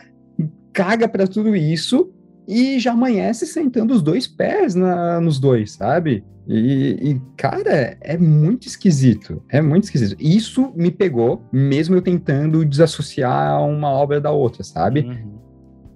caga 0.72 1.08
para 1.08 1.28
tudo 1.28 1.56
isso 1.56 2.12
e 2.47 2.80
já 2.80 2.93
amanhece 2.93 3.45
sentando 3.45 3.93
os 3.93 4.01
dois 4.01 4.26
pés 4.26 4.74
na- 4.74 5.20
nos 5.20 5.39
dois, 5.39 5.74
sabe? 5.74 6.24
E, 6.48 7.12
e, 7.12 7.22
cara, 7.38 7.98
é 8.02 8.18
muito 8.18 8.68
esquisito. 8.68 9.41
É 9.50 9.62
muito 9.62 9.86
esquisito. 9.86 10.16
Isso 10.20 10.74
me 10.76 10.91
pegou, 10.91 11.44
mesmo 11.52 11.96
eu 11.96 12.02
tentando 12.02 12.66
desassociar 12.66 13.64
uma 13.64 13.89
obra 13.89 14.20
da 14.20 14.32
outra, 14.32 14.64
sabe? 14.64 15.02
Uhum. 15.02 15.44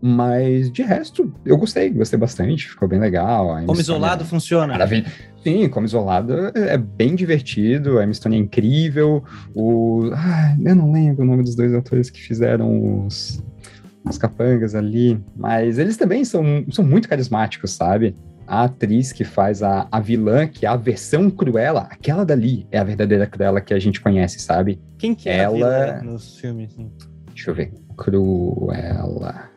Mas 0.02 0.72
de 0.72 0.84
resto, 0.84 1.34
eu 1.44 1.58
gostei, 1.58 1.90
gostei 1.90 2.20
bastante, 2.20 2.70
ficou 2.70 2.88
bem 2.88 3.00
legal. 3.00 3.48
Como 3.48 3.62
Emma 3.64 3.82
isolado 3.82 4.24
Stone 4.24 4.30
funciona. 4.30 4.66
é 4.66 4.78
maravilha. 4.78 5.12
Sim, 5.44 5.68
como 5.70 5.86
isolado 5.86 6.34
é 6.56 6.78
bem 6.78 7.16
divertido, 7.16 7.98
a 7.98 8.04
Emma 8.04 8.14
Stone 8.14 8.36
é 8.36 8.40
incrível. 8.40 9.24
O, 9.56 10.12
ah, 10.14 10.56
eu 10.64 10.76
não 10.76 10.92
lembro 10.92 11.24
o 11.24 11.28
nome 11.28 11.44
dos 11.44 11.56
dois 11.56 11.74
atores 11.74 12.10
que 12.10 12.22
fizeram 12.22 13.06
os, 13.06 13.44
os 14.06 14.18
capangas 14.18 14.76
ali, 14.76 15.20
mas 15.36 15.80
eles 15.80 15.98
também 15.98 16.24
são, 16.24 16.64
são 16.72 16.86
muito 16.86 17.10
carismáticos, 17.10 17.72
sabe? 17.72 18.16
A 18.48 18.64
atriz 18.64 19.12
que 19.12 19.26
faz 19.26 19.62
a, 19.62 19.88
a 19.92 20.00
vilã, 20.00 20.48
que 20.48 20.66
é 20.66 20.70
a 20.70 20.76
versão 20.78 21.30
Cruella, 21.30 21.82
aquela 21.92 22.26
dali 22.26 22.66
é 22.72 22.80
a 22.80 22.84
verdadeira 22.84 23.28
Cruella 23.28 23.60
que 23.60 23.74
a 23.74 23.80
gente 23.80 24.00
conhece, 24.00 24.40
sabe? 24.40 24.82
Quem 24.98 25.14
que 25.14 25.28
é 25.28 25.40
Ela- 25.40 26.02
nos 26.02 26.38
filmes? 26.40 26.72
assim? 26.72 26.92
Deixa 27.34 27.52
eu 27.52 27.56
ver. 27.56 27.74
Cruella. 27.98 29.50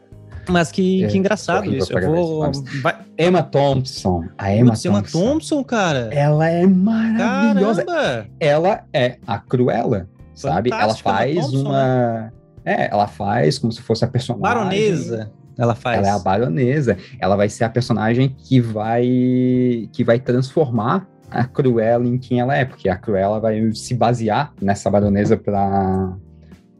Mas 0.48 0.72
que, 0.72 1.04
É, 1.04 1.06
que 1.06 1.16
engraçado 1.18 1.72
isso. 1.72 1.96
Eu 1.96 2.10
vou. 2.12 2.50
Vai... 2.82 2.98
Emma 3.16 3.42
Thompson. 3.42 4.24
A 4.36 4.52
Emma 4.52 4.70
Putz, 4.72 4.84
Emma 4.84 4.98
Thompson. 5.02 5.20
Thompson, 5.24 5.64
cara. 5.64 6.08
Ela 6.12 6.48
é 6.48 6.66
maravilhosa. 6.66 7.84
Caramba! 7.84 8.26
ela 8.40 8.84
é 8.92 9.18
a 9.26 9.38
Cruella, 9.38 10.08
sabe? 10.34 10.70
Ela 10.72 10.94
faz 10.94 11.36
Thompson, 11.36 11.60
uma. 11.68 12.32
É, 12.64 12.90
ela 12.90 13.06
faz 13.06 13.58
como 13.58 13.72
se 13.72 13.80
fosse 13.80 14.04
a 14.04 14.08
personagem. 14.08 14.42
Baronesa. 14.42 15.30
Ela 15.60 15.74
faz. 15.74 15.98
Ela 15.98 16.08
é 16.08 16.10
a 16.10 16.18
baronesa. 16.18 16.96
Ela 17.20 17.36
vai 17.36 17.48
ser 17.48 17.64
a 17.64 17.68
personagem 17.68 18.34
que 18.36 18.60
vai 18.60 19.88
que 19.92 20.02
vai 20.02 20.18
transformar 20.18 21.06
a 21.30 21.44
Cruella 21.44 22.06
em 22.06 22.18
quem 22.18 22.40
ela 22.40 22.56
é, 22.56 22.64
porque 22.64 22.88
a 22.88 22.96
Cruella 22.96 23.38
vai 23.38 23.72
se 23.72 23.94
basear 23.94 24.52
nessa 24.60 24.90
baronesa 24.90 25.36
para 25.36 26.16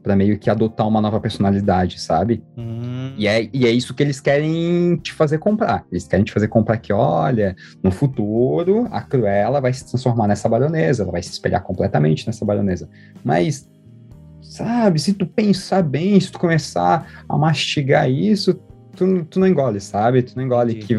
para 0.01 0.15
meio 0.15 0.37
que 0.39 0.49
adotar 0.49 0.87
uma 0.87 0.99
nova 0.99 1.19
personalidade, 1.19 2.01
sabe? 2.01 2.43
Hum, 2.57 3.13
E 3.17 3.27
é, 3.27 3.47
e 3.53 3.67
é 3.67 3.69
isso 3.69 3.93
que 3.93 4.01
eles 4.01 4.19
querem 4.19 4.97
te 4.97 5.13
fazer 5.13 5.37
comprar. 5.37 5.85
Eles 5.91 6.07
querem 6.07 6.25
te 6.25 6.31
fazer 6.31 6.47
comprar 6.47 6.77
que, 6.77 6.91
olha, 6.91 7.55
no 7.83 7.91
futuro, 7.91 8.87
a 8.91 9.01
Cruella 9.01 9.61
vai 9.61 9.71
se 9.71 9.87
transformar 9.87 10.27
nessa 10.27 10.49
baronesa, 10.49 11.03
ela 11.03 11.11
vai 11.11 11.21
se 11.21 11.31
espelhar 11.31 11.61
completamente 11.61 12.25
nessa 12.25 12.43
baronesa. 12.43 12.89
Mas, 13.23 13.69
sabe, 14.41 14.99
se 14.99 15.13
tu 15.13 15.27
pensar 15.27 15.83
bem, 15.83 16.19
se 16.19 16.31
tu 16.31 16.39
começar 16.39 17.23
a 17.29 17.37
mastigar 17.37 18.09
isso, 18.09 18.59
tu, 19.01 19.25
tu 19.25 19.39
não 19.39 19.47
engole, 19.47 19.79
sabe? 19.79 20.21
Tu 20.21 20.35
não 20.35 20.43
engole 20.43 20.75
que, 20.75 20.95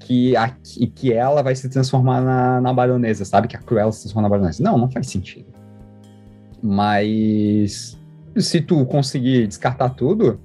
que, 0.00 0.36
a, 0.36 0.50
que 0.50 1.12
ela 1.12 1.42
vai 1.42 1.54
se 1.56 1.68
transformar 1.68 2.20
na, 2.20 2.60
na 2.60 2.72
baronesa, 2.74 3.24
sabe? 3.24 3.48
Que 3.48 3.56
a 3.56 3.60
Cruella 3.60 3.90
se 3.90 4.02
transforma 4.02 4.28
na 4.28 4.28
baronesa. 4.28 4.62
Não, 4.62 4.76
não 4.76 4.90
faz 4.90 5.08
sentido. 5.08 5.46
Mas 6.62 7.98
se 8.36 8.60
tu 8.60 8.84
conseguir 8.84 9.46
descartar 9.46 9.90
tudo, 9.90 10.38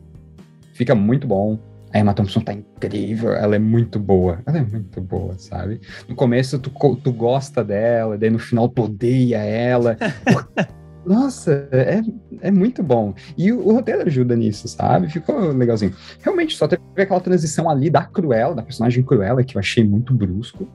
fica 0.74 0.96
muito 0.96 1.28
bom. 1.28 1.60
A 1.92 2.00
Emma 2.00 2.14
Thompson 2.14 2.40
tá 2.40 2.54
incrível, 2.54 3.34
ela 3.34 3.56
é 3.56 3.60
muito 3.60 4.00
boa, 4.00 4.42
ela 4.48 4.58
é 4.58 4.64
muito 4.64 5.00
boa, 5.00 5.36
sabe? 5.38 5.80
No 6.08 6.16
começo 6.16 6.58
tu, 6.58 6.72
tu 6.96 7.12
gosta 7.12 7.64
dela, 7.64 8.18
daí 8.18 8.32
no 8.32 8.40
final 8.40 8.68
tu 8.68 8.84
odeia 8.84 9.38
ela. 9.38 9.96
Nossa, 11.06 11.68
é, 11.72 12.02
é 12.42 12.52
muito 12.52 12.82
bom. 12.82 13.14
E 13.38 13.52
o, 13.52 13.60
o 13.68 13.74
roteiro 13.74 14.04
ajuda 14.06 14.36
nisso, 14.36 14.68
sabe? 14.68 15.10
Ficou 15.10 15.52
legalzinho. 15.52 15.94
Realmente, 16.22 16.56
só 16.56 16.68
teve 16.68 16.82
aquela 16.98 17.20
transição 17.20 17.70
ali 17.70 17.90
da 17.90 18.04
Cruella, 18.04 18.56
da 18.56 18.64
personagem 18.64 19.04
Cruella, 19.04 19.44
que 19.44 19.58
eu 19.58 19.60
achei 19.60 19.84
muito 19.84 20.14
brusco. 20.14 20.68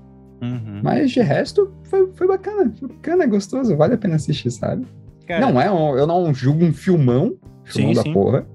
uhum. 0.42 0.80
Mas 0.82 1.10
de 1.10 1.20
resto, 1.20 1.72
foi, 1.84 2.10
foi 2.14 2.26
bacana. 2.28 2.72
Foi 2.78 2.88
bacana, 2.88 3.24
é 3.24 3.26
gostoso, 3.26 3.76
vale 3.76 3.94
a 3.94 3.98
pena 3.98 4.16
assistir, 4.16 4.50
sabe? 4.50 4.86
Cara, 5.26 5.40
Não 5.40 5.60
é, 5.60 5.70
um- 5.70 5.96
eu 5.96 6.06
não 6.06 6.32
julgo 6.34 6.64
um 6.64 6.72
filmão, 6.72 7.36
filmão 7.64 7.90
Sim, 7.92 7.96
da 7.96 8.02
sim. 8.02 8.12
porra, 8.12 8.46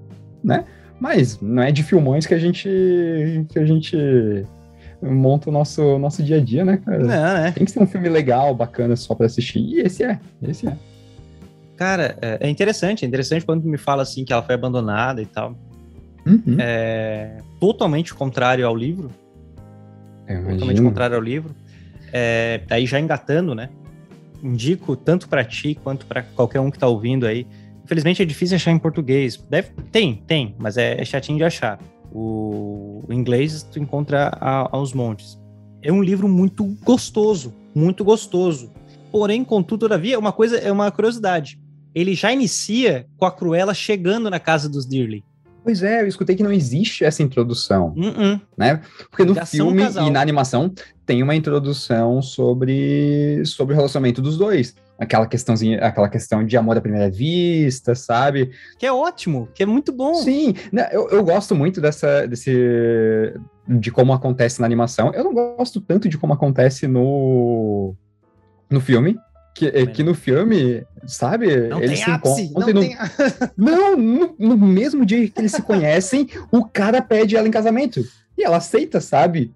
né? 0.42 0.64
Mas 1.00 1.40
não 1.40 1.62
é 1.62 1.70
de 1.72 1.82
filmões 1.82 2.24
que 2.26 2.34
a 2.34 2.38
gente 2.38 2.68
que 3.48 3.58
a 3.58 3.64
gente 3.66 3.96
monta 5.02 5.50
o 5.50 5.52
nosso, 5.52 5.98
nosso 5.98 6.22
dia 6.22 6.36
a 6.36 6.40
dia, 6.40 6.64
né, 6.64 6.78
cara? 6.78 6.98
Não, 6.98 7.06
né? 7.08 7.52
Tem 7.52 7.64
que 7.64 7.70
ser 7.70 7.82
um 7.82 7.86
filme 7.86 8.08
legal, 8.08 8.54
bacana 8.54 8.96
só 8.96 9.14
pra 9.14 9.26
assistir. 9.26 9.58
E 9.60 9.80
esse 9.80 10.02
é, 10.02 10.18
esse 10.42 10.66
é. 10.66 10.76
Cara, 11.76 12.16
é 12.22 12.38
é 12.46 12.48
interessante, 12.50 13.04
é 13.04 13.08
interessante 13.08 13.44
quando 13.44 13.64
me 13.64 13.76
fala 13.78 14.02
assim 14.02 14.24
que 14.24 14.32
ela 14.32 14.42
foi 14.42 14.54
abandonada 14.54 15.20
e 15.20 15.26
tal. 15.26 15.56
Uhum. 16.26 16.56
É 16.58 17.38
totalmente 17.60 18.14
contrário 18.14 18.66
ao 18.66 18.74
livro. 18.76 19.10
Eu 20.26 20.42
Totalmente 20.50 20.82
contrário 20.82 21.16
ao 21.16 21.22
livro. 21.22 21.54
É, 22.12 22.60
daí 22.66 22.86
já 22.86 22.98
engatando, 23.00 23.54
né? 23.54 23.68
Indico 24.42 24.96
tanto 24.96 25.28
pra 25.28 25.44
ti 25.44 25.74
quanto 25.82 26.06
pra 26.06 26.22
qualquer 26.22 26.60
um 26.60 26.70
que 26.70 26.78
tá 26.78 26.86
ouvindo 26.86 27.26
aí. 27.26 27.46
Infelizmente 27.84 28.22
é 28.22 28.24
difícil 28.24 28.56
achar 28.56 28.70
em 28.70 28.78
português. 28.78 29.36
Deve, 29.50 29.70
tem, 29.92 30.22
tem, 30.26 30.54
mas 30.58 30.76
é, 30.76 31.00
é 31.00 31.04
chatinho 31.04 31.38
de 31.38 31.44
achar. 31.44 31.78
O, 32.12 33.02
o 33.08 33.12
inglês 33.12 33.62
tu 33.64 33.78
encontra 33.78 34.28
a- 34.40 34.68
aos 34.70 34.92
montes. 34.94 35.38
É 35.82 35.92
um 35.92 36.02
livro 36.02 36.26
muito 36.28 36.64
gostoso, 36.82 37.52
muito 37.74 38.02
gostoso. 38.04 38.70
Porém, 39.12 39.44
contudo, 39.44 39.80
todavia, 39.80 40.18
uma 40.18 40.32
coisa 40.32 40.56
é 40.56 40.72
uma 40.72 40.90
curiosidade. 40.90 41.58
Ele 41.94 42.14
já 42.14 42.32
inicia 42.32 43.06
com 43.16 43.24
a 43.24 43.30
Cruella 43.30 43.74
chegando 43.74 44.28
na 44.28 44.40
casa 44.40 44.68
dos 44.68 44.84
Dearly. 44.84 45.24
Pois 45.64 45.82
é, 45.82 46.02
eu 46.02 46.06
escutei 46.06 46.36
que 46.36 46.42
não 46.42 46.52
existe 46.52 47.06
essa 47.06 47.22
introdução, 47.22 47.94
Uh-uh. 47.96 48.38
né? 48.54 48.82
Porque 49.10 49.24
no 49.24 49.34
Já 49.34 49.46
filme 49.46 49.82
e 49.82 50.10
na 50.10 50.20
animação 50.20 50.70
tem 51.06 51.22
uma 51.22 51.34
introdução 51.34 52.20
sobre, 52.20 53.42
sobre 53.46 53.72
o 53.72 53.76
relacionamento 53.76 54.20
dos 54.20 54.36
dois. 54.36 54.76
Aquela 54.98 55.26
questãozinha, 55.26 55.78
aquela 55.78 56.08
questão 56.08 56.44
de 56.44 56.54
amor 56.56 56.76
à 56.76 56.82
primeira 56.82 57.10
vista, 57.10 57.94
sabe? 57.94 58.50
Que 58.78 58.84
é 58.84 58.92
ótimo, 58.92 59.48
que 59.54 59.62
é 59.62 59.66
muito 59.66 59.90
bom. 59.90 60.14
Sim, 60.16 60.54
né, 60.70 60.90
eu, 60.92 61.08
eu 61.08 61.24
gosto 61.24 61.54
muito 61.54 61.80
dessa, 61.80 62.26
desse, 62.28 63.32
de 63.66 63.90
como 63.90 64.12
acontece 64.12 64.60
na 64.60 64.66
animação. 64.66 65.12
Eu 65.14 65.24
não 65.24 65.32
gosto 65.32 65.80
tanto 65.80 66.10
de 66.10 66.18
como 66.18 66.34
acontece 66.34 66.86
no, 66.86 67.94
no 68.68 68.80
filme. 68.82 69.16
Que, 69.54 69.66
é 69.68 69.86
que 69.86 70.02
no 70.02 70.14
filme, 70.14 70.84
sabe? 71.06 71.68
Não 71.68 71.78
eles 71.78 71.90
tem 72.00 72.04
se 72.04 72.10
ápice, 72.10 72.42
encontram 72.42 72.74
não 72.74 72.82
no- 72.82 72.88
tem 72.88 72.96
Não, 73.56 73.96
no, 73.96 74.34
no 74.36 74.56
mesmo 74.58 75.06
dia 75.06 75.28
que 75.28 75.40
eles 75.40 75.52
se 75.52 75.62
conhecem, 75.62 76.28
o 76.50 76.64
cara 76.64 77.00
pede 77.00 77.36
ela 77.36 77.46
em 77.46 77.52
casamento. 77.52 78.00
E 78.36 78.42
ela 78.42 78.56
aceita, 78.56 79.00
sabe? 79.00 79.52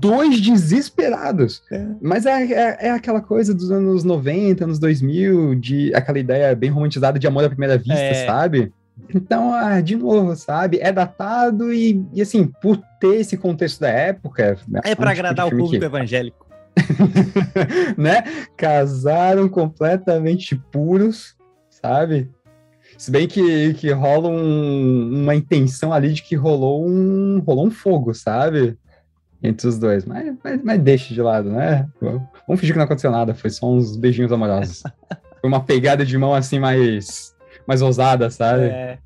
Dois 0.00 0.40
desesperados. 0.40 1.62
É. 1.70 1.86
Mas 2.00 2.24
é, 2.24 2.42
é, 2.52 2.76
é 2.86 2.90
aquela 2.90 3.20
coisa 3.20 3.52
dos 3.52 3.70
anos 3.70 4.02
90, 4.02 4.64
anos 4.64 4.78
2000, 4.78 5.54
de 5.56 5.94
aquela 5.94 6.18
ideia 6.18 6.54
bem 6.54 6.70
romantizada 6.70 7.18
de 7.18 7.26
amor 7.26 7.44
à 7.44 7.48
primeira 7.50 7.76
vista, 7.76 7.92
É. 7.94 8.24
sabe? 8.26 8.72
Então, 9.14 9.52
ah, 9.52 9.80
de 9.80 9.94
novo, 9.94 10.34
sabe? 10.36 10.78
É 10.80 10.90
datado 10.90 11.72
e, 11.72 12.02
e, 12.14 12.20
assim, 12.22 12.50
por 12.62 12.78
ter 13.00 13.16
esse 13.20 13.36
contexto 13.36 13.80
da 13.80 13.88
época. 13.90 14.42
É 14.42 14.52
um 14.52 14.80
pra 14.80 14.82
tipo 14.90 15.02
agradar 15.04 15.46
o 15.46 15.50
público 15.50 15.70
que- 15.78 15.84
evangélico. 15.84 16.47
né? 17.96 18.22
Casaram 18.56 19.48
completamente 19.48 20.56
puros, 20.70 21.36
sabe? 21.70 22.30
Se 22.96 23.10
bem 23.10 23.28
que, 23.28 23.74
que 23.74 23.90
rola 23.92 24.28
um- 24.28 25.22
uma 25.22 25.34
intenção 25.34 25.92
ali 25.92 26.12
de 26.12 26.22
que 26.22 26.34
rolou 26.34 26.84
um, 26.86 27.38
rolou 27.46 27.66
um 27.66 27.70
fogo, 27.70 28.12
sabe? 28.14 28.76
Entre 29.42 29.68
os 29.68 29.78
dois. 29.78 30.04
Mas, 30.04 30.34
mas, 30.42 30.60
mas 30.64 30.80
deixa 30.80 31.14
de 31.14 31.22
lado, 31.22 31.48
né? 31.50 31.86
Vamos 32.00 32.60
fingir 32.60 32.74
que 32.74 32.78
não 32.78 32.84
aconteceu 32.86 33.10
nada, 33.12 33.34
foi 33.34 33.50
só 33.50 33.70
uns 33.70 33.96
beijinhos 33.96 34.32
amorosos. 34.32 34.82
Foi 35.40 35.48
uma 35.48 35.62
pegada 35.62 36.04
de 36.04 36.18
mão 36.18 36.34
assim 36.34 36.58
mais, 36.58 37.32
mais 37.64 37.80
ousada, 37.80 38.28
sabe? 38.28 38.64
É. 38.64 38.98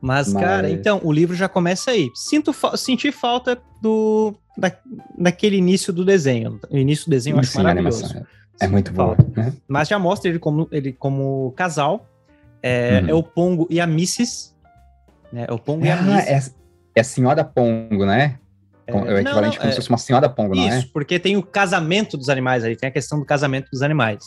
Mas, 0.00 0.32
Mas- 0.32 0.42
cara, 0.42 0.68
então, 0.68 1.00
o 1.04 1.12
livro 1.12 1.36
já 1.36 1.48
começa 1.48 1.92
aí. 1.92 2.10
Sinto 2.16 2.52
fa- 2.52 2.76
senti 2.76 3.12
falta 3.12 3.56
do 3.80 4.34
da, 4.56 4.72
daquele 5.18 5.56
início 5.56 5.92
do 5.92 6.04
desenho. 6.04 6.60
O 6.70 6.76
início 6.76 7.06
do 7.06 7.10
desenho 7.10 7.36
eu 7.36 7.40
acho 7.40 7.52
Sim, 7.52 7.62
maravilhoso. 7.62 8.04
animação 8.04 8.26
é, 8.60 8.64
é 8.64 8.68
muito. 8.68 8.92
Falta. 8.92 9.26
Né? 9.36 9.52
Mas 9.66 9.88
já 9.88 9.98
mostra 9.98 10.28
ele 10.30 10.38
como, 10.38 10.68
ele 10.70 10.92
como 10.92 11.52
casal. 11.56 12.08
É, 12.62 13.00
Uhum. 13.02 13.08
é 13.08 13.14
o 13.14 13.22
Pongo 13.22 13.66
e 13.70 13.80
a 13.80 13.86
Missis. 13.86 14.54
Né? 15.32 15.46
É 15.48 15.52
o 15.52 15.58
Pongo 15.58 15.84
e 15.84 15.90
a 15.90 15.98
Ah, 15.98 16.02
Missis. 16.02 16.28
é, 16.28 16.52
é 16.96 17.00
a 17.00 17.04
senhora 17.04 17.42
Pongo, 17.44 18.06
né? 18.06 18.38
É, 18.86 18.92
o 18.94 19.00
não, 19.04 19.18
equivalente 19.18 19.54
não, 19.56 19.60
como 19.62 19.68
é- 19.68 19.70
se 19.72 19.76
fosse 19.76 19.88
uma 19.88 19.98
senhora 19.98 20.28
Pongo, 20.28 20.54
não 20.54 20.68
Isso, 20.68 20.88
porque 20.92 21.18
tem 21.18 21.36
o 21.36 21.42
casamento 21.42 22.16
dos 22.16 22.28
animais 22.28 22.62
aí, 22.64 22.76
tem 22.76 22.88
a 22.88 22.92
questão 22.92 23.18
do 23.18 23.24
casamento 23.24 23.68
dos 23.70 23.82
animais. 23.82 24.24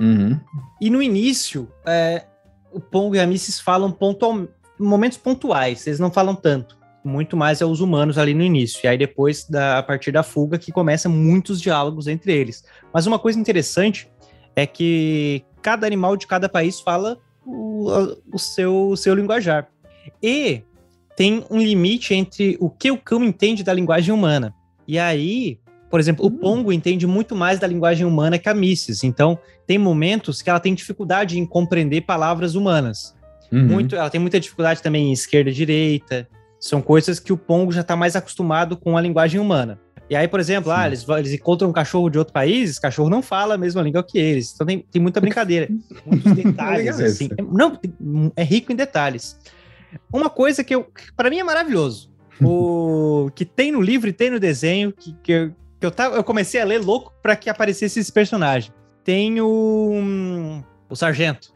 é? 0.00 0.02
Uhum. 0.04 0.40
E 0.80 0.90
no 0.90 1.02
início, 1.02 1.68
é, 1.86 2.24
o 2.72 2.78
Pongo 2.80 3.16
e 3.16 3.20
a 3.20 3.26
Missis 3.26 3.58
falam 3.60 3.90
pontual, 3.90 4.46
momentos 4.78 5.18
pontuais, 5.18 5.86
eles 5.86 5.98
não 6.00 6.10
falam 6.10 6.34
tanto. 6.34 6.78
Muito 7.04 7.36
mais 7.36 7.60
é 7.60 7.64
os 7.64 7.80
humanos 7.80 8.18
ali 8.18 8.34
no 8.34 8.42
início. 8.42 8.80
E 8.84 8.88
aí 8.88 8.98
depois, 8.98 9.46
da, 9.48 9.78
a 9.78 9.82
partir 9.82 10.12
da 10.12 10.22
fuga, 10.22 10.58
que 10.58 10.70
começa 10.70 11.08
muitos 11.08 11.60
diálogos 11.60 12.06
entre 12.06 12.32
eles. 12.32 12.64
Mas 12.92 13.06
uma 13.06 13.18
coisa 13.18 13.38
interessante 13.38 14.10
é 14.54 14.66
que 14.66 15.42
cada 15.62 15.86
animal 15.86 16.16
de 16.16 16.26
cada 16.26 16.48
país 16.48 16.80
fala 16.80 17.18
o, 17.44 17.88
o 18.32 18.38
seu, 18.38 18.88
o 18.88 18.96
seu 18.96 19.14
linguajar. 19.14 19.68
E 20.22 20.62
tem 21.16 21.44
um 21.50 21.58
limite 21.58 22.14
entre 22.14 22.56
o 22.60 22.70
que 22.70 22.90
o 22.90 22.98
cão 22.98 23.24
entende 23.24 23.62
da 23.62 23.72
linguagem 23.72 24.12
humana. 24.12 24.54
E 24.86 24.98
aí, 24.98 25.58
por 25.90 26.00
exemplo, 26.00 26.24
o 26.24 26.28
Hum. 26.28 26.38
Pongo 26.38 26.72
entende 26.72 27.06
muito 27.06 27.34
mais 27.34 27.58
da 27.58 27.66
linguagem 27.66 28.06
humana 28.06 28.38
que 28.38 28.48
a 28.48 28.54
Missis. 28.54 29.04
Então, 29.04 29.38
tem 29.66 29.78
momentos 29.78 30.40
que 30.40 30.48
ela 30.48 30.60
tem 30.60 30.74
dificuldade 30.74 31.38
em 31.38 31.46
compreender 31.46 32.02
palavras 32.02 32.54
humanas. 32.54 33.14
Uhum. 33.52 33.66
Muito, 33.66 33.96
ela 33.96 34.08
tem 34.08 34.20
muita 34.20 34.38
dificuldade 34.38 34.82
também 34.82 35.08
em 35.08 35.12
esquerda 35.12 35.50
e 35.50 35.52
direita. 35.52 36.28
São 36.60 36.82
coisas 36.82 37.18
que 37.18 37.32
o 37.32 37.36
Pongo 37.38 37.72
já 37.72 37.80
está 37.80 37.96
mais 37.96 38.14
acostumado 38.14 38.76
com 38.76 38.96
a 38.96 39.00
linguagem 39.00 39.40
humana. 39.40 39.80
E 40.10 40.14
aí, 40.16 40.26
por 40.28 40.40
exemplo, 40.40 40.70
ah, 40.72 40.86
eles, 40.86 41.08
eles 41.08 41.32
encontram 41.32 41.70
um 41.70 41.72
cachorro 41.72 42.10
de 42.10 42.18
outro 42.18 42.34
país, 42.34 42.70
esse 42.70 42.80
cachorro 42.80 43.08
não 43.08 43.22
fala 43.22 43.54
a 43.54 43.58
mesma 43.58 43.80
língua 43.80 44.02
que 44.02 44.18
eles. 44.18 44.52
Então 44.52 44.66
tem, 44.66 44.80
tem 44.90 45.00
muita 45.00 45.20
brincadeira. 45.20 45.68
Muitos 46.04 46.32
detalhes, 46.32 47.00
assim. 47.00 47.28
Não, 47.50 47.78
é 48.36 48.42
rico 48.42 48.72
em 48.72 48.76
detalhes. 48.76 49.38
Uma 50.12 50.28
coisa 50.28 50.62
que, 50.64 50.76
que 50.76 51.12
para 51.16 51.30
mim 51.30 51.38
é 51.38 51.44
maravilhoso. 51.44 52.10
O 52.42 53.30
que 53.34 53.44
tem 53.44 53.70
no 53.72 53.80
livro 53.80 54.08
e 54.08 54.12
tem 54.12 54.30
no 54.30 54.40
desenho, 54.40 54.92
que, 54.92 55.14
que, 55.22 55.32
eu, 55.32 55.50
que 55.78 55.86
eu, 55.86 55.90
tava, 55.92 56.16
eu 56.16 56.24
comecei 56.24 56.60
a 56.60 56.64
ler 56.64 56.78
louco 56.78 57.14
para 57.22 57.36
que 57.36 57.48
aparecesse 57.48 58.00
esse 58.00 58.12
personagem. 58.12 58.72
Tem 59.04 59.40
o, 59.40 59.90
hum, 59.94 60.62
o 60.88 60.96
sargento, 60.96 61.52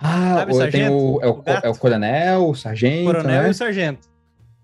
Ah, 0.00 0.36
Sabe, 0.38 0.52
o- 0.52 0.56
sargento? 0.56 0.94
o, 0.94 1.20
é, 1.22 1.26
o, 1.28 1.32
O 1.32 1.42
é 1.46 1.68
o 1.68 1.74
coronel, 1.76 2.48
o 2.48 2.54
sargento, 2.54 3.02
o 3.02 3.12
coronel 3.12 3.42
né? 3.42 3.48
e 3.48 3.50
o 3.50 3.54
sargento. 3.54 4.11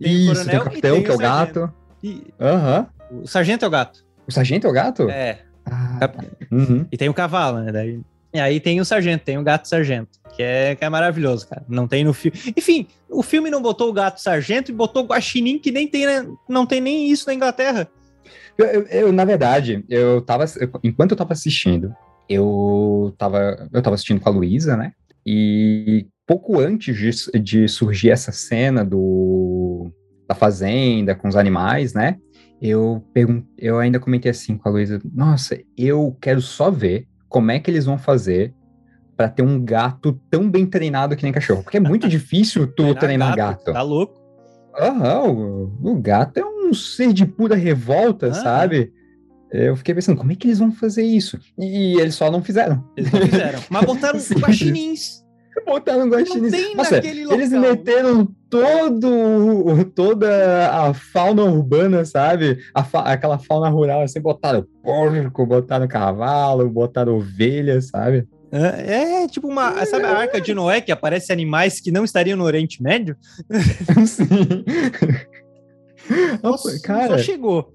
Tem 0.01 0.15
o 0.15 0.19
Isso, 0.33 0.45
coronel 0.45 0.47
tem 0.47 0.59
o 0.59 0.61
e 0.61 0.65
capitão, 0.65 0.95
tem 0.95 1.03
que 1.03 1.09
é 1.11 1.13
o 1.13 1.17
o 1.17 1.19
gato. 1.19 1.73
E 2.03 2.23
Aham. 2.41 2.87
o 3.11 3.27
sargento 3.27 3.65
é 3.65 3.69
o 3.69 3.71
gato. 3.71 4.05
O 4.27 4.33
sargento 4.33 4.67
é 4.67 4.71
o 4.71 4.73
gato? 4.73 5.11
É. 5.11 5.41
Ah, 5.67 5.97
Cap- 6.01 6.27
uhum. 6.51 6.87
E 6.91 6.97
tem 6.97 7.09
o 7.09 7.15
cavalo, 7.15 7.59
né? 7.61 7.73
Daí, 7.73 8.01
e 8.33 8.39
aí 8.41 8.61
tem 8.61 8.81
o 8.81 8.85
sargento, 8.85 9.25
tem 9.25 9.39
o 9.39 9.43
gato 9.43 9.67
sargento, 9.69 10.19
que 10.37 10.43
é, 10.43 10.75
que 10.75 10.85
é 10.85 10.89
maravilhoso, 10.89 11.49
cara. 11.49 11.65
Não 11.69 11.89
tem 11.89 12.05
no 12.05 12.13
filme. 12.15 12.39
Enfim, 12.57 12.87
o 13.11 13.23
filme 13.23 13.51
não 13.51 13.61
botou 13.61 13.89
o 13.89 13.93
gato 13.93 14.21
sargento 14.21 14.71
e 14.71 14.75
botou 14.75 15.03
o 15.03 15.07
guaxinim, 15.07 15.59
que 15.59 15.71
nem 15.73 15.89
tem, 15.89 16.07
né? 16.07 16.27
não 16.49 16.65
tem 16.67 16.81
nem 16.81 17.11
isso 17.11 17.27
na 17.27 17.35
Inglaterra. 17.35 17.89
Eu, 18.57 18.67
eu- 18.67 18.87
eu, 18.87 19.13
na 19.13 19.25
verdade, 19.25 19.85
eu 19.89 20.21
tava. 20.23 20.45
eu- 20.61 20.71
enquanto 20.85 21.13
eu 21.13 21.17
tava 21.17 21.33
assistindo, 21.33 21.95
eu 22.29 23.15
tava, 23.17 23.69
eu 23.73 23.81
tava 23.83 23.95
assistindo 23.95 24.21
com 24.21 24.29
a 24.29 24.33
Luísa, 24.33 24.77
né? 24.77 24.93
E 25.25 26.07
pouco 26.29 26.61
antes 26.61 26.95
de, 26.95 27.41
de 27.41 27.67
surgir 27.67 28.11
essa 28.11 28.31
cena 28.31 28.85
do, 28.85 29.91
da 30.29 30.35
fazenda 30.35 31.15
com 31.15 31.27
os 31.27 31.35
animais, 31.35 31.95
né? 31.95 32.19
Eu, 32.61 33.03
pergun 33.15 33.43
eu 33.57 33.79
ainda 33.79 33.99
comentei 33.99 34.31
assim 34.31 34.59
com 34.59 34.69
a 34.69 34.73
Luísa: 34.73 35.01
Nossa, 35.15 35.59
eu 35.77 36.15
quero 36.21 36.43
só 36.43 36.71
ver 36.71 37.07
como 37.29 37.51
é 37.51 37.59
que 37.59 37.71
eles 37.71 37.87
vão 37.87 37.97
fazer 37.97 38.53
pra 39.17 39.29
ter 39.29 39.43
um 39.43 39.65
gato 39.65 40.21
tão 40.31 40.49
bem 40.51 40.67
treinado 40.67 41.17
que 41.17 41.23
nem 41.23 41.33
cachorro. 41.33 41.63
Porque 41.63 41.79
é 41.79 41.81
muito 41.81 42.07
difícil 42.09 42.67
tu 42.67 42.95
treinar, 42.95 43.35
gato. 43.35 43.73
Tá 43.73 43.83
louco? 43.83 44.21
Aham, 44.79 45.29
o, 45.31 45.93
o 45.93 46.01
gato 46.01 46.39
é 46.39 46.45
um 46.45 46.75
ser 46.75 47.13
de 47.13 47.25
pura 47.25 47.57
revolta, 47.57 48.33
sabe? 48.35 48.93
Eu 49.51 49.75
fiquei 49.77 49.95
pensando, 49.95 50.19
como 50.19 50.31
é 50.31 50.35
que 50.37 50.47
eles 50.47 50.59
vão 50.59 50.71
fazer 50.71 51.03
isso? 51.03 51.39
E 51.59 51.99
eles 51.99 52.15
só 52.15 52.31
não 52.31 52.43
fizeram. 52.43 52.85
Eles 52.97 53.11
não 53.11 53.21
fizeram. 53.23 53.61
Mas 53.71 53.85
botaram 53.85 54.19
guaxinins. 54.19 55.25
Botaram 55.67 56.09
guaxinins. 56.09 56.51
tem 56.51 56.75
Nossa, 56.75 56.97
eles 57.05 57.51
meteram 57.51 58.27
todo, 58.51 59.85
toda 59.95 60.71
a 60.71 60.95
fauna 60.95 61.45
urbana, 61.45 62.05
sabe? 62.05 62.59
A 62.75 62.83
fa- 62.85 63.03
aquela 63.03 63.39
fauna 63.39 63.69
rural, 63.69 64.03
assim, 64.03 64.21
botaram 64.21 64.67
porco, 64.83 65.47
botaram 65.47 65.87
cavalo, 65.89 66.69
botaram 66.69 67.17
ovelha, 67.17 67.81
sabe? 67.81 68.27
É, 68.51 69.25
é 69.25 69.29
tipo 69.29 69.47
uma. 69.47 69.85
Sabe 69.85 70.05
a 70.07 70.17
arca 70.17 70.41
de 70.41 70.55
Noé 70.55 70.81
que 70.81 70.91
aparece 70.91 71.31
animais 71.33 71.81
que 71.81 71.91
não 71.91 72.03
estariam 72.05 72.37
no 72.37 72.45
Oriente 72.45 72.83
Médio? 72.83 73.15
Sim. 74.07 74.65
Nossa, 76.43 76.81
cara, 76.81 77.09
só 77.09 77.19
chegou. 77.19 77.73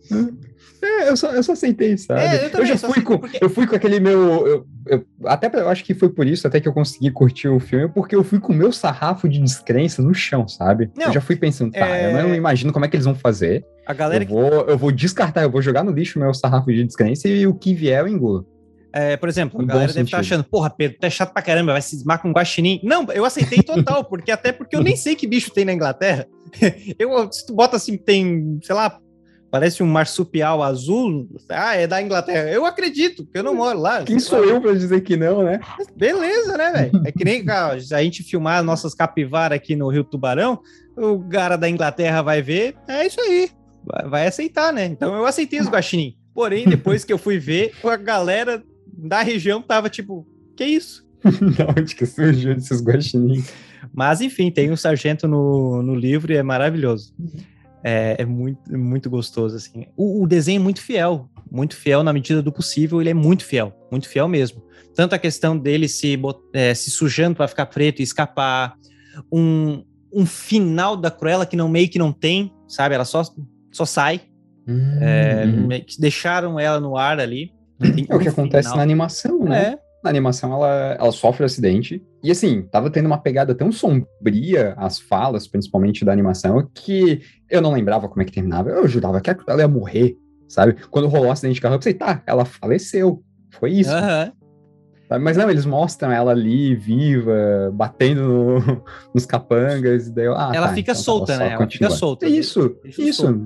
É, 0.86 1.09
eu 1.09 1.15
só, 1.17 1.31
eu 1.31 1.41
só 1.43 1.53
aceitei, 1.53 1.97
sabe? 1.97 2.21
É, 2.21 2.45
eu 2.45 2.49
também, 2.51 2.67
já 2.67 2.77
fui 2.77 3.01
com, 3.01 3.17
porque- 3.17 3.39
eu 3.41 3.49
fui 3.49 3.65
com 3.67 3.75
aquele 3.75 3.99
meu. 3.99 4.47
eu- 4.47 4.65
eu- 4.88 5.05
até 5.25 5.49
eu 5.53 5.69
acho 5.69 5.84
que 5.84 5.93
foi 5.93 6.09
por 6.09 6.27
isso 6.27 6.45
até 6.47 6.59
que 6.59 6.67
eu 6.67 6.73
consegui 6.73 7.09
curtir 7.11 7.47
o 7.47 7.59
filme, 7.59 7.88
porque 7.89 8.15
eu 8.15 8.23
fui 8.23 8.39
com 8.39 8.51
o 8.51 8.55
meu 8.55 8.71
sarrafo 8.71 9.27
de 9.29 9.39
descrença 9.39 10.01
no 10.01 10.13
chão, 10.13 10.47
sabe? 10.47 10.91
Não, 10.95 11.07
eu 11.07 11.13
já 11.13 11.21
fui 11.21 11.36
pensando, 11.36 11.71
tá, 11.71 11.88
é- 11.88 12.07
eu 12.21 12.27
não 12.27 12.36
imagino 12.36 12.71
como 12.73 12.86
é 12.86 12.88
que 12.88 12.95
eles 12.95 13.05
vão 13.05 13.15
fazer. 13.15 13.65
A 13.86 13.93
galera 13.93 14.23
Eu 14.23 14.27
que 14.27 14.34
vou, 14.34 14.51
eu 14.67 14.77
vou 14.77 14.91
descartar, 14.91 15.43
eu 15.43 15.49
vou 15.51 15.61
jogar 15.61 15.84
no 15.84 15.91
lixo 15.91 16.17
o 16.19 16.21
meu 16.21 16.34
sarrafo 16.34 16.71
de 16.71 16.84
descrença 16.84 17.27
e 17.27 17.45
o 17.47 17.53
que 17.53 17.73
vier 17.73 17.99
eu 18.01 18.07
engulo. 18.07 18.47
É, 18.95 19.17
por 19.17 19.27
exemplo, 19.27 19.59
a 19.59 19.65
galera 19.65 19.88
deve 19.91 20.01
estar 20.05 20.17
sentido. 20.17 20.34
achando, 20.36 20.43
porra, 20.43 20.69
Pedro, 20.69 20.97
tu 21.01 21.03
é 21.05 21.09
chato 21.09 21.34
pra 21.34 21.41
caramba, 21.41 21.71
vai 21.71 21.81
se 21.81 21.95
esmar 21.95 22.21
com 22.21 22.29
um 22.29 22.31
guaxinim. 22.31 22.79
Não, 22.84 23.03
eu 23.11 23.25
aceitei 23.25 23.57
total, 23.63 24.05
porque 24.05 24.29
até 24.31 24.51
porque 24.51 24.75
eu 24.75 24.84
nem 24.84 24.95
sei 24.95 25.15
que 25.15 25.25
bicho 25.25 25.49
tem 25.51 25.65
na 25.65 25.73
Inglaterra. 25.73 26.27
Eu, 26.99 27.31
se 27.31 27.43
tu 27.47 27.55
bota 27.55 27.75
assim, 27.77 27.97
tem, 27.97 28.59
sei 28.61 28.75
lá, 28.75 28.99
parece 29.54 29.84
um 29.84 29.86
marsupial 29.86 30.64
azul, 30.64 31.30
ah, 31.47 31.76
é 31.76 31.86
da 31.86 32.01
Inglaterra. 32.01 32.49
Eu 32.49 32.66
acredito, 32.66 33.24
porque 33.24 33.38
eu 33.38 33.43
não 33.43 33.54
moro 33.54 33.78
lá. 33.78 34.01
Quem 34.01 34.18
sou 34.18 34.39
lá. 34.39 34.47
eu 34.47 34.60
pra 34.60 34.74
dizer 34.74 35.01
que 35.01 35.16
não, 35.16 35.43
né? 35.43 35.60
Beleza, 35.95 36.58
né, 36.58 36.72
velho? 36.72 37.04
É 37.06 37.12
que 37.12 37.24
nem 37.24 37.45
cara, 37.45 37.76
a 37.76 38.04
gente 38.04 38.24
filmar 38.24 38.64
nossas 38.64 38.95
capivaras 38.95 39.56
aqui 39.56 39.76
no 39.76 39.89
Rio 39.89 40.04
Tubarão, 40.04 40.60
o 40.97 41.20
cara 41.30 41.56
da 41.56 41.70
Inglaterra 41.70 42.24
vai 42.24 42.41
ver, 42.41 42.76
é 42.88 43.06
isso 43.06 43.22
aí, 43.22 43.51
vai, 44.10 44.26
aceitar, 44.26 44.74
né? 44.74 44.86
Então 44.86 45.16
eu 45.16 45.24
aceitei 45.24 45.62
os 45.62 45.70
guaxinim. 45.70 46.18
Porém, 46.34 46.68
depois 46.68 47.06
que 47.06 47.14
eu 47.14 47.20
fui 47.20 47.38
ver, 47.38 47.74
a 47.84 47.95
galera 47.95 48.64
da 48.91 49.22
região 49.22 49.62
tava 49.62 49.88
tipo, 49.88 50.28
que 50.58 50.66
isso? 50.66 51.08
da 51.56 51.68
onde 51.80 51.93
que 51.93 52.08
surgiu 52.08 52.54
esses 52.54 52.84
guaxinins? 52.84 53.54
Mas 53.93 54.20
enfim, 54.20 54.49
tem 54.49 54.72
o 54.72 54.78
sargento 54.78 55.28
no, 55.28 55.84
no 55.84 55.93
livro 55.93 56.34
e 56.34 56.38
é 56.38 56.41
maravilhoso. 56.41 57.14
É, 57.84 58.15
é 58.19 58.25
muito, 58.25 58.73
é 58.73 58.77
muito 58.77 59.09
gostoso, 59.09 59.55
assim. 59.55 59.86
O, 59.95 60.23
o 60.23 60.27
desenho 60.27 60.59
é 60.59 60.63
muito 60.63 60.81
fiel, 60.81 61.29
muito 61.51 61.75
fiel 61.75 62.01
na 62.03 62.13
medida 62.13 62.41
do 62.41 62.51
possível, 62.51 63.01
ele 63.01 63.09
é 63.09 63.13
muito 63.13 63.43
fiel, 63.43 63.73
muito 63.91 64.07
fiel 64.07 64.27
mesmo. 64.27 64.63
Tanto 64.95 65.13
a 65.13 65.19
questão 65.19 65.57
dele 65.57 65.88
se, 65.88 66.19
é, 66.53 66.73
se 66.73 66.89
sujando 66.91 67.36
para 67.36 67.47
ficar 67.47 67.65
preto 67.65 67.99
e 67.99 68.03
escapar, 68.03 68.75
um, 69.31 69.84
um 70.13 70.25
final 70.25 70.95
da 70.95 71.11
Cruella 71.11 71.45
que 71.45 71.55
não 71.55 71.67
meio 71.67 71.89
que 71.89 71.99
não 71.99 72.11
tem, 72.13 72.53
sabe? 72.67 72.95
Ela 72.95 73.05
só, 73.05 73.23
só 73.71 73.86
sai. 73.86 74.21
É, 75.01 75.45
Hum. 75.45 75.67
que 75.86 75.99
deixaram 75.99 76.57
ela 76.57 76.79
no 76.79 76.95
ar 76.95 77.19
ali. 77.19 77.51
É 78.07 78.15
o 78.15 78.19
que 78.19 78.29
acontece 78.29 78.69
final. 78.69 78.77
na 78.77 78.84
animação, 78.84 79.43
né? 79.43 79.73
É, 79.73 79.79
Na 80.04 80.10
animação, 80.10 80.51
ela, 80.54 80.97
ela 80.99 81.12
sofre 81.14 81.45
acidente. 81.45 82.04
E 82.22 82.30
assim, 82.30 82.64
tava 82.64 82.89
tendo 82.89 83.06
uma 83.06 83.18
pegada 83.18 83.56
tão 83.56 83.72
sombria, 83.72 84.74
as 84.76 84.99
falas, 84.99 85.47
principalmente 85.47 86.04
da 86.04 86.12
animação, 86.12 86.68
que 86.74 87.22
eu 87.49 87.62
não 87.62 87.72
lembrava 87.72 88.10
como 88.10 88.22
é 88.22 88.26
que 88.26 88.32
terminava. 88.34 88.70
Eu 88.70 88.88
jurava 88.88 89.22
que 89.22 89.30
ela 89.47 89.62
ia 89.62 89.68
morrer, 89.68 90.16
sabe? 90.49 90.76
Quando 90.91 91.08
rolou 91.08 91.28
o 91.28 91.32
acidente 91.32 91.56
de 91.56 91.62
carro, 91.62 91.76
eu 91.76 91.80
pensei, 91.80 91.93
tá, 91.93 92.22
ela 92.28 92.43
faleceu. 92.43 93.24
Foi 93.51 93.72
isso. 93.72 93.91
sabe? 95.08 95.24
Mas 95.24 95.38
não, 95.38 95.49
eles 95.49 95.66
mostram 95.66 96.12
ela 96.12 96.32
ali, 96.32 96.76
viva, 96.76 97.72
batendo 97.74 98.24
no- 98.24 98.84
nos 99.16 99.26
capangas. 99.26 100.08
E 100.08 100.12
daí 100.14 100.26
eu, 100.26 100.36
ah, 100.36 100.51
Ela 100.54 100.68
tá, 100.70 100.74
fica 100.74 100.91
então 100.91 101.01
solta, 101.04 101.38
né? 101.38 101.47
Ela 101.49 101.58
continua. 101.58 101.89
fica 101.89 101.99
solta. 101.99 102.26
É 102.26 102.30
Isso, 102.30 102.76
Deixa 102.84 103.01
isso. 103.01 103.22
solto. 103.22 103.39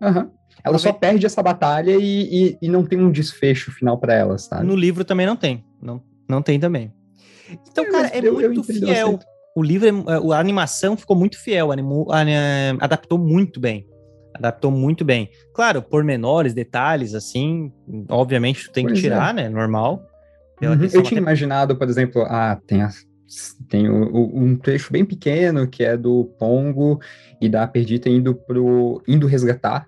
Aham. 0.00 0.30
Ela 0.64 0.78
só 0.78 0.92
perde 0.92 1.26
essa 1.26 1.42
batalha 1.42 1.92
e, 1.96 2.46
e, 2.52 2.58
e 2.62 2.68
não 2.68 2.84
tem 2.84 2.98
um 3.00 3.10
desfecho 3.12 3.70
final 3.70 3.98
pra 3.98 4.14
ela, 4.14 4.38
sabe? 4.38 4.66
No 4.66 4.74
livro 4.74 5.04
também 5.04 5.26
não 5.26 5.36
tem. 5.36 5.62
Não, 5.82 6.02
não 6.28 6.40
tem 6.40 6.58
também. 6.58 6.90
Então, 7.70 7.84
É, 7.84 7.90
cara, 7.90 8.08
é 8.08 8.18
eu- 8.26 8.32
muito 8.34 8.60
eu 8.60 8.64
fiel. 8.64 9.18
O 9.54 9.62
livro, 9.62 9.86
é- 9.88 10.34
a 10.34 10.38
animação 10.38 10.96
ficou 10.96 11.14
muito 11.14 11.38
fiel, 11.38 11.70
animou, 11.70 12.10
a- 12.10 12.22
a- 12.22 12.84
adaptou 12.84 13.18
muito 13.18 13.60
bem. 13.60 13.86
Adaptou 14.34 14.70
muito 14.70 15.04
bem. 15.04 15.28
Claro, 15.54 15.80
pormenores, 15.82 16.54
detalhes, 16.54 17.14
assim, 17.14 17.70
obviamente 18.08 18.64
tu 18.64 18.72
tem 18.72 18.84
que 18.86 18.92
Pois 18.92 18.98
é. 18.98 19.02
tirar, 19.02 19.32
né? 19.34 19.48
Normal. 19.48 20.02
Uhum. 20.62 20.72
Eu 20.72 20.88
tinha 20.88 21.00
até- 21.02 21.16
imaginado, 21.16 21.76
por 21.76 21.88
exemplo, 21.88 22.22
ah, 22.22 22.58
tem, 22.66 22.82
as- 22.82 23.04
tem 23.68 23.88
o- 23.88 24.10
o- 24.12 24.38
um 24.42 24.56
trecho 24.56 24.90
bem 24.92 25.04
pequeno 25.04 25.68
que 25.68 25.84
é 25.84 25.96
do 25.96 26.24
Pongo 26.38 26.98
e 27.40 27.48
da 27.48 27.66
Perdita 27.66 28.08
indo 28.08 28.34
pro 28.34 29.02
indo 29.06 29.26
resgatar 29.26 29.86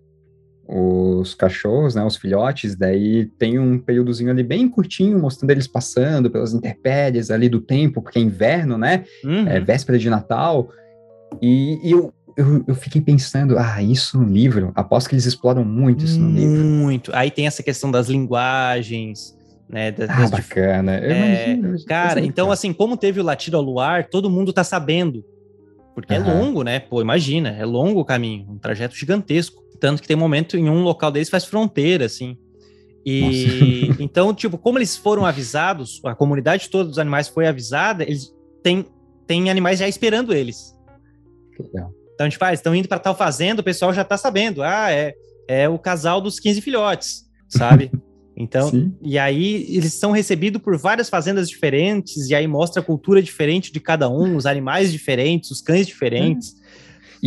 os 0.68 1.34
cachorros, 1.34 1.94
né, 1.94 2.02
os 2.04 2.16
filhotes, 2.16 2.74
daí 2.74 3.26
tem 3.38 3.58
um 3.58 3.78
períodozinho 3.78 4.30
ali 4.30 4.42
bem 4.42 4.68
curtinho, 4.68 5.18
mostrando 5.18 5.50
eles 5.52 5.68
passando 5.68 6.30
pelas 6.30 6.52
intempéries 6.52 7.30
ali 7.30 7.48
do 7.48 7.60
tempo, 7.60 8.02
porque 8.02 8.18
é 8.18 8.22
inverno, 8.22 8.76
né, 8.76 9.04
Uhum. 9.24 9.46
é 9.46 9.60
véspera 9.60 9.98
de 9.98 10.10
Natal, 10.10 10.68
e, 11.40 11.78
e 11.88 11.92
eu, 11.92 12.12
eu, 12.36 12.64
eu 12.66 12.74
fiquei 12.74 13.00
pensando, 13.00 13.56
ah, 13.58 13.80
isso 13.82 14.18
no 14.20 14.28
livro, 14.28 14.72
aposto 14.74 15.08
que 15.08 15.14
eles 15.14 15.26
exploram 15.26 15.64
muito 15.64 16.04
isso 16.04 16.20
no 16.22 16.30
livro. 16.30 16.64
Muito. 16.64 17.10
Aí 17.14 17.30
tem 17.30 17.46
essa 17.46 17.62
questão 17.62 17.90
das 17.90 18.08
linguagens, 18.08 19.34
né? 19.68 19.90
da- 19.92 20.04
Ah, 20.04 20.16
das 20.16 20.30
dif- 20.30 20.48
bacana. 20.48 20.98
Eu 20.98 21.10
É, 21.12 21.52
imagino, 21.52 21.76
Cara, 21.86 22.20
então 22.24 22.50
assim, 22.50 22.72
como 22.72 22.96
teve 22.96 23.20
o 23.20 23.24
latido 23.24 23.56
ao 23.56 23.62
luar, 23.62 24.08
todo 24.08 24.30
mundo 24.30 24.52
tá 24.52 24.64
sabendo. 24.64 25.24
Porque 25.94 26.12
é 26.14 26.18
Aham. 26.18 26.40
longo, 26.40 26.62
né? 26.62 26.78
Pô, 26.78 27.00
imagina, 27.00 27.50
é 27.50 27.64
longo 27.64 28.00
o 28.00 28.04
caminho, 28.04 28.46
um 28.50 28.58
trajeto 28.58 28.94
gigantesco. 28.94 29.62
Tanto 29.80 30.02
que 30.02 30.08
tem 30.08 30.16
momento 30.16 30.56
em 30.56 30.68
um 30.68 30.82
local 30.82 31.10
deles 31.10 31.28
faz 31.28 31.44
fronteira, 31.44 32.06
assim. 32.06 32.36
E 33.04 33.90
então, 34.00 34.34
tipo, 34.34 34.58
como 34.58 34.78
eles 34.78 34.96
foram 34.96 35.24
avisados, 35.24 36.00
a 36.04 36.14
comunidade 36.14 36.68
toda 36.68 36.88
dos 36.88 36.98
animais 36.98 37.28
foi 37.28 37.46
avisada, 37.46 38.02
eles 38.02 38.34
têm, 38.62 38.84
têm 39.26 39.50
animais 39.50 39.78
já 39.78 39.88
esperando 39.88 40.34
eles. 40.34 40.74
Legal. 41.58 41.92
Então, 42.14 42.28
tipo, 42.28 42.44
ah, 42.44 42.52
estão 42.52 42.74
indo 42.74 42.88
para 42.88 42.98
tal 42.98 43.14
fazenda, 43.14 43.60
o 43.60 43.64
pessoal 43.64 43.92
já 43.92 44.02
tá 44.02 44.16
sabendo. 44.16 44.62
Ah, 44.62 44.90
é, 44.90 45.14
é 45.46 45.68
o 45.68 45.78
casal 45.78 46.20
dos 46.20 46.40
15 46.40 46.60
filhotes, 46.60 47.24
sabe? 47.48 47.90
Então, 48.38 48.70
Sim. 48.70 48.94
e 49.00 49.18
aí 49.18 49.64
eles 49.74 49.94
são 49.94 50.10
recebidos 50.10 50.60
por 50.60 50.76
várias 50.76 51.08
fazendas 51.08 51.48
diferentes, 51.48 52.28
e 52.28 52.34
aí 52.34 52.46
mostra 52.46 52.82
a 52.82 52.84
cultura 52.84 53.22
diferente 53.22 53.72
de 53.72 53.80
cada 53.80 54.10
um, 54.10 54.36
os 54.36 54.44
animais 54.44 54.92
diferentes, 54.92 55.50
os 55.50 55.62
cães 55.62 55.86
diferentes. 55.86 56.50
E 56.50 56.65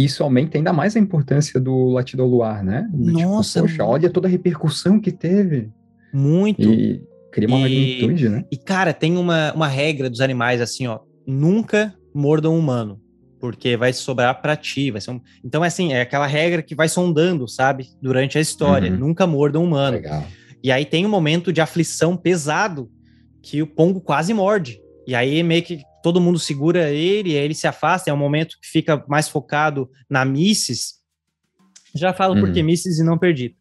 isso 0.06 0.24
aumenta 0.24 0.58
ainda 0.58 0.72
mais 0.74 0.96
a 0.96 1.00
importância 1.00 1.60
do 1.60 1.88
latido 1.90 2.22
ao 2.24 2.28
luar, 2.30 2.64
né? 2.64 2.88
Do 2.94 3.12
Nossa, 3.12 3.60
Tipo, 3.62 3.72
poxa, 3.72 3.86
olha 3.86 4.10
toda 4.10 4.28
a 4.28 4.32
repercussão 4.32 5.00
que 5.00 5.12
teve. 5.12 5.70
Muito. 6.14 6.62
E 6.62 7.02
cria 7.32 7.48
uma 7.48 7.58
E- 7.60 7.62
magnitude, 7.62 8.30
né? 8.30 8.46
E, 8.52 8.58
cara, 8.58 8.94
tem 8.94 9.18
uma, 9.18 9.54
uma 9.54 9.68
regra 9.68 10.10
dos 10.10 10.22
animais 10.22 10.62
assim, 10.62 10.88
ó. 10.88 11.00
Nunca 11.26 11.94
mordam 12.14 12.56
um 12.56 12.60
humano. 12.60 13.00
Porque 13.40 13.78
vai 13.78 13.94
sobrar 13.94 14.42
pra 14.42 14.56
ti. 14.56 14.92
Vai 14.92 15.00
ser 15.00 15.12
um... 15.12 15.22
Então, 15.44 15.64
assim, 15.64 15.94
é 15.94 16.02
aquela 16.02 16.28
regra 16.28 16.62
que 16.62 16.76
vai 16.76 16.90
sondando, 16.90 17.48
sabe? 17.48 17.88
Durante 18.02 18.38
a 18.38 18.42
história. 18.42 18.92
Uhum. 18.92 18.98
Nunca 18.98 19.26
mordam 19.26 19.64
um 19.64 19.66
humano. 19.66 19.96
Legal. 19.96 20.26
E 20.62 20.72
aí 20.72 20.84
tem 20.84 21.06
um 21.06 21.10
momento 21.10 21.54
de 21.54 21.62
aflição 21.62 22.18
pesado 22.18 22.90
que 23.42 23.62
o 23.62 23.68
Pongo 23.68 24.02
quase 24.02 24.34
morde. 24.34 24.82
E 25.08 25.16
aí 25.16 25.42
meio 25.42 25.64
que 25.64 25.80
todo 26.02 26.22
mundo 26.22 26.40
segura 26.40 26.90
ele, 26.90 27.38
aí 27.38 27.44
ele 27.44 27.54
se 27.54 27.68
afasta. 27.68 28.10
É 28.10 28.14
um 28.14 28.18
momento 28.18 28.58
que 28.62 28.68
fica 28.68 29.04
mais 29.08 29.28
focado 29.30 29.90
na 30.10 30.24
Misses. 30.26 31.00
Já 31.96 32.14
falo 32.14 32.36
Uhum. 32.36 32.42
porque 32.42 32.62
Misses 32.64 33.00
e 33.00 33.04
não 33.04 33.18
Perdida. 33.18 33.56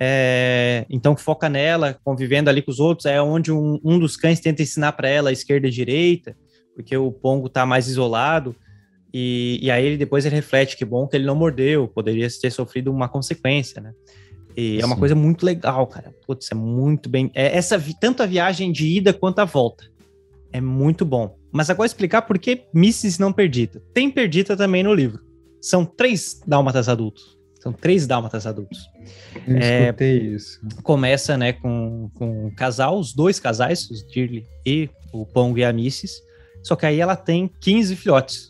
É, 0.00 0.86
então 0.88 1.16
foca 1.16 1.48
nela, 1.48 1.98
convivendo 2.04 2.48
ali 2.48 2.62
com 2.62 2.70
os 2.70 2.78
outros. 2.78 3.06
É 3.06 3.20
onde 3.20 3.50
um, 3.50 3.80
um 3.84 3.98
dos 3.98 4.16
cães 4.16 4.40
tenta 4.40 4.62
ensinar 4.62 4.92
para 4.92 5.08
ela 5.08 5.30
a 5.30 5.32
esquerda 5.32 5.66
e 5.66 5.70
a 5.70 5.72
direita, 5.72 6.36
porque 6.74 6.96
o 6.96 7.10
Pongo 7.10 7.48
tá 7.48 7.66
mais 7.66 7.88
isolado. 7.88 8.54
E, 9.12 9.58
e 9.62 9.70
aí 9.70 9.84
ele 9.84 9.96
depois 9.96 10.24
ele 10.26 10.34
reflete 10.34 10.76
que 10.76 10.84
bom 10.84 11.06
que 11.08 11.16
ele 11.16 11.24
não 11.24 11.34
mordeu, 11.34 11.88
poderia 11.88 12.28
ter 12.40 12.50
sofrido 12.50 12.92
uma 12.92 13.08
consequência, 13.08 13.80
né? 13.80 13.92
E 14.56 14.80
é 14.80 14.84
uma 14.84 14.96
Sim. 14.96 15.00
coisa 15.00 15.14
muito 15.14 15.46
legal, 15.46 15.86
cara. 15.86 16.12
Putz, 16.26 16.50
é 16.50 16.54
muito 16.54 17.08
bem. 17.08 17.30
É 17.34 17.56
essa 17.56 17.82
tanto 18.00 18.22
a 18.22 18.26
viagem 18.26 18.72
de 18.72 18.86
ida 18.86 19.12
quanto 19.12 19.38
a 19.38 19.44
volta. 19.44 19.84
É 20.52 20.60
muito 20.60 21.04
bom. 21.04 21.37
Mas 21.52 21.70
agora 21.70 21.86
explicar 21.86 22.22
por 22.22 22.38
que 22.38 22.64
Misses 22.74 23.18
não 23.18 23.32
perdida. 23.32 23.82
Tem 23.94 24.10
perdida 24.10 24.56
também 24.56 24.82
no 24.82 24.92
livro. 24.94 25.20
São 25.60 25.84
três 25.84 26.40
dálmatas 26.46 26.88
adultos. 26.88 27.36
São 27.60 27.72
três 27.72 28.06
dálmatas 28.06 28.46
adultos. 28.46 28.78
Eu 29.46 29.56
É, 29.56 29.84
escutei 29.86 30.18
isso. 30.34 30.60
Começa, 30.82 31.36
né, 31.36 31.52
com, 31.52 32.10
com 32.14 32.46
um 32.46 32.54
casal, 32.54 32.98
os 32.98 33.12
dois 33.12 33.40
casais, 33.40 33.90
os 33.90 34.06
Dirly 34.06 34.46
e 34.64 34.88
o 35.12 35.26
Pongo 35.26 35.58
e 35.58 35.64
a 35.64 35.72
Misses. 35.72 36.20
Só 36.62 36.76
que 36.76 36.86
aí 36.86 37.00
ela 37.00 37.16
tem 37.16 37.50
15 37.60 37.96
filhotes. 37.96 38.48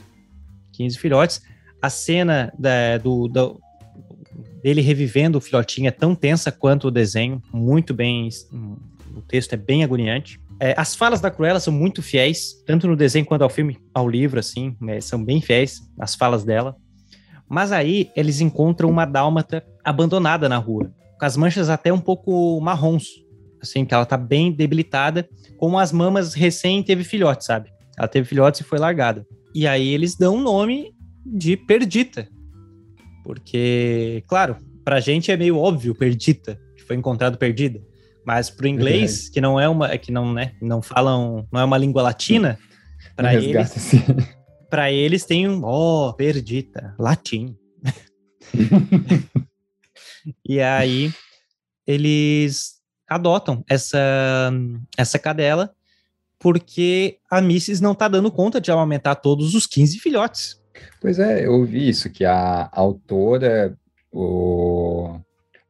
15 0.72 0.99
filhotes. 0.99 1.40
A 1.80 1.88
cena 1.88 2.53
da- 2.59 2.99
do, 2.99 3.28
do- 3.28 3.61
dele 4.62 4.80
revivendo 4.82 5.38
o 5.38 5.40
filhotinho 5.40 5.88
é 5.88 5.92
tão 5.92 6.14
tensa 6.14 6.51
quanto 6.53 6.88
o 6.88 6.90
desenho. 6.90 7.40
Muito 7.53 7.94
bem. 7.94 8.28
O 9.16 9.22
texto 9.22 9.53
é 9.55 9.57
bem 9.57 9.82
agoniante. 9.84 10.38
É, 10.61 10.74
as 10.76 10.94
falas 10.94 11.20
da 11.20 11.30
Cruella 11.30 11.61
são 11.61 11.72
muito 11.72 12.02
fiéis, 12.02 12.62
tanto 12.66 12.88
no 12.88 12.96
desenho 12.96 13.24
quanto 13.24 13.42
ao 13.42 13.50
filme, 13.50 13.78
ao 13.94 14.09
livro, 14.09 14.40
assim, 14.40 14.76
né, 14.80 15.00
são 15.00 15.24
bem 15.24 15.40
fiéis 15.40 15.80
as 15.98 16.14
falas 16.14 16.44
dela. 16.44 16.76
Mas 17.48 17.70
aí 17.70 18.11
eles 18.16 18.40
encontram 18.40 18.90
uma 18.90 19.04
dálmata 19.04 19.64
abandonada 19.84 20.48
na 20.48 20.59
rua, 20.59 20.92
com 21.18 21.24
as 21.24 21.36
manchas 21.36 21.68
até 21.68 21.92
um 21.92 22.00
pouco 22.00 22.61
marrons, 22.61 23.06
assim, 23.62 23.84
que 23.84 23.94
ela 23.94 24.04
tá 24.04 24.16
bem 24.16 24.52
debilitada, 24.52 25.28
como 25.56 25.78
as 25.78 25.92
mamas 25.92 26.34
recém 26.34 26.82
teve 26.82 27.04
filhote, 27.04 27.44
sabe? 27.44 27.70
Ela 27.96 28.09
teve 28.09 28.28
filhotes 28.28 28.61
e 28.61 28.64
foi 28.64 28.78
largada. 28.78 29.26
E 29.54 29.66
aí 29.66 29.88
eles 29.88 30.16
dão 30.16 30.36
o 30.36 30.42
nome 30.42 30.92
de 31.24 31.56
Perdita, 31.56 32.28
porque, 33.24 34.24
claro, 34.26 34.56
pra 34.84 35.00
gente 35.00 35.30
é 35.30 35.36
meio 35.36 35.56
óbvio 35.56 35.94
Perdita, 35.94 36.59
que 36.76 36.82
foi 36.82 36.96
encontrado 36.96 37.38
perdida, 37.38 37.80
mas 38.29 38.51
pro 38.51 38.68
inglês, 38.68 39.31
que 39.31 39.41
não 39.41 39.59
é 39.59 39.66
uma, 39.66 39.97
que 39.97 40.12
não, 40.12 40.35
né, 40.35 40.53
não 40.61 40.83
falam, 40.83 41.49
não 41.51 41.62
é 41.62 41.64
uma 41.64 41.79
língua 41.79 42.03
latina, 42.03 42.59
para 43.16 43.35
eles, 43.35 43.72
para 44.68 44.93
eles 44.93 45.24
tem 45.24 45.49
um, 45.49 45.62
ó, 45.64 46.12
Perdita, 46.12 46.95
latim. 46.99 47.57
e 50.47 50.61
aí 50.61 51.11
eles 51.87 52.74
adotam 53.09 53.64
essa 53.66 54.53
essa 54.95 55.18
cadela 55.18 55.74
porque 56.39 57.16
a 57.31 57.41
Missis 57.41 57.81
não 57.81 57.95
tá 57.95 58.09
dando 58.09 58.31
conta 58.31 58.61
de 58.61 58.70
amamentar 58.70 59.16
todos 59.16 59.55
os 59.55 59.66
15 59.66 60.01
filhotes. 60.01 60.61
Pois 61.01 61.18
é, 61.18 61.47
eu 61.47 61.55
ouvi 61.55 61.89
isso, 61.89 62.11
que 62.11 62.26
a 62.26 62.68
autora, 62.72 63.74
o, 64.12 65.18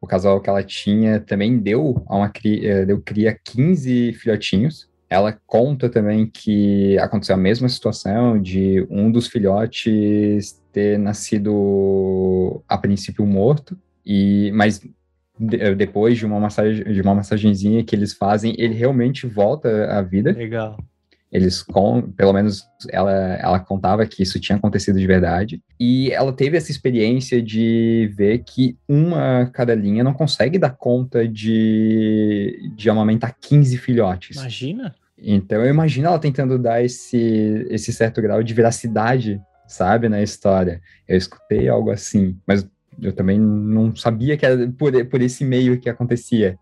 o 0.01 0.07
casal 0.07 0.41
que 0.41 0.49
ela 0.49 0.63
tinha, 0.63 1.21
também 1.21 1.59
deu 1.59 2.03
a 2.09 2.17
uma 2.17 2.29
cri- 2.29 2.67
eh, 2.67 2.85
deu 2.87 3.01
cria 3.01 3.37
15 3.45 4.13
filhotinhos. 4.15 4.89
Ela 5.11 5.39
conta 5.47 5.89
também 5.89 6.27
que 6.27 6.99
aconteceu 6.99 7.35
a 7.35 7.39
mesma 7.39 7.69
situação 7.69 8.41
de 8.41 8.87
um 8.91 9.11
dos 9.11 9.27
filhotes 9.27 10.61
ter 10.73 10.99
nascido 10.99 12.63
a 12.69 12.77
princípio 12.79 13.27
morto, 13.27 13.77
e 14.05 14.51
mas 14.55 14.81
de- 15.39 15.75
depois 15.75 16.19
de 16.19 16.27
uma 16.27 16.39
massagem, 16.41 16.85
de 16.85 17.01
uma 17.01 17.15
massagenzinha 17.15 17.83
que 17.85 17.95
eles 17.97 18.13
fazem, 18.13 18.55
ele 18.59 18.75
realmente 18.75 19.27
volta 19.27 19.87
à 19.91 20.03
vida 20.03 20.33
Legal. 20.33 20.79
Eles 21.31 21.63
com, 21.63 22.03
pelo 22.13 22.33
menos 22.33 22.65
ela, 22.91 23.13
ela 23.13 23.61
contava 23.61 24.07
que 24.07 24.23
isso 24.23 24.41
tinha 24.41 24.57
acontecido 24.57 24.99
de 24.99 25.07
verdade 25.07 25.63
e 25.79 26.11
ela 26.11 26.33
teve 26.33 26.57
essa 26.57 26.71
experiência 26.71 27.43
de 27.43 28.11
ver 28.17 28.39
que 28.39 28.79
uma 28.89 29.47
cadelinha 29.47 30.03
não 30.03 30.15
consegue 30.15 30.59
dar 30.59 30.71
conta 30.71 31.29
de, 31.29 32.73
de 32.75 32.89
amamentar 32.89 33.37
15 33.41 33.77
filhotes. 33.77 34.37
Imagina? 34.37 34.95
Então 35.19 35.63
eu 35.63 35.71
imagino 35.71 36.07
ela 36.07 36.19
tentando 36.19 36.59
dar 36.59 36.83
esse, 36.83 37.67
esse 37.69 37.93
certo 37.93 38.23
grau 38.23 38.43
de 38.43 38.55
veracidade, 38.55 39.41
sabe, 39.67 40.09
na 40.09 40.23
história. 40.23 40.81
Eu 41.07 41.17
escutei 41.17 41.69
algo 41.69 41.91
assim, 41.91 42.39
mas 42.47 42.67
eu 43.01 43.13
também 43.13 43.39
não 43.39 43.95
sabia 43.95 44.37
que 44.37 44.47
era 44.47 44.69
por, 44.71 44.93
por 45.07 45.21
esse 45.21 45.45
meio 45.45 45.79
que 45.79 45.89
acontecia. 45.89 46.59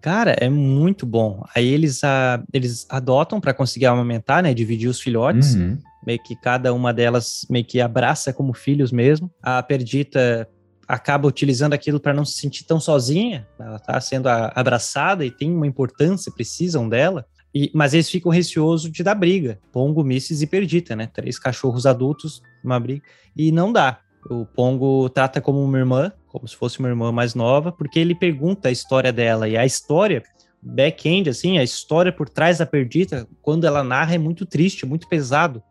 Cara, 0.00 0.36
é 0.38 0.48
muito 0.48 1.04
bom. 1.04 1.42
Aí 1.54 1.66
eles, 1.66 2.04
a, 2.04 2.42
eles 2.52 2.86
adotam 2.88 3.40
para 3.40 3.52
conseguir 3.52 3.86
amamentar, 3.86 4.42
né? 4.42 4.54
Dividir 4.54 4.88
os 4.88 5.00
filhotes. 5.00 5.54
Uhum. 5.54 5.78
Meio 6.06 6.22
que 6.22 6.36
cada 6.36 6.72
uma 6.72 6.94
delas 6.94 7.44
meio 7.50 7.64
que 7.64 7.80
abraça 7.80 8.32
como 8.32 8.54
filhos 8.54 8.92
mesmo. 8.92 9.30
A 9.42 9.62
Perdita 9.62 10.48
acaba 10.86 11.28
utilizando 11.28 11.74
aquilo 11.74 12.00
para 12.00 12.14
não 12.14 12.24
se 12.24 12.38
sentir 12.38 12.64
tão 12.64 12.80
sozinha. 12.80 13.46
Ela 13.58 13.78
tá 13.78 14.00
sendo 14.00 14.28
a- 14.28 14.52
abraçada 14.54 15.24
e 15.24 15.30
tem 15.30 15.52
uma 15.52 15.66
importância, 15.66 16.32
precisam 16.32 16.88
dela. 16.88 17.26
E, 17.54 17.70
mas 17.74 17.92
eles 17.92 18.08
ficam 18.08 18.30
receosos 18.30 18.90
de 18.90 19.02
dar 19.02 19.14
briga. 19.14 19.58
Pongo, 19.72 20.04
Misses 20.04 20.40
e 20.42 20.46
Perdita, 20.46 20.94
né? 20.94 21.08
Três 21.12 21.38
cachorros 21.38 21.86
adultos, 21.86 22.40
uma 22.64 22.78
briga. 22.78 23.02
E 23.36 23.50
não 23.50 23.72
dá. 23.72 23.98
O 24.30 24.46
Pongo 24.46 25.08
trata 25.08 25.40
como 25.40 25.62
uma 25.62 25.78
irmã, 25.78 26.12
como 26.28 26.46
se 26.46 26.54
fosse 26.56 26.78
uma 26.78 26.88
irmã 26.88 27.10
mais 27.10 27.34
nova, 27.34 27.72
porque 27.72 27.98
ele 27.98 28.14
pergunta 28.14 28.68
a 28.68 28.72
história 28.72 29.12
dela. 29.12 29.48
E 29.48 29.56
a 29.56 29.64
história, 29.66 30.22
back-end, 30.62 31.28
assim, 31.30 31.58
a 31.58 31.62
história 31.62 32.12
por 32.12 32.28
trás 32.28 32.58
da 32.58 32.66
Perdita, 32.66 33.26
quando 33.42 33.66
ela 33.66 33.82
narra, 33.82 34.14
é 34.14 34.18
muito 34.18 34.44
triste, 34.46 34.84
muito 34.86 35.08
pesado. 35.08 35.62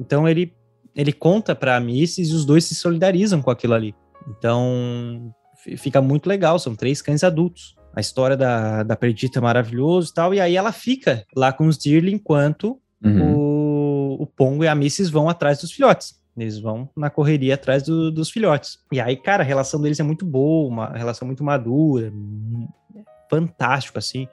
Então 0.00 0.28
ele, 0.28 0.52
ele 0.94 1.12
conta 1.12 1.54
para 1.54 1.76
a 1.76 1.80
Misses 1.80 2.30
e 2.30 2.34
os 2.34 2.44
dois 2.44 2.64
se 2.64 2.74
solidarizam 2.74 3.42
com 3.42 3.50
aquilo 3.50 3.74
ali. 3.74 3.94
Então 4.28 5.34
fi- 5.62 5.76
fica 5.76 6.00
muito 6.00 6.28
legal, 6.28 6.58
são 6.58 6.74
três 6.74 7.00
cães 7.02 7.24
adultos. 7.24 7.74
A 7.94 8.00
história 8.00 8.36
da, 8.36 8.82
da 8.82 8.96
Perdita 8.96 9.38
é 9.38 9.42
maravilhoso 9.42 10.10
e 10.10 10.14
tal, 10.14 10.34
e 10.34 10.40
aí 10.40 10.56
ela 10.56 10.72
fica 10.72 11.24
lá 11.36 11.52
com 11.52 11.66
os 11.66 11.78
Dirly 11.78 12.12
enquanto 12.12 12.80
Uhum. 13.04 13.34
o, 13.36 14.22
o 14.22 14.26
Pongo 14.26 14.64
e 14.64 14.68
a 14.68 14.74
Missis 14.74 15.10
vão 15.10 15.28
atrás 15.28 15.60
dos 15.60 15.70
filhotes. 15.70 16.14
Eles 16.36 16.58
vão 16.58 16.88
na 16.96 17.10
correria 17.10 17.54
atrás 17.54 17.82
do- 17.82 18.10
dos 18.10 18.30
filhotes. 18.30 18.78
E 18.92 19.00
aí, 19.00 19.16
cara, 19.16 19.42
a 19.42 19.46
relação 19.46 19.80
deles 19.80 20.00
é 20.00 20.02
muito 20.02 20.24
boa, 20.26 20.68
uma 20.68 20.88
relação 20.96 21.26
muito 21.26 21.44
madura, 21.44 22.12
fantástico, 23.30 23.98
assim. 23.98 24.28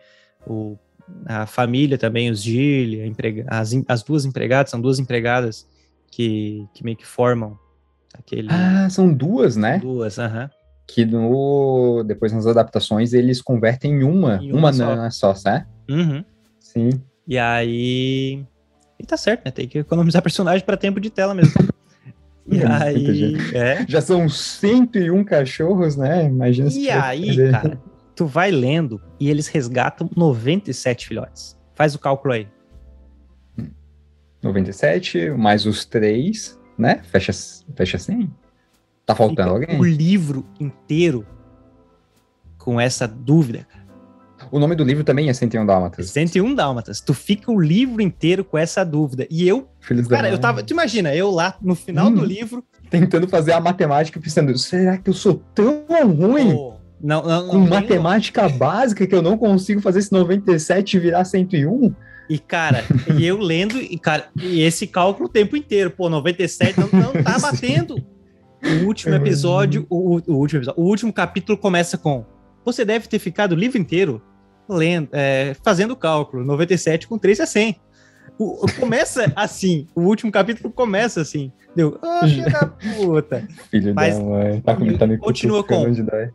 O, 0.47 0.78
a 1.26 1.45
família 1.45 1.97
também, 1.97 2.30
os 2.30 2.41
Gilly, 2.41 3.06
emprega- 3.08 3.45
as, 3.47 3.72
as 3.88 4.04
duas 4.04 4.26
empregadas, 4.26 4.72
são 4.72 4.82
duas 4.82 4.99
empregadas 4.99 5.68
que, 6.10 6.66
que 6.74 6.84
meio 6.84 6.97
que 6.97 7.06
formam 7.06 7.58
aquele... 8.14 8.47
Ah, 8.52 8.89
são 8.89 9.14
duas, 9.14 9.56
né? 9.56 9.80
Duas, 9.80 10.18
aham. 10.20 10.49
Que 10.88 11.06
no, 11.06 12.04
depois 12.06 12.34
nas 12.34 12.45
adaptações 12.45 13.14
eles 13.14 13.41
convertem 13.41 13.93
em 13.93 14.04
uma. 14.04 14.38
Em 14.43 14.52
uma 14.52 14.60
uma 14.60 14.74
só. 14.74 14.95
não 14.95 15.06
é 15.06 15.12
só, 15.12 15.34
certo? 15.36 15.68
Uhum. 15.89 16.26
Sim. 16.60 16.89
E 17.28 17.38
aí. 17.38 18.43
E 18.99 19.06
tá 19.06 19.16
certo, 19.16 19.45
né? 19.45 19.52
Tem 19.52 19.68
que 19.70 19.78
economizar 19.80 20.22
personagem 20.22 20.66
pra 20.66 20.76
tempo 20.76 20.99
de 20.99 21.10
tela 21.10 21.34
mesmo. 21.34 21.54
E 22.52 22.64
aí. 22.64 23.36
É. 23.56 23.86
Já 23.88 24.02
são 24.02 24.28
101 24.28 25.24
cachorros, 25.24 25.95
né? 25.95 26.26
Imagina 26.26 26.70
se 26.70 26.82
E 26.82 26.89
aí, 26.89 27.52
cara, 27.52 27.82
tu 28.16 28.26
vai 28.26 28.52
lendo 28.52 29.02
e 29.20 29.30
eles 29.30 29.47
resgatam 29.47 30.10
97 30.16 31.08
filhotes. 31.08 31.58
Faz 31.74 31.95
o 31.95 31.99
cálculo 31.99 32.34
aí. 32.34 32.47
97, 34.43 35.30
mais 35.32 35.66
os 35.66 35.86
três, 35.86 36.60
né? 36.78 37.02
Fecha, 37.04 37.32
fecha 37.76 37.97
100. 37.97 38.30
Tá 39.06 39.16
faltando 39.16 39.60
Fica 39.60 39.72
alguém? 39.72 39.80
o 39.80 39.84
livro 39.84 40.45
inteiro 40.60 41.26
com 42.58 42.80
essa 42.80 43.08
dúvida, 43.08 43.66
cara. 43.70 43.80
O 44.52 44.60
nome 44.60 44.76
do 44.76 44.84
livro 44.84 45.04
também 45.04 45.30
é 45.30 45.34
101 45.34 45.66
Dálmatas. 45.66 46.10
101 46.10 46.54
dálmatas. 46.54 46.99
Tu 46.99 47.14
fica 47.14 47.49
o 47.52 47.60
livro 47.60 48.02
inteiro 48.02 48.43
com 48.43 48.58
essa 48.58 48.84
dúvida. 48.84 49.26
E 49.30 49.47
eu, 49.47 49.70
Filhos 49.80 50.08
cara, 50.08 50.30
eu 50.30 50.38
tava. 50.38 50.62
Tu 50.62 50.72
imagina, 50.74 51.16
eu 51.16 51.32
lá 51.32 51.56
no 51.62 51.74
final 51.74 52.08
Hum. 52.08 52.16
do 52.16 52.26
livro. 52.26 52.64
Tentando 52.89 53.28
fazer 53.28 53.54
a 53.54 53.62
matemática, 53.62 54.20
pensando, 54.20 54.58
será 54.58 54.97
que 54.97 55.10
eu 55.10 55.14
sou 55.14 55.41
tão 55.56 55.86
ruim? 56.18 56.52
pô, 56.54 56.74
não, 57.02 57.24
não, 57.24 57.47
com 57.47 57.58
não 57.60 57.62
tem- 57.64 57.70
matemática 57.70 58.49
básica 58.49 59.08
que 59.08 59.16
eu 59.16 59.22
não 59.22 59.38
consigo 59.38 59.80
fazer 59.82 59.99
esse 59.99 60.12
97 60.12 60.99
virar 60.99 61.24
101? 61.24 61.93
E, 62.30 62.38
cara, 62.38 62.84
e 63.18 63.26
eu 63.26 63.38
lendo, 63.39 63.78
e, 63.78 63.97
cara, 63.97 64.28
e 64.41 64.62
esse 64.62 64.86
cálculo 64.88 65.28
o 65.28 65.32
tempo 65.32 65.56
inteiro. 65.58 65.91
Pô, 65.91 66.10
97 66.10 66.80
não, 66.80 66.89
não 66.91 67.24
tá 67.24 67.39
batendo. 67.39 67.95
O 68.64 68.86
último 68.86 69.16
episódio, 69.16 69.88
o, 69.89 70.18
o- 70.18 70.22
o 70.28 70.36
último 70.36 70.60
episódio, 70.60 70.82
o 70.82 70.86
último 70.86 71.12
capítulo 71.14 71.58
começa 71.58 71.97
com: 71.97 72.26
Você 72.66 72.84
deve 72.86 73.08
ter 73.08 73.18
ficado 73.20 73.54
o 73.54 73.56
livro 73.56 73.78
inteiro 73.78 74.22
lendo, 74.74 75.09
é, 75.11 75.55
fazendo 75.63 75.91
o 75.91 75.95
cálculo. 75.95 76.43
97 76.43 77.07
com 77.07 77.17
3 77.17 77.39
é 77.41 77.45
100. 77.45 77.76
O- 78.39 78.65
começa 78.80 79.32
assim, 79.36 79.86
o 79.93 80.01
último 80.01 80.32
capítulo 80.32 80.72
começa 80.72 81.22
assim. 81.22 81.51
Deu, 81.76 81.97
ah, 82.01 82.28
filho 82.28 82.51
da 82.51 82.65
puta. 82.65 83.47
Filho 83.69 83.93
Mas- 83.95 84.17
da 84.17 84.24
mãe. 84.24 84.61
Tá, 84.61 84.76
com- 84.76 84.97
tá 84.97 85.07
me 85.07 85.17
Continua 85.17 85.63
com-. 85.63 85.86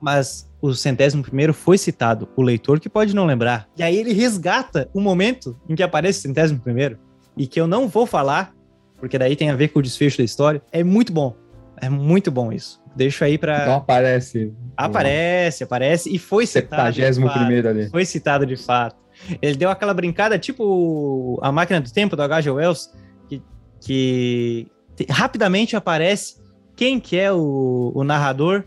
Mas 0.00 0.48
o 0.62 0.72
centésimo 0.72 1.22
primeiro 1.22 1.52
foi 1.52 1.76
citado, 1.76 2.28
o 2.36 2.42
leitor 2.42 2.80
que 2.80 2.88
pode 2.88 3.14
não 3.14 3.26
lembrar. 3.26 3.68
E 3.76 3.82
aí 3.82 3.96
ele 3.96 4.12
resgata 4.12 4.88
o 4.94 5.00
momento 5.00 5.56
em 5.68 5.74
que 5.74 5.82
aparece 5.82 6.20
o 6.20 6.22
centésimo 6.22 6.60
primeiro, 6.60 6.98
e 7.36 7.46
que 7.46 7.60
eu 7.60 7.66
não 7.66 7.86
vou 7.86 8.06
falar, 8.06 8.54
porque 8.98 9.18
daí 9.18 9.36
tem 9.36 9.50
a 9.50 9.54
ver 9.56 9.68
com 9.68 9.78
o 9.78 9.82
desfecho 9.82 10.16
da 10.18 10.24
história. 10.24 10.62
É 10.72 10.82
muito 10.82 11.12
bom. 11.12 11.34
É 11.80 11.88
muito 11.88 12.30
bom 12.30 12.52
isso. 12.52 12.80
Deixo 12.94 13.22
aí 13.24 13.36
pra. 13.36 13.66
Não 13.66 13.74
aparece. 13.76 14.54
Aparece, 14.76 15.64
aparece, 15.64 16.14
e 16.14 16.18
foi 16.18 16.46
citado. 16.46 16.90
de 16.92 17.00
71 17.02 17.26
fato. 17.28 17.38
primeiro 17.38 17.68
ali. 17.68 17.90
Foi 17.90 18.04
citado 18.04 18.46
de 18.46 18.56
fato. 18.56 18.96
Ele 19.42 19.56
deu 19.56 19.70
aquela 19.70 19.92
brincada, 19.94 20.38
tipo 20.38 21.38
a 21.42 21.50
máquina 21.52 21.80
do 21.80 21.90
tempo 21.92 22.16
do 22.16 22.22
H.G. 22.22 22.50
Wells, 22.50 22.90
que, 23.28 23.42
que 23.80 24.66
te- 24.94 25.06
rapidamente 25.10 25.74
aparece 25.76 26.36
quem 26.74 27.00
que 27.00 27.18
é 27.18 27.32
o, 27.32 27.92
o 27.94 28.04
narrador 28.04 28.64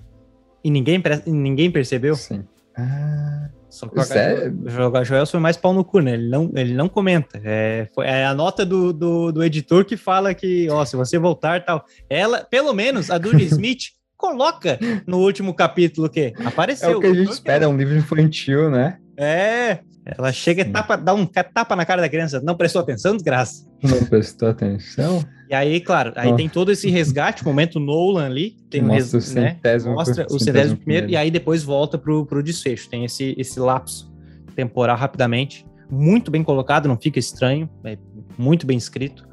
e 0.63 0.69
ninguém, 0.71 1.01
e 1.25 1.31
ninguém 1.31 1.69
percebeu. 1.71 2.15
Sim. 2.15 2.43
Ah, 2.77 3.49
Só 3.69 3.87
que 3.87 3.99
o. 3.99 4.91
Wells 5.11 5.31
foi 5.31 5.39
mais 5.39 5.55
pau 5.55 5.73
no 5.73 5.83
cu, 5.83 5.99
né? 5.99 6.13
Ele 6.13 6.29
não, 6.29 6.51
ele 6.55 6.73
não 6.73 6.89
comenta. 6.89 7.39
É, 7.43 7.87
foi, 7.93 8.07
é 8.07 8.25
a 8.25 8.33
nota 8.33 8.65
do, 8.65 8.91
do, 8.91 9.31
do 9.31 9.43
editor 9.43 9.85
que 9.85 9.95
fala 9.95 10.33
que, 10.33 10.67
ó, 10.69 10.83
se 10.83 10.95
você 10.95 11.17
voltar 11.19 11.63
tal. 11.63 11.85
Ela, 12.09 12.43
pelo 12.43 12.73
menos, 12.73 13.11
a 13.11 13.17
Dudy 13.17 13.45
Smith 13.51 13.91
coloca 14.17 14.77
no 15.07 15.19
último 15.19 15.53
capítulo 15.53 16.07
o 16.07 16.09
quê? 16.09 16.33
é 16.37 16.45
Apareceu. 16.45 16.97
o 16.97 16.99
que 16.99 17.07
a 17.07 17.13
gente 17.13 17.31
espera, 17.31 17.69
um 17.69 17.77
livro 17.77 17.95
infantil, 17.95 18.69
né? 18.69 18.97
é, 19.15 19.79
ela 20.17 20.31
chega 20.31 20.61
e 20.61 20.65
tapa, 20.65 20.95
dá 20.97 21.13
um 21.13 21.25
tapa 21.25 21.75
na 21.75 21.85
cara 21.85 22.01
da 22.01 22.09
criança. 22.09 22.41
Não 22.41 22.55
prestou 22.55 22.81
atenção, 22.81 23.15
desgraça. 23.15 23.65
Não 23.83 24.03
prestou 24.05 24.49
atenção. 24.49 25.23
E 25.49 25.53
aí, 25.55 25.79
claro, 25.81 26.13
aí 26.15 26.29
Ó. 26.31 26.35
tem 26.35 26.47
todo 26.47 26.71
esse 26.71 26.89
resgate, 26.91 27.43
momento 27.43 27.79
Nolan 27.79 28.25
ali. 28.27 28.55
Tem 28.69 28.81
Mostra 28.83 29.17
res, 29.19 29.31
o 29.31 29.35
né? 29.35 29.49
centésimo- 29.55 29.95
Mostra 29.95 30.27
o 30.29 30.37
centésimo 30.39 30.77
primeiro, 30.77 30.77
primeiro. 30.77 31.09
e 31.09 31.17
aí 31.17 31.31
depois 31.31 31.63
volta 31.63 31.97
pro, 31.97 32.23
pro 32.25 32.43
desfecho. 32.43 32.87
Tem 32.87 33.03
esse, 33.03 33.33
esse 33.37 33.59
lapso 33.59 34.13
temporal 34.55 34.95
rapidamente. 34.95 35.65
Muito 35.89 36.29
bem 36.29 36.43
colocado, 36.43 36.87
não 36.87 36.95
fica 36.97 37.17
estranho. 37.17 37.67
É 37.83 37.97
muito 38.37 38.67
bem 38.67 38.77
escrito. 38.77 39.27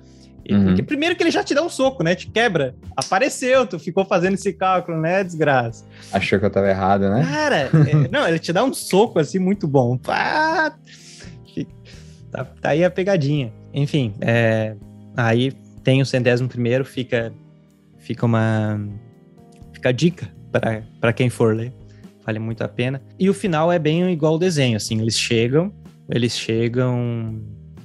E 0.48 0.54
Uhum. 0.54 0.64
Porque 0.66 0.82
primeiro 0.84 1.14
que 1.16 1.22
ele 1.24 1.30
já 1.32 1.42
te 1.42 1.52
dá 1.54 1.60
um 1.62 1.68
soco, 1.68 2.02
né? 2.04 2.14
Te 2.14 2.30
quebra. 2.30 2.74
Apareceu, 2.96 3.66
tu 3.66 3.78
ficou 3.80 4.04
fazendo 4.06 4.34
esse 4.34 4.52
cálculo, 4.52 4.96
né? 4.98 5.22
Desgraça. 5.24 5.84
Achou 6.12 6.38
que 6.38 6.46
eu 6.46 6.50
tava 6.50 6.68
errado, 6.70 7.10
né? 7.10 7.26
Cara, 7.28 7.56
é, 7.56 7.68
não, 8.10 8.26
ele 8.26 8.38
te 8.38 8.52
dá 8.54 8.62
um 8.64 8.72
soco 8.72 9.18
assim 9.18 9.38
muito 9.40 9.66
bom. 9.68 9.98
Pá! 9.98 10.72
Tá, 12.30 12.44
tá 12.44 12.68
aí 12.70 12.84
a 12.84 12.90
pegadinha. 12.90 13.52
Enfim, 13.74 14.14
é, 14.20 14.76
aí 15.16 15.52
tem 15.86 16.02
o 16.02 16.06
centésimo 16.06 16.48
primeiro, 16.48 16.84
fica, 16.84 17.32
fica 17.98 18.26
uma. 18.26 18.76
Fica 19.72 19.90
a 19.90 19.92
dica 19.92 20.28
para 21.00 21.12
quem 21.12 21.30
for 21.30 21.54
ler. 21.54 21.72
Vale 22.24 22.40
muito 22.40 22.62
a 22.64 22.66
pena. 22.68 23.00
E 23.16 23.30
o 23.30 23.34
final 23.34 23.70
é 23.70 23.78
bem 23.78 24.10
igual 24.10 24.32
ao 24.32 24.38
desenho, 24.38 24.76
assim, 24.76 25.00
eles 25.00 25.16
chegam, 25.16 25.72
eles 26.10 26.36
chegam. 26.36 27.40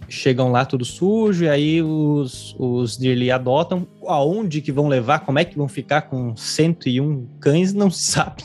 Chegam 0.10 0.52
lá 0.52 0.66
tudo 0.66 0.84
sujo, 0.84 1.46
e 1.46 1.50
aí 1.50 1.82
os, 1.84 2.56
os 2.60 2.98
Dearly 2.98 3.30
adotam. 3.30 3.88
Aonde 4.08 4.62
que 4.62 4.72
vão 4.72 4.88
levar? 4.88 5.20
Como 5.20 5.38
é 5.38 5.46
que 5.46 5.56
vão 5.56 5.68
ficar 5.68 6.02
com 6.02 6.36
101 6.36 7.28
cães? 7.40 7.72
Não 7.72 7.92
se 7.92 8.12
sabe. 8.12 8.44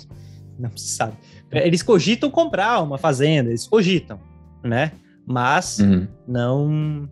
Não 0.59 0.71
se 0.77 0.89
sabe. 0.89 1.15
Eles 1.51 1.83
cogitam 1.83 2.31
comprar 2.31 2.83
uma 2.83 2.99
fazenda, 2.99 3.49
eles 3.49 3.67
cogitam, 3.67 4.21
né? 4.63 4.93
Mas 5.27 5.79
Uhum. 5.79 6.07
não. 6.29 7.09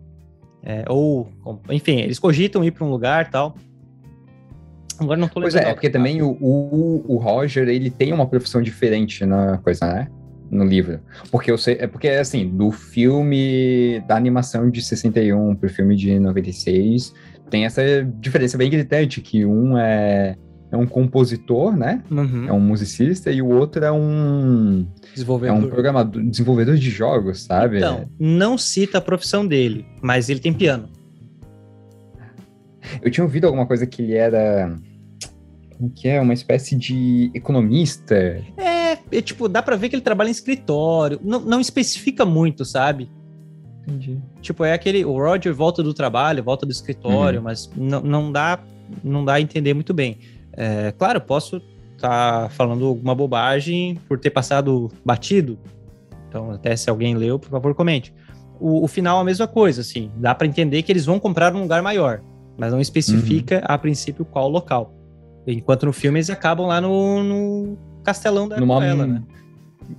É, 0.65 0.83
ou, 0.89 1.29
enfim, 1.69 1.99
eles 1.99 2.17
cogitam 2.17 2.63
ir 2.63 2.71
para 2.71 2.83
um 2.83 2.89
lugar 2.89 3.29
tal. 3.29 3.55
Agora 4.99 5.19
não 5.19 5.27
tô 5.27 5.39
Pois 5.39 5.53
lembrando. 5.53 5.69
é, 5.69 5.71
é 5.71 5.73
porque 5.75 5.89
também 5.89 6.21
o, 6.21 6.31
o, 6.41 7.05
o 7.07 7.17
Roger, 7.17 7.67
ele 7.67 7.91
tem 7.91 8.11
uma 8.11 8.27
profissão 8.27 8.61
diferente 8.61 9.25
na 9.25 9.59
coisa, 9.59 9.85
né? 9.85 10.07
No 10.49 10.63
livro. 10.63 10.99
Porque 11.31 11.51
eu 11.51 11.57
sei, 11.57 11.77
é 11.79 11.87
porque, 11.87 12.07
assim, 12.07 12.47
do 12.47 12.71
filme, 12.71 14.01
da 14.07 14.15
animação 14.15 14.69
de 14.69 14.81
61 14.81 15.55
pro 15.55 15.69
filme 15.69 15.95
de 15.95 16.19
96, 16.19 17.13
tem 17.49 17.65
essa 17.65 17.81
diferença 18.19 18.57
bem 18.57 18.69
gritante, 18.69 19.21
que 19.21 19.45
um 19.45 19.77
é, 19.77 20.35
é 20.75 20.77
um 20.77 20.85
compositor, 20.85 21.75
né? 21.75 22.03
Uhum, 22.11 22.47
É 22.47 22.53
um 22.53 22.59
musicista, 22.59 23.31
e 23.31 23.41
o 23.41 23.47
outro 23.47 23.83
é 23.83 23.91
um, 23.91 24.85
é 25.03 25.13
desenvolvedor. 25.13 25.57
um 25.57 25.67
programador, 25.69 26.23
desenvolvedor 26.23 26.75
de 26.75 26.89
jogos, 26.89 27.43
sabe? 27.43 27.77
Então, 27.77 28.09
não 28.19 28.57
cita 28.57 28.97
a 28.97 29.01
profissão 29.01 29.45
dele, 29.47 29.85
mas 30.01 30.29
ele 30.29 30.39
tem 30.39 30.53
piano. 30.53 30.89
Eu 33.01 33.09
tinha 33.09 33.23
ouvido 33.23 33.45
alguma 33.45 33.65
coisa 33.65 33.85
que 33.85 34.01
ele 34.01 34.13
era. 34.13 34.77
Como 35.77 35.89
que 35.89 36.07
é? 36.07 36.21
Uma 36.21 36.33
espécie 36.33 36.75
de 36.75 37.31
economista. 37.33 38.15
É, 38.57 38.97
é 39.11 39.21
tipo, 39.21 39.49
dá 39.49 39.61
pra 39.61 39.75
ver 39.75 39.89
que 39.89 39.95
ele 39.95 40.01
trabalha 40.03 40.29
em 40.29 40.31
escritório. 40.31 41.19
Não, 41.23 41.39
não 41.39 41.59
especifica 41.59 42.25
muito, 42.25 42.63
sabe? 42.63 43.09
Entendi. 43.87 44.19
Tipo, 44.41 44.63
é 44.63 44.73
aquele. 44.73 45.03
O 45.03 45.13
Roger 45.13 45.53
volta 45.53 45.81
do 45.83 45.93
trabalho, 45.93 46.43
volta 46.43 46.65
do 46.65 46.71
escritório, 46.71 47.41
mas 47.41 47.69
não, 47.75 48.01
não, 48.01 48.31
dá, 48.31 48.59
não 49.03 49.25
dá 49.25 49.33
a 49.33 49.41
entender 49.41 49.73
muito 49.73 49.93
bem. 49.93 50.17
É, 50.57 50.91
claro, 50.97 51.19
posso 51.21 51.61
estar 51.95 52.49
falando 52.51 52.85
alguma 52.85 53.15
bobagem 53.15 53.95
por 54.07 54.19
ter 54.19 54.29
passado 54.29 54.91
batido. 55.03 55.57
Então, 56.27 56.51
até 56.51 56.75
se 56.75 56.89
alguém 56.89 57.15
leu, 57.15 57.39
por 57.39 57.49
favor, 57.49 57.73
comente. 57.73 58.13
O, 58.59 58.83
o 58.83 58.87
final 58.87 59.17
é 59.19 59.21
a 59.21 59.23
mesma 59.23 59.47
coisa, 59.47 59.81
assim. 59.81 60.11
Dá 60.17 60.33
pra 60.35 60.47
entender 60.47 60.81
que 60.81 60.91
eles 60.91 61.05
vão 61.05 61.19
comprar 61.19 61.53
um 61.55 61.61
lugar 61.61 61.81
maior, 61.81 62.21
mas 62.57 62.71
não 62.71 62.79
especifica 62.81 63.59
a 63.65 63.77
princípio 63.77 64.25
qual 64.25 64.49
local. 64.49 64.93
Enquanto 65.47 65.85
no 65.85 65.93
filme 65.93 66.19
eles 66.19 66.29
acabam 66.29 66.67
lá 66.67 66.81
no, 66.81 67.23
no 67.23 67.77
castelão 68.03 68.47
da 68.47 68.57
Numa, 68.59 68.75
novela, 68.75 69.05
né? 69.05 69.21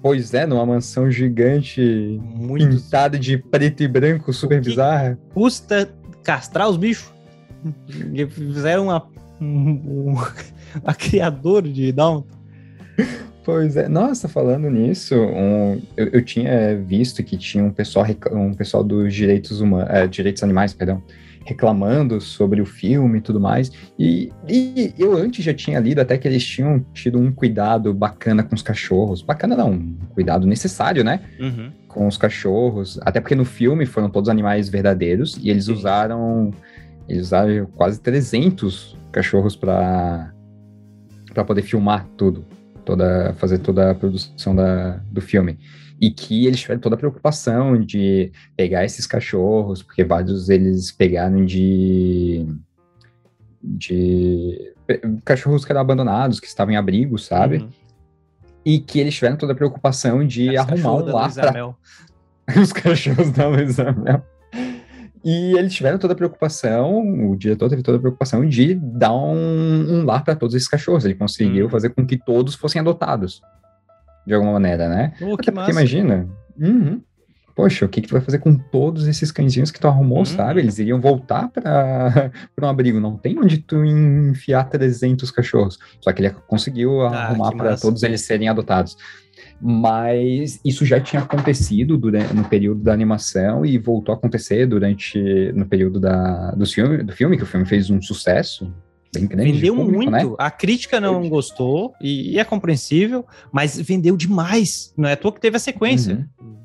Pois 0.02 0.34
é, 0.34 0.44
numa 0.46 0.66
mansão 0.66 1.08
gigante 1.10 2.20
Muito 2.34 2.66
pintada 2.68 3.18
de 3.18 3.38
preto 3.38 3.82
e 3.82 3.88
branco, 3.88 4.32
super 4.32 4.60
bizarra. 4.60 5.18
custa 5.32 5.88
castrar 6.24 6.68
os 6.68 6.76
bichos. 6.76 7.12
Fizeram 8.30 8.84
uma, 8.84 9.06
um, 9.40 9.46
um, 9.46 10.14
uma 10.82 10.94
criadora 10.94 11.68
de 11.68 11.92
down. 11.92 12.24
Pois 13.44 13.76
é. 13.76 13.88
Nossa, 13.88 14.28
falando 14.28 14.68
nisso, 14.68 15.14
um- 15.14 15.80
eu, 15.96 16.06
eu 16.08 16.24
tinha 16.24 16.76
visto 16.76 17.22
que 17.22 17.36
tinha 17.36 17.62
um 17.62 17.70
pessoal, 17.70 18.04
um 18.32 18.52
pessoal 18.52 18.82
dos 18.82 19.14
direitos 19.14 19.60
humanos, 19.60 19.88
direitos 20.10 20.42
animais, 20.42 20.74
perdão, 20.74 21.00
reclamando 21.46 22.20
sobre 22.20 22.60
o 22.60 22.66
filme 22.66 23.18
e 23.18 23.20
tudo 23.20 23.40
mais. 23.40 23.70
E, 23.96 24.32
e, 24.48 24.92
eu 24.98 25.16
antes 25.16 25.44
já 25.44 25.54
tinha 25.54 25.78
lido 25.78 26.00
até 26.00 26.18
que 26.18 26.26
eles 26.26 26.44
tinham 26.44 26.84
tido 26.92 27.20
um 27.20 27.30
cuidado 27.30 27.94
bacana 27.94 28.42
com 28.42 28.54
os 28.54 28.62
cachorros. 28.62 29.22
Bacana 29.22 29.56
não, 29.56 29.70
um 29.70 29.96
cuidado 30.12 30.44
necessário, 30.44 31.04
né? 31.04 31.20
Uhum. 31.38 31.70
Com 31.86 32.08
os 32.08 32.16
cachorros. 32.16 32.98
Até 33.02 33.20
porque 33.20 33.36
no 33.36 33.44
filme 33.44 33.86
foram 33.86 34.10
todos 34.10 34.28
animais 34.28 34.68
verdadeiros 34.68 35.38
e 35.40 35.48
eles 35.48 35.66
Sim. 35.66 35.72
usaram 35.72 36.52
eles 37.08 37.26
usaram 37.26 37.66
quase 37.74 38.00
300 38.00 38.96
cachorros 39.12 39.56
para 39.56 40.32
para 41.32 41.44
poder 41.44 41.62
filmar 41.62 42.08
tudo, 42.16 42.46
toda 42.84 43.34
fazer 43.34 43.58
toda 43.58 43.90
a 43.90 43.94
produção 43.94 44.56
da, 44.56 45.00
do 45.10 45.20
filme 45.20 45.58
e 46.00 46.10
que 46.10 46.46
eles 46.46 46.60
tiveram 46.60 46.80
toda 46.80 46.94
a 46.94 46.98
preocupação 46.98 47.80
de 47.80 48.30
pegar 48.56 48.84
esses 48.84 49.06
cachorros, 49.06 49.82
porque 49.82 50.04
vários 50.04 50.48
eles 50.48 50.92
pegaram 50.92 51.44
de. 51.44 52.46
de 53.62 54.74
cachorros 55.24 55.64
que 55.64 55.72
eram 55.72 55.80
abandonados, 55.80 56.38
que 56.38 56.46
estavam 56.46 56.74
em 56.74 56.76
abrigo, 56.76 57.18
sabe? 57.18 57.58
Uhum. 57.58 57.68
E 58.64 58.78
que 58.78 58.98
eles 59.00 59.14
tiveram 59.14 59.36
toda 59.36 59.52
a 59.52 59.56
preocupação 59.56 60.26
de 60.26 60.48
Esse 60.48 60.58
arrumar 60.58 60.96
um 60.96 61.04
da 61.04 61.14
lar 61.14 61.32
para 61.32 61.74
os 62.60 62.72
cachorros 62.72 63.30
da 63.30 63.48
Luísa 63.48 63.92
Mel. 63.92 64.22
E 65.28 65.58
eles 65.58 65.74
tiveram 65.74 65.98
toda 65.98 66.12
a 66.12 66.16
preocupação, 66.16 67.00
o 67.30 67.36
diretor 67.36 67.68
teve 67.68 67.82
toda 67.82 67.98
a 67.98 68.00
preocupação 68.00 68.48
de 68.48 68.74
dar 68.76 69.12
um, 69.12 69.34
um 70.00 70.04
lar 70.04 70.22
para 70.22 70.36
todos 70.36 70.54
esses 70.54 70.68
cachorros. 70.68 71.04
Ele 71.04 71.14
conseguiu 71.16 71.64
Uhum. 71.64 71.70
fazer 71.70 71.90
com 71.90 72.06
que 72.06 72.16
todos 72.16 72.54
fossem 72.54 72.80
adotados, 72.80 73.40
de 74.24 74.32
alguma 74.34 74.52
maneira, 74.52 74.88
né? 74.88 75.14
Que 75.18 75.24
Até 75.24 75.32
porque 75.34 75.50
massa. 75.50 75.70
imagina, 75.72 76.28
uhum, 76.56 77.02
poxa, 77.56 77.86
o 77.86 77.88
que, 77.88 78.02
que 78.02 78.06
tu 78.06 78.12
vai 78.12 78.20
fazer 78.20 78.38
com 78.38 78.54
todos 78.56 79.08
esses 79.08 79.32
cãezinhos 79.32 79.72
que 79.72 79.80
tu 79.80 79.88
arrumou, 79.88 80.18
Uhum. 80.20 80.24
sabe? 80.26 80.60
Eles 80.60 80.78
iriam 80.78 81.00
voltar 81.00 81.48
para 81.48 82.30
um 82.62 82.66
abrigo. 82.68 83.00
Não 83.00 83.16
tem 83.16 83.36
onde 83.36 83.58
tu 83.58 83.84
enfiar 83.84 84.68
300 84.68 85.30
cachorros. 85.32 85.76
Só 86.00 86.12
que 86.12 86.22
ele 86.22 86.30
conseguiu 86.46 87.00
Ah, 87.00 87.24
arrumar 87.26 87.50
para 87.56 87.76
todos 87.76 88.04
eles 88.04 88.20
serem 88.20 88.48
adotados. 88.48 88.96
Mas 89.60 90.60
isso 90.64 90.84
já 90.84 91.00
tinha 91.00 91.22
acontecido 91.22 91.96
durante, 91.96 92.34
no 92.34 92.44
período 92.44 92.82
da 92.82 92.92
animação 92.92 93.64
e 93.64 93.78
voltou 93.78 94.14
a 94.14 94.16
acontecer 94.18 94.66
durante 94.66 95.18
no 95.54 95.64
período 95.66 95.98
da, 95.98 96.50
do, 96.52 96.66
filme, 96.66 97.02
do 97.02 97.12
filme, 97.12 97.36
que 97.36 97.42
o 97.42 97.46
filme 97.46 97.64
fez 97.64 97.88
um 97.88 98.00
sucesso 98.02 98.70
bem 99.14 99.26
grande. 99.26 99.52
de 99.52 99.58
Vendeu 99.58 99.76
público, 99.76 99.96
muito. 99.96 100.10
né? 100.10 100.34
A 100.38 100.50
crítica 100.50 101.00
não 101.00 101.26
gostou, 101.28 101.94
e, 102.00 102.32
e 102.34 102.38
é 102.38 102.44
compreensível, 102.44 103.24
mas 103.50 103.80
vendeu 103.80 104.16
demais. 104.16 104.92
Não 104.96 105.08
é 105.08 105.12
à 105.12 105.16
toa 105.16 105.32
que 105.32 105.40
teve 105.40 105.56
a 105.56 105.60
sequência. 105.60 106.28
Uhum. 106.38 106.56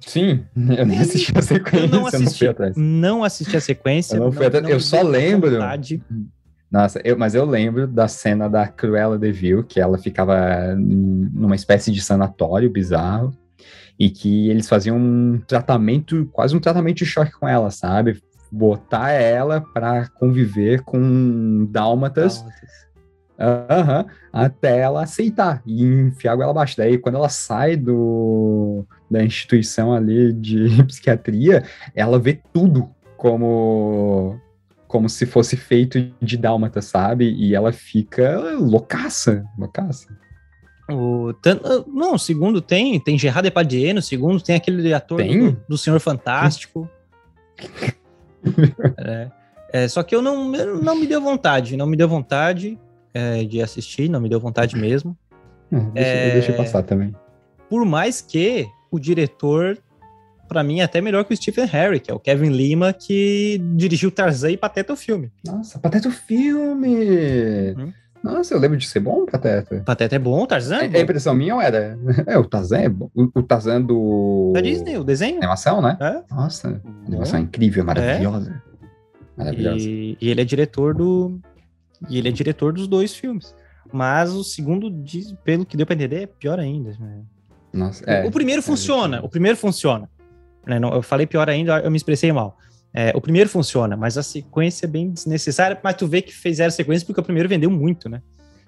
Sim, 0.00 0.44
eu 0.76 0.84
nem 0.84 0.98
assisti 0.98 1.32
a 1.36 1.40
sequência, 1.42 1.86
Eu 1.86 1.88
não 1.88 2.00
eu 2.02 2.06
assisti, 2.08 2.38
fui 2.38 2.48
atrás. 2.48 2.76
não 2.76 3.22
assisti 3.22 3.56
a 3.56 3.60
sequência. 3.60 4.16
Eu 4.16 4.24
não 4.24 4.32
fui 4.32 4.44
atrás, 4.44 4.68
eu 4.68 4.80
só 4.80 5.02
lembro. 5.02 5.52
vontade. 5.52 6.02
Nossa, 6.70 7.00
eu, 7.02 7.16
mas 7.16 7.34
eu 7.34 7.44
lembro 7.46 7.86
da 7.86 8.06
cena 8.08 8.48
da 8.48 8.66
Cruella 8.68 9.18
de 9.18 9.32
Vil, 9.32 9.64
que 9.64 9.80
ela 9.80 9.96
ficava 9.96 10.74
numa 10.76 11.54
espécie 11.54 11.90
de 11.90 12.02
sanatório 12.02 12.70
bizarro, 12.70 13.32
e 13.98 14.10
que 14.10 14.48
eles 14.48 14.68
faziam 14.68 14.96
um 14.96 15.40
tratamento, 15.46 16.28
quase 16.32 16.54
um 16.54 16.60
tratamento 16.60 16.98
de 16.98 17.06
choque 17.06 17.32
com 17.32 17.48
ela, 17.48 17.70
sabe? 17.70 18.22
Botar 18.52 19.10
ela 19.10 19.60
para 19.60 20.08
conviver 20.08 20.82
com 20.82 21.66
dálmatas, 21.70 22.44
aham, 23.38 24.06
até 24.32 24.78
ela 24.78 25.02
aceitar 25.02 25.62
e 25.66 25.84
enfiar 25.84 26.34
ela 26.34 26.50
abaixo. 26.50 26.76
Daí, 26.76 26.98
quando 26.98 27.16
ela 27.16 27.28
sai 27.28 27.76
do, 27.76 28.84
da 29.10 29.24
instituição 29.24 29.92
ali 29.92 30.32
de 30.32 30.82
psiquiatria, 30.84 31.64
ela 31.94 32.18
vê 32.18 32.40
tudo 32.52 32.90
como 33.16 34.38
como 34.88 35.08
se 35.08 35.26
fosse 35.26 35.56
feito 35.56 36.10
de 36.20 36.36
dálmata, 36.36 36.80
sabe? 36.80 37.30
E 37.34 37.54
ela 37.54 37.70
fica 37.72 38.40
loucaça, 38.58 39.44
loucaça. 39.56 40.08
O, 40.90 41.34
ah, 41.44 41.84
não, 41.86 42.14
o 42.14 42.18
segundo 42.18 42.62
tem, 42.62 42.98
tem 42.98 43.18
Gerard 43.18 43.46
Depardieu, 43.46 43.94
no 43.94 44.00
segundo 44.00 44.42
tem 44.42 44.56
aquele 44.56 44.92
ator 44.94 45.18
Tem? 45.18 45.50
do, 45.50 45.62
do 45.68 45.78
Senhor 45.78 46.00
Fantástico. 46.00 46.88
É, 48.96 49.30
é, 49.72 49.88
só 49.88 50.02
que 50.04 50.14
eu 50.14 50.22
não, 50.22 50.48
não 50.48 50.94
me 50.94 51.08
deu 51.08 51.20
vontade, 51.20 51.76
não 51.76 51.86
me 51.86 51.96
deu 51.96 52.08
vontade 52.08 52.78
é, 53.12 53.42
de 53.42 53.60
assistir, 53.60 54.08
não 54.08 54.20
me 54.20 54.28
deu 54.28 54.38
vontade 54.38 54.76
mesmo. 54.76 55.18
Deixa, 55.70 56.08
É. 56.08 56.28
Eu 56.28 56.32
deixei 56.34 56.54
passar 56.54 56.84
também. 56.84 57.14
Por 57.68 57.84
mais 57.84 58.20
que 58.20 58.66
o 58.92 58.98
diretor, 58.98 59.76
pra 60.48 60.64
mim, 60.64 60.80
é 60.80 60.84
até 60.84 61.00
melhor 61.00 61.24
que 61.24 61.32
o 61.32 61.36
Stephen 61.36 61.66
Harry, 61.66 62.00
que 62.00 62.10
é 62.10 62.14
o 62.14 62.18
Kevin 62.18 62.48
Lima, 62.50 62.92
que 62.92 63.60
dirigiu 63.76 64.10
Tarzan 64.10 64.50
e 64.52 64.56
Pateta 64.56 64.92
o 64.92 64.96
filme. 64.96 65.30
Nossa, 65.46 65.78
Pateta 65.78 66.08
o 66.08 66.12
filme! 66.12 66.96
Uhum. 67.76 67.92
Nossa, 68.22 68.52
eu 68.52 68.58
lembro 68.58 68.76
de 68.76 68.86
ser 68.86 68.98
bom, 69.00 69.24
Pateta. 69.26 69.80
Pateta 69.86 70.16
é 70.16 70.18
bom, 70.18 70.44
Tarzan? 70.44 70.78
É, 70.78 70.84
é 70.84 70.86
a 70.86 70.90
bom. 70.90 70.98
impressão 70.98 71.34
minha 71.34 71.54
ou 71.54 71.60
era? 71.60 71.96
É, 72.26 72.36
o 72.36 72.44
Tarzan 72.44 72.78
é 72.78 72.88
bom. 72.88 73.08
O, 73.14 73.30
o 73.38 73.42
Tarzan 73.44 73.80
do. 73.82 74.50
Da 74.54 74.60
Disney, 74.60 74.96
o 74.98 75.04
desenho. 75.04 75.36
Animação, 75.38 75.80
né? 75.80 75.96
É. 76.00 76.22
Nossa, 76.34 76.80
Bom. 76.84 76.90
animação 77.06 77.38
incrível, 77.38 77.84
maravilhosa. 77.84 78.60
Maravilhosa. 79.36 79.78
E, 79.88 80.16
e 80.20 80.28
ele 80.30 80.40
é 80.40 80.44
diretor 80.44 80.94
do. 80.94 81.38
E 82.10 82.18
ele 82.18 82.28
é 82.28 82.32
diretor 82.32 82.72
dos 82.72 82.88
dois 82.88 83.14
filmes. 83.14 83.54
Mas 83.92 84.32
o 84.32 84.42
segundo, 84.44 84.90
diz- 84.90 85.32
pelo 85.44 85.64
que 85.64 85.76
deu 85.76 85.86
pra 85.86 85.94
entender, 85.94 86.22
é 86.22 86.26
pior 86.26 86.58
ainda. 86.58 86.90
né? 86.98 87.20
Nossa, 87.72 88.04
é. 88.04 88.26
o 88.26 88.30
primeiro 88.30 88.62
funciona, 88.62 89.20
o 89.22 89.28
primeiro 89.28 89.56
funciona. 89.56 90.08
Né, 90.68 90.78
não, 90.78 90.92
eu 90.92 91.02
falei 91.02 91.26
pior 91.26 91.48
ainda, 91.48 91.80
eu 91.80 91.90
me 91.90 91.96
expressei 91.96 92.30
mal. 92.30 92.58
É, 92.92 93.12
o 93.14 93.20
primeiro 93.20 93.48
funciona, 93.48 93.96
mas 93.96 94.16
a 94.18 94.22
sequência 94.22 94.86
é 94.86 94.88
bem 94.88 95.10
desnecessária, 95.10 95.78
mas 95.82 95.94
tu 95.94 96.06
vê 96.06 96.22
que 96.22 96.32
fizeram 96.32 96.70
sequência 96.70 97.06
porque 97.06 97.20
o 97.20 97.24
primeiro 97.24 97.48
vendeu 97.48 97.70
muito, 97.70 98.08
né? 98.08 98.22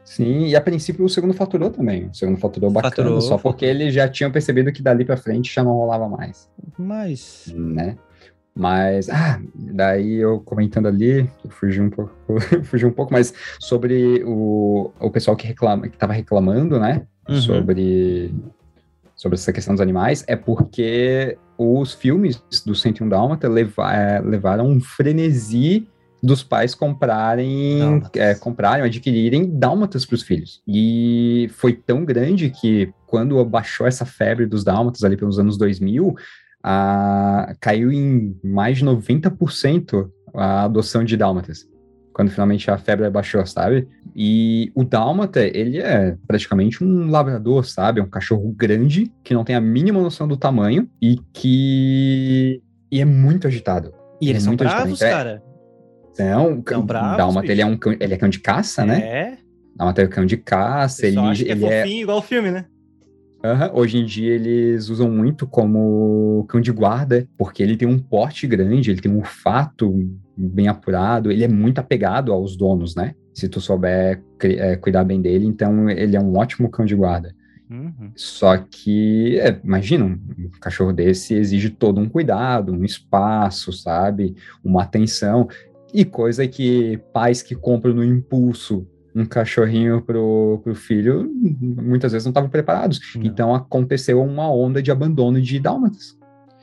Sim, 0.05 0.47
e 0.47 0.57
a 0.57 0.61
princípio 0.61 1.05
o 1.05 1.09
segundo 1.09 1.35
faturou 1.35 1.71
também. 1.71 2.07
O 2.07 2.15
segundo 2.15 2.39
faturou 2.39 2.71
bacana, 2.71 2.91
Faturou, 2.91 3.21
só 3.21 3.39
porque 3.39 3.65
eles 3.65 3.95
já 3.95 4.09
tinham 4.09 4.31
percebido 4.31 4.73
que 4.73 4.83
dali 4.83 5.05
pra 5.05 5.17
frente 5.17 5.55
já 5.55 5.63
não 5.63 5.73
rolava 5.73 6.09
mais. 6.09 6.49
Mas. 6.77 7.53
né? 7.55 7.97
Mas, 8.55 9.09
ah, 9.09 9.41
daí 9.55 10.17
eu 10.17 10.41
comentando 10.41 10.87
ali, 10.87 11.31
eu 11.45 11.51
fugi 11.51 11.81
um 11.81 11.91
pouco, 11.91 12.13
fugi 12.65 12.85
um 12.85 12.91
pouco, 12.91 13.13
mas 13.13 13.33
sobre 13.61 14.23
o, 14.27 14.91
o 14.99 15.11
pessoal 15.11 15.37
que 15.37 15.47
reclama, 15.47 15.89
que 15.89 15.97
tava 15.97 16.13
reclamando, 16.13 16.79
né? 16.81 17.07
Uhum. 17.29 17.41
Sobre, 17.41 18.35
sobre 19.15 19.37
essa 19.37 19.53
questão 19.53 19.75
dos 19.75 19.81
animais, 19.81 20.25
é 20.27 20.35
porque 20.35 21.39
os 21.63 21.93
filmes 21.93 22.43
do 22.65 22.75
101 22.75 23.07
Dálmata 23.07 23.47
leva, 23.47 23.93
é, 23.93 24.19
levaram 24.19 24.67
um 24.67 24.81
frenesi 24.81 25.87
dos 26.23 26.43
pais 26.43 26.75
comprarem, 26.75 28.03
é, 28.15 28.35
comprarem, 28.35 28.85
adquirirem 28.85 29.59
dálmatas 29.59 30.07
para 30.07 30.15
os 30.15 30.23
filhos. 30.23 30.63
E 30.67 31.51
foi 31.53 31.75
tão 31.75 32.03
grande 32.03 32.49
que 32.49 32.91
quando 33.07 33.45
baixou 33.45 33.87
essa 33.87 34.07
febre 34.07 34.47
dos 34.47 34.65
dálmatas 34.65 35.05
ali 35.05 35.19
pelos 35.19 35.39
anos 35.39 35.59
2000, 35.59 36.15
a, 36.63 37.55
caiu 37.61 37.93
em 37.93 38.39
mais 38.43 38.79
de 38.79 38.85
90% 38.87 40.11
a 40.33 40.65
adoção 40.65 41.05
de 41.05 41.15
dálmatas. 41.15 41.69
Quando 42.21 42.33
finalmente 42.33 42.71
a 42.71 42.77
febre 42.77 43.09
baixou, 43.09 43.47
sabe? 43.47 43.89
E 44.15 44.71
o 44.75 44.85
dálmata, 44.85 45.41
ele 45.41 45.79
é 45.79 46.19
praticamente 46.29 46.85
um 46.85 47.09
labrador, 47.09 47.65
sabe? 47.65 47.99
É 47.99 48.03
um 48.03 48.11
cachorro 48.11 48.55
grande, 48.55 49.11
que 49.25 49.33
não 49.33 49.43
tem 49.43 49.57
a 49.57 49.61
mínima 49.61 50.03
noção 50.03 50.29
do 50.29 50.37
tamanho 50.37 50.87
e 51.01 51.19
que... 51.33 52.61
E 52.93 53.01
é 53.01 53.07
muito 53.07 53.47
agitado. 53.47 53.95
E 54.21 54.29
eles 54.29 54.43
É 54.43 54.45
são 54.45 54.51
muito 54.51 54.65
bravos, 54.65 54.93
diferente. 54.93 55.03
É. 55.03 55.17
cara. 55.17 55.43
Então, 56.13 56.63
São 56.69 56.85
bravos, 56.85 57.17
dálmata, 57.17 57.51
ele 57.51 57.63
é, 57.63 57.65
um 57.65 57.79
cão, 57.79 57.97
ele 57.99 58.13
é 58.13 58.17
cão 58.19 58.29
de 58.29 58.41
caça, 58.41 58.85
né? 58.85 58.99
É. 59.01 59.39
Dálmata 59.75 60.03
é 60.03 60.07
cão 60.07 60.27
de 60.27 60.37
caça, 60.37 61.07
ele, 61.07 61.19
acha 61.19 61.43
que 61.43 61.49
é 61.49 61.53
ele 61.55 61.65
é... 61.65 61.83
fofinho 61.83 62.03
igual 62.03 62.19
o 62.19 62.23
filme, 62.23 62.51
né? 62.51 62.67
Aham, 63.43 63.71
Hoje 63.75 63.99
em 63.99 64.05
dia 64.05 64.35
eles 64.35 64.89
usam 64.89 65.11
muito 65.11 65.47
como 65.47 66.45
cão 66.49 66.61
de 66.61 66.71
guarda, 66.71 67.27
porque 67.39 67.63
ele 67.63 67.77
tem 67.77 67.89
um 67.89 67.99
porte 67.99 68.47
grande, 68.47 68.91
ele 68.91 69.01
tem 69.01 69.11
um 69.11 69.19
olfato 69.19 69.93
bem 70.37 70.69
apurado, 70.69 71.31
ele 71.31 71.45
é 71.45 71.49
muito 71.49 71.79
apegado 71.79 72.33
aos 72.33 72.57
donos, 72.57 72.95
né? 72.95 73.15
Se 73.33 73.49
tu 73.49 73.61
souber 73.61 74.23
eh, 74.43 74.77
cuidar 74.77 75.05
bem 75.05 75.23
dele, 75.23 75.47
então 75.47 75.89
ele 75.89 76.17
é 76.17 76.21
um 76.21 76.37
ótimo 76.37 76.69
cão 76.69 76.85
de 76.85 76.95
guarda. 76.95 77.35
Uhum. 77.71 78.11
Só 78.17 78.57
que, 78.57 79.39
é, 79.39 79.59
imagina, 79.63 80.05
um 80.05 80.51
cachorro 80.61 80.93
desse 80.93 81.35
exige 81.35 81.71
todo 81.71 82.01
um 82.01 82.09
cuidado, 82.09 82.73
um 82.73 82.85
espaço, 82.85 83.73
sabe? 83.73 84.35
Uma 84.63 84.83
atenção. 84.83 85.49
E 85.95 86.05
coisa 86.05 86.47
que 86.47 86.99
pais 87.13 87.43
que 87.43 87.55
compram 87.55 87.95
no 87.95 88.05
impulso 88.05 88.87
um 89.15 89.25
cachorrinho 89.25 90.01
pro, 90.03 90.61
pro 90.63 90.75
filho, 90.75 91.31
muitas 91.33 92.13
vezes 92.13 92.25
não 92.27 92.31
estavam 92.31 92.51
preparados. 92.51 93.01
Não. 93.15 93.23
Então 93.25 93.55
aconteceu 93.55 94.23
uma 94.23 94.51
onda 94.53 94.83
de 94.83 94.91
abandono 94.91 95.41
de 95.41 95.59
dálmatas, 95.59 96.17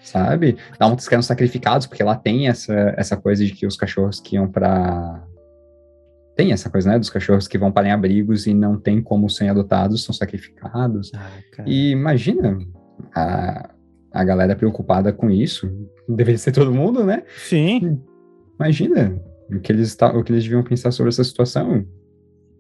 sabe? 0.04 0.58
Dálmatas 0.80 1.08
que 1.08 1.14
eram 1.14 1.22
sacrificados, 1.22 1.88
porque 1.88 2.04
lá 2.04 2.16
tem 2.16 2.48
essa, 2.48 2.74
essa 2.98 3.18
coisa 3.18 3.46
de 3.46 3.52
que 3.54 3.66
os 3.66 3.76
cachorros 3.76 4.20
que 4.20 4.36
iam 4.36 4.48
para 4.48 5.24
tem 6.36 6.52
essa 6.52 6.70
coisa, 6.70 6.92
né, 6.92 7.00
dos 7.00 7.10
cachorros 7.10 7.48
que 7.48 7.58
vão 7.58 7.72
para 7.72 7.88
em 7.88 7.92
abrigos 7.92 8.46
e 8.46 8.54
não 8.54 8.80
tem 8.80 9.02
como 9.02 9.28
serem 9.28 9.50
adotados, 9.50 10.04
são 10.04 10.14
sacrificados. 10.14 11.12
Ah. 11.16 11.64
E 11.66 11.90
imagina 11.90 12.60
a, 13.16 13.72
a 14.12 14.24
galera 14.24 14.56
preocupada 14.56 15.12
com 15.12 15.32
isso, 15.32 15.68
deveria 16.08 16.38
ser 16.38 16.52
todo 16.52 16.72
mundo, 16.72 17.04
né? 17.04 17.24
Sim. 17.38 18.00
Imagina 18.60 19.20
o 19.50 19.60
que 19.60 19.72
eles, 19.72 19.98
o 20.00 20.24
que 20.24 20.32
eles 20.32 20.44
deviam 20.44 20.64
pensar 20.64 20.92
sobre 20.92 21.10
essa 21.10 21.24
situação. 21.24 21.86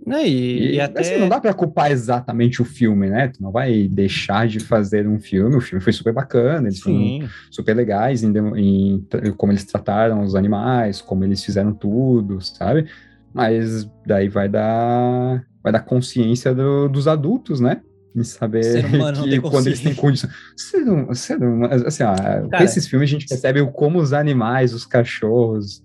Não, 0.05 0.19
e, 0.19 0.27
e, 0.27 0.75
e 0.75 0.79
até... 0.79 1.01
assim, 1.01 1.17
não 1.17 1.27
dá 1.27 1.39
para 1.39 1.53
culpar 1.53 1.91
exatamente 1.91 2.61
o 2.61 2.65
filme, 2.65 3.09
né? 3.09 3.27
Tu 3.27 3.41
não 3.41 3.51
vai 3.51 3.87
deixar 3.87 4.47
de 4.47 4.59
fazer 4.59 5.07
um 5.07 5.19
filme. 5.19 5.55
O 5.55 5.61
filme 5.61 5.83
foi 5.83 5.93
super 5.93 6.13
bacana, 6.13 6.67
eles 6.67 6.79
Sim. 6.79 7.19
foram 7.19 7.31
super 7.51 7.75
legais 7.75 8.23
em, 8.23 8.33
em, 8.55 9.05
como 9.35 9.51
eles 9.51 9.65
trataram 9.65 10.21
os 10.21 10.35
animais, 10.35 11.01
como 11.01 11.23
eles 11.23 11.43
fizeram 11.43 11.73
tudo, 11.73 12.39
sabe? 12.41 12.87
Mas 13.33 13.89
daí 14.05 14.29
vai 14.29 14.47
dar, 14.47 15.45
vai 15.61 15.71
dar 15.71 15.81
consciência 15.81 16.55
do, 16.55 16.87
dos 16.87 17.07
adultos, 17.07 17.59
né? 17.59 17.81
Em 18.15 18.23
saber 18.23 18.63
que 19.29 19.41
quando 19.41 19.67
eles 19.67 19.81
têm 19.81 19.93
condição. 19.93 20.29
Ser, 20.55 20.83
ser, 21.15 21.37
assim, 21.85 22.03
ó, 22.03 22.15
com 22.49 22.63
esses 22.63 22.87
filmes 22.87 23.09
a 23.09 23.11
gente 23.11 23.27
percebe 23.27 23.63
como 23.71 23.99
os 23.99 24.13
animais, 24.13 24.73
os 24.73 24.85
cachorros, 24.85 25.83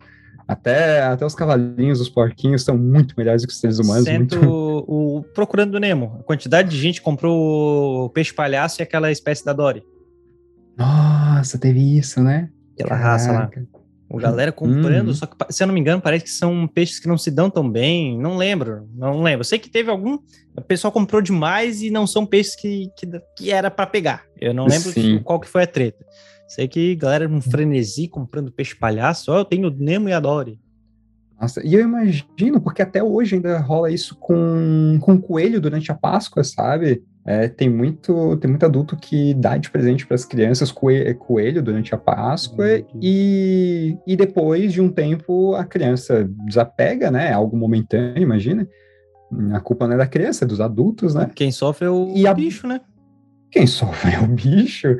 até, 0.52 1.02
até 1.02 1.24
os 1.24 1.34
cavalinhos, 1.34 2.00
os 2.00 2.08
porquinhos 2.08 2.62
são 2.62 2.76
muito 2.76 3.14
melhores 3.16 3.42
do 3.42 3.48
que 3.48 3.54
os 3.54 3.60
seres 3.60 3.78
humanos. 3.78 4.04
Sento 4.04 4.36
muito... 4.36 4.84
o 4.86 5.24
Procurando 5.34 5.78
Nemo. 5.80 6.18
A 6.20 6.22
quantidade 6.22 6.68
de 6.68 6.78
gente 6.78 7.00
comprou 7.00 8.04
o 8.04 8.10
peixe 8.10 8.32
palhaço 8.32 8.80
e 8.80 8.82
aquela 8.82 9.10
espécie 9.10 9.44
da 9.44 9.52
Dory. 9.52 9.82
Nossa, 10.76 11.58
teve 11.58 11.98
isso, 11.98 12.22
né? 12.22 12.50
Aquela 12.74 12.90
Caraca. 12.90 13.08
raça 13.08 13.32
lá. 13.32 13.50
O 14.08 14.18
galera 14.18 14.52
comprando, 14.52 15.08
hum. 15.08 15.14
só 15.14 15.24
que, 15.24 15.34
se 15.50 15.62
eu 15.62 15.66
não 15.66 15.72
me 15.72 15.80
engano, 15.80 16.02
parece 16.02 16.24
que 16.24 16.30
são 16.30 16.68
peixes 16.68 17.00
que 17.00 17.08
não 17.08 17.16
se 17.16 17.30
dão 17.30 17.48
tão 17.48 17.68
bem. 17.68 18.18
Não 18.18 18.36
lembro, 18.36 18.86
não 18.94 19.22
lembro. 19.22 19.40
Eu 19.40 19.44
sei 19.44 19.58
que 19.58 19.70
teve 19.70 19.90
algum. 19.90 20.18
O 20.54 20.60
pessoal 20.60 20.92
comprou 20.92 21.22
demais 21.22 21.80
e 21.80 21.90
não 21.90 22.06
são 22.06 22.26
peixes 22.26 22.54
que, 22.54 22.90
que, 22.94 23.06
que 23.38 23.50
era 23.50 23.70
para 23.70 23.86
pegar. 23.86 24.24
Eu 24.38 24.52
não 24.52 24.66
lembro 24.66 24.92
qual 25.24 25.40
que 25.40 25.48
foi 25.48 25.62
a 25.62 25.66
treta. 25.66 26.04
Sei 26.54 26.68
que 26.68 26.94
galera 26.94 27.26
um 27.26 27.40
frenesi 27.40 28.06
comprando 28.06 28.52
peixe 28.52 28.74
palhaço. 28.74 29.32
Ó, 29.32 29.38
eu 29.38 29.44
tenho 29.44 29.70
Nemo 29.70 30.10
e 30.10 30.12
a 30.12 30.20
Dory. 30.20 30.60
Nossa, 31.40 31.66
e 31.66 31.72
eu 31.72 31.80
imagino, 31.80 32.60
porque 32.60 32.82
até 32.82 33.02
hoje 33.02 33.36
ainda 33.36 33.58
rola 33.58 33.90
isso 33.90 34.14
com, 34.16 34.98
com 35.00 35.18
coelho 35.18 35.62
durante 35.62 35.90
a 35.90 35.94
Páscoa, 35.94 36.44
sabe? 36.44 37.02
É, 37.24 37.48
tem 37.48 37.70
muito 37.70 38.36
tem 38.36 38.50
muito 38.50 38.66
adulto 38.66 38.96
que 38.96 39.32
dá 39.32 39.56
de 39.56 39.70
presente 39.70 40.06
para 40.06 40.14
as 40.14 40.26
crianças 40.26 40.70
coelho, 40.70 41.16
coelho 41.16 41.62
durante 41.62 41.94
a 41.94 41.98
Páscoa 41.98 42.84
e, 43.00 43.96
e 44.06 44.14
depois 44.14 44.74
de 44.74 44.80
um 44.82 44.90
tempo 44.90 45.54
a 45.54 45.64
criança 45.64 46.28
desapega, 46.44 47.10
né? 47.10 47.30
É 47.30 47.32
algo 47.32 47.56
momentâneo, 47.56 48.22
imagina. 48.22 48.68
A 49.54 49.60
culpa 49.60 49.86
não 49.86 49.94
é 49.94 49.98
da 49.98 50.06
criança, 50.06 50.44
é 50.44 50.48
dos 50.48 50.60
adultos, 50.60 51.14
né? 51.14 51.30
Quem 51.34 51.50
sofre 51.50 51.86
é 51.86 51.90
o 51.90 52.12
e 52.14 52.34
bicho, 52.34 52.66
né? 52.66 52.82
Quem 53.50 53.66
sofre 53.66 54.12
é 54.12 54.20
o 54.20 54.26
bicho. 54.26 54.98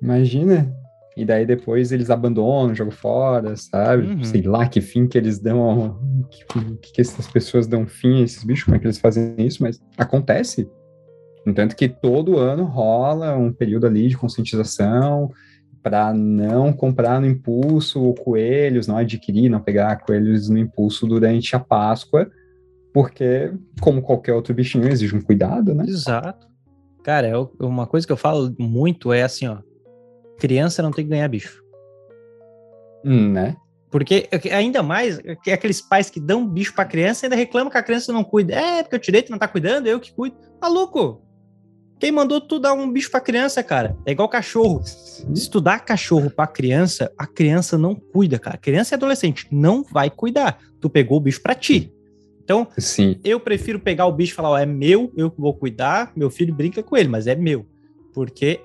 Imagina. 0.00 0.74
E 1.16 1.24
daí 1.24 1.44
depois 1.44 1.90
eles 1.90 2.10
abandonam, 2.10 2.74
jogam 2.74 2.92
fora, 2.92 3.56
sabe? 3.56 4.06
Uhum. 4.06 4.24
Sei 4.24 4.42
lá 4.42 4.68
que 4.68 4.80
fim 4.80 5.06
que 5.08 5.18
eles 5.18 5.40
dão, 5.40 5.98
que, 6.30 6.92
que 6.92 7.00
essas 7.00 7.26
pessoas 7.26 7.66
dão 7.66 7.88
fim 7.88 8.20
a 8.20 8.24
esses 8.24 8.44
bichos, 8.44 8.64
como 8.64 8.76
é 8.76 8.78
que 8.78 8.86
eles 8.86 8.98
fazem 8.98 9.34
isso, 9.38 9.60
mas 9.62 9.80
acontece. 9.96 10.70
Entanto 11.44 11.74
que 11.74 11.88
todo 11.88 12.38
ano 12.38 12.64
rola 12.64 13.36
um 13.36 13.52
período 13.52 13.86
ali 13.86 14.08
de 14.08 14.16
conscientização 14.16 15.30
para 15.82 16.12
não 16.12 16.72
comprar 16.72 17.20
no 17.20 17.26
impulso 17.26 18.14
coelhos, 18.22 18.86
não 18.86 18.96
adquirir, 18.96 19.48
não 19.48 19.60
pegar 19.60 19.96
coelhos 19.96 20.48
no 20.48 20.58
impulso 20.58 21.06
durante 21.06 21.56
a 21.56 21.58
Páscoa, 21.58 22.30
porque, 22.92 23.52
como 23.80 24.02
qualquer 24.02 24.34
outro 24.34 24.54
bichinho, 24.54 24.88
exige 24.88 25.16
um 25.16 25.20
cuidado, 25.20 25.74
né? 25.74 25.84
Exato. 25.86 26.46
Cara, 27.02 27.28
eu, 27.28 27.50
uma 27.60 27.86
coisa 27.86 28.06
que 28.06 28.12
eu 28.12 28.16
falo 28.16 28.54
muito 28.58 29.12
é 29.12 29.22
assim, 29.22 29.46
ó, 29.46 29.58
criança 30.38 30.82
não 30.82 30.90
tem 30.90 31.04
que 31.04 31.10
ganhar 31.10 31.28
bicho. 31.28 31.62
Hum, 33.04 33.32
né? 33.32 33.56
Porque 33.90 34.28
ainda 34.52 34.82
mais 34.82 35.18
que 35.42 35.50
aqueles 35.50 35.80
pais 35.80 36.10
que 36.10 36.20
dão 36.20 36.46
bicho 36.46 36.74
pra 36.74 36.84
criança 36.84 37.26
ainda 37.26 37.36
reclamam 37.36 37.70
que 37.70 37.78
a 37.78 37.82
criança 37.82 38.12
não 38.12 38.22
cuida. 38.22 38.54
É, 38.54 38.82
porque 38.82 38.96
eu 38.96 39.00
tirei, 39.00 39.22
tu 39.22 39.30
não 39.30 39.38
tá 39.38 39.48
cuidando, 39.48 39.86
eu 39.86 39.98
que 39.98 40.12
cuido. 40.12 40.36
Maluco! 40.60 41.22
Quem 41.98 42.12
mandou 42.12 42.40
tu 42.40 42.60
dar 42.60 42.74
um 42.74 42.90
bicho 42.92 43.10
pra 43.10 43.20
criança, 43.20 43.62
cara? 43.62 43.96
É 44.06 44.12
igual 44.12 44.28
cachorro. 44.28 44.82
Se 44.84 45.50
tu 45.50 45.60
dá 45.60 45.80
cachorro 45.80 46.30
pra 46.30 46.46
criança, 46.46 47.10
a 47.18 47.26
criança 47.26 47.76
não 47.76 47.94
cuida, 47.94 48.38
cara. 48.38 48.56
Criança 48.56 48.94
e 48.94 48.96
adolescente 48.96 49.48
não 49.50 49.82
vai 49.82 50.08
cuidar. 50.08 50.58
Tu 50.80 50.88
pegou 50.88 51.18
o 51.18 51.20
bicho 51.20 51.42
pra 51.42 51.56
ti. 51.56 51.92
Então, 52.44 52.68
Sim. 52.78 53.18
eu 53.24 53.40
prefiro 53.40 53.80
pegar 53.80 54.06
o 54.06 54.12
bicho 54.12 54.32
e 54.32 54.36
falar, 54.36 54.50
ó, 54.50 54.58
é 54.58 54.64
meu, 54.64 55.12
eu 55.16 55.32
vou 55.36 55.52
cuidar, 55.52 56.12
meu 56.16 56.30
filho 56.30 56.54
brinca 56.54 56.82
com 56.82 56.96
ele, 56.96 57.08
mas 57.08 57.26
é 57.26 57.34
meu. 57.34 57.66
Porque 58.18 58.60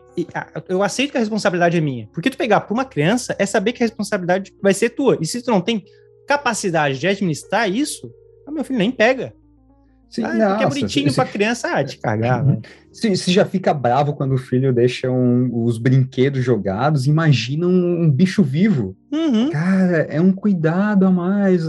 eu 0.67 0.81
aceito 0.81 1.11
que 1.11 1.17
a 1.17 1.19
responsabilidade 1.19 1.77
é 1.77 1.79
minha. 1.79 2.09
Porque 2.11 2.31
tu 2.31 2.35
pegar 2.35 2.61
para 2.61 2.73
uma 2.73 2.83
criança 2.83 3.35
é 3.37 3.45
saber 3.45 3.71
que 3.71 3.83
a 3.83 3.85
responsabilidade 3.85 4.51
vai 4.59 4.73
ser 4.73 4.89
tua. 4.89 5.15
E 5.21 5.27
se 5.27 5.43
tu 5.43 5.51
não 5.51 5.61
tem 5.61 5.85
capacidade 6.27 6.97
de 6.97 7.07
administrar 7.07 7.69
isso, 7.69 8.11
ah, 8.47 8.51
meu 8.51 8.63
filho 8.63 8.79
nem 8.79 8.89
pega. 8.89 9.31
Sim, 10.14 10.24
ah, 10.26 10.34
nossa, 10.36 10.64
é 10.64 10.68
bonitinho 10.68 11.09
se, 11.09 11.16
pra 11.16 11.26
criança, 11.26 11.68
ah, 11.74 11.82
de 11.82 11.97
cagar, 11.97 12.45
né? 12.45 12.59
Se, 12.91 13.18
se, 13.18 13.32
já 13.32 13.43
fica 13.43 13.74
bravo 13.74 14.14
quando 14.14 14.36
o 14.36 14.38
filho 14.38 14.72
deixa 14.72 15.09
um, 15.09 15.49
os 15.66 15.80
brinquedos 15.80 16.43
jogados, 16.43 17.07
imagina 17.07 17.66
um, 17.66 18.03
um 18.03 18.11
bicho 18.11 18.43
vivo. 18.43 18.95
Uhum. 19.11 19.49
Cara, 19.49 20.05
é 20.11 20.22
um 20.22 20.32
cuidado 20.32 21.07
a 21.07 21.11
mais. 21.11 21.64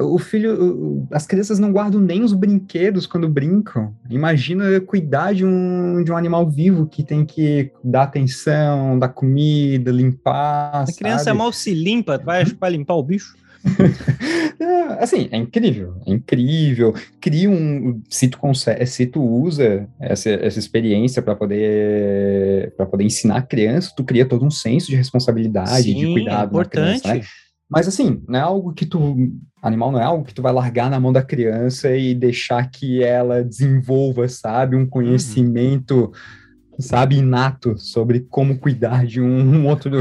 O 0.00 0.18
filho, 0.18 1.06
as 1.12 1.28
crianças 1.28 1.60
não 1.60 1.70
guardam 1.70 2.00
nem 2.00 2.24
os 2.24 2.32
brinquedos 2.32 3.06
quando 3.06 3.28
brincam. 3.28 3.94
Imagina 4.10 4.80
cuidar 4.80 5.32
de 5.32 5.44
um, 5.44 6.02
de 6.02 6.10
um 6.10 6.16
animal 6.16 6.50
vivo 6.50 6.88
que 6.88 7.04
tem 7.04 7.24
que 7.24 7.70
dar 7.84 8.02
atenção, 8.02 8.98
dar 8.98 9.10
comida, 9.10 9.92
limpar. 9.92 10.82
A 10.88 10.92
criança 10.92 11.32
mal 11.32 11.52
se 11.52 11.72
limpa, 11.72 12.18
vai, 12.18 12.44
vai 12.44 12.70
limpar 12.70 12.94
o 12.94 13.02
bicho? 13.04 13.36
é, 14.60 15.02
assim, 15.02 15.28
é 15.30 15.36
incrível, 15.36 15.94
é 16.06 16.12
incrível. 16.12 16.94
Cria 17.20 17.50
um. 17.50 18.00
Se 18.08 18.28
tu, 18.28 18.38
consegue, 18.38 18.86
se 18.86 19.06
tu 19.06 19.22
usa 19.22 19.88
essa, 20.00 20.30
essa 20.30 20.58
experiência 20.58 21.20
para 21.20 21.34
poder 21.34 22.72
para 22.76 22.86
poder 22.86 23.04
ensinar 23.04 23.36
a 23.36 23.42
criança, 23.42 23.92
tu 23.96 24.04
cria 24.04 24.26
todo 24.26 24.44
um 24.44 24.50
senso 24.50 24.88
de 24.88 24.96
responsabilidade, 24.96 25.82
Sim, 25.82 25.94
de 25.94 26.06
cuidado. 26.06 26.42
É 26.42 26.46
importante. 26.46 27.02
Criança, 27.02 27.14
né? 27.14 27.26
Mas 27.68 27.88
assim, 27.88 28.22
não 28.28 28.38
é 28.38 28.42
algo 28.42 28.72
que 28.72 28.86
tu. 28.86 29.16
Animal 29.62 29.90
não 29.90 30.00
é 30.00 30.04
algo 30.04 30.24
que 30.24 30.34
tu 30.34 30.42
vai 30.42 30.52
largar 30.52 30.88
na 30.88 31.00
mão 31.00 31.12
da 31.12 31.22
criança 31.22 31.94
e 31.96 32.14
deixar 32.14 32.70
que 32.70 33.02
ela 33.02 33.42
desenvolva, 33.42 34.28
sabe, 34.28 34.76
um 34.76 34.80
uhum. 34.80 34.86
conhecimento. 34.86 35.96
Uhum 35.96 36.46
sabe, 36.78 37.16
inato 37.16 37.78
sobre 37.78 38.20
como 38.20 38.58
cuidar 38.58 39.06
de 39.06 39.20
um, 39.20 39.26
um 39.26 39.66
outro 39.66 39.90
de 39.90 39.96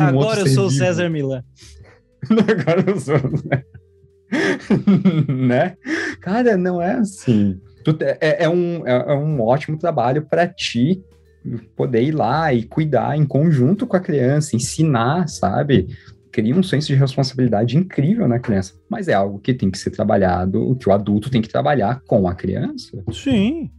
um 0.00 0.04
Agora 0.04 0.40
outro 0.40 0.40
eu 0.40 0.54
sou 0.54 0.66
o 0.66 0.70
César 0.70 1.08
Milan. 1.08 1.42
Agora 2.30 2.84
eu 2.86 3.00
sou, 3.00 3.16
né? 3.44 3.64
né? 5.28 5.76
Cara, 6.20 6.56
não 6.56 6.80
é 6.80 6.92
assim. 6.92 7.60
É, 8.20 8.44
é, 8.44 8.48
um, 8.48 8.86
é, 8.86 8.92
é 8.92 9.14
um 9.14 9.40
ótimo 9.40 9.78
trabalho 9.78 10.26
para 10.28 10.46
ti 10.46 11.02
poder 11.74 12.02
ir 12.02 12.12
lá 12.12 12.52
e 12.52 12.64
cuidar 12.64 13.16
em 13.16 13.24
conjunto 13.24 13.86
com 13.86 13.96
a 13.96 14.00
criança, 14.00 14.54
ensinar, 14.54 15.28
sabe? 15.28 15.88
Cria 16.30 16.54
um 16.54 16.62
senso 16.62 16.88
de 16.88 16.94
responsabilidade 16.94 17.76
incrível 17.76 18.28
na 18.28 18.38
criança. 18.38 18.74
Mas 18.90 19.08
é 19.08 19.14
algo 19.14 19.38
que 19.38 19.54
tem 19.54 19.70
que 19.70 19.78
ser 19.78 19.90
trabalhado, 19.90 20.60
o 20.60 20.76
que 20.76 20.88
o 20.88 20.92
adulto 20.92 21.30
tem 21.30 21.40
que 21.40 21.48
trabalhar 21.48 22.02
com 22.06 22.28
a 22.28 22.34
criança. 22.34 23.02
Sim. 23.12 23.70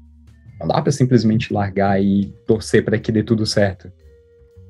Não 0.60 0.68
dá 0.68 0.82
para 0.82 0.92
simplesmente 0.92 1.54
largar 1.54 2.02
e 2.02 2.34
torcer 2.48 2.84
para 2.84 2.98
que 2.98 3.12
dê 3.12 3.22
tudo 3.22 3.46
certo 3.46 3.92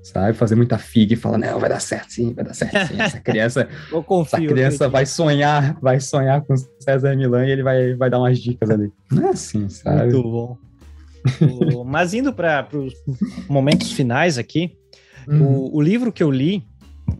sabe? 0.04 0.34
Fazer 0.38 0.56
muita 0.56 0.78
figa 0.78 1.14
e 1.14 1.18
falar, 1.18 1.38
não, 1.38 1.60
vai 1.60 1.70
dar 1.70 1.80
certo 1.80 2.12
sim, 2.12 2.34
vai 2.34 2.44
dar 2.44 2.54
certo 2.54 2.88
sim. 2.88 3.00
Essa 3.00 3.20
criança, 3.20 3.68
confio, 4.06 4.40
essa 4.40 4.48
criança 4.48 4.90
vai 4.90 5.06
sonhar, 5.06 5.78
vai 5.82 6.00
sonhar 6.00 6.42
com 6.42 6.56
César 6.80 7.16
Milan 7.16 7.46
e 7.46 7.52
ele 7.52 7.64
vai, 7.64 7.94
vai 7.96 8.10
dar 8.10 8.20
umas 8.20 8.40
dicas 8.40 8.70
ali. 8.70 8.92
Não 9.12 9.28
é 9.28 9.30
assim, 9.30 9.70
sabe? 9.70 10.14
Muito 10.14 10.24
bom. 10.24 10.58
mas 11.86 12.14
indo 12.14 12.34
para 12.34 12.68
os 12.74 12.94
momentos 13.48 13.92
finais 13.92 14.38
aqui, 14.38 14.78
uhum. 15.28 15.44
o, 15.44 15.78
o, 15.78 15.82
livro 15.82 16.12
que 16.12 16.24
eu 16.24 16.32
li 16.32 16.66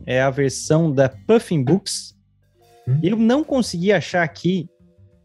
é 0.06 0.22
a 0.22 0.30
versão 0.30 0.90
da 0.90 1.08
Puffin 1.08 1.62
Books. 1.62 2.16
Uhum. 2.86 3.00
Eu 3.02 3.16
não 3.16 3.44
consegui 3.44 3.92
achar 3.92 4.22
aqui, 4.22 4.68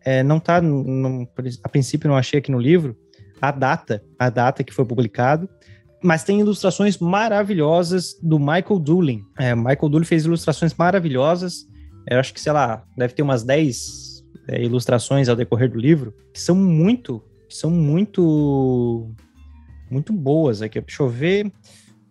é, 0.04 0.22
não 0.24 0.40
tá, 0.40 0.62
no, 0.62 1.28
a 1.64 1.70
princípio 1.70 2.10
não 2.10 2.18
achei 2.18 2.40
aqui 2.40 2.52
no 2.52 2.60
livro, 2.60 2.98
a 3.42 3.52
data, 3.52 4.04
a 4.20 4.30
data 4.30 4.64
que 4.64 4.74
foi 4.74 4.86
publicado, 4.86 5.50
mas 6.06 6.24
tem 6.24 6.40
ilustrações 6.40 7.00
maravilhosas 7.00 8.16
do 8.22 8.38
Michael 8.38 8.80
Doolin. 8.80 9.24
É, 9.40 9.56
Michael 9.56 9.90
Doolin 9.90 10.06
fez 10.06 10.24
ilustrações 10.24 10.72
maravilhosas. 10.76 11.66
Eu 12.08 12.20
acho 12.20 12.32
que, 12.32 12.40
sei 12.40 12.52
lá, 12.52 12.86
deve 12.96 13.16
ter 13.16 13.24
umas 13.24 13.44
10 13.44 14.24
é, 14.48 14.64
ilustrações 14.64 15.28
ao 15.28 15.36
decorrer 15.36 15.72
do 15.72 15.80
livro, 15.80 16.14
que 16.32 16.40
são 16.40 16.56
muito, 16.56 17.24
que 17.50 17.56
são 17.56 17.72
muito, 17.72 19.12
muito 19.90 20.14
boas 20.14 20.62
aqui. 20.62 20.80
Deixa 20.80 21.02
eu 21.02 21.10
ver. 21.10 21.52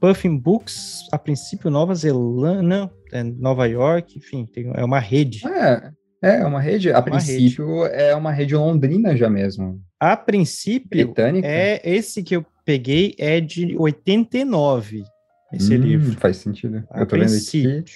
Puffin 0.00 0.36
Books, 0.36 1.08
a 1.12 1.18
princípio 1.18 1.70
Nova 1.70 1.94
Zelândia, 1.94 2.90
é, 3.12 3.22
Nova 3.22 3.66
York, 3.66 4.18
enfim, 4.18 4.44
tem, 4.44 4.72
é 4.74 4.84
uma 4.84 4.98
rede. 4.98 5.40
É, 5.46 6.40
é 6.40 6.44
uma 6.44 6.60
rede. 6.60 6.90
A 6.90 6.96
uma 6.96 7.02
princípio 7.02 7.84
rede. 7.84 7.94
é 7.94 8.16
uma 8.16 8.32
rede 8.32 8.56
londrina 8.56 9.16
já 9.16 9.30
mesmo. 9.30 9.80
A 10.00 10.16
princípio 10.16 11.06
Britânica. 11.06 11.46
é 11.46 11.80
esse 11.84 12.22
que 12.22 12.34
eu 12.34 12.44
peguei 12.64 13.14
é 13.18 13.40
de 13.40 13.76
89, 13.76 15.04
esse 15.52 15.74
hum, 15.76 15.80
livro. 15.80 16.18
Faz 16.18 16.38
sentido. 16.38 16.84
A 16.90 17.00
Eu 17.00 17.06
tô 17.06 17.16
princípio. 17.16 17.70
vendo 17.70 17.80
aqui. 17.80 17.94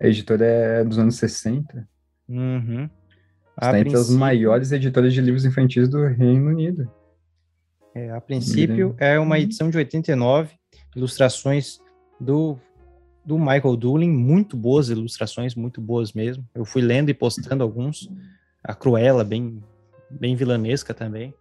A 0.00 0.06
editora 0.08 0.44
é 0.44 0.84
dos 0.84 0.98
anos 0.98 1.16
60. 1.16 1.88
Uhum. 2.28 2.88
A 3.56 3.66
Está 3.66 3.78
entre 3.78 3.88
as 3.90 3.94
princípio- 4.00 4.18
maiores 4.18 4.72
editoras 4.72 5.14
de 5.14 5.20
livros 5.20 5.44
infantis 5.44 5.88
do 5.88 6.04
Reino 6.08 6.48
Unido. 6.50 6.90
É, 7.94 8.10
a 8.10 8.20
princípio 8.20 8.96
é 8.98 9.18
uma 9.20 9.38
edição 9.38 9.70
de 9.70 9.78
89, 9.78 10.54
ilustrações 10.96 11.78
do, 12.20 12.58
do 13.24 13.38
Michael 13.38 13.76
Doolin, 13.76 14.10
muito 14.10 14.56
boas 14.56 14.88
ilustrações, 14.88 15.54
muito 15.54 15.80
boas 15.80 16.12
mesmo. 16.12 16.44
Eu 16.52 16.64
fui 16.64 16.82
lendo 16.82 17.10
e 17.10 17.14
postando 17.14 17.62
alguns. 17.62 18.10
A 18.64 18.74
Cruella, 18.74 19.22
bem, 19.22 19.62
bem 20.10 20.34
vilanesca 20.34 20.92
também. 20.92 21.32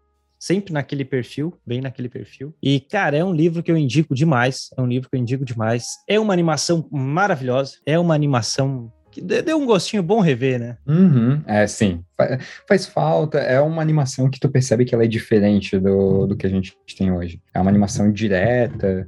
Sempre 0.44 0.74
naquele 0.74 1.06
perfil, 1.06 1.54
bem 1.66 1.80
naquele 1.80 2.10
perfil. 2.10 2.54
E, 2.62 2.78
cara, 2.78 3.16
é 3.16 3.24
um 3.24 3.32
livro 3.34 3.64
que 3.64 3.72
eu 3.72 3.78
indico 3.78 4.14
demais. 4.14 4.68
É 4.78 4.82
um 4.82 4.86
livro 4.86 5.10
que 5.10 5.16
eu 5.16 5.22
indico 5.22 5.46
demais. 5.46 5.86
É 6.06 6.20
uma 6.20 6.34
animação 6.34 6.86
maravilhosa. 6.92 7.76
É 7.86 7.98
uma 7.98 8.14
animação 8.14 8.92
que 9.10 9.22
deu 9.22 9.58
um 9.58 9.66
gostinho 9.66 10.04
bom 10.04 10.20
rever, 10.20 10.60
né? 10.60 10.78
Uhum, 10.86 11.42
é, 11.48 11.66
sim. 11.66 12.04
Fa- 12.18 12.38
Faz 12.68 12.86
falta. 12.86 13.38
É 13.38 13.62
uma 13.62 13.82
animação 13.82 14.30
que 14.30 14.38
tu 14.38 14.50
percebe 14.50 14.84
que 14.84 14.94
ela 14.94 15.06
é 15.06 15.08
diferente 15.08 15.80
do, 15.80 16.28
do 16.28 16.36
que 16.36 16.46
a 16.46 16.50
gente 16.50 16.76
tem 16.98 17.10
hoje. 17.10 17.40
É 17.54 17.62
uma 17.62 17.70
animação 17.70 18.12
direta, 18.12 19.08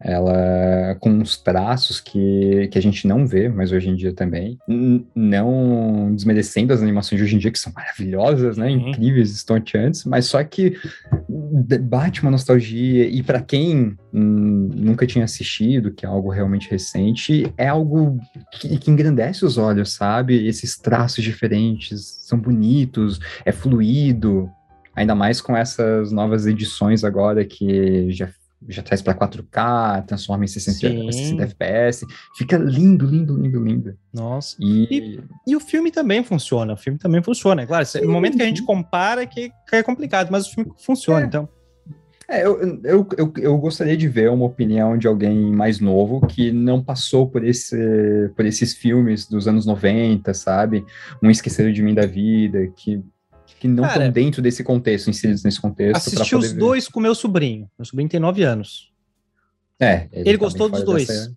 ela 0.00 0.96
com 1.00 1.10
uns 1.10 1.36
traços 1.36 2.00
que, 2.00 2.68
que 2.68 2.78
a 2.78 2.82
gente 2.82 3.06
não 3.06 3.26
vê, 3.26 3.48
mas 3.48 3.72
hoje 3.72 3.88
em 3.88 3.96
dia 3.96 4.12
também. 4.12 4.58
Não 5.14 6.14
desmerecendo 6.14 6.72
as 6.72 6.80
animações 6.80 7.18
de 7.18 7.24
hoje 7.24 7.36
em 7.36 7.38
dia, 7.38 7.50
que 7.50 7.58
são 7.58 7.72
maravilhosas, 7.72 8.56
né? 8.56 8.68
Sim. 8.68 8.90
Incríveis, 8.90 9.32
estonteantes, 9.32 10.04
mas 10.04 10.26
só 10.26 10.42
que 10.44 10.76
bate 11.82 12.22
uma 12.22 12.30
nostalgia. 12.30 13.06
E 13.08 13.22
para 13.22 13.40
quem 13.40 13.96
hum, 14.12 14.68
nunca 14.74 15.06
tinha 15.06 15.24
assistido, 15.24 15.92
que 15.92 16.06
é 16.06 16.08
algo 16.08 16.30
realmente 16.30 16.70
recente, 16.70 17.52
é 17.56 17.66
algo 17.66 18.18
que, 18.52 18.78
que 18.78 18.90
engrandece 18.90 19.44
os 19.44 19.58
olhos, 19.58 19.92
sabe? 19.92 20.46
Esses 20.46 20.76
traços 20.76 21.24
diferentes 21.24 22.18
são 22.22 22.38
bonitos, 22.38 23.18
é 23.44 23.50
fluido, 23.50 24.48
ainda 24.98 25.14
mais 25.14 25.40
com 25.40 25.56
essas 25.56 26.10
novas 26.10 26.46
edições 26.46 27.04
agora 27.04 27.44
que 27.44 28.10
já, 28.10 28.28
já 28.68 28.82
traz 28.82 29.00
para 29.00 29.14
4K, 29.14 30.04
transforma 30.06 30.44
em 30.44 30.48
60, 30.48 30.78
Sim. 30.78 31.12
60 31.12 31.42
FPS, 31.44 32.06
fica 32.36 32.56
lindo, 32.56 33.06
lindo, 33.06 33.36
lindo, 33.36 33.62
lindo. 33.62 33.96
Nossa. 34.12 34.56
E, 34.60 35.20
E 35.46 35.54
o 35.54 35.60
filme 35.60 35.90
também 35.90 36.24
funciona, 36.24 36.72
o 36.72 36.76
filme 36.76 36.98
também 36.98 37.22
funciona. 37.22 37.62
É 37.62 37.66
claro, 37.66 37.86
no 38.02 38.10
momento 38.12 38.36
que 38.36 38.42
a 38.42 38.46
gente 38.46 38.62
compara 38.64 39.26
que, 39.26 39.50
que 39.68 39.76
é 39.76 39.82
complicado, 39.82 40.28
mas 40.30 40.46
o 40.48 40.54
filme 40.54 40.72
funciona, 40.76 41.22
É. 41.22 41.26
então. 41.26 41.48
É, 42.30 42.44
eu, 42.44 42.60
eu, 42.84 43.08
eu, 43.16 43.32
eu 43.38 43.56
gostaria 43.56 43.96
de 43.96 44.06
ver 44.06 44.28
uma 44.30 44.44
opinião 44.44 44.98
de 44.98 45.06
alguém 45.06 45.50
mais 45.50 45.80
novo 45.80 46.20
que 46.26 46.52
não 46.52 46.84
passou 46.84 47.26
por, 47.26 47.42
esse, 47.42 47.74
por 48.36 48.44
esses 48.44 48.74
filmes 48.74 49.26
dos 49.26 49.48
anos 49.48 49.64
90, 49.64 50.34
sabe? 50.34 50.84
Um 51.22 51.30
Esqueceram 51.30 51.72
de 51.72 51.82
Mim 51.82 51.94
da 51.94 52.04
Vida, 52.04 52.66
que, 52.76 53.02
que 53.60 53.66
não 53.68 53.84
estão 53.86 54.10
dentro 54.10 54.40
desse 54.42 54.62
contexto, 54.62 55.10
inseridos 55.10 55.42
nesse 55.42 55.60
contexto. 55.60 55.96
Assisti 55.96 56.36
os 56.36 56.52
ver. 56.52 56.58
dois 56.58 56.88
com 56.88 57.00
meu 57.00 57.14
sobrinho. 57.14 57.68
Meu 57.78 57.84
sobrinho 57.84 58.08
tem 58.08 58.20
9 58.20 58.42
anos. 58.42 58.92
É, 59.80 60.08
Ele 60.12 60.36
tá 60.38 60.44
gostou 60.44 60.68
dos 60.68 60.82
dois. 60.82 61.06
dessa- 61.06 61.32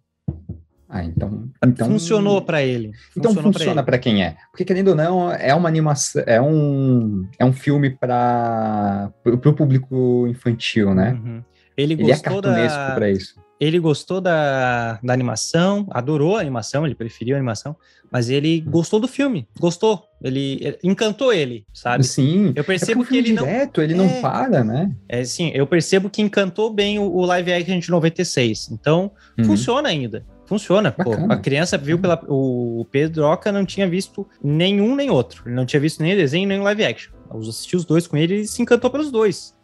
Ah, 0.93 1.05
então, 1.05 1.49
então 1.63 1.87
Funcionou 1.87 2.41
pra 2.41 2.61
ele. 2.61 2.91
Então 3.15 3.31
Funcionou 3.31 3.53
funciona 3.53 3.75
pra 3.81 3.83
para 3.93 3.97
quem 3.97 4.23
é. 4.25 4.35
Porque, 4.51 4.65
querendo 4.65 4.89
ou 4.89 4.95
não, 4.95 5.31
é 5.31 5.55
uma 5.55 5.69
animação, 5.69 6.21
é 6.27 6.41
um, 6.41 7.25
é 7.39 7.45
um 7.45 7.53
filme 7.53 7.89
para 7.89 9.09
o 9.25 9.37
público 9.53 10.27
infantil, 10.27 10.87
ele. 10.87 10.95
né? 10.95 11.11
Uhum. 11.13 11.43
Ele 11.77 11.93
Ele 11.93 12.11
é 12.11 12.19
cartunesco 12.19 12.77
da, 12.77 12.91
para 12.95 13.09
isso. 13.09 13.35
Ele 13.61 13.77
gostou 13.77 14.19
da, 14.19 14.99
da 15.03 15.13
animação, 15.13 15.85
adorou 15.91 16.35
a 16.35 16.41
animação, 16.41 16.83
ele 16.83 16.95
preferiu 16.95 17.35
a 17.35 17.37
animação, 17.37 17.75
mas 18.11 18.27
ele 18.27 18.59
gostou 18.61 18.99
do 18.99 19.07
filme, 19.07 19.47
gostou, 19.59 20.03
ele, 20.21 20.57
ele- 20.59 20.79
encantou 20.83 21.31
ele, 21.31 21.63
sabe? 21.71 22.03
Sim. 22.03 22.53
Eu 22.55 22.61
É 22.61 22.63
percebo 22.63 23.03
o 23.03 23.05
que 23.05 23.15
ele 23.15 23.31
não 23.33 23.43
direto, 23.45 23.79
ele 23.81 23.93
É. 23.93 23.95
não 23.95 24.09
para, 24.19 24.63
né? 24.63 24.91
É, 25.07 25.23
sim, 25.23 25.51
eu 25.53 25.67
percebo 25.67 26.09
que 26.09 26.23
encantou 26.23 26.73
bem 26.73 26.97
o, 26.97 27.03
o 27.03 27.23
live 27.23 27.53
action 27.53 27.77
de 27.79 27.89
96. 27.91 28.69
Então, 28.71 29.11
Uhum. 29.37 29.45
funciona 29.45 29.87
ainda. 29.89 30.25
Funciona. 30.47 30.91
Pô, 30.91 31.13
a 31.29 31.37
criança 31.37 31.77
viu 31.77 31.97
pela. 31.97 32.19
O 32.27 32.85
Pedroca 32.91 33.53
não 33.53 33.63
tinha 33.65 33.87
visto 33.87 34.27
nenhum 34.43 34.95
nem 34.97 35.09
outro. 35.09 35.43
Ele 35.45 35.55
não 35.55 35.65
tinha 35.65 35.79
visto 35.79 36.01
nem 36.03 36.13
desenho, 36.13 36.45
nem 36.45 36.59
live 36.59 36.83
action. 36.83 37.13
Eu 37.33 37.39
assisti 37.39 37.77
os 37.77 37.85
dois 37.85 38.05
com 38.05 38.17
ele 38.17 38.41
e 38.41 38.47
se 38.47 38.61
encantou 38.61 38.89
pelos 38.89 39.09
dois. 39.11 39.55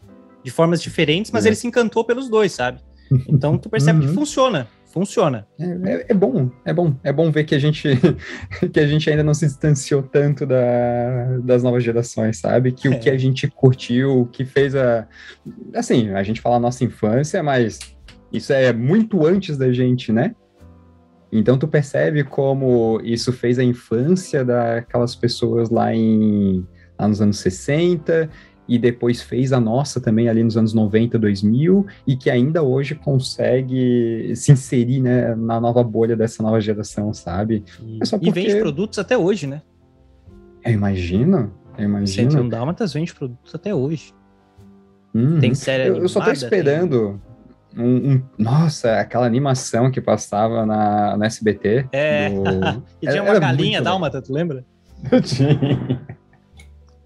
De 0.45 0.49
formas 0.51 0.81
diferentes, 0.81 1.29
mas 1.29 1.45
É. 1.45 1.49
ele 1.49 1.57
se 1.57 1.67
encantou 1.67 2.05
pelos 2.05 2.29
dois, 2.29 2.53
sabe? 2.53 2.79
Então 3.27 3.57
tu 3.57 3.69
percebe 3.69 3.99
que 4.01 4.07
Uhum. 4.07 4.13
funciona. 4.13 4.67
Funciona. 4.93 5.45
É, 5.59 5.65
é- 5.91 6.05
é 6.09 6.13
bom, 6.13 6.49
é 6.65 6.73
bom. 6.73 6.95
É 7.03 7.11
bom 7.13 7.29
ver 7.31 7.43
que 7.43 7.53
a 7.53 7.59
gente, 7.59 7.83
que 8.73 8.79
a 8.79 8.87
gente 8.87 9.09
ainda 9.09 9.23
não 9.23 9.33
se 9.33 9.45
distanciou 9.45 10.01
tanto 10.01 10.45
da- 10.45 11.37
das 11.43 11.61
novas 11.61 11.83
gerações, 11.83 12.39
sabe? 12.39 12.71
Que 12.71 12.87
É. 12.87 12.91
o 12.91 12.99
que 12.99 13.09
a 13.09 13.17
gente 13.17 13.47
curtiu, 13.47 14.21
o 14.21 14.25
que 14.25 14.43
fez 14.45 14.75
a. 14.75 15.07
Assim, 15.75 16.09
a 16.11 16.23
gente 16.23 16.41
fala 16.41 16.55
a 16.55 16.59
nossa 16.59 16.83
infância, 16.83 17.43
mas 17.43 17.79
isso 18.33 18.51
é 18.53 18.73
muito 18.73 19.25
antes 19.25 19.57
da 19.57 19.71
gente, 19.71 20.11
né? 20.11 20.33
Então 21.31 21.57
tu 21.57 21.67
percebe 21.67 22.23
como 22.23 22.99
isso 23.03 23.33
fez 23.33 23.59
a 23.59 23.63
infância 23.63 24.43
daquelas 24.45 25.13
pessoas 25.15 25.69
lá 25.69 25.93
em 25.93 26.65
lá 26.99 27.07
nos 27.07 27.21
anos 27.21 27.37
60 27.39 28.29
e 28.67 28.77
depois 28.77 29.21
fez 29.21 29.53
a 29.53 29.59
nossa 29.59 29.99
também 30.01 30.27
ali 30.29 30.43
nos 30.43 30.57
anos 30.57 30.73
90, 30.73 31.17
2000 31.17 31.85
e 32.05 32.15
que 32.15 32.29
ainda 32.29 32.61
hoje 32.63 32.95
consegue 32.95 34.33
se 34.35 34.51
inserir 34.51 35.01
né, 35.01 35.35
na 35.35 35.59
nova 35.59 35.83
bolha 35.83 36.15
dessa 36.15 36.41
nova 36.43 36.59
geração, 36.59 37.13
sabe? 37.13 37.63
E, 37.81 37.99
É 38.01 38.05
só 38.05 38.17
e 38.17 38.31
vende 38.31 38.47
porque- 38.49 38.59
produtos 38.61 38.99
até 38.99 39.17
hoje, 39.17 39.47
né? 39.47 39.61
Eu 40.65 40.73
imagino, 40.73 41.51
eu 41.77 41.85
imagino. 41.85 42.31
101 42.31 42.49
Dálmatas 42.49 42.93
vende 42.93 43.13
produtos 43.13 43.55
até 43.55 43.73
hoje. 43.73 44.13
Uhum. 45.13 45.39
Tem 45.39 45.53
série 45.55 45.87
Eu, 45.89 45.95
eu 45.97 46.09
só 46.09 46.19
tô 46.19 46.29
animada, 46.29 46.45
esperando 46.45 47.21
um, 47.77 48.11
um- 48.13 48.21
Nossa, 48.37 48.99
aquela 48.99 49.25
animação 49.25 49.89
que 49.89 50.01
passava 50.01 50.65
na, 50.65 51.15
na 51.15 51.25
SBT. 51.25 51.87
É. 51.91 52.29
do- 52.29 52.83
E 53.01 53.07
tinha 53.07 53.11
Era- 53.13 53.21
uma 53.21 53.29
era 53.31 53.39
galinha 53.39 53.55
muito 53.55 53.61
legal. 53.79 53.83
dálmata, 53.83 54.21
tu 54.21 54.33
lembra? 54.33 54.65
Tinha. 55.23 56.16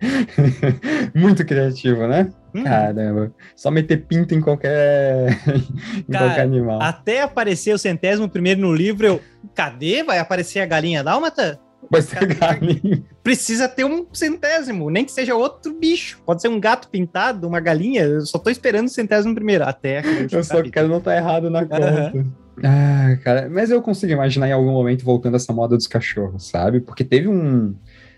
Muito 1.13 1.45
criativo, 1.45 2.07
né? 2.07 2.29
Hum. 2.53 2.63
Caramba. 2.63 3.31
Só 3.55 3.71
meter 3.71 4.05
pinto 4.05 4.33
em 4.33 4.41
qualquer, 4.41 5.37
em 6.07 6.11
Cara, 6.11 6.25
qualquer 6.25 6.41
animal. 6.41 6.81
Até 6.81 7.21
aparecer 7.21 7.73
o 7.73 7.77
centésimo 7.77 8.27
primeiro 8.27 8.61
no 8.61 8.73
livro, 8.73 9.05
eu. 9.05 9.21
Cadê? 9.55 10.03
Vai 10.03 10.19
aparecer 10.19 10.59
a 10.59 10.65
galinha 10.65 11.03
dálmata? 11.03 11.59
Vai 11.89 12.01
ser 12.01 12.25
galinha. 12.35 13.03
Precisa 13.23 13.67
ter 13.67 13.83
um 13.83 14.05
centésimo, 14.13 14.89
nem 14.89 15.03
que 15.03 15.11
seja 15.11 15.35
outro 15.35 15.73
bicho. 15.73 16.21
Pode 16.25 16.41
ser 16.41 16.47
um 16.47 16.59
gato 16.59 16.89
pintado, 16.89 17.47
uma 17.47 17.59
galinha. 17.59 18.03
Eu 18.03 18.21
só 18.21 18.37
tô 18.37 18.49
esperando 18.49 18.87
o 18.87 18.91
centésimo 18.91 19.33
primeiro. 19.33 19.63
Até 19.63 20.01
Eu 20.31 20.43
só 20.43 20.61
quero 20.63 20.87
não 20.87 20.99
estar 20.99 21.15
errado 21.15 21.49
na 21.49 21.65
conta. 21.65 21.89
Aham. 21.89 22.33
Ah, 22.63 23.17
cara, 23.23 23.49
mas 23.49 23.71
eu 23.71 23.81
consigo 23.81 24.11
imaginar 24.11 24.47
em 24.47 24.51
algum 24.51 24.71
momento 24.71 25.03
voltando 25.03 25.35
essa 25.35 25.51
moda 25.51 25.75
dos 25.75 25.87
cachorros, 25.87 26.47
sabe? 26.49 26.79
Porque 26.79 27.03
teve 27.03 27.27
um. 27.27 27.75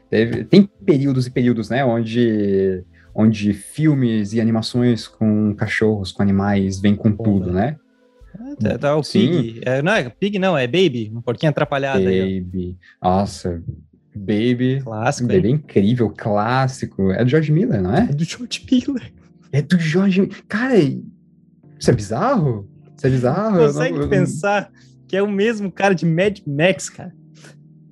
Teve, 0.10 0.44
tem 0.44 0.70
períodos 0.86 1.28
e 1.28 1.32
períodos, 1.32 1.70
né? 1.70 1.84
Onde, 1.86 2.84
onde 3.14 3.54
filmes 3.54 4.34
e 4.34 4.42
animações 4.42 5.08
com 5.08 5.54
cachorros, 5.56 6.12
com 6.12 6.22
animais, 6.22 6.80
vem 6.80 6.96
com 6.96 7.12
Pô, 7.12 7.24
tudo, 7.24 7.52
né? 7.52 7.78
Tá, 8.80 8.96
o 8.96 9.04
Sim. 9.04 9.30
Pig. 9.30 9.62
É, 9.66 9.82
não, 9.82 9.94
é 9.94 10.10
Pig 10.10 10.40
não, 10.40 10.58
é 10.58 10.66
Baby. 10.68 11.12
Um 11.14 11.22
porquinho 11.22 11.50
atrapalhado 11.52 12.08
aí. 12.08 12.42
Baby. 12.42 12.78
Nossa, 13.02 13.62
Baby. 14.16 14.82
Clássico? 14.84 15.28
Baby 15.28 15.48
é 15.48 15.52
incrível, 15.52 16.10
clássico. 16.16 17.12
É 17.12 17.24
do 17.24 17.30
George 17.30 17.52
Miller, 17.52 17.82
não 17.82 17.96
é? 17.96 18.02
É 18.10 18.14
do 18.14 18.24
George 18.24 18.66
Miller. 18.72 19.14
É 19.52 19.62
do 19.62 19.78
George 19.80 20.28
Cara, 20.48 20.76
isso 20.78 21.90
é 21.90 21.94
bizarro? 21.94 22.68
Isso 22.98 23.06
é 23.08 23.10
bizarro? 23.10 23.58
Não- 23.58 23.68
Consegue 23.68 24.00
não- 24.00 24.10
pensar 24.10 24.72
que 25.08 25.16
é 25.16 25.22
o 25.22 25.30
mesmo 25.32 25.72
cara 25.72 25.94
de 25.94 26.06
Mad 26.06 26.40
Max, 26.48 26.90
cara. 26.90 27.14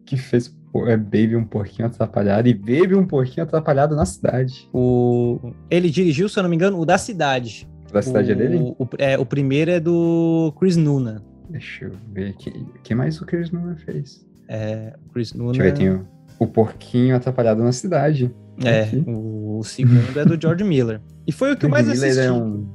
Que 0.06 0.18
fez 0.18 0.56
é 0.88 0.96
Baby 0.98 1.36
um 1.36 1.44
porquinho 1.44 1.88
atrapalhado 1.88 2.48
e 2.48 2.54
Baby 2.54 2.96
um 2.96 3.06
porquinho 3.06 3.44
atrapalhado 3.46 3.96
na 3.96 4.06
cidade. 4.06 4.70
O... 4.74 5.40
Ele 5.70 5.90
dirigiu, 5.90 6.28
se 6.30 6.38
eu 6.40 6.44
não 6.44 6.50
me 6.50 6.56
engano, 6.56 6.80
o 6.80 6.86
da 6.86 6.98
cidade. 6.98 7.68
Da 7.92 8.02
cidade 8.02 8.32
o... 8.32 8.36
dele? 8.36 8.58
O, 8.80 8.88
é, 8.98 9.18
o 9.18 9.26
primeiro 9.26 9.72
é 9.72 9.80
do 9.80 10.54
Chris 10.60 10.78
Nuna. 10.78 11.22
Deixa 11.50 11.86
eu 11.86 11.92
ver. 12.14 12.34
que 12.36 12.52
que 12.84 12.96
mais 12.96 13.20
o 13.20 13.26
Chris 13.26 13.52
Newman 13.52 13.76
fez? 13.76 14.26
É, 14.48 14.94
o 15.06 15.10
Chris 15.14 15.34
Nuna. 15.34 15.52
Deixa 15.52 15.68
eu 15.68 15.72
ver, 15.72 15.78
tem 15.78 15.90
o, 15.90 16.08
o 16.40 16.48
porquinho 16.48 17.16
atrapalhado 17.16 17.62
na 17.62 17.72
cidade. 17.74 18.34
É, 18.64 18.84
Aqui. 18.84 19.04
o 19.08 19.62
segundo 19.64 20.18
é 20.20 20.24
do 20.24 20.40
George 20.40 20.64
Miller. 20.64 21.02
E 21.28 21.32
foi 21.32 21.52
o 21.54 21.58
que 21.58 21.66
eu 21.66 21.70
mais 21.70 21.86
George 21.86 22.06
assisti. 22.06 22.22
Miller 22.30 22.42
é 22.42 22.46
um. 22.46 22.70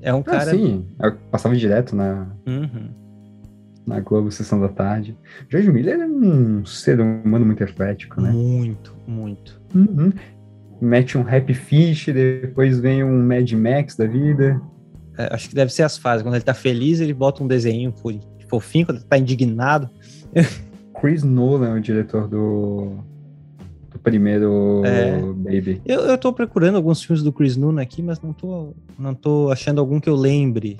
É 0.00 0.14
um 0.14 0.18
Ah, 0.20 0.24
cara. 0.24 0.50
sim. 0.50 0.86
Eu 1.00 1.16
passava 1.30 1.54
direto 1.56 1.94
na, 1.94 2.26
Uhum. 2.46 2.90
Na 3.86 4.00
Globo 4.00 4.30
Sessão 4.30 4.60
da 4.60 4.68
Tarde. 4.68 5.16
George 5.50 5.70
Miller 5.72 6.00
é 6.00 6.06
um 6.06 6.64
ser 6.64 7.00
humano 7.00 7.44
muito 7.46 7.62
eclético, 7.62 8.20
né? 8.20 8.30
Muito, 8.30 8.94
muito. 9.06 9.60
Uhum. 9.74 10.12
Mete 10.80 11.16
um 11.16 11.22
Happy 11.22 11.54
Fish, 11.54 12.06
depois 12.06 12.78
vem 12.78 13.04
um 13.04 13.24
Mad 13.26 13.50
Max 13.52 13.96
da 13.96 14.06
vida. 14.06 14.60
É, 15.16 15.32
acho 15.34 15.48
que 15.48 15.54
deve 15.54 15.72
ser 15.72 15.82
as 15.82 15.96
fases. 15.98 16.22
Quando 16.22 16.34
ele 16.34 16.44
tá 16.44 16.54
feliz, 16.54 17.00
ele 17.00 17.12
bota 17.14 17.42
um 17.42 17.46
desenho 17.46 17.92
fo- 17.92 18.18
fofinho. 18.48 18.86
Quando 18.86 18.98
ele 18.98 19.06
tá 19.06 19.18
indignado, 19.18 19.88
Chris 21.00 21.22
Nolan, 21.22 21.74
o 21.76 21.80
diretor 21.80 22.26
do, 22.28 22.96
do 23.90 23.98
primeiro 23.98 24.82
É. 24.84 25.20
Baby. 25.20 25.82
Eu, 25.84 26.00
eu 26.02 26.18
tô 26.18 26.32
procurando 26.32 26.76
alguns 26.76 27.02
filmes 27.02 27.22
do 27.22 27.32
Chris 27.32 27.56
Nolan 27.56 27.82
aqui, 27.82 28.02
mas 28.02 28.20
não 28.20 28.32
tô, 28.32 28.74
não 28.98 29.14
tô 29.14 29.50
achando 29.50 29.80
algum 29.80 30.00
que 30.00 30.08
eu 30.08 30.16
lembre. 30.16 30.78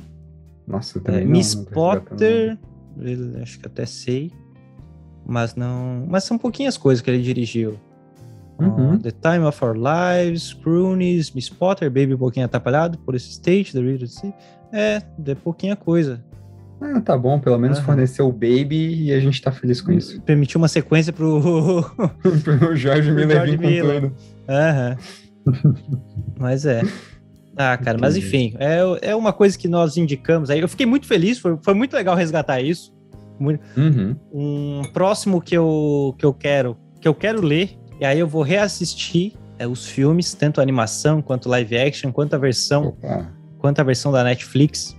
Nossa, 0.67 0.99
eu 0.99 1.03
É, 1.03 1.05
também 1.05 1.25
não, 1.25 1.33
Miss 1.33 1.55
não 1.55 1.65
tô 1.65 1.91
resgatando. 1.91 2.59
Ele- 2.99 3.41
acho 3.43 3.59
que 3.59 3.67
até 3.67 3.87
sei. 3.87 4.31
Mas 5.27 5.55
não. 5.55 6.05
Mas 6.09 6.25
são 6.25 6.37
pouquinhas 6.39 6.77
coisas 6.77 7.01
que 7.03 7.11
ele 7.11 7.23
dirigiu. 7.23 7.79
Uhum. 8.61 8.99
The 8.99 9.11
Time 9.11 9.45
of 9.45 9.65
Our 9.65 9.75
Lives, 9.77 10.53
Croonies, 10.55 11.33
Miss 11.33 11.49
Potter, 11.49 11.91
Baby 11.91 12.15
um 12.15 12.19
pouquinho 12.19 12.47
atrapalhado, 12.47 12.99
por 12.99 13.15
esse 13.15 13.31
stage, 13.31 13.73
The 13.73 13.81
Reader 13.81 14.09
Sea. 14.09 14.33
É, 14.73 15.03
de 15.19 15.35
pouquinha 15.35 15.75
coisa. 15.77 16.25
Ah, 16.81 17.01
tá 17.01 17.17
bom, 17.17 17.39
pelo 17.39 17.59
menos 17.59 17.79
Aham. 17.79 17.87
forneceu 17.87 18.29
o 18.29 18.33
Baby 18.33 19.05
e 19.05 19.13
a 19.13 19.21
gente 19.21 19.41
tá 19.41 19.53
feliz 19.53 19.81
com 19.81 19.93
isso. 19.93 20.21
Permitiu 20.27 20.59
uma 20.61 20.69
sequência 20.69 21.13
pro. 21.13 21.41
Pro 22.43 22.77
Jorge 22.77 23.11
Miller 23.13 23.45
vir 23.45 23.59
com 23.59 24.01
tudo. 24.01 24.17
Aham. 24.49 24.97
Mas 26.39 26.67
é. 26.67 26.83
Ah, 27.57 27.77
cara, 27.77 27.99
mas 28.01 28.17
enfim, 28.17 28.55
é, 28.59 29.11
é 29.11 29.17
uma 29.17 29.33
coisa 29.33 29.59
que 29.59 29.69
nós 29.69 29.97
indicamos 29.97 30.51
aí. 30.51 30.61
Eu 30.61 30.69
fiquei 30.69 30.87
muito 30.87 31.07
feliz, 31.07 31.39
foi, 31.39 31.59
foi 31.63 31.75
muito 31.75 31.95
legal 31.95 32.17
resgatar 32.17 32.61
isso. 32.61 32.93
Uhum. 33.77 34.17
Um 34.33 34.83
próximo 34.93 35.41
que 35.41 35.57
eu, 35.57 36.15
que 36.19 36.25
eu 36.25 36.33
quero, 36.33 36.77
que 37.01 37.09
eu 37.09 37.15
quero 37.15 37.43
ler, 37.43 37.77
e 38.01 38.05
aí 38.05 38.19
eu 38.19 38.27
vou 38.27 38.43
reassistir 38.43 39.33
é, 39.59 39.67
os 39.67 39.87
filmes, 39.87 40.33
tanto 40.35 40.61
a 40.61 40.63
animação 40.63 41.21
quanto 41.21 41.49
live 41.49 41.77
action, 41.77 42.13
quanto 42.13 42.35
a 42.35 42.39
versão, 42.39 42.89
Opa. 42.89 43.33
quanto 43.59 43.81
a 43.81 43.85
versão 43.85 44.13
da 44.13 44.25
Netflix, 44.25 44.97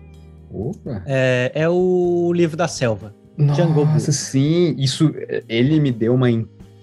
Opa. 0.51 1.03
é, 1.05 1.51
é 1.55 1.69
o 1.69 2.31
livro 2.33 2.57
da 2.57 2.67
selva. 2.67 3.15
Nossa, 3.37 4.11
sim, 4.11 4.75
isso, 4.77 5.11
ele 5.49 5.79
me 5.79 5.91
deu 5.91 6.13
uma, 6.13 6.27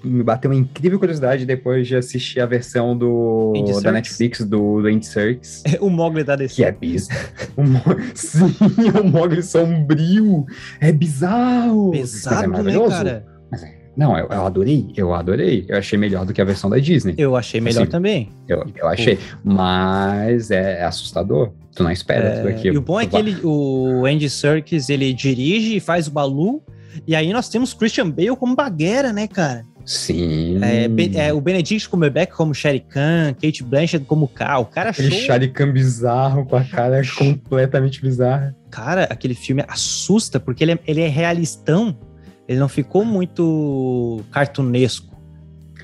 me 0.05 0.22
bateu 0.22 0.51
uma 0.51 0.56
incrível 0.59 0.98
curiosidade 0.98 1.44
depois 1.44 1.86
de 1.86 1.97
assistir 1.97 2.40
a 2.40 2.47
versão 2.47 2.97
do, 2.97 3.52
Andy 3.56 3.82
da? 3.82 3.93
Netflix, 3.93 4.40
do, 4.40 4.81
do 4.82 4.89
Andy 4.89 5.05
Serkis, 5.06 5.62
O 5.81 5.90
Mogli 5.90 6.24
da 6.24 6.36
DC. 6.36 6.55
que 6.56 6.64
é 6.64 6.72
bizarro. 6.72 7.20
Sim, 8.14 8.55
o 9.01 9.05
Mogli 9.09 9.43
sombrio, 9.43 10.47
é 10.81 10.90
bizarro. 10.93 11.94
É 11.94 11.98
Pesado, 11.98 12.40
né, 12.43 12.47
maravilhoso. 12.48 12.90
cara? 12.90 13.27
Mas 13.51 13.62
é- 13.62 13.74
Não, 13.97 14.16
eu, 14.16 14.27
eu 14.28 14.47
adorei, 14.47 14.93
eu 14.97 15.12
adorei, 15.14 15.66
eu 15.68 15.77
achei 15.77 15.98
melhor 15.98 16.24
do 16.24 16.32
que 16.32 16.40
a 16.40 16.44
versão 16.44 16.70
da 16.70 16.78
Disney, 16.78 17.14
Eu 17.18 17.36
achei 17.36 17.60
melhor 17.60 17.82
Assim, 17.82 17.90
também. 17.90 18.28
eu, 18.48 18.64
eu 18.77 18.89
achei, 18.89 19.18
mas 19.44 20.51
é, 20.51 20.81
é 20.81 20.85
assustador, 20.85 21.52
tu 21.74 21.82
não 21.82 21.90
espera 21.90 22.36
tudo 22.36 22.48
É, 22.48 22.52
aquilo. 22.52 22.74
e 22.74 22.78
o 22.78 22.82
bom 22.82 23.01
é 23.01 23.06
que 23.06 23.16
ele, 23.16 23.36
o 23.44 24.05
Andy 24.06 24.31
Serkis, 24.31 24.89
ele 24.89 25.12
dirige 25.12 25.77
e 25.77 25.81
faz 25.81 26.06
o 26.06 26.10
Balu, 26.10 26.62
e 27.06 27.14
aí 27.14 27.32
nós 27.32 27.48
temos 27.48 27.72
Christian 27.74 28.09
Bale 28.10 28.36
como 28.36 28.55
Baguera, 28.56 29.12
né, 29.12 29.27
cara? 29.28 29.64
Sim. 29.85 30.59
É, 30.62 31.27
é, 31.27 31.32
o 31.32 31.40
Benedict 31.40 31.89
Cumberbatch 31.89 32.31
como 32.31 32.55
Sherry 32.55 32.81
Khan, 32.81 33.35
Kate 33.40 33.62
Blanchett 33.65 34.05
como 34.05 34.28
K. 34.28 34.59
O 34.59 34.66
cara 34.66 34.90
Aquele 34.90 35.11
show. 35.11 35.20
Sharikan 35.20 35.73
bizarro, 35.73 36.47
com 36.47 36.57
a 36.57 36.65
cara 36.65 37.01
completamente 37.16 38.01
bizarra. 38.01 38.55
Cara, 38.70 39.05
aquele 39.05 39.35
filme 39.35 39.65
assusta, 39.66 40.39
porque 40.39 40.62
ele 40.62 40.73
é, 40.73 40.78
ele 40.86 41.01
é 41.01 41.09
realistão. 41.09 41.98
Ele 42.47 42.59
não 42.59 42.69
ficou 42.69 43.05
muito 43.05 44.23
cartunesco. 44.31 45.11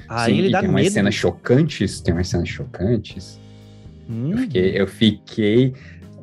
Aí 0.08 0.32
Sim, 0.32 0.38
ele 0.38 0.48
e 0.48 0.52
dá 0.52 0.60
tem 0.60 0.68
umas 0.68 0.82
medo. 0.82 0.92
cenas 0.92 1.14
chocantes, 1.14 2.00
tem 2.00 2.14
umas 2.14 2.28
cenas 2.28 2.48
chocantes. 2.48 3.40
Hum, 4.08 4.30
Eu, 4.30 4.38
fiquei, 4.38 4.80
eu 4.80 4.86
fiquei 4.86 5.74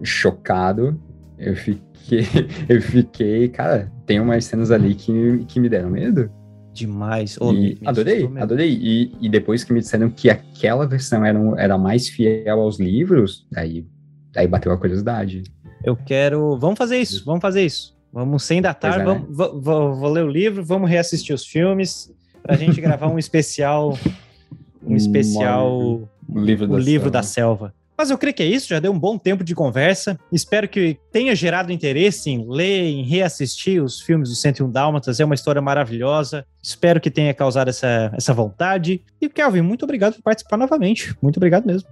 chocado, 0.04 1.00
eu 1.38 1.56
fiquei, 1.56 2.26
eu 2.70 2.82
fiquei, 2.82 3.50
cara, 3.50 3.92
tem 4.06 4.20
umas 4.20 4.46
cenas 4.46 4.72
ali 4.72 4.96
que, 4.96 5.44
que 5.48 5.60
me 5.60 5.68
deram 5.68 5.90
medo. 5.90 6.32
Demais. 6.74 7.38
Ô, 7.40 7.54
e 7.54 7.78
adorei, 7.86 8.30
adorei. 8.38 8.72
E, 8.82 9.12
e 9.22 9.30
depois 9.30 9.64
que 9.64 9.72
me 9.74 9.80
disseram 9.80 10.10
que 10.10 10.30
aquela 10.30 10.88
versão 10.88 11.24
era, 11.26 11.40
um- 11.40 11.58
era 11.58 11.78
mais 11.78 12.10
fiel 12.10 12.60
aos 12.62 12.80
livros, 12.80 13.46
aí, 13.56 13.86
aí 14.36 14.48
bateu 14.48 14.72
a 14.72 14.78
curiosidade. 14.78 15.44
Eu 15.84 15.96
quero. 15.96 16.58
Vamos 16.58 16.78
fazer 16.78 16.98
isso, 16.98 17.24
vamos 17.26 17.42
fazer 17.42 17.64
isso. 17.66 17.94
Vamos 18.12 18.44
sem 18.44 18.62
datar, 18.62 19.02
é, 19.02 19.04
vamos, 19.04 19.36
vou, 19.36 19.60
vou- 19.62 19.96
vou 19.96 20.10
ler 20.12 20.24
o 20.24 20.30
livro, 20.30 20.64
vamos 20.64 20.90
reassistir 20.90 21.34
os 21.34 21.46
filmes, 21.46 22.14
pra 22.44 22.56
gente 22.56 22.80
gravar 22.80 23.08
um 23.08 23.18
especial. 23.20 23.98
Um 24.86 24.96
especial. 24.96 25.80
O 26.30 26.40
livro 26.40 26.72
o 26.72 26.78
livro 26.78 27.10
da 27.12 27.24
selva. 27.24 27.74
Mas 27.98 28.10
eu 28.10 28.18
creio 28.18 28.34
que 28.34 28.44
é 28.44 28.46
isso, 28.46 28.70
já 28.70 28.80
deu 28.80 28.92
um 28.92 29.00
bom 29.00 29.18
tempo 29.18 29.44
de 29.44 29.54
conversa. 29.54 30.20
Espero 30.32 30.68
que 30.68 30.98
tenha 31.12 31.36
gerado 31.36 31.72
interesse 31.72 32.30
em 32.30 32.46
ler, 32.50 32.84
em 32.84 33.04
reassistir 33.04 33.84
os 33.84 34.02
filmes 34.02 34.30
do 34.30 34.36
101 34.36 34.70
Dálmatas. 34.70 35.20
É 35.20 35.26
uma 35.26 35.36
história 35.36 35.62
maravilhosa. 35.62 36.46
Espero 36.62 37.00
que 37.00 37.12
tenha 37.12 37.34
causado 37.34 37.70
essa, 37.70 38.12
essa 38.16 38.34
vontade. 38.34 39.04
E, 39.22 39.30
Kelvin, 39.30 39.62
muito 39.62 39.84
obrigado 39.84 40.16
por 40.16 40.24
participar 40.24 40.58
novamente. 40.58 41.16
Muito 41.22 41.38
obrigado 41.38 41.66
mesmo. 41.66 41.88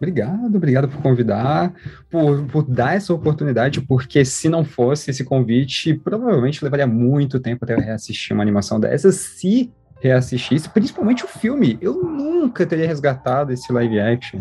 Obrigado, 0.00 0.56
obrigado 0.56 0.88
por 0.88 1.02
convidar, 1.02 1.74
por, 2.08 2.44
por 2.46 2.62
dar 2.62 2.94
essa 2.94 3.12
oportunidade, 3.12 3.80
porque 3.80 4.24
se 4.24 4.48
não 4.48 4.64
fosse 4.64 5.10
esse 5.10 5.24
convite, 5.24 5.92
provavelmente 5.92 6.62
levaria 6.62 6.86
muito 6.86 7.40
tempo 7.40 7.64
até 7.64 7.74
eu 7.74 7.80
reassistir 7.80 8.32
uma 8.32 8.42
animação 8.42 8.78
dessa, 8.78 9.10
se 9.10 9.72
reassistisse, 10.00 10.68
principalmente 10.68 11.24
o 11.24 11.28
filme. 11.28 11.76
Eu 11.80 12.00
nunca 12.04 12.64
teria 12.64 12.86
resgatado 12.86 13.52
esse 13.52 13.72
live 13.72 13.98
action, 13.98 14.40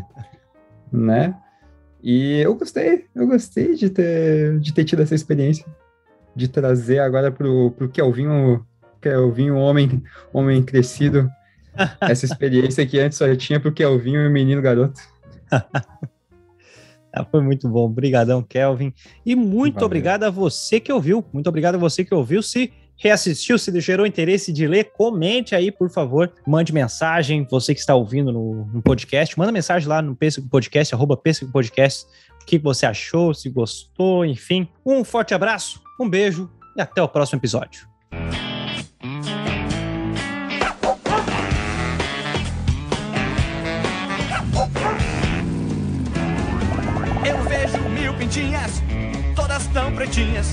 né? 0.91 1.35
E 2.01 2.39
eu 2.39 2.55
gostei, 2.55 3.05
eu 3.15 3.27
gostei 3.27 3.75
de 3.75 3.89
ter, 3.89 4.59
de 4.59 4.73
ter 4.73 4.85
tido 4.85 5.01
essa 5.01 5.15
experiência, 5.15 5.65
de 6.35 6.47
trazer 6.47 6.99
agora 6.99 7.31
pro, 7.31 7.71
pro 7.71 7.89
Kelvinho, 7.89 8.65
Kelvinho 9.01 9.55
homem, 9.55 10.03
homem 10.31 10.63
crescido, 10.63 11.29
essa 12.01 12.25
experiência 12.25 12.85
que 12.85 12.99
antes 12.99 13.17
só 13.17 13.35
tinha 13.35 13.59
pro 13.59 13.73
Kelvinho 13.73 14.21
e 14.21 14.29
menino 14.29 14.61
garoto. 14.61 15.01
Ah, 17.13 17.25
foi 17.25 17.41
muito 17.41 17.67
bom. 17.67 17.85
Obrigadão, 17.85 18.43
Kelvin. 18.43 18.93
E 19.25 19.35
muito 19.35 19.75
Valeu. 19.75 19.87
obrigado 19.87 20.23
a 20.23 20.29
você 20.29 20.79
que 20.79 20.91
ouviu. 20.91 21.25
Muito 21.33 21.47
obrigado 21.47 21.75
a 21.75 21.77
você 21.79 22.05
que 22.05 22.13
ouviu. 22.13 22.43
Se 22.43 22.71
reassistiu, 22.97 23.57
se 23.57 23.79
gerou 23.79 24.05
interesse 24.05 24.51
de 24.51 24.67
ler, 24.67 24.91
comente 24.91 25.55
aí, 25.55 25.71
por 25.71 25.89
favor. 25.89 26.31
Mande 26.45 26.73
mensagem. 26.73 27.47
Você 27.49 27.73
que 27.73 27.79
está 27.79 27.95
ouvindo 27.95 28.31
no, 28.31 28.65
no 28.65 28.81
podcast, 28.81 29.37
manda 29.37 29.51
mensagem 29.51 29.87
lá 29.87 30.01
no 30.01 30.15
Pêssego 30.15 30.49
Podcast, 30.49 30.93
arroba 30.93 31.15
Pêssego 31.15 31.51
Podcast. 31.51 32.05
O 32.41 32.45
que 32.45 32.57
você 32.57 32.85
achou, 32.85 33.33
se 33.33 33.49
gostou, 33.49 34.25
enfim. 34.25 34.67
Um 34.85 35.03
forte 35.03 35.33
abraço, 35.33 35.81
um 35.99 36.09
beijo 36.09 36.49
e 36.75 36.81
até 36.81 37.01
o 37.01 37.07
próximo 37.07 37.39
episódio. 37.39 37.87
Eu 47.25 47.43
vejo 47.43 47.89
mil 47.89 48.13
pintinhas, 48.17 48.81
todas 49.57 49.67
tão 49.67 49.91
pretinhas. 49.93 50.51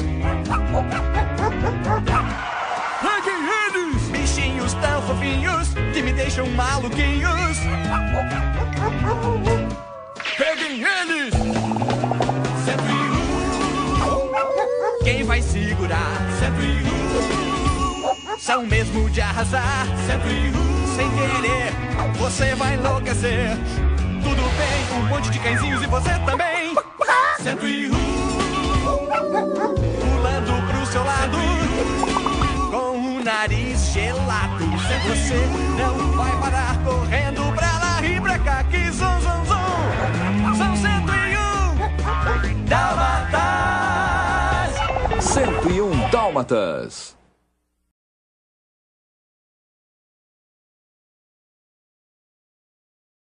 Peguem 3.03 3.37
eles! 3.67 4.03
Bichinhos 4.09 4.73
tão 4.75 5.03
fofinhos 5.03 5.75
que 5.93 6.03
me 6.03 6.13
deixam 6.13 6.47
maluquinhos. 6.51 7.59
Peguem 10.37 10.83
eles! 10.83 11.35
Cento 12.65 12.85
e 12.89 12.93
um. 14.01 15.05
Quem 15.05 15.23
vai 15.25 15.43
segurar? 15.43 16.17
Cento 16.39 16.63
e 16.63 16.83
um. 16.85 18.39
São 18.39 18.65
mesmo 18.67 19.11
de 19.11 19.21
arrasar. 19.21 19.87
Cento 20.07 20.29
e 20.29 20.51
um. 20.51 20.75
Sem 20.97 21.11
querer, 21.11 21.73
você 22.17 22.55
vai 22.55 22.75
enlouquecer. 22.75 23.57
Tudo 24.23 24.43
bem, 24.57 24.99
um 24.99 25.07
monte 25.09 25.31
de 25.31 25.39
cãezinhos 25.41 25.83
e 25.83 25.87
você 25.87 26.11
também. 26.25 26.75
101 27.43 28.34
Pulando 29.20 30.66
pro 30.66 30.86
seu 30.86 31.05
lado 31.05 31.39
Com 32.70 33.19
o 33.19 33.24
nariz 33.24 33.93
gelado. 33.93 34.65
Você 35.07 35.36
não 35.78 36.12
vai 36.16 36.32
parar 36.41 36.82
correndo 36.82 37.53
pra 37.55 37.78
lá 37.78 38.03
e 38.05 38.20
pra 38.20 38.39
cá 38.41 38.65
Que 38.65 38.91
zum 38.91 39.20
zum 39.20 39.45
zum. 39.45 40.57
São 40.57 40.77
101 40.77 42.65
Dálmatas. 42.65 43.35
101 45.20 46.11
Dálmatas. 46.11 47.16